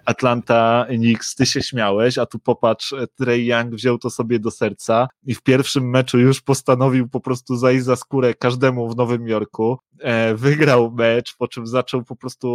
Atlanta 0.06 0.86
Knicks, 0.90 1.36
ty 1.36 1.46
się 1.46 1.62
śmiałeś, 1.62 2.18
a 2.18 2.26
tu 2.26 2.40
popatrz, 2.40 2.96
Trey 3.16 3.46
Young 3.46 3.76
wziął 3.76 3.98
to 3.98 4.10
sobie 4.10 4.40
do 4.40 4.52
serca 4.52 5.08
i 5.26 5.36
w 5.36 5.42
pierwszym 5.42 5.90
meczu 5.90 6.20
już 6.20 6.42
postanowił 6.42 7.08
po 7.08 7.20
prostu 7.20 7.56
zajść 7.56 7.84
za 7.86 7.96
skórę 7.96 8.34
każdemu 8.34 8.90
w 8.90 8.96
Nowym 8.96 9.28
Jorku. 9.28 9.78
E, 10.00 10.36
wygrał 10.36 10.92
mecz, 10.92 11.36
po 11.38 11.48
czym 11.48 11.68
zaczął 11.68 12.04
po 12.04 12.16
prostu 12.16 12.48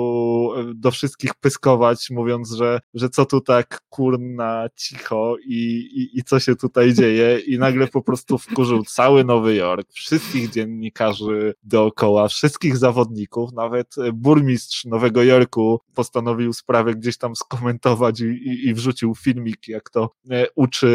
e, 0.57 0.75
do 0.75 0.91
wszystkich 0.91 1.35
pyskować, 1.35 2.11
mówiąc, 2.11 2.51
że, 2.51 2.81
że 2.95 3.09
co 3.09 3.27
tu 3.27 3.41
tak 3.41 3.81
kurna 3.89 4.67
cicho 4.77 5.37
i, 5.47 5.89
i, 5.95 6.19
i 6.19 6.23
co 6.23 6.41
się 6.41 6.57
tutaj 6.57 6.95
dzieje. 6.95 7.39
I 7.39 7.59
nagle 7.59 7.87
po 7.87 8.03
prostu 8.03 8.39
wkurzył 8.39 8.83
cały 8.85 9.25
Nowy 9.25 9.55
Jork, 9.55 9.93
wszystkich 9.93 10.51
dziennikarzy 10.51 11.55
dookoła, 11.63 12.29
wszystkich 12.29 12.77
zawodników, 12.77 13.53
nawet 13.53 13.95
burmistrz 14.13 14.85
Nowego 14.85 15.23
Jorku 15.23 15.81
postanowił 15.95 16.53
sprawę 16.53 16.95
gdzieś 16.95 17.19
tam 17.19 17.37
skomentować 17.37 18.21
i, 18.21 18.25
i, 18.25 18.69
i 18.69 18.75
wrzucił 18.75 19.15
filmik, 19.15 19.69
jak 19.69 19.91
to 19.91 20.11
e, 20.31 20.47
uczy 20.55 20.95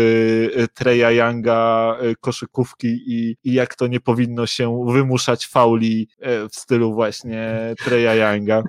Treja 0.74 1.12
Younga 1.12 1.98
koszykówki 2.22 2.88
i, 2.88 3.36
i 3.44 3.54
jak 3.54 3.76
to 3.76 3.88
nie 3.88 4.00
powinno 4.00 4.48
się 4.48 4.86
wymuszać 4.88 5.48
fauli 5.48 6.10
w 6.48 6.56
stylu 6.56 6.94
właśnie 6.94 7.58
Treya 7.84 8.16
Younga. 8.16 8.64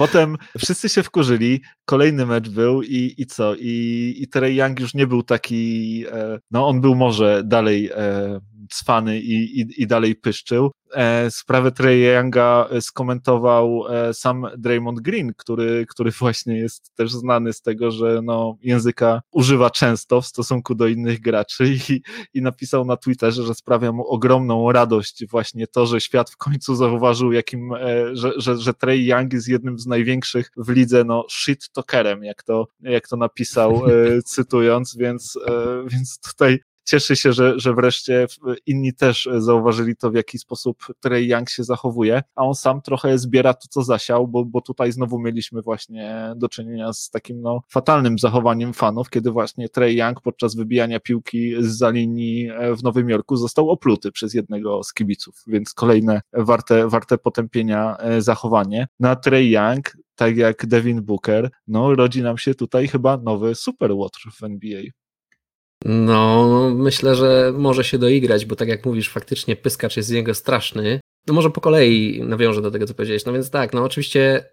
Potem 0.00 0.36
wszyscy 0.58 0.88
się 0.88 1.02
wkurzyli, 1.02 1.62
kolejny 1.84 2.26
mecz 2.26 2.48
był 2.48 2.82
i, 2.82 3.14
i 3.18 3.26
co? 3.26 3.54
I, 3.54 4.14
i 4.18 4.28
Trey 4.28 4.56
Young 4.56 4.80
już 4.80 4.94
nie 4.94 5.06
był 5.06 5.22
taki, 5.22 6.04
e, 6.12 6.38
no 6.50 6.68
on 6.68 6.80
był 6.80 6.94
może 6.94 7.42
dalej 7.44 7.90
e, 7.94 8.40
cwany 8.70 9.20
i, 9.20 9.60
i, 9.60 9.82
i 9.82 9.86
dalej 9.86 10.14
pyszczył. 10.16 10.70
E, 10.94 11.30
sprawę 11.30 11.72
Trey 11.72 12.00
Younga 12.00 12.68
skomentował 12.80 13.84
e, 13.88 14.14
sam 14.14 14.46
Draymond 14.58 15.00
Green, 15.00 15.32
który, 15.36 15.86
który 15.88 16.10
właśnie 16.10 16.58
jest 16.58 16.94
też 16.94 17.12
znany 17.12 17.52
z 17.52 17.62
tego, 17.62 17.90
że 17.90 18.20
no, 18.22 18.56
języka 18.62 19.20
używa 19.32 19.70
często 19.70 20.20
w 20.20 20.26
stosunku 20.26 20.74
do 20.74 20.86
innych 20.86 21.20
graczy 21.20 21.74
i, 21.88 22.00
i 22.34 22.42
napisał 22.42 22.84
na 22.84 22.96
Twitterze, 22.96 23.42
że 23.42 23.54
sprawia 23.54 23.92
mu 23.92 24.06
ogromną 24.06 24.72
radość 24.72 25.26
właśnie 25.26 25.66
to, 25.66 25.86
że 25.86 26.00
świat 26.00 26.30
w 26.30 26.36
końcu 26.36 26.74
zauważył, 26.74 27.32
jakim, 27.32 27.72
e, 27.72 28.16
że, 28.16 28.32
że, 28.36 28.56
że 28.56 28.74
Trey 28.74 29.06
Young 29.06 29.32
jest 29.32 29.48
jednym 29.48 29.78
z 29.78 29.86
największych 29.86 30.50
w 30.56 30.68
lidze, 30.68 31.04
no 31.04 31.26
shit 31.30 31.70
talkerem, 31.72 32.24
jak 32.24 32.42
to, 32.42 32.66
jak 32.80 33.08
to 33.08 33.16
napisał, 33.16 33.82
cytując, 34.24 34.96
więc, 34.96 35.38
więc 35.86 36.18
tutaj 36.20 36.58
cieszy 36.84 37.16
się, 37.16 37.32
że, 37.32 37.54
że 37.56 37.74
wreszcie 37.74 38.26
inni 38.66 38.94
też 38.94 39.28
zauważyli 39.38 39.96
to, 39.96 40.10
w 40.10 40.14
jaki 40.14 40.38
sposób 40.38 40.76
Trey 41.00 41.28
Young 41.28 41.50
się 41.50 41.64
zachowuje, 41.64 42.22
a 42.36 42.42
on 42.44 42.54
sam 42.54 42.82
trochę 42.82 43.18
zbiera 43.18 43.54
to, 43.54 43.68
co 43.70 43.82
zasiał, 43.82 44.28
bo, 44.28 44.44
bo 44.44 44.60
tutaj 44.60 44.92
znowu 44.92 45.18
mieliśmy 45.18 45.62
właśnie 45.62 46.32
do 46.36 46.48
czynienia 46.48 46.92
z 46.92 47.10
takim 47.10 47.40
no, 47.40 47.62
fatalnym 47.68 48.18
zachowaniem 48.18 48.72
fanów, 48.72 49.10
kiedy 49.10 49.30
właśnie 49.30 49.68
Trey 49.68 49.96
Young 49.96 50.20
podczas 50.20 50.54
wybijania 50.54 51.00
piłki 51.00 51.54
z 51.58 51.92
linii 51.92 52.50
e, 52.50 52.74
w 52.76 52.82
Nowym 52.82 53.08
Jorku 53.08 53.36
został 53.36 53.70
opluty 53.70 54.12
przez 54.12 54.34
jednego 54.34 54.82
z 54.82 54.92
kibiców, 54.92 55.34
więc 55.46 55.74
kolejne 55.74 56.20
warte, 56.32 56.88
warte 56.88 57.18
potępienia 57.18 57.96
e, 57.96 58.22
zachowanie. 58.22 58.88
Na 59.00 59.16
Trey 59.16 59.50
Young 59.50 59.96
tak 60.14 60.36
jak 60.36 60.66
Devin 60.66 61.02
Booker, 61.02 61.50
no 61.66 61.94
rodzi 61.94 62.22
nam 62.22 62.38
się 62.38 62.54
tutaj 62.54 62.88
chyba 62.88 63.16
nowy 63.16 63.54
super 63.54 63.92
Watch 63.92 64.20
w 64.32 64.44
NBA. 64.44 64.82
No, 65.84 66.70
myślę, 66.74 67.14
że 67.14 67.52
może 67.56 67.84
się 67.84 67.98
doigrać, 67.98 68.46
bo 68.46 68.56
tak 68.56 68.68
jak 68.68 68.86
mówisz, 68.86 69.08
faktycznie 69.08 69.56
pyskacz 69.56 69.96
jest 69.96 70.08
z 70.08 70.12
niego 70.12 70.34
straszny. 70.34 71.00
No 71.26 71.34
może 71.34 71.50
po 71.50 71.60
kolei 71.60 72.22
nawiążę 72.24 72.62
do 72.62 72.70
tego, 72.70 72.86
co 72.86 72.94
powiedziałeś. 72.94 73.24
No 73.24 73.32
więc 73.32 73.50
tak, 73.50 73.74
no 73.74 73.84
oczywiście, 73.84 74.44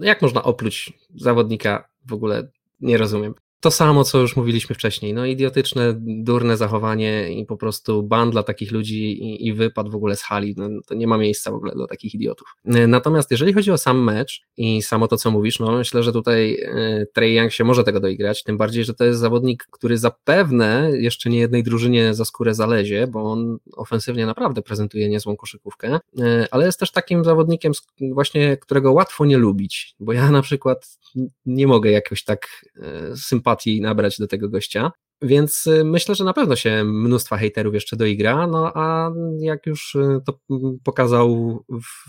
jak 0.00 0.22
można 0.22 0.42
opluć 0.42 0.92
zawodnika 1.14 1.88
w 2.06 2.12
ogóle 2.12 2.48
nie 2.80 2.98
rozumiem 2.98 3.34
to 3.60 3.70
samo, 3.70 4.04
co 4.04 4.18
już 4.18 4.36
mówiliśmy 4.36 4.74
wcześniej. 4.74 5.14
No, 5.14 5.26
idiotyczne, 5.26 5.94
durne 6.00 6.56
zachowanie 6.56 7.32
i 7.32 7.46
po 7.46 7.56
prostu 7.56 8.02
ban 8.02 8.30
dla 8.30 8.42
takich 8.42 8.72
ludzi 8.72 9.22
i, 9.22 9.46
i 9.46 9.52
wypad 9.52 9.88
w 9.88 9.94
ogóle 9.94 10.16
z 10.16 10.22
hali. 10.22 10.54
No, 10.56 10.68
to 10.86 10.94
nie 10.94 11.06
ma 11.06 11.18
miejsca 11.18 11.50
w 11.50 11.54
ogóle 11.54 11.72
dla 11.74 11.86
takich 11.86 12.14
idiotów. 12.14 12.48
Natomiast 12.64 13.30
jeżeli 13.30 13.52
chodzi 13.52 13.70
o 13.70 13.78
sam 13.78 14.04
mecz 14.04 14.40
i 14.56 14.82
samo 14.82 15.08
to, 15.08 15.16
co 15.16 15.30
mówisz, 15.30 15.58
no 15.58 15.72
myślę, 15.72 16.02
że 16.02 16.12
tutaj 16.12 16.60
e, 16.62 17.06
Trey 17.14 17.34
Young 17.34 17.52
się 17.52 17.64
może 17.64 17.84
tego 17.84 18.00
doigrać, 18.00 18.42
tym 18.42 18.56
bardziej, 18.56 18.84
że 18.84 18.94
to 18.94 19.04
jest 19.04 19.20
zawodnik, 19.20 19.66
który 19.70 19.98
zapewne 19.98 20.90
jeszcze 20.94 21.30
nie 21.30 21.38
jednej 21.38 21.62
drużynie 21.62 22.14
za 22.14 22.24
skórę 22.24 22.54
zalezie, 22.54 23.06
bo 23.06 23.32
on 23.32 23.58
ofensywnie 23.76 24.26
naprawdę 24.26 24.62
prezentuje 24.62 25.08
niezłą 25.08 25.36
koszykówkę, 25.36 25.98
e, 26.20 26.48
ale 26.50 26.66
jest 26.66 26.80
też 26.80 26.90
takim 26.90 27.24
zawodnikiem 27.24 27.72
właśnie, 28.12 28.56
którego 28.56 28.92
łatwo 28.92 29.24
nie 29.24 29.38
lubić, 29.38 29.94
bo 30.00 30.12
ja 30.12 30.30
na 30.30 30.42
przykład 30.42 30.98
nie 31.46 31.66
mogę 31.66 31.90
jakoś 31.90 32.24
tak 32.24 32.48
e, 32.82 33.16
sympatycznie 33.16 33.45
sympatii 33.46 33.80
nabrać 33.80 34.18
do 34.18 34.26
tego 34.26 34.48
gościa. 34.48 34.90
Więc 35.22 35.66
y, 35.66 35.84
myślę, 35.84 36.14
że 36.14 36.24
na 36.24 36.32
pewno 36.32 36.56
się 36.56 36.84
mnóstwa 36.84 37.36
hejterów 37.36 37.74
jeszcze 37.74 37.96
doigra, 37.96 38.46
no 38.46 38.72
a 38.74 39.10
jak 39.40 39.66
już 39.66 39.94
y, 39.94 40.20
to 40.26 40.38
pokazał 40.84 41.58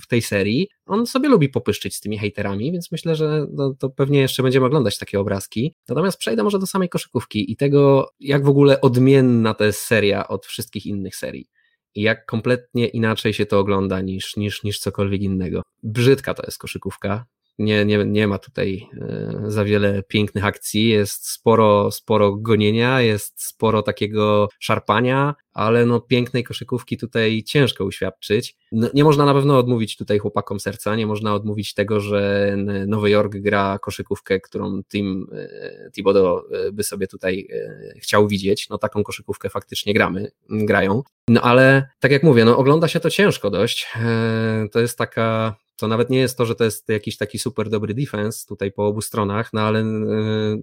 w 0.01 0.07
tej 0.07 0.21
serii, 0.21 0.67
on 0.85 1.05
sobie 1.05 1.29
lubi 1.29 1.49
popyszczyć 1.49 1.95
z 1.95 1.99
tymi 1.99 2.17
hejterami, 2.17 2.71
więc 2.71 2.91
myślę, 2.91 3.15
że 3.15 3.45
no, 3.53 3.73
to 3.79 3.89
pewnie 3.89 4.19
jeszcze 4.19 4.43
będziemy 4.43 4.65
oglądać 4.65 4.97
takie 4.97 5.19
obrazki. 5.19 5.75
Natomiast 5.89 6.17
przejdę 6.17 6.43
może 6.43 6.59
do 6.59 6.67
samej 6.67 6.89
koszykówki 6.89 7.51
i 7.51 7.55
tego, 7.55 8.09
jak 8.19 8.45
w 8.45 8.49
ogóle 8.49 8.81
odmienna 8.81 9.53
to 9.53 9.63
jest 9.63 9.79
seria 9.79 10.27
od 10.27 10.45
wszystkich 10.45 10.85
innych 10.85 11.15
serii 11.15 11.47
i 11.95 12.01
jak 12.01 12.25
kompletnie 12.25 12.88
inaczej 12.88 13.33
się 13.33 13.45
to 13.45 13.59
ogląda 13.59 14.01
niż, 14.01 14.38
niż, 14.38 14.63
niż 14.63 14.79
cokolwiek 14.79 15.21
innego. 15.21 15.61
Brzydka 15.83 16.33
to 16.33 16.43
jest 16.45 16.57
koszykówka, 16.57 17.25
nie, 17.60 17.86
nie, 17.86 18.05
nie 18.05 18.28
ma 18.28 18.38
tutaj 18.38 18.89
e, 19.01 19.43
za 19.47 19.64
wiele 19.64 20.03
pięknych 20.03 20.45
akcji, 20.45 20.89
jest 20.89 21.30
sporo, 21.30 21.91
sporo 21.91 22.36
gonienia, 22.36 23.01
jest 23.01 23.43
sporo 23.43 23.82
takiego 23.82 24.49
szarpania, 24.60 25.36
ale 25.53 25.86
no 25.86 25.99
pięknej 25.99 26.43
koszykówki 26.43 26.97
tutaj 26.97 27.43
ciężko 27.43 27.86
uświadczyć. 27.86 28.55
No, 28.72 28.89
nie 28.93 29.03
można 29.03 29.26
na 29.26 29.34
pewno 29.34 29.58
odmówić 29.58 29.97
tutaj 29.97 30.20
chłopakom 30.20 30.60
serca, 30.60 30.95
nie 30.95 31.08
można 31.08 31.34
odmówić 31.34 31.74
tego, 31.74 31.99
że 31.99 32.53
Nowy 32.88 33.10
Jork 33.10 33.36
gra 33.36 33.80
koszykówkę, 33.80 34.39
którą 34.39 34.84
Team 34.84 35.28
e, 35.32 35.91
Thibodeau 35.91 36.38
e, 36.38 36.72
by 36.72 36.84
sobie 36.84 37.08
tutaj 37.08 37.47
chciał 37.99 38.28
widzieć. 38.28 38.70
No 38.70 38.78
taką 38.78 39.03
koszykówkę 39.03 39.49
faktycznie 39.49 39.93
gramy, 39.93 40.32
grają. 40.49 41.03
No 41.30 41.41
ale 41.41 41.89
tak 41.99 42.12
jak 42.12 42.24
mówię, 42.24 42.45
no 42.45 42.58
ogląda 42.58 42.88
się 42.88 42.99
to 42.99 43.10
ciężko 43.10 43.49
dość. 43.49 43.88
To 44.72 44.80
jest 44.80 44.97
taka 44.97 45.55
to 45.78 45.88
nawet 45.88 46.09
nie 46.09 46.19
jest 46.19 46.38
to, 46.38 46.45
że 46.45 46.55
to 46.55 46.63
jest 46.63 46.89
jakiś 46.89 47.17
taki 47.17 47.39
super 47.39 47.69
dobry 47.69 47.93
defense 47.93 48.47
tutaj 48.47 48.71
po 48.71 48.88
obu 48.88 49.01
stronach, 49.01 49.53
no 49.53 49.61
ale 49.61 49.84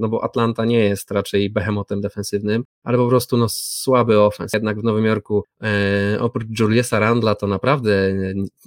no 0.00 0.08
bo 0.08 0.24
Atlanta 0.24 0.64
nie 0.64 0.78
jest 0.78 1.10
raczej 1.10 1.50
behemotem 1.50 2.00
defensywnym, 2.00 2.64
ale 2.84 2.98
po 2.98 3.08
prostu 3.08 3.36
no 3.36 3.46
słaby 3.48 4.20
offens. 4.20 4.52
Jednak 4.52 4.80
w 4.80 4.84
Nowym 4.84 5.04
Jorku 5.04 5.44
e, 5.62 6.20
oprócz 6.20 6.60
Juliusa 6.60 6.98
Randla 6.98 7.34
to 7.34 7.46
naprawdę 7.46 8.14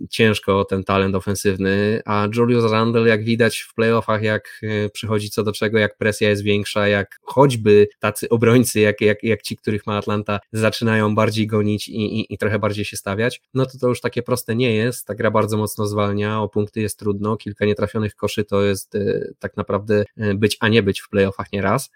ciężko 0.09 0.59
o 0.59 0.65
ten 0.65 0.83
talent 0.83 1.15
ofensywny, 1.15 2.01
a 2.05 2.27
Julius 2.35 2.71
Randle 2.71 3.07
jak 3.07 3.23
widać 3.23 3.59
w 3.59 3.73
playoffach, 3.73 4.21
jak 4.21 4.61
e, 4.63 4.89
przychodzi 4.89 5.29
co 5.29 5.43
do 5.43 5.51
czego, 5.51 5.77
jak 5.77 5.97
presja 5.97 6.29
jest 6.29 6.43
większa, 6.43 6.87
jak 6.87 7.19
choćby 7.23 7.87
tacy 7.99 8.29
obrońcy, 8.29 8.79
jak, 8.79 9.01
jak, 9.01 9.23
jak 9.23 9.41
ci, 9.41 9.57
których 9.57 9.87
ma 9.87 9.97
Atlanta, 9.97 10.39
zaczynają 10.51 11.15
bardziej 11.15 11.47
gonić 11.47 11.87
i, 11.87 12.19
i, 12.19 12.33
i 12.33 12.37
trochę 12.37 12.59
bardziej 12.59 12.85
się 12.85 12.97
stawiać, 12.97 13.41
no 13.53 13.65
to 13.65 13.77
to 13.77 13.87
już 13.87 14.01
takie 14.01 14.23
proste 14.23 14.55
nie 14.55 14.75
jest, 14.75 15.07
ta 15.07 15.15
gra 15.15 15.31
bardzo 15.31 15.57
mocno 15.57 15.87
zwalnia, 15.87 16.36
o 16.41 16.49
punkty 16.49 16.81
jest 16.81 16.99
trudno, 16.99 17.37
kilka 17.37 17.65
nietrafionych 17.65 18.15
koszy 18.15 18.43
to 18.43 18.61
jest 18.61 18.95
e, 18.95 19.31
tak 19.39 19.57
naprawdę 19.57 20.05
e, 20.17 20.33
być, 20.33 20.57
a 20.59 20.67
nie 20.67 20.83
być 20.83 21.01
w 21.01 21.09
playoffach 21.09 21.51
nieraz. 21.51 21.91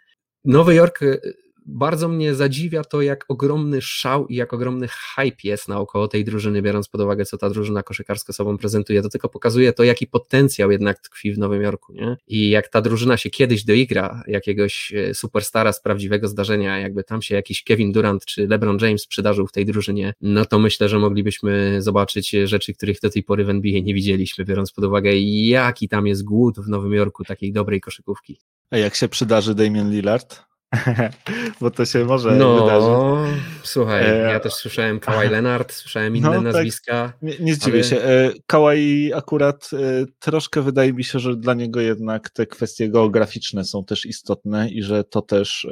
Nowy 0.46 0.76
Jork 0.76 1.04
e, 1.04 1.18
bardzo 1.66 2.08
mnie 2.08 2.36
zadziwia 2.36 2.84
to, 2.84 3.02
jak 3.02 3.26
ogromny 3.28 3.82
szał 3.82 4.28
i 4.28 4.36
jak 4.36 4.54
ogromny 4.54 4.88
hype 4.88 5.38
jest 5.44 5.68
naokoło 5.68 6.08
tej 6.08 6.26
drużyny, 6.26 6.62
biorąc 6.62 6.88
pod 6.88 7.02
uwagę, 7.02 7.26
co 7.26 7.38
ta 7.38 7.50
drużyna 7.50 7.84
koszykarska 7.84 8.34
sobą 8.34 8.58
prezentuje. 8.58 9.02
To 9.02 9.10
tylko 9.10 9.30
pokazuje 9.30 9.74
to, 9.74 9.84
jaki 9.84 10.08
potencjał 10.08 10.72
jednak 10.72 11.00
tkwi 11.00 11.34
w 11.34 11.38
Nowym 11.38 11.62
Jorku, 11.62 11.94
nie? 11.94 12.18
I 12.28 12.50
jak 12.50 12.68
ta 12.68 12.82
drużyna 12.82 13.18
się 13.18 13.30
kiedyś 13.30 13.64
doigra 13.64 14.24
jakiegoś 14.28 14.94
e, 14.94 15.14
superstara 15.14 15.74
z 15.74 15.82
prawdziwego 15.82 16.28
zdarzenia, 16.28 16.80
jakby 16.80 17.04
tam 17.04 17.22
się 17.22 17.36
jakiś 17.36 17.64
Kevin 17.64 17.92
Durant 17.92 18.26
czy 18.26 18.48
LeBron 18.48 18.78
James 18.82 19.08
przydarzył 19.08 19.48
w 19.48 19.52
tej 19.52 19.66
drużynie, 19.66 20.14
no 20.22 20.46
to 20.46 20.60
myślę, 20.60 20.90
że 20.90 21.00
moglibyśmy 21.00 21.82
zobaczyć 21.82 22.30
rzeczy, 22.30 22.74
których 22.74 23.00
do 23.00 23.10
tej 23.10 23.24
pory 23.24 23.46
w 23.46 23.50
NBA 23.50 23.82
nie 23.82 23.94
widzieliśmy, 23.94 24.46
biorąc 24.46 24.72
pod 24.72 24.86
uwagę, 24.86 25.16
jaki 25.16 25.90
tam 25.90 26.08
jest 26.08 26.24
głód 26.24 26.60
w 26.60 26.70
Nowym 26.70 26.94
Jorku 26.94 27.24
takiej 27.24 27.54
dobrej 27.54 27.82
koszykówki. 27.82 28.40
A 28.72 28.78
jak 28.78 28.96
się 28.96 29.08
przydarzy 29.08 29.56
Damian 29.56 29.92
Lillard? 29.92 30.51
Bo 31.62 31.72
to 31.72 31.86
się 31.86 32.06
może 32.06 32.36
no, 32.36 32.62
wydarzyć. 32.62 33.44
Słuchaj, 33.64 34.06
e... 34.06 34.16
ja 34.16 34.40
też 34.40 34.54
słyszałem 34.54 35.00
Kawhi 35.00 35.30
Leonard, 35.30 35.74
słyszałem 35.74 36.16
inne 36.18 36.30
no, 36.30 36.42
nazwiska. 36.42 36.92
Tak, 36.92 37.22
nie, 37.22 37.34
nie 37.40 37.56
zdziwię 37.56 37.80
ale... 37.80 37.84
się. 37.84 38.02
E, 38.02 38.32
Kawhi 38.48 39.14
akurat 39.14 39.70
e, 39.74 40.06
troszkę 40.20 40.62
wydaje 40.62 40.94
mi 40.94 41.04
się, 41.04 41.20
że 41.20 41.36
dla 41.36 41.54
niego 41.54 41.82
jednak 41.82 42.30
te 42.30 42.48
kwestie 42.48 42.90
geograficzne 42.90 43.66
są 43.66 43.86
też 43.86 44.06
istotne 44.06 44.70
i 44.70 44.84
że 44.84 45.04
to 45.04 45.22
też 45.22 45.68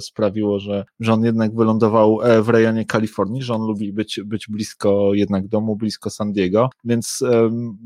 sprawiło, 0.00 0.58
że, 0.58 0.84
że 1.00 1.12
on 1.12 1.24
jednak 1.24 1.54
wylądował 1.54 2.20
w 2.42 2.48
rejonie 2.48 2.84
Kalifornii, 2.84 3.42
że 3.42 3.54
on 3.54 3.62
lubi 3.62 3.92
być, 3.92 4.20
być 4.24 4.46
blisko 4.48 5.10
jednak 5.14 5.48
domu, 5.48 5.76
blisko 5.76 6.10
San 6.10 6.32
Diego, 6.32 6.70
więc, 6.84 7.22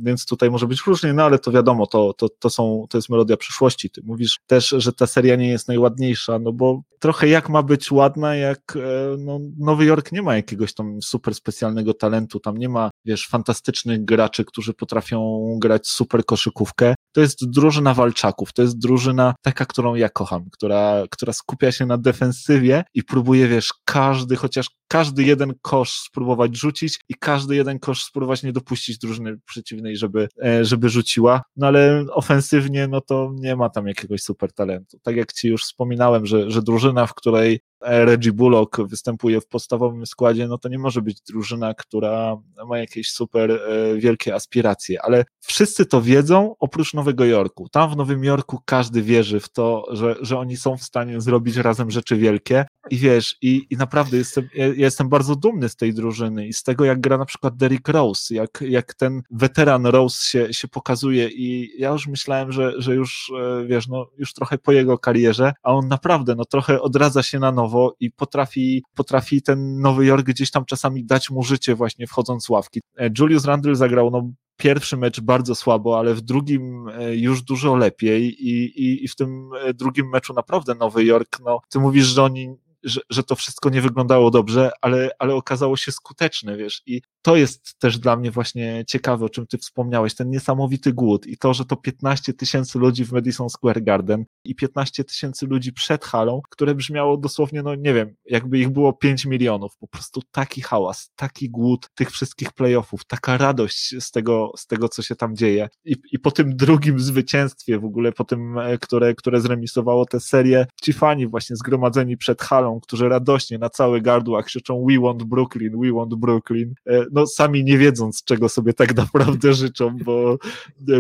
więc 0.03 0.27
tutaj 0.27 0.51
może 0.51 0.67
być 0.67 0.83
różnie, 0.87 1.13
no 1.13 1.25
ale 1.25 1.39
to 1.39 1.53
wiadomo, 1.53 1.87
to, 1.87 2.13
to, 2.13 2.29
to, 2.29 2.51
są, 2.51 2.87
to 2.91 2.99
jest 2.99 3.09
melodia 3.09 3.37
przyszłości. 3.37 3.91
Ty 3.91 4.03
mówisz 4.05 4.39
też, 4.47 4.75
że 4.79 4.93
ta 4.93 5.07
seria 5.07 5.37
nie 5.37 5.49
jest 5.49 5.69
najładniejsza, 5.69 6.39
no 6.39 6.53
bo 6.57 6.83
trochę 6.99 7.29
jak 7.29 7.49
ma 7.49 7.63
być 7.63 7.93
ładna, 7.93 8.35
jak 8.35 8.77
e, 8.77 9.17
no, 9.19 9.39
Nowy 9.59 9.85
Jork 9.85 10.13
nie 10.13 10.23
ma 10.23 10.37
jakiegoś 10.37 10.75
tam 10.75 11.03
super 11.03 11.35
specjalnego 11.35 11.95
talentu, 11.95 12.41
tam 12.41 12.57
nie 12.57 12.69
ma, 12.69 12.91
wiesz, 13.07 13.27
fantastycznych 13.29 14.05
graczy, 14.05 14.45
którzy 14.45 14.75
potrafią 14.75 15.49
grać 15.61 15.89
super 15.89 16.25
koszykówkę. 16.25 16.95
To 17.13 17.21
jest 17.21 17.51
drużyna 17.51 17.95
walczaków, 17.95 18.53
to 18.53 18.63
jest 18.63 18.79
drużyna 18.79 19.35
taka, 19.43 19.67
którą 19.67 19.95
ja 19.95 20.09
kocham, 20.09 20.45
która, 20.53 21.03
która 21.11 21.33
skupia 21.33 21.73
się 21.73 21.87
na 21.87 21.99
defensywie 21.99 22.85
i 22.95 23.05
próbuje, 23.05 23.49
wiesz, 23.49 23.75
każdy, 23.85 24.37
chociaż 24.37 24.67
każdy 24.89 25.25
jeden 25.25 25.55
kosz 25.63 25.93
spróbować 25.93 26.57
rzucić 26.57 27.01
i 27.09 27.15
każdy 27.15 27.57
jeden 27.57 27.79
kosz 27.79 28.05
spróbować 28.05 28.43
nie 28.43 28.53
dopuścić 28.53 28.99
drużyny 28.99 29.39
przeciwnej, 29.47 29.97
żeby, 29.97 30.29
e, 30.45 30.65
żeby 30.65 30.89
rzuciła, 30.89 31.43
no 31.57 31.67
ale 31.67 32.05
ofensywnie, 32.13 32.89
no 32.89 33.01
to 33.01 33.33
nie 33.35 33.57
ma 33.57 33.71
tam 33.71 33.87
jakiegoś 33.87 34.23
super 34.23 34.53
talentu. 34.53 34.99
Tak 35.03 35.17
jak 35.17 35.33
ci 35.33 35.49
już 35.49 35.63
wspominałem, 35.63 36.27
że, 36.27 36.51
że 36.51 36.63
drużyna, 36.63 37.07
w 37.07 37.15
której 37.15 37.61
Reggie 37.81 38.33
Bullock 38.33 38.81
występuje 38.89 39.41
w 39.41 39.47
podstawowym 39.47 40.07
składzie, 40.07 40.49
no 40.49 40.59
to 40.59 40.69
nie 40.69 40.79
może 40.79 41.03
być 41.03 41.21
drużyna, 41.21 41.75
która 41.75 42.37
ma 42.69 42.79
jakieś 42.79 43.11
super 43.11 43.51
e, 43.51 43.97
wielkie 43.97 44.35
aspiracje, 44.35 45.03
ale 45.03 45.25
wszyscy 45.41 45.87
to 45.87 46.03
wiedzą, 46.03 46.55
oprócz 46.59 46.95
Nowego 46.95 47.25
Jorku. 47.25 47.69
Tam 47.69 47.91
w 47.91 47.97
Nowym 47.97 48.25
Jorku 48.25 48.59
każdy 48.65 49.03
wierzy 49.03 49.41
w 49.41 49.49
to, 49.49 49.85
że, 49.91 50.17
że 50.21 50.39
oni 50.39 50.57
są 50.57 50.77
w 50.77 50.83
stanie 50.83 51.21
zrobić 51.21 51.57
razem 51.57 51.91
rzeczy 51.91 52.17
wielkie 52.17 52.67
i 52.91 52.97
wiesz, 52.97 53.37
i, 53.43 53.67
i 53.71 53.77
naprawdę 53.77 54.17
jestem, 54.17 54.49
ja 54.55 54.67
jestem 54.67 55.09
bardzo 55.09 55.37
dumny 55.37 55.69
z 55.69 55.77
tej 55.77 55.95
drużyny 55.95 56.47
i 56.47 56.53
z 56.53 56.63
tego, 56.63 56.85
jak 56.85 57.01
gra 57.01 57.19
na 57.19 57.25
przykład 57.25 57.57
Derrick 57.57 57.89
Rose, 57.89 58.35
jak, 58.35 58.65
jak 58.69 58.95
ten 58.95 59.23
weteran 59.31 59.87
Rose 59.87 60.25
się, 60.25 60.55
się 60.55 60.69
pokazuje 60.69 61.29
i 61.29 61.71
ja 61.79 61.91
już 61.91 62.07
myślałem, 62.07 62.53
że, 62.53 62.73
że 62.79 62.95
już, 62.95 63.33
e, 63.41 63.67
wiesz, 63.67 63.89
no 63.89 64.07
już 64.19 64.33
trochę 64.33 64.59
po 64.59 64.73
jego 64.73 64.99
karierze, 64.99 65.53
a 65.63 65.73
on 65.73 65.89
naprawdę, 65.89 66.35
no 66.35 66.45
trochę 66.45 66.83
odradza 66.83 67.23
się 67.23 67.39
na 67.39 67.53
nowo, 67.53 67.97
i 68.01 68.11
potrafi, 68.11 68.83
potrafi 68.95 69.43
ten 69.43 69.81
Nowy 69.81 70.07
Jork 70.07 70.27
gdzieś 70.27 70.51
tam 70.51 70.65
czasami 70.65 71.05
dać 71.05 71.31
mu 71.31 71.43
życie 71.43 71.75
właśnie 71.75 72.07
wchodząc 72.07 72.45
z 72.45 72.49
ławki. 72.49 72.81
E, 72.99 73.11
Julius 73.19 73.45
Randle 73.45 73.77
zagrał 73.77 74.11
no 74.11 74.31
pierwszy 74.57 74.97
mecz 74.97 75.21
bardzo 75.21 75.55
słabo, 75.55 75.99
ale 75.99 76.15
w 76.15 76.21
drugim 76.21 76.89
e, 76.89 77.17
już 77.17 77.43
dużo 77.43 77.77
lepiej 77.77 78.49
i, 78.49 78.65
i, 78.65 79.05
i 79.05 79.09
w 79.09 79.17
tym 79.17 79.51
drugim 79.75 80.09
meczu 80.09 80.35
naprawdę 80.35 80.75
Nowy 80.75 81.05
Jork, 81.05 81.39
no 81.45 81.61
ty 81.69 81.79
mówisz, 81.79 82.07
że 82.07 82.23
oni 82.23 82.55
że, 82.87 83.01
że 83.11 83.23
to 83.23 83.37
wszystko 83.37 83.71
nie 83.71 83.81
wyglądało 83.81 84.31
dobrze, 84.31 84.71
ale, 84.81 85.11
ale 85.19 85.35
okazało 85.35 85.77
się 85.77 85.93
skuteczne, 85.93 86.57
wiesz, 86.57 86.83
i 86.87 87.03
to 87.23 87.37
jest 87.37 87.79
też 87.79 87.99
dla 87.99 88.17
mnie 88.17 88.31
właśnie 88.31 88.85
ciekawe, 88.89 89.25
o 89.25 89.29
czym 89.29 89.47
ty 89.47 89.59
wspomniałeś, 89.59 90.15
ten 90.15 90.31
niesamowity 90.31 90.93
głód 90.93 91.27
i 91.27 91.39
to, 91.39 91.55
że 91.55 91.65
to 91.65 91.77
15 91.77 92.33
tysięcy 92.33 92.79
ludzi 92.79 93.05
w 93.05 93.13
Madison 93.13 93.51
Square 93.51 93.83
Garden 93.83 94.25
i 94.45 94.55
15 94.55 95.05
tysięcy 95.05 95.47
ludzi 95.47 95.73
przed 95.73 96.05
halą, 96.05 96.41
które 96.51 96.75
brzmiało 96.75 97.17
dosłownie, 97.17 97.63
no 97.63 97.75
nie 97.75 97.95
wiem, 97.95 98.15
jakby 98.25 98.59
ich 98.59 98.69
było 98.69 98.93
5 98.93 99.25
milionów, 99.25 99.77
po 99.79 99.89
prostu 99.89 100.21
taki 100.31 100.61
hałas, 100.61 101.11
taki 101.17 101.51
głód 101.51 101.89
tych 101.95 102.11
wszystkich 102.11 102.53
playoffów, 102.53 103.05
taka 103.05 103.39
radość 103.39 103.95
z 104.01 104.11
tego, 104.11 104.53
z 104.57 104.67
tego 104.67 104.89
co 104.89 105.03
się 105.03 105.17
tam 105.17 105.37
dzieje. 105.37 105.69
I, 105.85 105.97
i 106.13 106.19
po 106.19 106.31
tym 106.31 106.57
drugim 106.57 107.01
zwycięstwie 107.01 107.79
w 107.79 107.85
ogóle, 107.85 108.13
po 108.13 108.25
tym, 108.25 108.59
e, 108.59 108.79
które, 108.79 109.15
które 109.15 109.41
zremisowało 109.41 110.07
tę 110.07 110.21
serię, 110.21 110.67
ci 110.83 110.93
fani 110.93 111.27
właśnie 111.27 111.57
zgromadzeni 111.57 112.17
przed 112.17 112.43
halą, 112.43 112.76
którzy 112.81 113.09
radośnie 113.09 113.59
na 113.59 113.71
całe 113.71 114.01
gardła 114.01 114.43
krzyczą 114.43 114.87
we 114.89 115.01
want 115.01 115.23
Brooklyn, 115.23 115.81
we 115.81 115.93
want 115.93 116.15
Brooklyn, 116.15 116.75
e, 116.87 117.05
no 117.13 117.27
sami 117.27 117.65
nie 117.65 117.79
wiedząc, 117.79 118.25
czego 118.25 118.49
sobie 118.49 118.73
tak 118.73 118.97
naprawdę 118.97 119.55
życzą, 119.63 119.97
bo, 120.05 120.39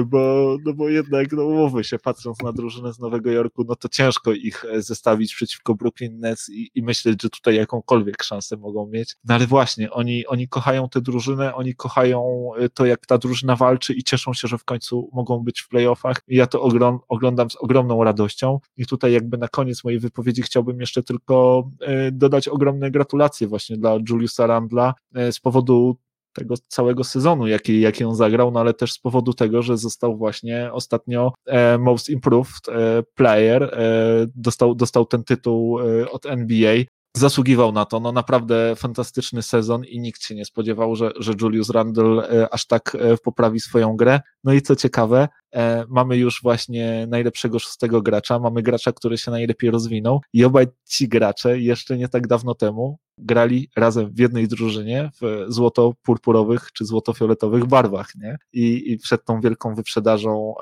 bo, 0.06 0.56
no 0.64 0.72
bo 0.72 0.88
jednak, 0.88 1.32
no 1.32 1.44
umówmy 1.44 1.84
się, 1.84 1.98
patrząc 1.98 2.42
na 2.42 2.52
drużynę 2.52 2.92
z 2.92 2.98
Nowego 2.98 3.30
Jorku, 3.30 3.64
no 3.68 3.76
to 3.76 3.88
ciężko 3.88 4.32
ich 4.32 4.64
e, 4.64 4.82
zestawić 4.82 5.34
przeciwko 5.34 5.74
Brooklyn 5.74 6.20
Nets 6.20 6.48
i, 6.48 6.70
i 6.74 6.82
myśleć, 6.82 7.22
że 7.22 7.30
tutaj 7.30 7.56
jakąkolwiek 7.56 8.22
szansę 8.22 8.56
mogą 8.56 8.86
mieć. 8.86 9.16
No 9.24 9.34
ale 9.34 9.46
właśnie, 9.46 9.90
oni, 9.90 10.26
oni 10.26 10.48
kochają 10.48 10.88
tę 10.88 11.00
drużynę, 11.00 11.54
oni 11.54 11.74
kochają 11.74 12.50
e, 12.58 12.68
to, 12.68 12.86
jak 12.86 13.06
ta 13.06 13.18
drużyna 13.18 13.56
walczy 13.56 13.94
i 13.94 14.02
cieszą 14.02 14.34
się, 14.34 14.48
że 14.48 14.58
w 14.58 14.64
końcu 14.64 15.10
mogą 15.12 15.38
być 15.38 15.60
w 15.60 15.68
playoffach. 15.68 16.20
I 16.28 16.36
ja 16.36 16.46
to 16.46 16.62
oglądam 17.08 17.50
z 17.50 17.56
ogromną 17.56 18.04
radością. 18.04 18.60
I 18.76 18.86
tutaj 18.86 19.12
jakby 19.12 19.38
na 19.38 19.48
koniec 19.48 19.84
mojej 19.84 20.00
wypowiedzi 20.00 20.42
chciałbym 20.42 20.80
jeszcze 20.80 21.02
tylko 21.02 21.64
e, 21.65 21.65
dodać 22.12 22.48
ogromne 22.48 22.90
gratulacje 22.90 23.48
właśnie 23.48 23.76
dla 23.76 23.98
Juliusa 24.08 24.46
Randla 24.46 24.94
z 25.30 25.40
powodu 25.40 25.96
tego 26.36 26.54
całego 26.68 27.04
sezonu, 27.04 27.46
jaki, 27.46 27.80
jaki 27.80 28.04
on 28.04 28.14
zagrał, 28.14 28.50
no 28.50 28.60
ale 28.60 28.74
też 28.74 28.92
z 28.92 28.98
powodu 28.98 29.32
tego, 29.32 29.62
że 29.62 29.76
został 29.76 30.16
właśnie 30.16 30.70
ostatnio 30.72 31.32
e, 31.46 31.78
Most 31.78 32.08
Improved 32.08 32.68
e, 32.68 33.02
Player, 33.14 33.62
e, 33.62 34.26
dostał, 34.34 34.74
dostał 34.74 35.06
ten 35.06 35.24
tytuł 35.24 35.80
e, 35.80 36.10
od 36.10 36.26
NBA 36.26 36.76
zasługiwał 37.16 37.72
na 37.72 37.84
to. 37.84 38.00
No 38.00 38.12
naprawdę 38.12 38.76
fantastyczny 38.76 39.42
sezon 39.42 39.84
i 39.84 40.00
nikt 40.00 40.22
się 40.22 40.34
nie 40.34 40.44
spodziewał, 40.44 40.96
że, 40.96 41.10
że 41.18 41.32
Julius 41.40 41.70
Randle 41.70 42.28
e, 42.28 42.54
aż 42.54 42.66
tak 42.66 42.96
e, 43.00 43.16
poprawi 43.16 43.60
swoją 43.60 43.96
grę. 43.96 44.20
No 44.44 44.52
i 44.52 44.62
co 44.62 44.76
ciekawe, 44.76 45.28
e, 45.54 45.84
mamy 45.88 46.16
już 46.16 46.42
właśnie 46.42 47.06
najlepszego 47.10 47.58
szóstego 47.58 48.02
gracza, 48.02 48.38
mamy 48.38 48.62
gracza, 48.62 48.92
który 48.92 49.18
się 49.18 49.30
najlepiej 49.30 49.70
rozwinął 49.70 50.20
i 50.32 50.44
obaj 50.44 50.66
ci 50.88 51.08
gracze 51.08 51.60
jeszcze 51.60 51.96
nie 51.96 52.08
tak 52.08 52.26
dawno 52.26 52.54
temu 52.54 52.98
grali 53.18 53.70
razem 53.76 54.10
w 54.12 54.18
jednej 54.18 54.48
drużynie 54.48 55.10
w 55.20 55.46
złoto-purpurowych 55.48 56.72
czy 56.72 56.84
złoto-fioletowych 56.84 57.64
barwach, 57.64 58.14
nie? 58.14 58.36
I, 58.52 58.92
I 58.92 58.98
przed 58.98 59.24
tą 59.24 59.40
wielką 59.40 59.74
wyprzedażą 59.74 60.54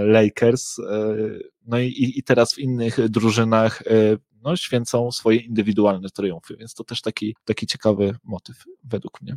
Lakers, 0.00 0.76
no 1.66 1.78
i, 1.78 2.12
i 2.16 2.22
teraz 2.22 2.54
w 2.54 2.58
innych 2.58 3.08
drużynach 3.10 3.82
no, 4.46 4.56
święcą 4.56 5.12
swoje 5.12 5.38
indywidualne 5.38 6.10
triumfy, 6.10 6.56
więc 6.56 6.74
to 6.74 6.84
też 6.84 7.00
taki, 7.02 7.36
taki 7.44 7.66
ciekawy 7.66 8.16
motyw 8.24 8.64
według 8.84 9.22
mnie. 9.22 9.36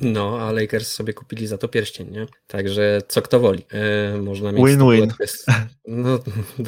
No, 0.00 0.40
a 0.40 0.52
Lakers 0.52 0.92
sobie 0.92 1.12
kupili 1.12 1.46
za 1.46 1.58
to 1.58 1.68
pierścień, 1.68 2.10
nie? 2.10 2.26
Także 2.46 3.02
co 3.08 3.22
kto 3.22 3.40
woli. 3.40 3.62
E, 3.72 4.16
można 4.22 4.52
mieć 4.52 4.66
Win-win. 4.66 5.12
No, 5.88 6.18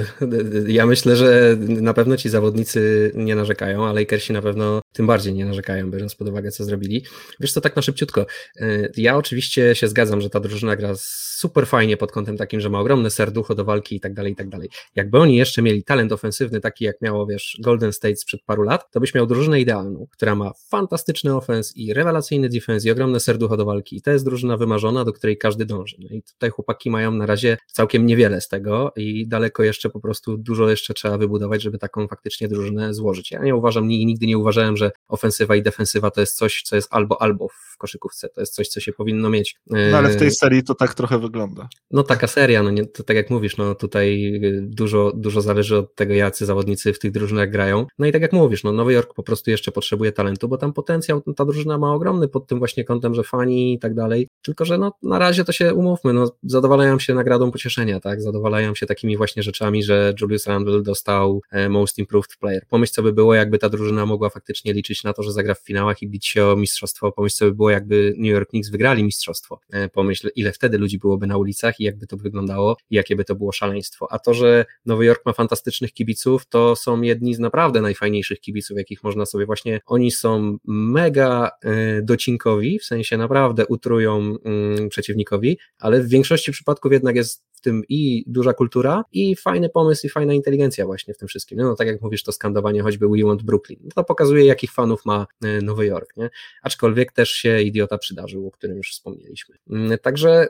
ja 0.67 0.87
myślę, 0.87 1.17
że 1.17 1.57
na 1.61 1.95
pewno 1.95 2.17
ci 2.17 2.29
zawodnicy 2.29 3.13
nie 3.15 3.35
narzekają, 3.35 3.87
a 3.87 3.93
Lakersi 3.93 4.33
na 4.33 4.43
pewno 4.43 4.81
tym 4.93 5.07
bardziej 5.07 5.35
nie 5.35 5.45
narzekają, 5.45 5.91
biorąc 5.91 6.15
pod 6.15 6.29
uwagę, 6.29 6.51
co 6.51 6.65
zrobili. 6.65 7.05
Wiesz 7.41 7.53
co, 7.53 7.61
tak 7.61 7.77
na 7.77 7.83
szybciutko. 7.83 8.27
E, 8.61 8.89
ja 8.97 9.17
oczywiście 9.17 9.75
się 9.75 9.89
zgadzam, 9.89 10.21
że 10.21 10.31
ta 10.31 10.41
drużyna 10.41 10.77
gra 10.77 10.95
super 11.39 11.67
fajnie 11.67 11.97
pod 11.97 12.13
kątem 12.13 12.37
takim, 12.37 12.61
że 12.61 12.71
ma 12.71 12.81
ogromne 12.81 13.11
serducho 13.11 13.55
do 13.55 13.65
walki 13.65 13.97
i 13.97 14.01
tak 14.01 14.15
dalej, 14.15 14.33
i 14.33 14.37
tak 14.37 14.49
dalej. 14.49 14.71
Jakby 14.95 15.19
oni 15.19 15.37
jeszcze 15.37 15.63
mieli 15.63 15.85
talent 15.85 16.13
ofensywny 16.13 16.61
taki, 16.61 16.85
jak 16.85 17.01
miało, 17.03 17.27
wiesz, 17.27 17.59
Golden 17.65 17.93
State 17.93 18.17
sprzed 18.17 18.41
paru 18.47 18.63
lat, 18.63 18.91
to 18.91 19.01
byś 19.01 19.15
miał 19.15 19.27
drużynę 19.27 19.61
idealną, 19.61 20.07
która 20.11 20.35
ma 20.35 20.53
fantastyczny 20.71 21.37
ofens 21.37 21.77
i 21.77 21.95
rewelacyjny 21.95 22.49
defense 22.49 22.89
i 22.89 22.91
ogromne 22.91 23.18
pełne 23.19 23.21
serducho 23.21 23.57
do 23.57 23.65
walki. 23.65 23.97
I 23.97 24.03
to 24.03 24.11
jest 24.11 24.25
drużyna 24.25 24.57
wymarzona, 24.57 25.05
do 25.05 25.13
której 25.13 25.39
każdy 25.39 25.67
dąży. 25.67 25.97
No 25.99 26.09
i 26.11 26.23
tutaj 26.23 26.51
chłopaki 26.51 26.91
mają 26.91 27.13
na 27.13 27.27
razie 27.27 27.57
całkiem 27.67 28.07
niewiele 28.07 28.41
z 28.41 28.49
tego 28.49 28.93
i 28.97 29.29
daleko 29.29 29.63
jeszcze 29.63 29.91
po 29.91 30.01
prostu 30.01 30.37
dużo 30.37 30.71
jeszcze 30.71 30.95
trzeba 30.95 31.19
wybudować, 31.19 31.63
żeby 31.63 31.79
taką 31.79 32.09
faktycznie 32.09 32.49
drużynę 32.49 32.95
złożyć. 32.95 33.31
Ja 33.31 33.43
nie 33.43 33.55
uważam, 33.55 33.89
nigdy 33.89 34.27
nie 34.27 34.39
uważałem, 34.39 34.77
że 34.77 34.91
ofensywa 35.09 35.57
i 35.57 35.63
defensywa 35.63 36.11
to 36.11 36.21
jest 36.21 36.37
coś, 36.37 36.63
co 36.63 36.77
jest 36.77 36.89
albo 36.91 37.23
albo 37.23 37.49
w 37.49 37.77
koszykówce. 37.79 38.29
To 38.29 38.41
jest 38.41 38.55
coś, 38.55 38.69
co 38.69 38.81
się 38.81 38.93
powinno 38.93 39.31
mieć. 39.31 39.57
No 39.67 39.99
ale 39.99 40.09
w 40.09 40.17
tej 40.17 40.31
serii 40.31 40.63
to 40.63 40.75
tak 40.75 40.95
trochę 40.95 41.19
wygląda. 41.19 41.69
No 41.91 42.03
taka 42.03 42.27
seria, 42.27 42.63
no 42.63 42.71
nie, 42.71 42.87
to 42.87 43.03
tak 43.03 43.17
jak 43.17 43.31
mówisz, 43.31 43.57
no 43.57 43.75
tutaj 43.75 44.41
dużo, 44.63 45.13
dużo 45.17 45.41
zależy 45.41 45.77
od 45.77 45.95
tego, 45.95 46.15
jacy 46.15 46.47
zawodnicy 46.47 46.93
w 46.93 46.99
tych 46.99 47.13
drużynach 47.13 47.51
grają. 47.51 47.87
No 47.99 48.07
i 48.07 48.13
tak 48.13 48.23
jak 48.23 48.33
mówisz, 48.33 48.65
no 48.65 48.73
Nowy 48.73 48.93
Jork 48.93 49.15
po 49.15 49.23
prostu 49.23 49.51
jeszcze 49.51 49.73
potrzebuje 49.73 50.13
talentu, 50.13 50.49
bo 50.49 50.57
tam 50.57 50.73
potencjał, 50.73 51.23
ta 51.37 51.45
drużyna 51.45 51.79
ma 51.79 51.95
ogromny 51.95 52.29
pod 52.29 52.47
tym 52.47 52.59
właśnie 52.59 52.85
kątem, 52.85 53.08
że 53.15 53.23
fani 53.23 53.75
i 53.75 53.79
tak 53.79 53.95
dalej, 53.95 54.29
tylko 54.43 54.65
że 54.65 54.79
no 54.79 54.93
na 55.03 55.19
razie 55.19 55.45
to 55.45 55.53
się 55.53 55.75
umówmy, 55.75 56.13
no 56.13 56.33
zadowalają 56.43 56.99
się 56.99 57.15
nagradą 57.15 57.51
pocieszenia, 57.51 58.01
tak, 58.01 58.23
zadowalają 58.23 58.75
się 58.75 58.87
takimi 58.87 59.17
właśnie 59.17 59.43
rzeczami, 59.43 59.83
że 59.83 60.15
Julius 60.21 60.47
Randle 60.47 60.83
dostał 60.83 61.41
e, 61.51 61.69
Most 61.69 61.99
Improved 61.99 62.37
Player. 62.41 62.67
Pomyśl 62.69 62.93
co 62.93 63.03
by 63.03 63.13
było, 63.13 63.35
jakby 63.35 63.59
ta 63.59 63.69
drużyna 63.69 64.07
mogła 64.07 64.31
faktycznie 64.31 64.73
liczyć 64.73 65.05
na 65.05 65.13
to, 65.13 65.23
że 65.23 65.33
zagra 65.33 65.55
w 65.55 65.61
finałach 65.61 66.03
i 66.03 66.09
bić 66.09 66.27
się 66.27 66.47
o 66.47 66.57
mistrzostwo, 66.57 67.13
pomyśl 67.13 67.37
co 67.37 67.45
by 67.45 67.55
było, 67.55 67.71
jakby 67.71 68.15
New 68.17 68.31
York 68.31 68.49
Knicks 68.49 68.71
wygrali 68.71 69.05
mistrzostwo, 69.05 69.61
e, 69.73 69.89
pomyśl 69.89 70.29
ile 70.37 70.53
wtedy 70.53 70.79
ludzi 70.79 70.99
byłoby 70.99 71.27
na 71.27 71.37
ulicach 71.37 71.81
i 71.81 71.85
jakby 71.85 72.07
to 72.07 72.17
wyglądało 72.17 72.77
i 72.91 72.95
jakie 72.95 73.17
by 73.17 73.25
to 73.25 73.35
było 73.35 73.53
szaleństwo, 73.53 74.07
a 74.11 74.19
to, 74.19 74.35
że 74.35 74.65
Nowy 74.87 75.05
Jork 75.05 75.27
ma 75.27 75.33
fantastycznych 75.33 75.93
kibiców, 75.93 76.47
to 76.47 76.77
są 76.77 77.03
jedni 77.03 77.35
z 77.35 77.39
naprawdę 77.39 77.81
najfajniejszych 77.81 78.41
kibiców, 78.41 78.79
jakich 78.79 79.05
można 79.05 79.27
sobie 79.27 79.47
właśnie, 79.47 79.81
oni 79.87 80.11
są 80.11 80.59
mega 80.65 81.51
e, 81.63 82.03
docinkowi, 82.03 82.79
w 82.79 82.85
sensie 82.85 82.98
naprawdę 83.19 83.67
utrują 83.67 84.37
mm, 84.45 84.89
przeciwnikowi, 84.89 85.59
ale 85.79 86.01
w 86.01 86.09
większości 86.09 86.53
przypadków 86.53 86.93
jednak 86.93 87.17
jest 87.17 87.49
w 87.59 87.61
tym 87.61 87.83
i 87.89 88.25
duża 88.27 88.53
kultura, 88.53 89.05
i 89.13 89.37
fajny 89.37 89.69
pomysł, 89.69 90.07
i 90.07 90.11
fajna 90.11 90.35
inteligencja 90.35 90.87
właśnie 90.87 91.15
w 91.15 91.19
tym 91.19 91.29
wszystkim. 91.29 91.59
No, 91.59 91.65
no 91.65 91.77
tak 91.77 91.87
jak 91.87 92.03
mówisz, 92.03 92.23
to 92.23 92.33
skandowanie 92.33 92.83
choćby 92.83 93.09
We 93.09 93.25
Want 93.25 93.43
Brooklyn. 93.43 93.79
To 93.95 94.05
pokazuje, 94.05 94.45
jakich 94.45 94.73
fanów 94.73 95.05
ma 95.05 95.27
e, 95.43 95.63
Nowy 95.63 95.87
Jork, 95.87 96.17
nie? 96.17 96.31
Aczkolwiek 96.63 97.13
też 97.13 97.31
się 97.31 97.63
idiota 97.63 97.99
przydarzył, 97.99 98.47
o 98.47 98.51
którym 98.51 98.77
już 98.77 98.91
wspomnieliśmy. 98.91 99.57
Mm, 99.71 99.99
także 99.99 100.31
e, 100.31 100.49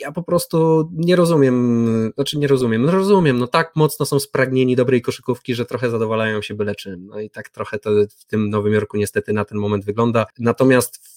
ja 0.00 0.12
po 0.12 0.22
prostu 0.22 0.88
nie 0.92 1.16
rozumiem, 1.16 2.12
znaczy 2.14 2.38
nie 2.38 2.46
rozumiem, 2.46 2.82
no 2.82 2.92
rozumiem, 2.92 3.38
no 3.38 3.46
tak 3.46 3.76
mocno 3.76 4.06
są 4.06 4.20
spragnieni 4.20 4.76
dobrej 4.76 5.02
koszykówki, 5.02 5.54
że 5.54 5.66
trochę 5.66 5.90
zadowalają 5.90 6.42
się 6.42 6.54
byle 6.54 6.74
czym. 6.74 7.06
No 7.06 7.20
i 7.20 7.30
tak 7.30 7.48
trochę 7.48 7.78
to 7.78 7.90
w 8.18 8.24
tym 8.24 8.50
Nowym 8.50 8.72
Jorku 8.72 8.96
niestety 8.96 9.32
na 9.32 9.44
ten 9.44 9.58
moment 9.58 9.84
wygląda. 9.84 10.26
Natomiast 10.38 11.10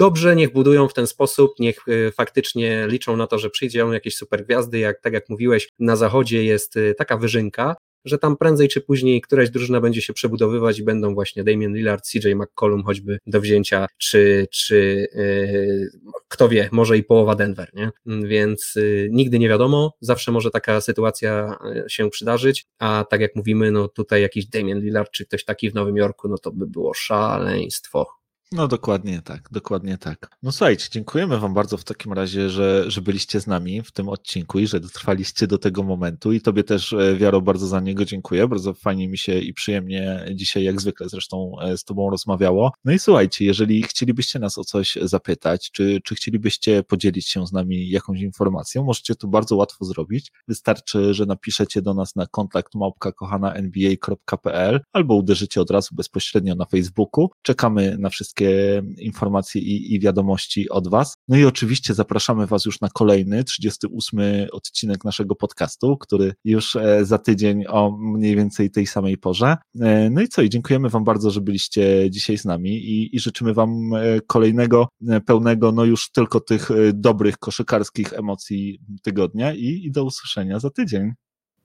dobrze, 0.00 0.36
niech 0.36 0.52
budują 0.52 0.88
w 0.88 0.94
ten 0.94 1.06
sposób, 1.06 1.52
niech 1.58 1.76
e, 1.88 2.12
faktycznie 2.12 2.86
liczą 2.88 3.16
na 3.16 3.26
to, 3.26 3.38
że 3.38 3.50
przyjdzie 3.50 3.78
jakieś 3.92 4.16
super 4.16 4.44
gwiazdy, 4.44 4.78
jak 4.78 5.00
tak 5.00 5.12
jak 5.12 5.28
mówiłeś, 5.28 5.68
na 5.78 5.96
zachodzie 5.96 6.44
jest 6.44 6.76
e, 6.76 6.94
taka 6.94 7.16
wyżynka, 7.16 7.76
że 8.04 8.18
tam 8.18 8.36
prędzej 8.36 8.68
czy 8.68 8.80
później 8.80 9.20
któraś 9.20 9.50
drużyna 9.50 9.80
będzie 9.80 10.02
się 10.02 10.12
przebudowywać 10.12 10.78
i 10.78 10.84
będą 10.84 11.14
właśnie 11.14 11.44
Damian 11.44 11.74
Lillard, 11.74 12.04
CJ 12.08 12.34
McCollum 12.34 12.84
choćby 12.84 13.18
do 13.26 13.40
wzięcia, 13.40 13.86
czy, 13.98 14.46
czy 14.52 15.06
yy, 15.14 15.90
kto 16.28 16.48
wie, 16.48 16.68
może 16.72 16.98
i 16.98 17.04
połowa 17.04 17.34
Denver, 17.34 17.70
nie? 17.74 17.90
Więc 18.06 18.72
yy, 18.76 19.08
nigdy 19.10 19.38
nie 19.38 19.48
wiadomo, 19.48 19.92
zawsze 20.00 20.32
może 20.32 20.50
taka 20.50 20.80
sytuacja 20.80 21.56
się 21.88 22.10
przydarzyć, 22.10 22.64
a 22.78 23.04
tak 23.10 23.20
jak 23.20 23.36
mówimy, 23.36 23.70
no 23.70 23.88
tutaj 23.88 24.22
jakiś 24.22 24.46
Damian 24.46 24.80
Lillard, 24.80 25.10
czy 25.10 25.26
ktoś 25.26 25.44
taki 25.44 25.70
w 25.70 25.74
Nowym 25.74 25.96
Jorku, 25.96 26.28
no 26.28 26.38
to 26.38 26.52
by 26.52 26.66
było 26.66 26.94
szaleństwo. 26.94 28.19
No 28.52 28.68
dokładnie 28.68 29.22
tak, 29.22 29.48
dokładnie 29.52 29.98
tak. 29.98 30.36
No 30.42 30.52
słuchajcie, 30.52 30.88
dziękujemy 30.90 31.38
Wam 31.38 31.54
bardzo 31.54 31.76
w 31.76 31.84
takim 31.84 32.12
razie, 32.12 32.50
że, 32.50 32.90
że 32.90 33.02
byliście 33.02 33.40
z 33.40 33.46
nami 33.46 33.82
w 33.82 33.92
tym 33.92 34.08
odcinku 34.08 34.58
i 34.58 34.66
że 34.66 34.80
dotrwaliście 34.80 35.46
do 35.46 35.58
tego 35.58 35.82
momentu 35.82 36.32
i 36.32 36.40
Tobie 36.40 36.64
też, 36.64 36.92
e, 36.92 37.16
Wiaro, 37.16 37.40
bardzo 37.40 37.66
za 37.66 37.80
niego 37.80 38.04
dziękuję. 38.04 38.48
Bardzo 38.48 38.74
fajnie 38.74 39.08
mi 39.08 39.18
się 39.18 39.38
i 39.38 39.54
przyjemnie 39.54 40.26
dzisiaj, 40.34 40.64
jak 40.64 40.80
zwykle 40.80 41.08
zresztą 41.08 41.52
e, 41.60 41.76
z 41.76 41.84
Tobą 41.84 42.10
rozmawiało. 42.10 42.72
No 42.84 42.92
i 42.92 42.98
słuchajcie, 42.98 43.44
jeżeli 43.44 43.82
chcielibyście 43.82 44.38
nas 44.38 44.58
o 44.58 44.64
coś 44.64 44.98
zapytać, 45.02 45.70
czy, 45.70 46.00
czy 46.04 46.14
chcielibyście 46.14 46.82
podzielić 46.82 47.28
się 47.28 47.46
z 47.46 47.52
nami 47.52 47.88
jakąś 47.88 48.20
informacją, 48.20 48.84
możecie 48.84 49.14
to 49.14 49.28
bardzo 49.28 49.56
łatwo 49.56 49.84
zrobić. 49.84 50.32
Wystarczy, 50.48 51.14
że 51.14 51.26
napiszecie 51.26 51.82
do 51.82 51.94
nas 51.94 52.16
na 52.16 52.26
kontakt 52.26 52.74
małpka 52.74 53.12
nba.pl 53.54 54.80
albo 54.92 55.14
uderzycie 55.14 55.60
od 55.60 55.70
razu 55.70 55.94
bezpośrednio 55.94 56.54
na 56.54 56.64
Facebooku. 56.64 57.30
Czekamy 57.42 57.96
na 57.98 58.08
wszystkie 58.08 58.39
wszystkie 58.40 58.82
informacje 58.98 59.62
i, 59.62 59.94
i 59.94 60.00
wiadomości 60.00 60.68
od 60.68 60.88
Was. 60.88 61.14
No 61.28 61.36
i 61.36 61.44
oczywiście 61.44 61.94
zapraszamy 61.94 62.46
Was 62.46 62.64
już 62.64 62.80
na 62.80 62.88
kolejny, 62.88 63.44
38 63.44 64.20
odcinek 64.52 65.04
naszego 65.04 65.34
podcastu, 65.34 65.96
który 65.96 66.32
już 66.44 66.76
e, 66.76 67.04
za 67.04 67.18
tydzień 67.18 67.64
o 67.68 67.98
mniej 67.98 68.36
więcej 68.36 68.70
tej 68.70 68.86
samej 68.86 69.18
porze. 69.18 69.56
E, 69.80 70.10
no 70.10 70.20
i 70.20 70.28
co, 70.28 70.42
i 70.42 70.50
dziękujemy 70.50 70.88
Wam 70.88 71.04
bardzo, 71.04 71.30
że 71.30 71.40
byliście 71.40 72.10
dzisiaj 72.10 72.38
z 72.38 72.44
nami 72.44 72.70
i, 72.70 73.16
i 73.16 73.20
życzymy 73.20 73.54
Wam 73.54 73.94
e, 73.94 74.20
kolejnego, 74.26 74.88
pełnego, 75.26 75.72
no 75.72 75.84
już 75.84 76.10
tylko 76.10 76.40
tych 76.40 76.68
dobrych 76.94 77.38
koszykarskich 77.38 78.12
emocji 78.12 78.80
tygodnia 79.02 79.54
i, 79.54 79.82
i 79.84 79.90
do 79.90 80.04
usłyszenia 80.04 80.58
za 80.58 80.70
tydzień. 80.70 81.12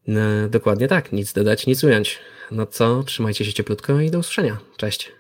No, 0.07 0.49
dokładnie 0.49 0.87
tak, 0.87 1.11
nic 1.11 1.33
dodać, 1.33 1.67
nic 1.67 1.83
ująć. 1.83 2.19
No 2.51 2.65
co, 2.65 3.03
trzymajcie 3.03 3.45
się 3.45 3.53
cieplutko 3.53 3.99
i 3.99 4.11
do 4.11 4.19
usłyszenia. 4.19 4.57
Cześć. 4.77 5.11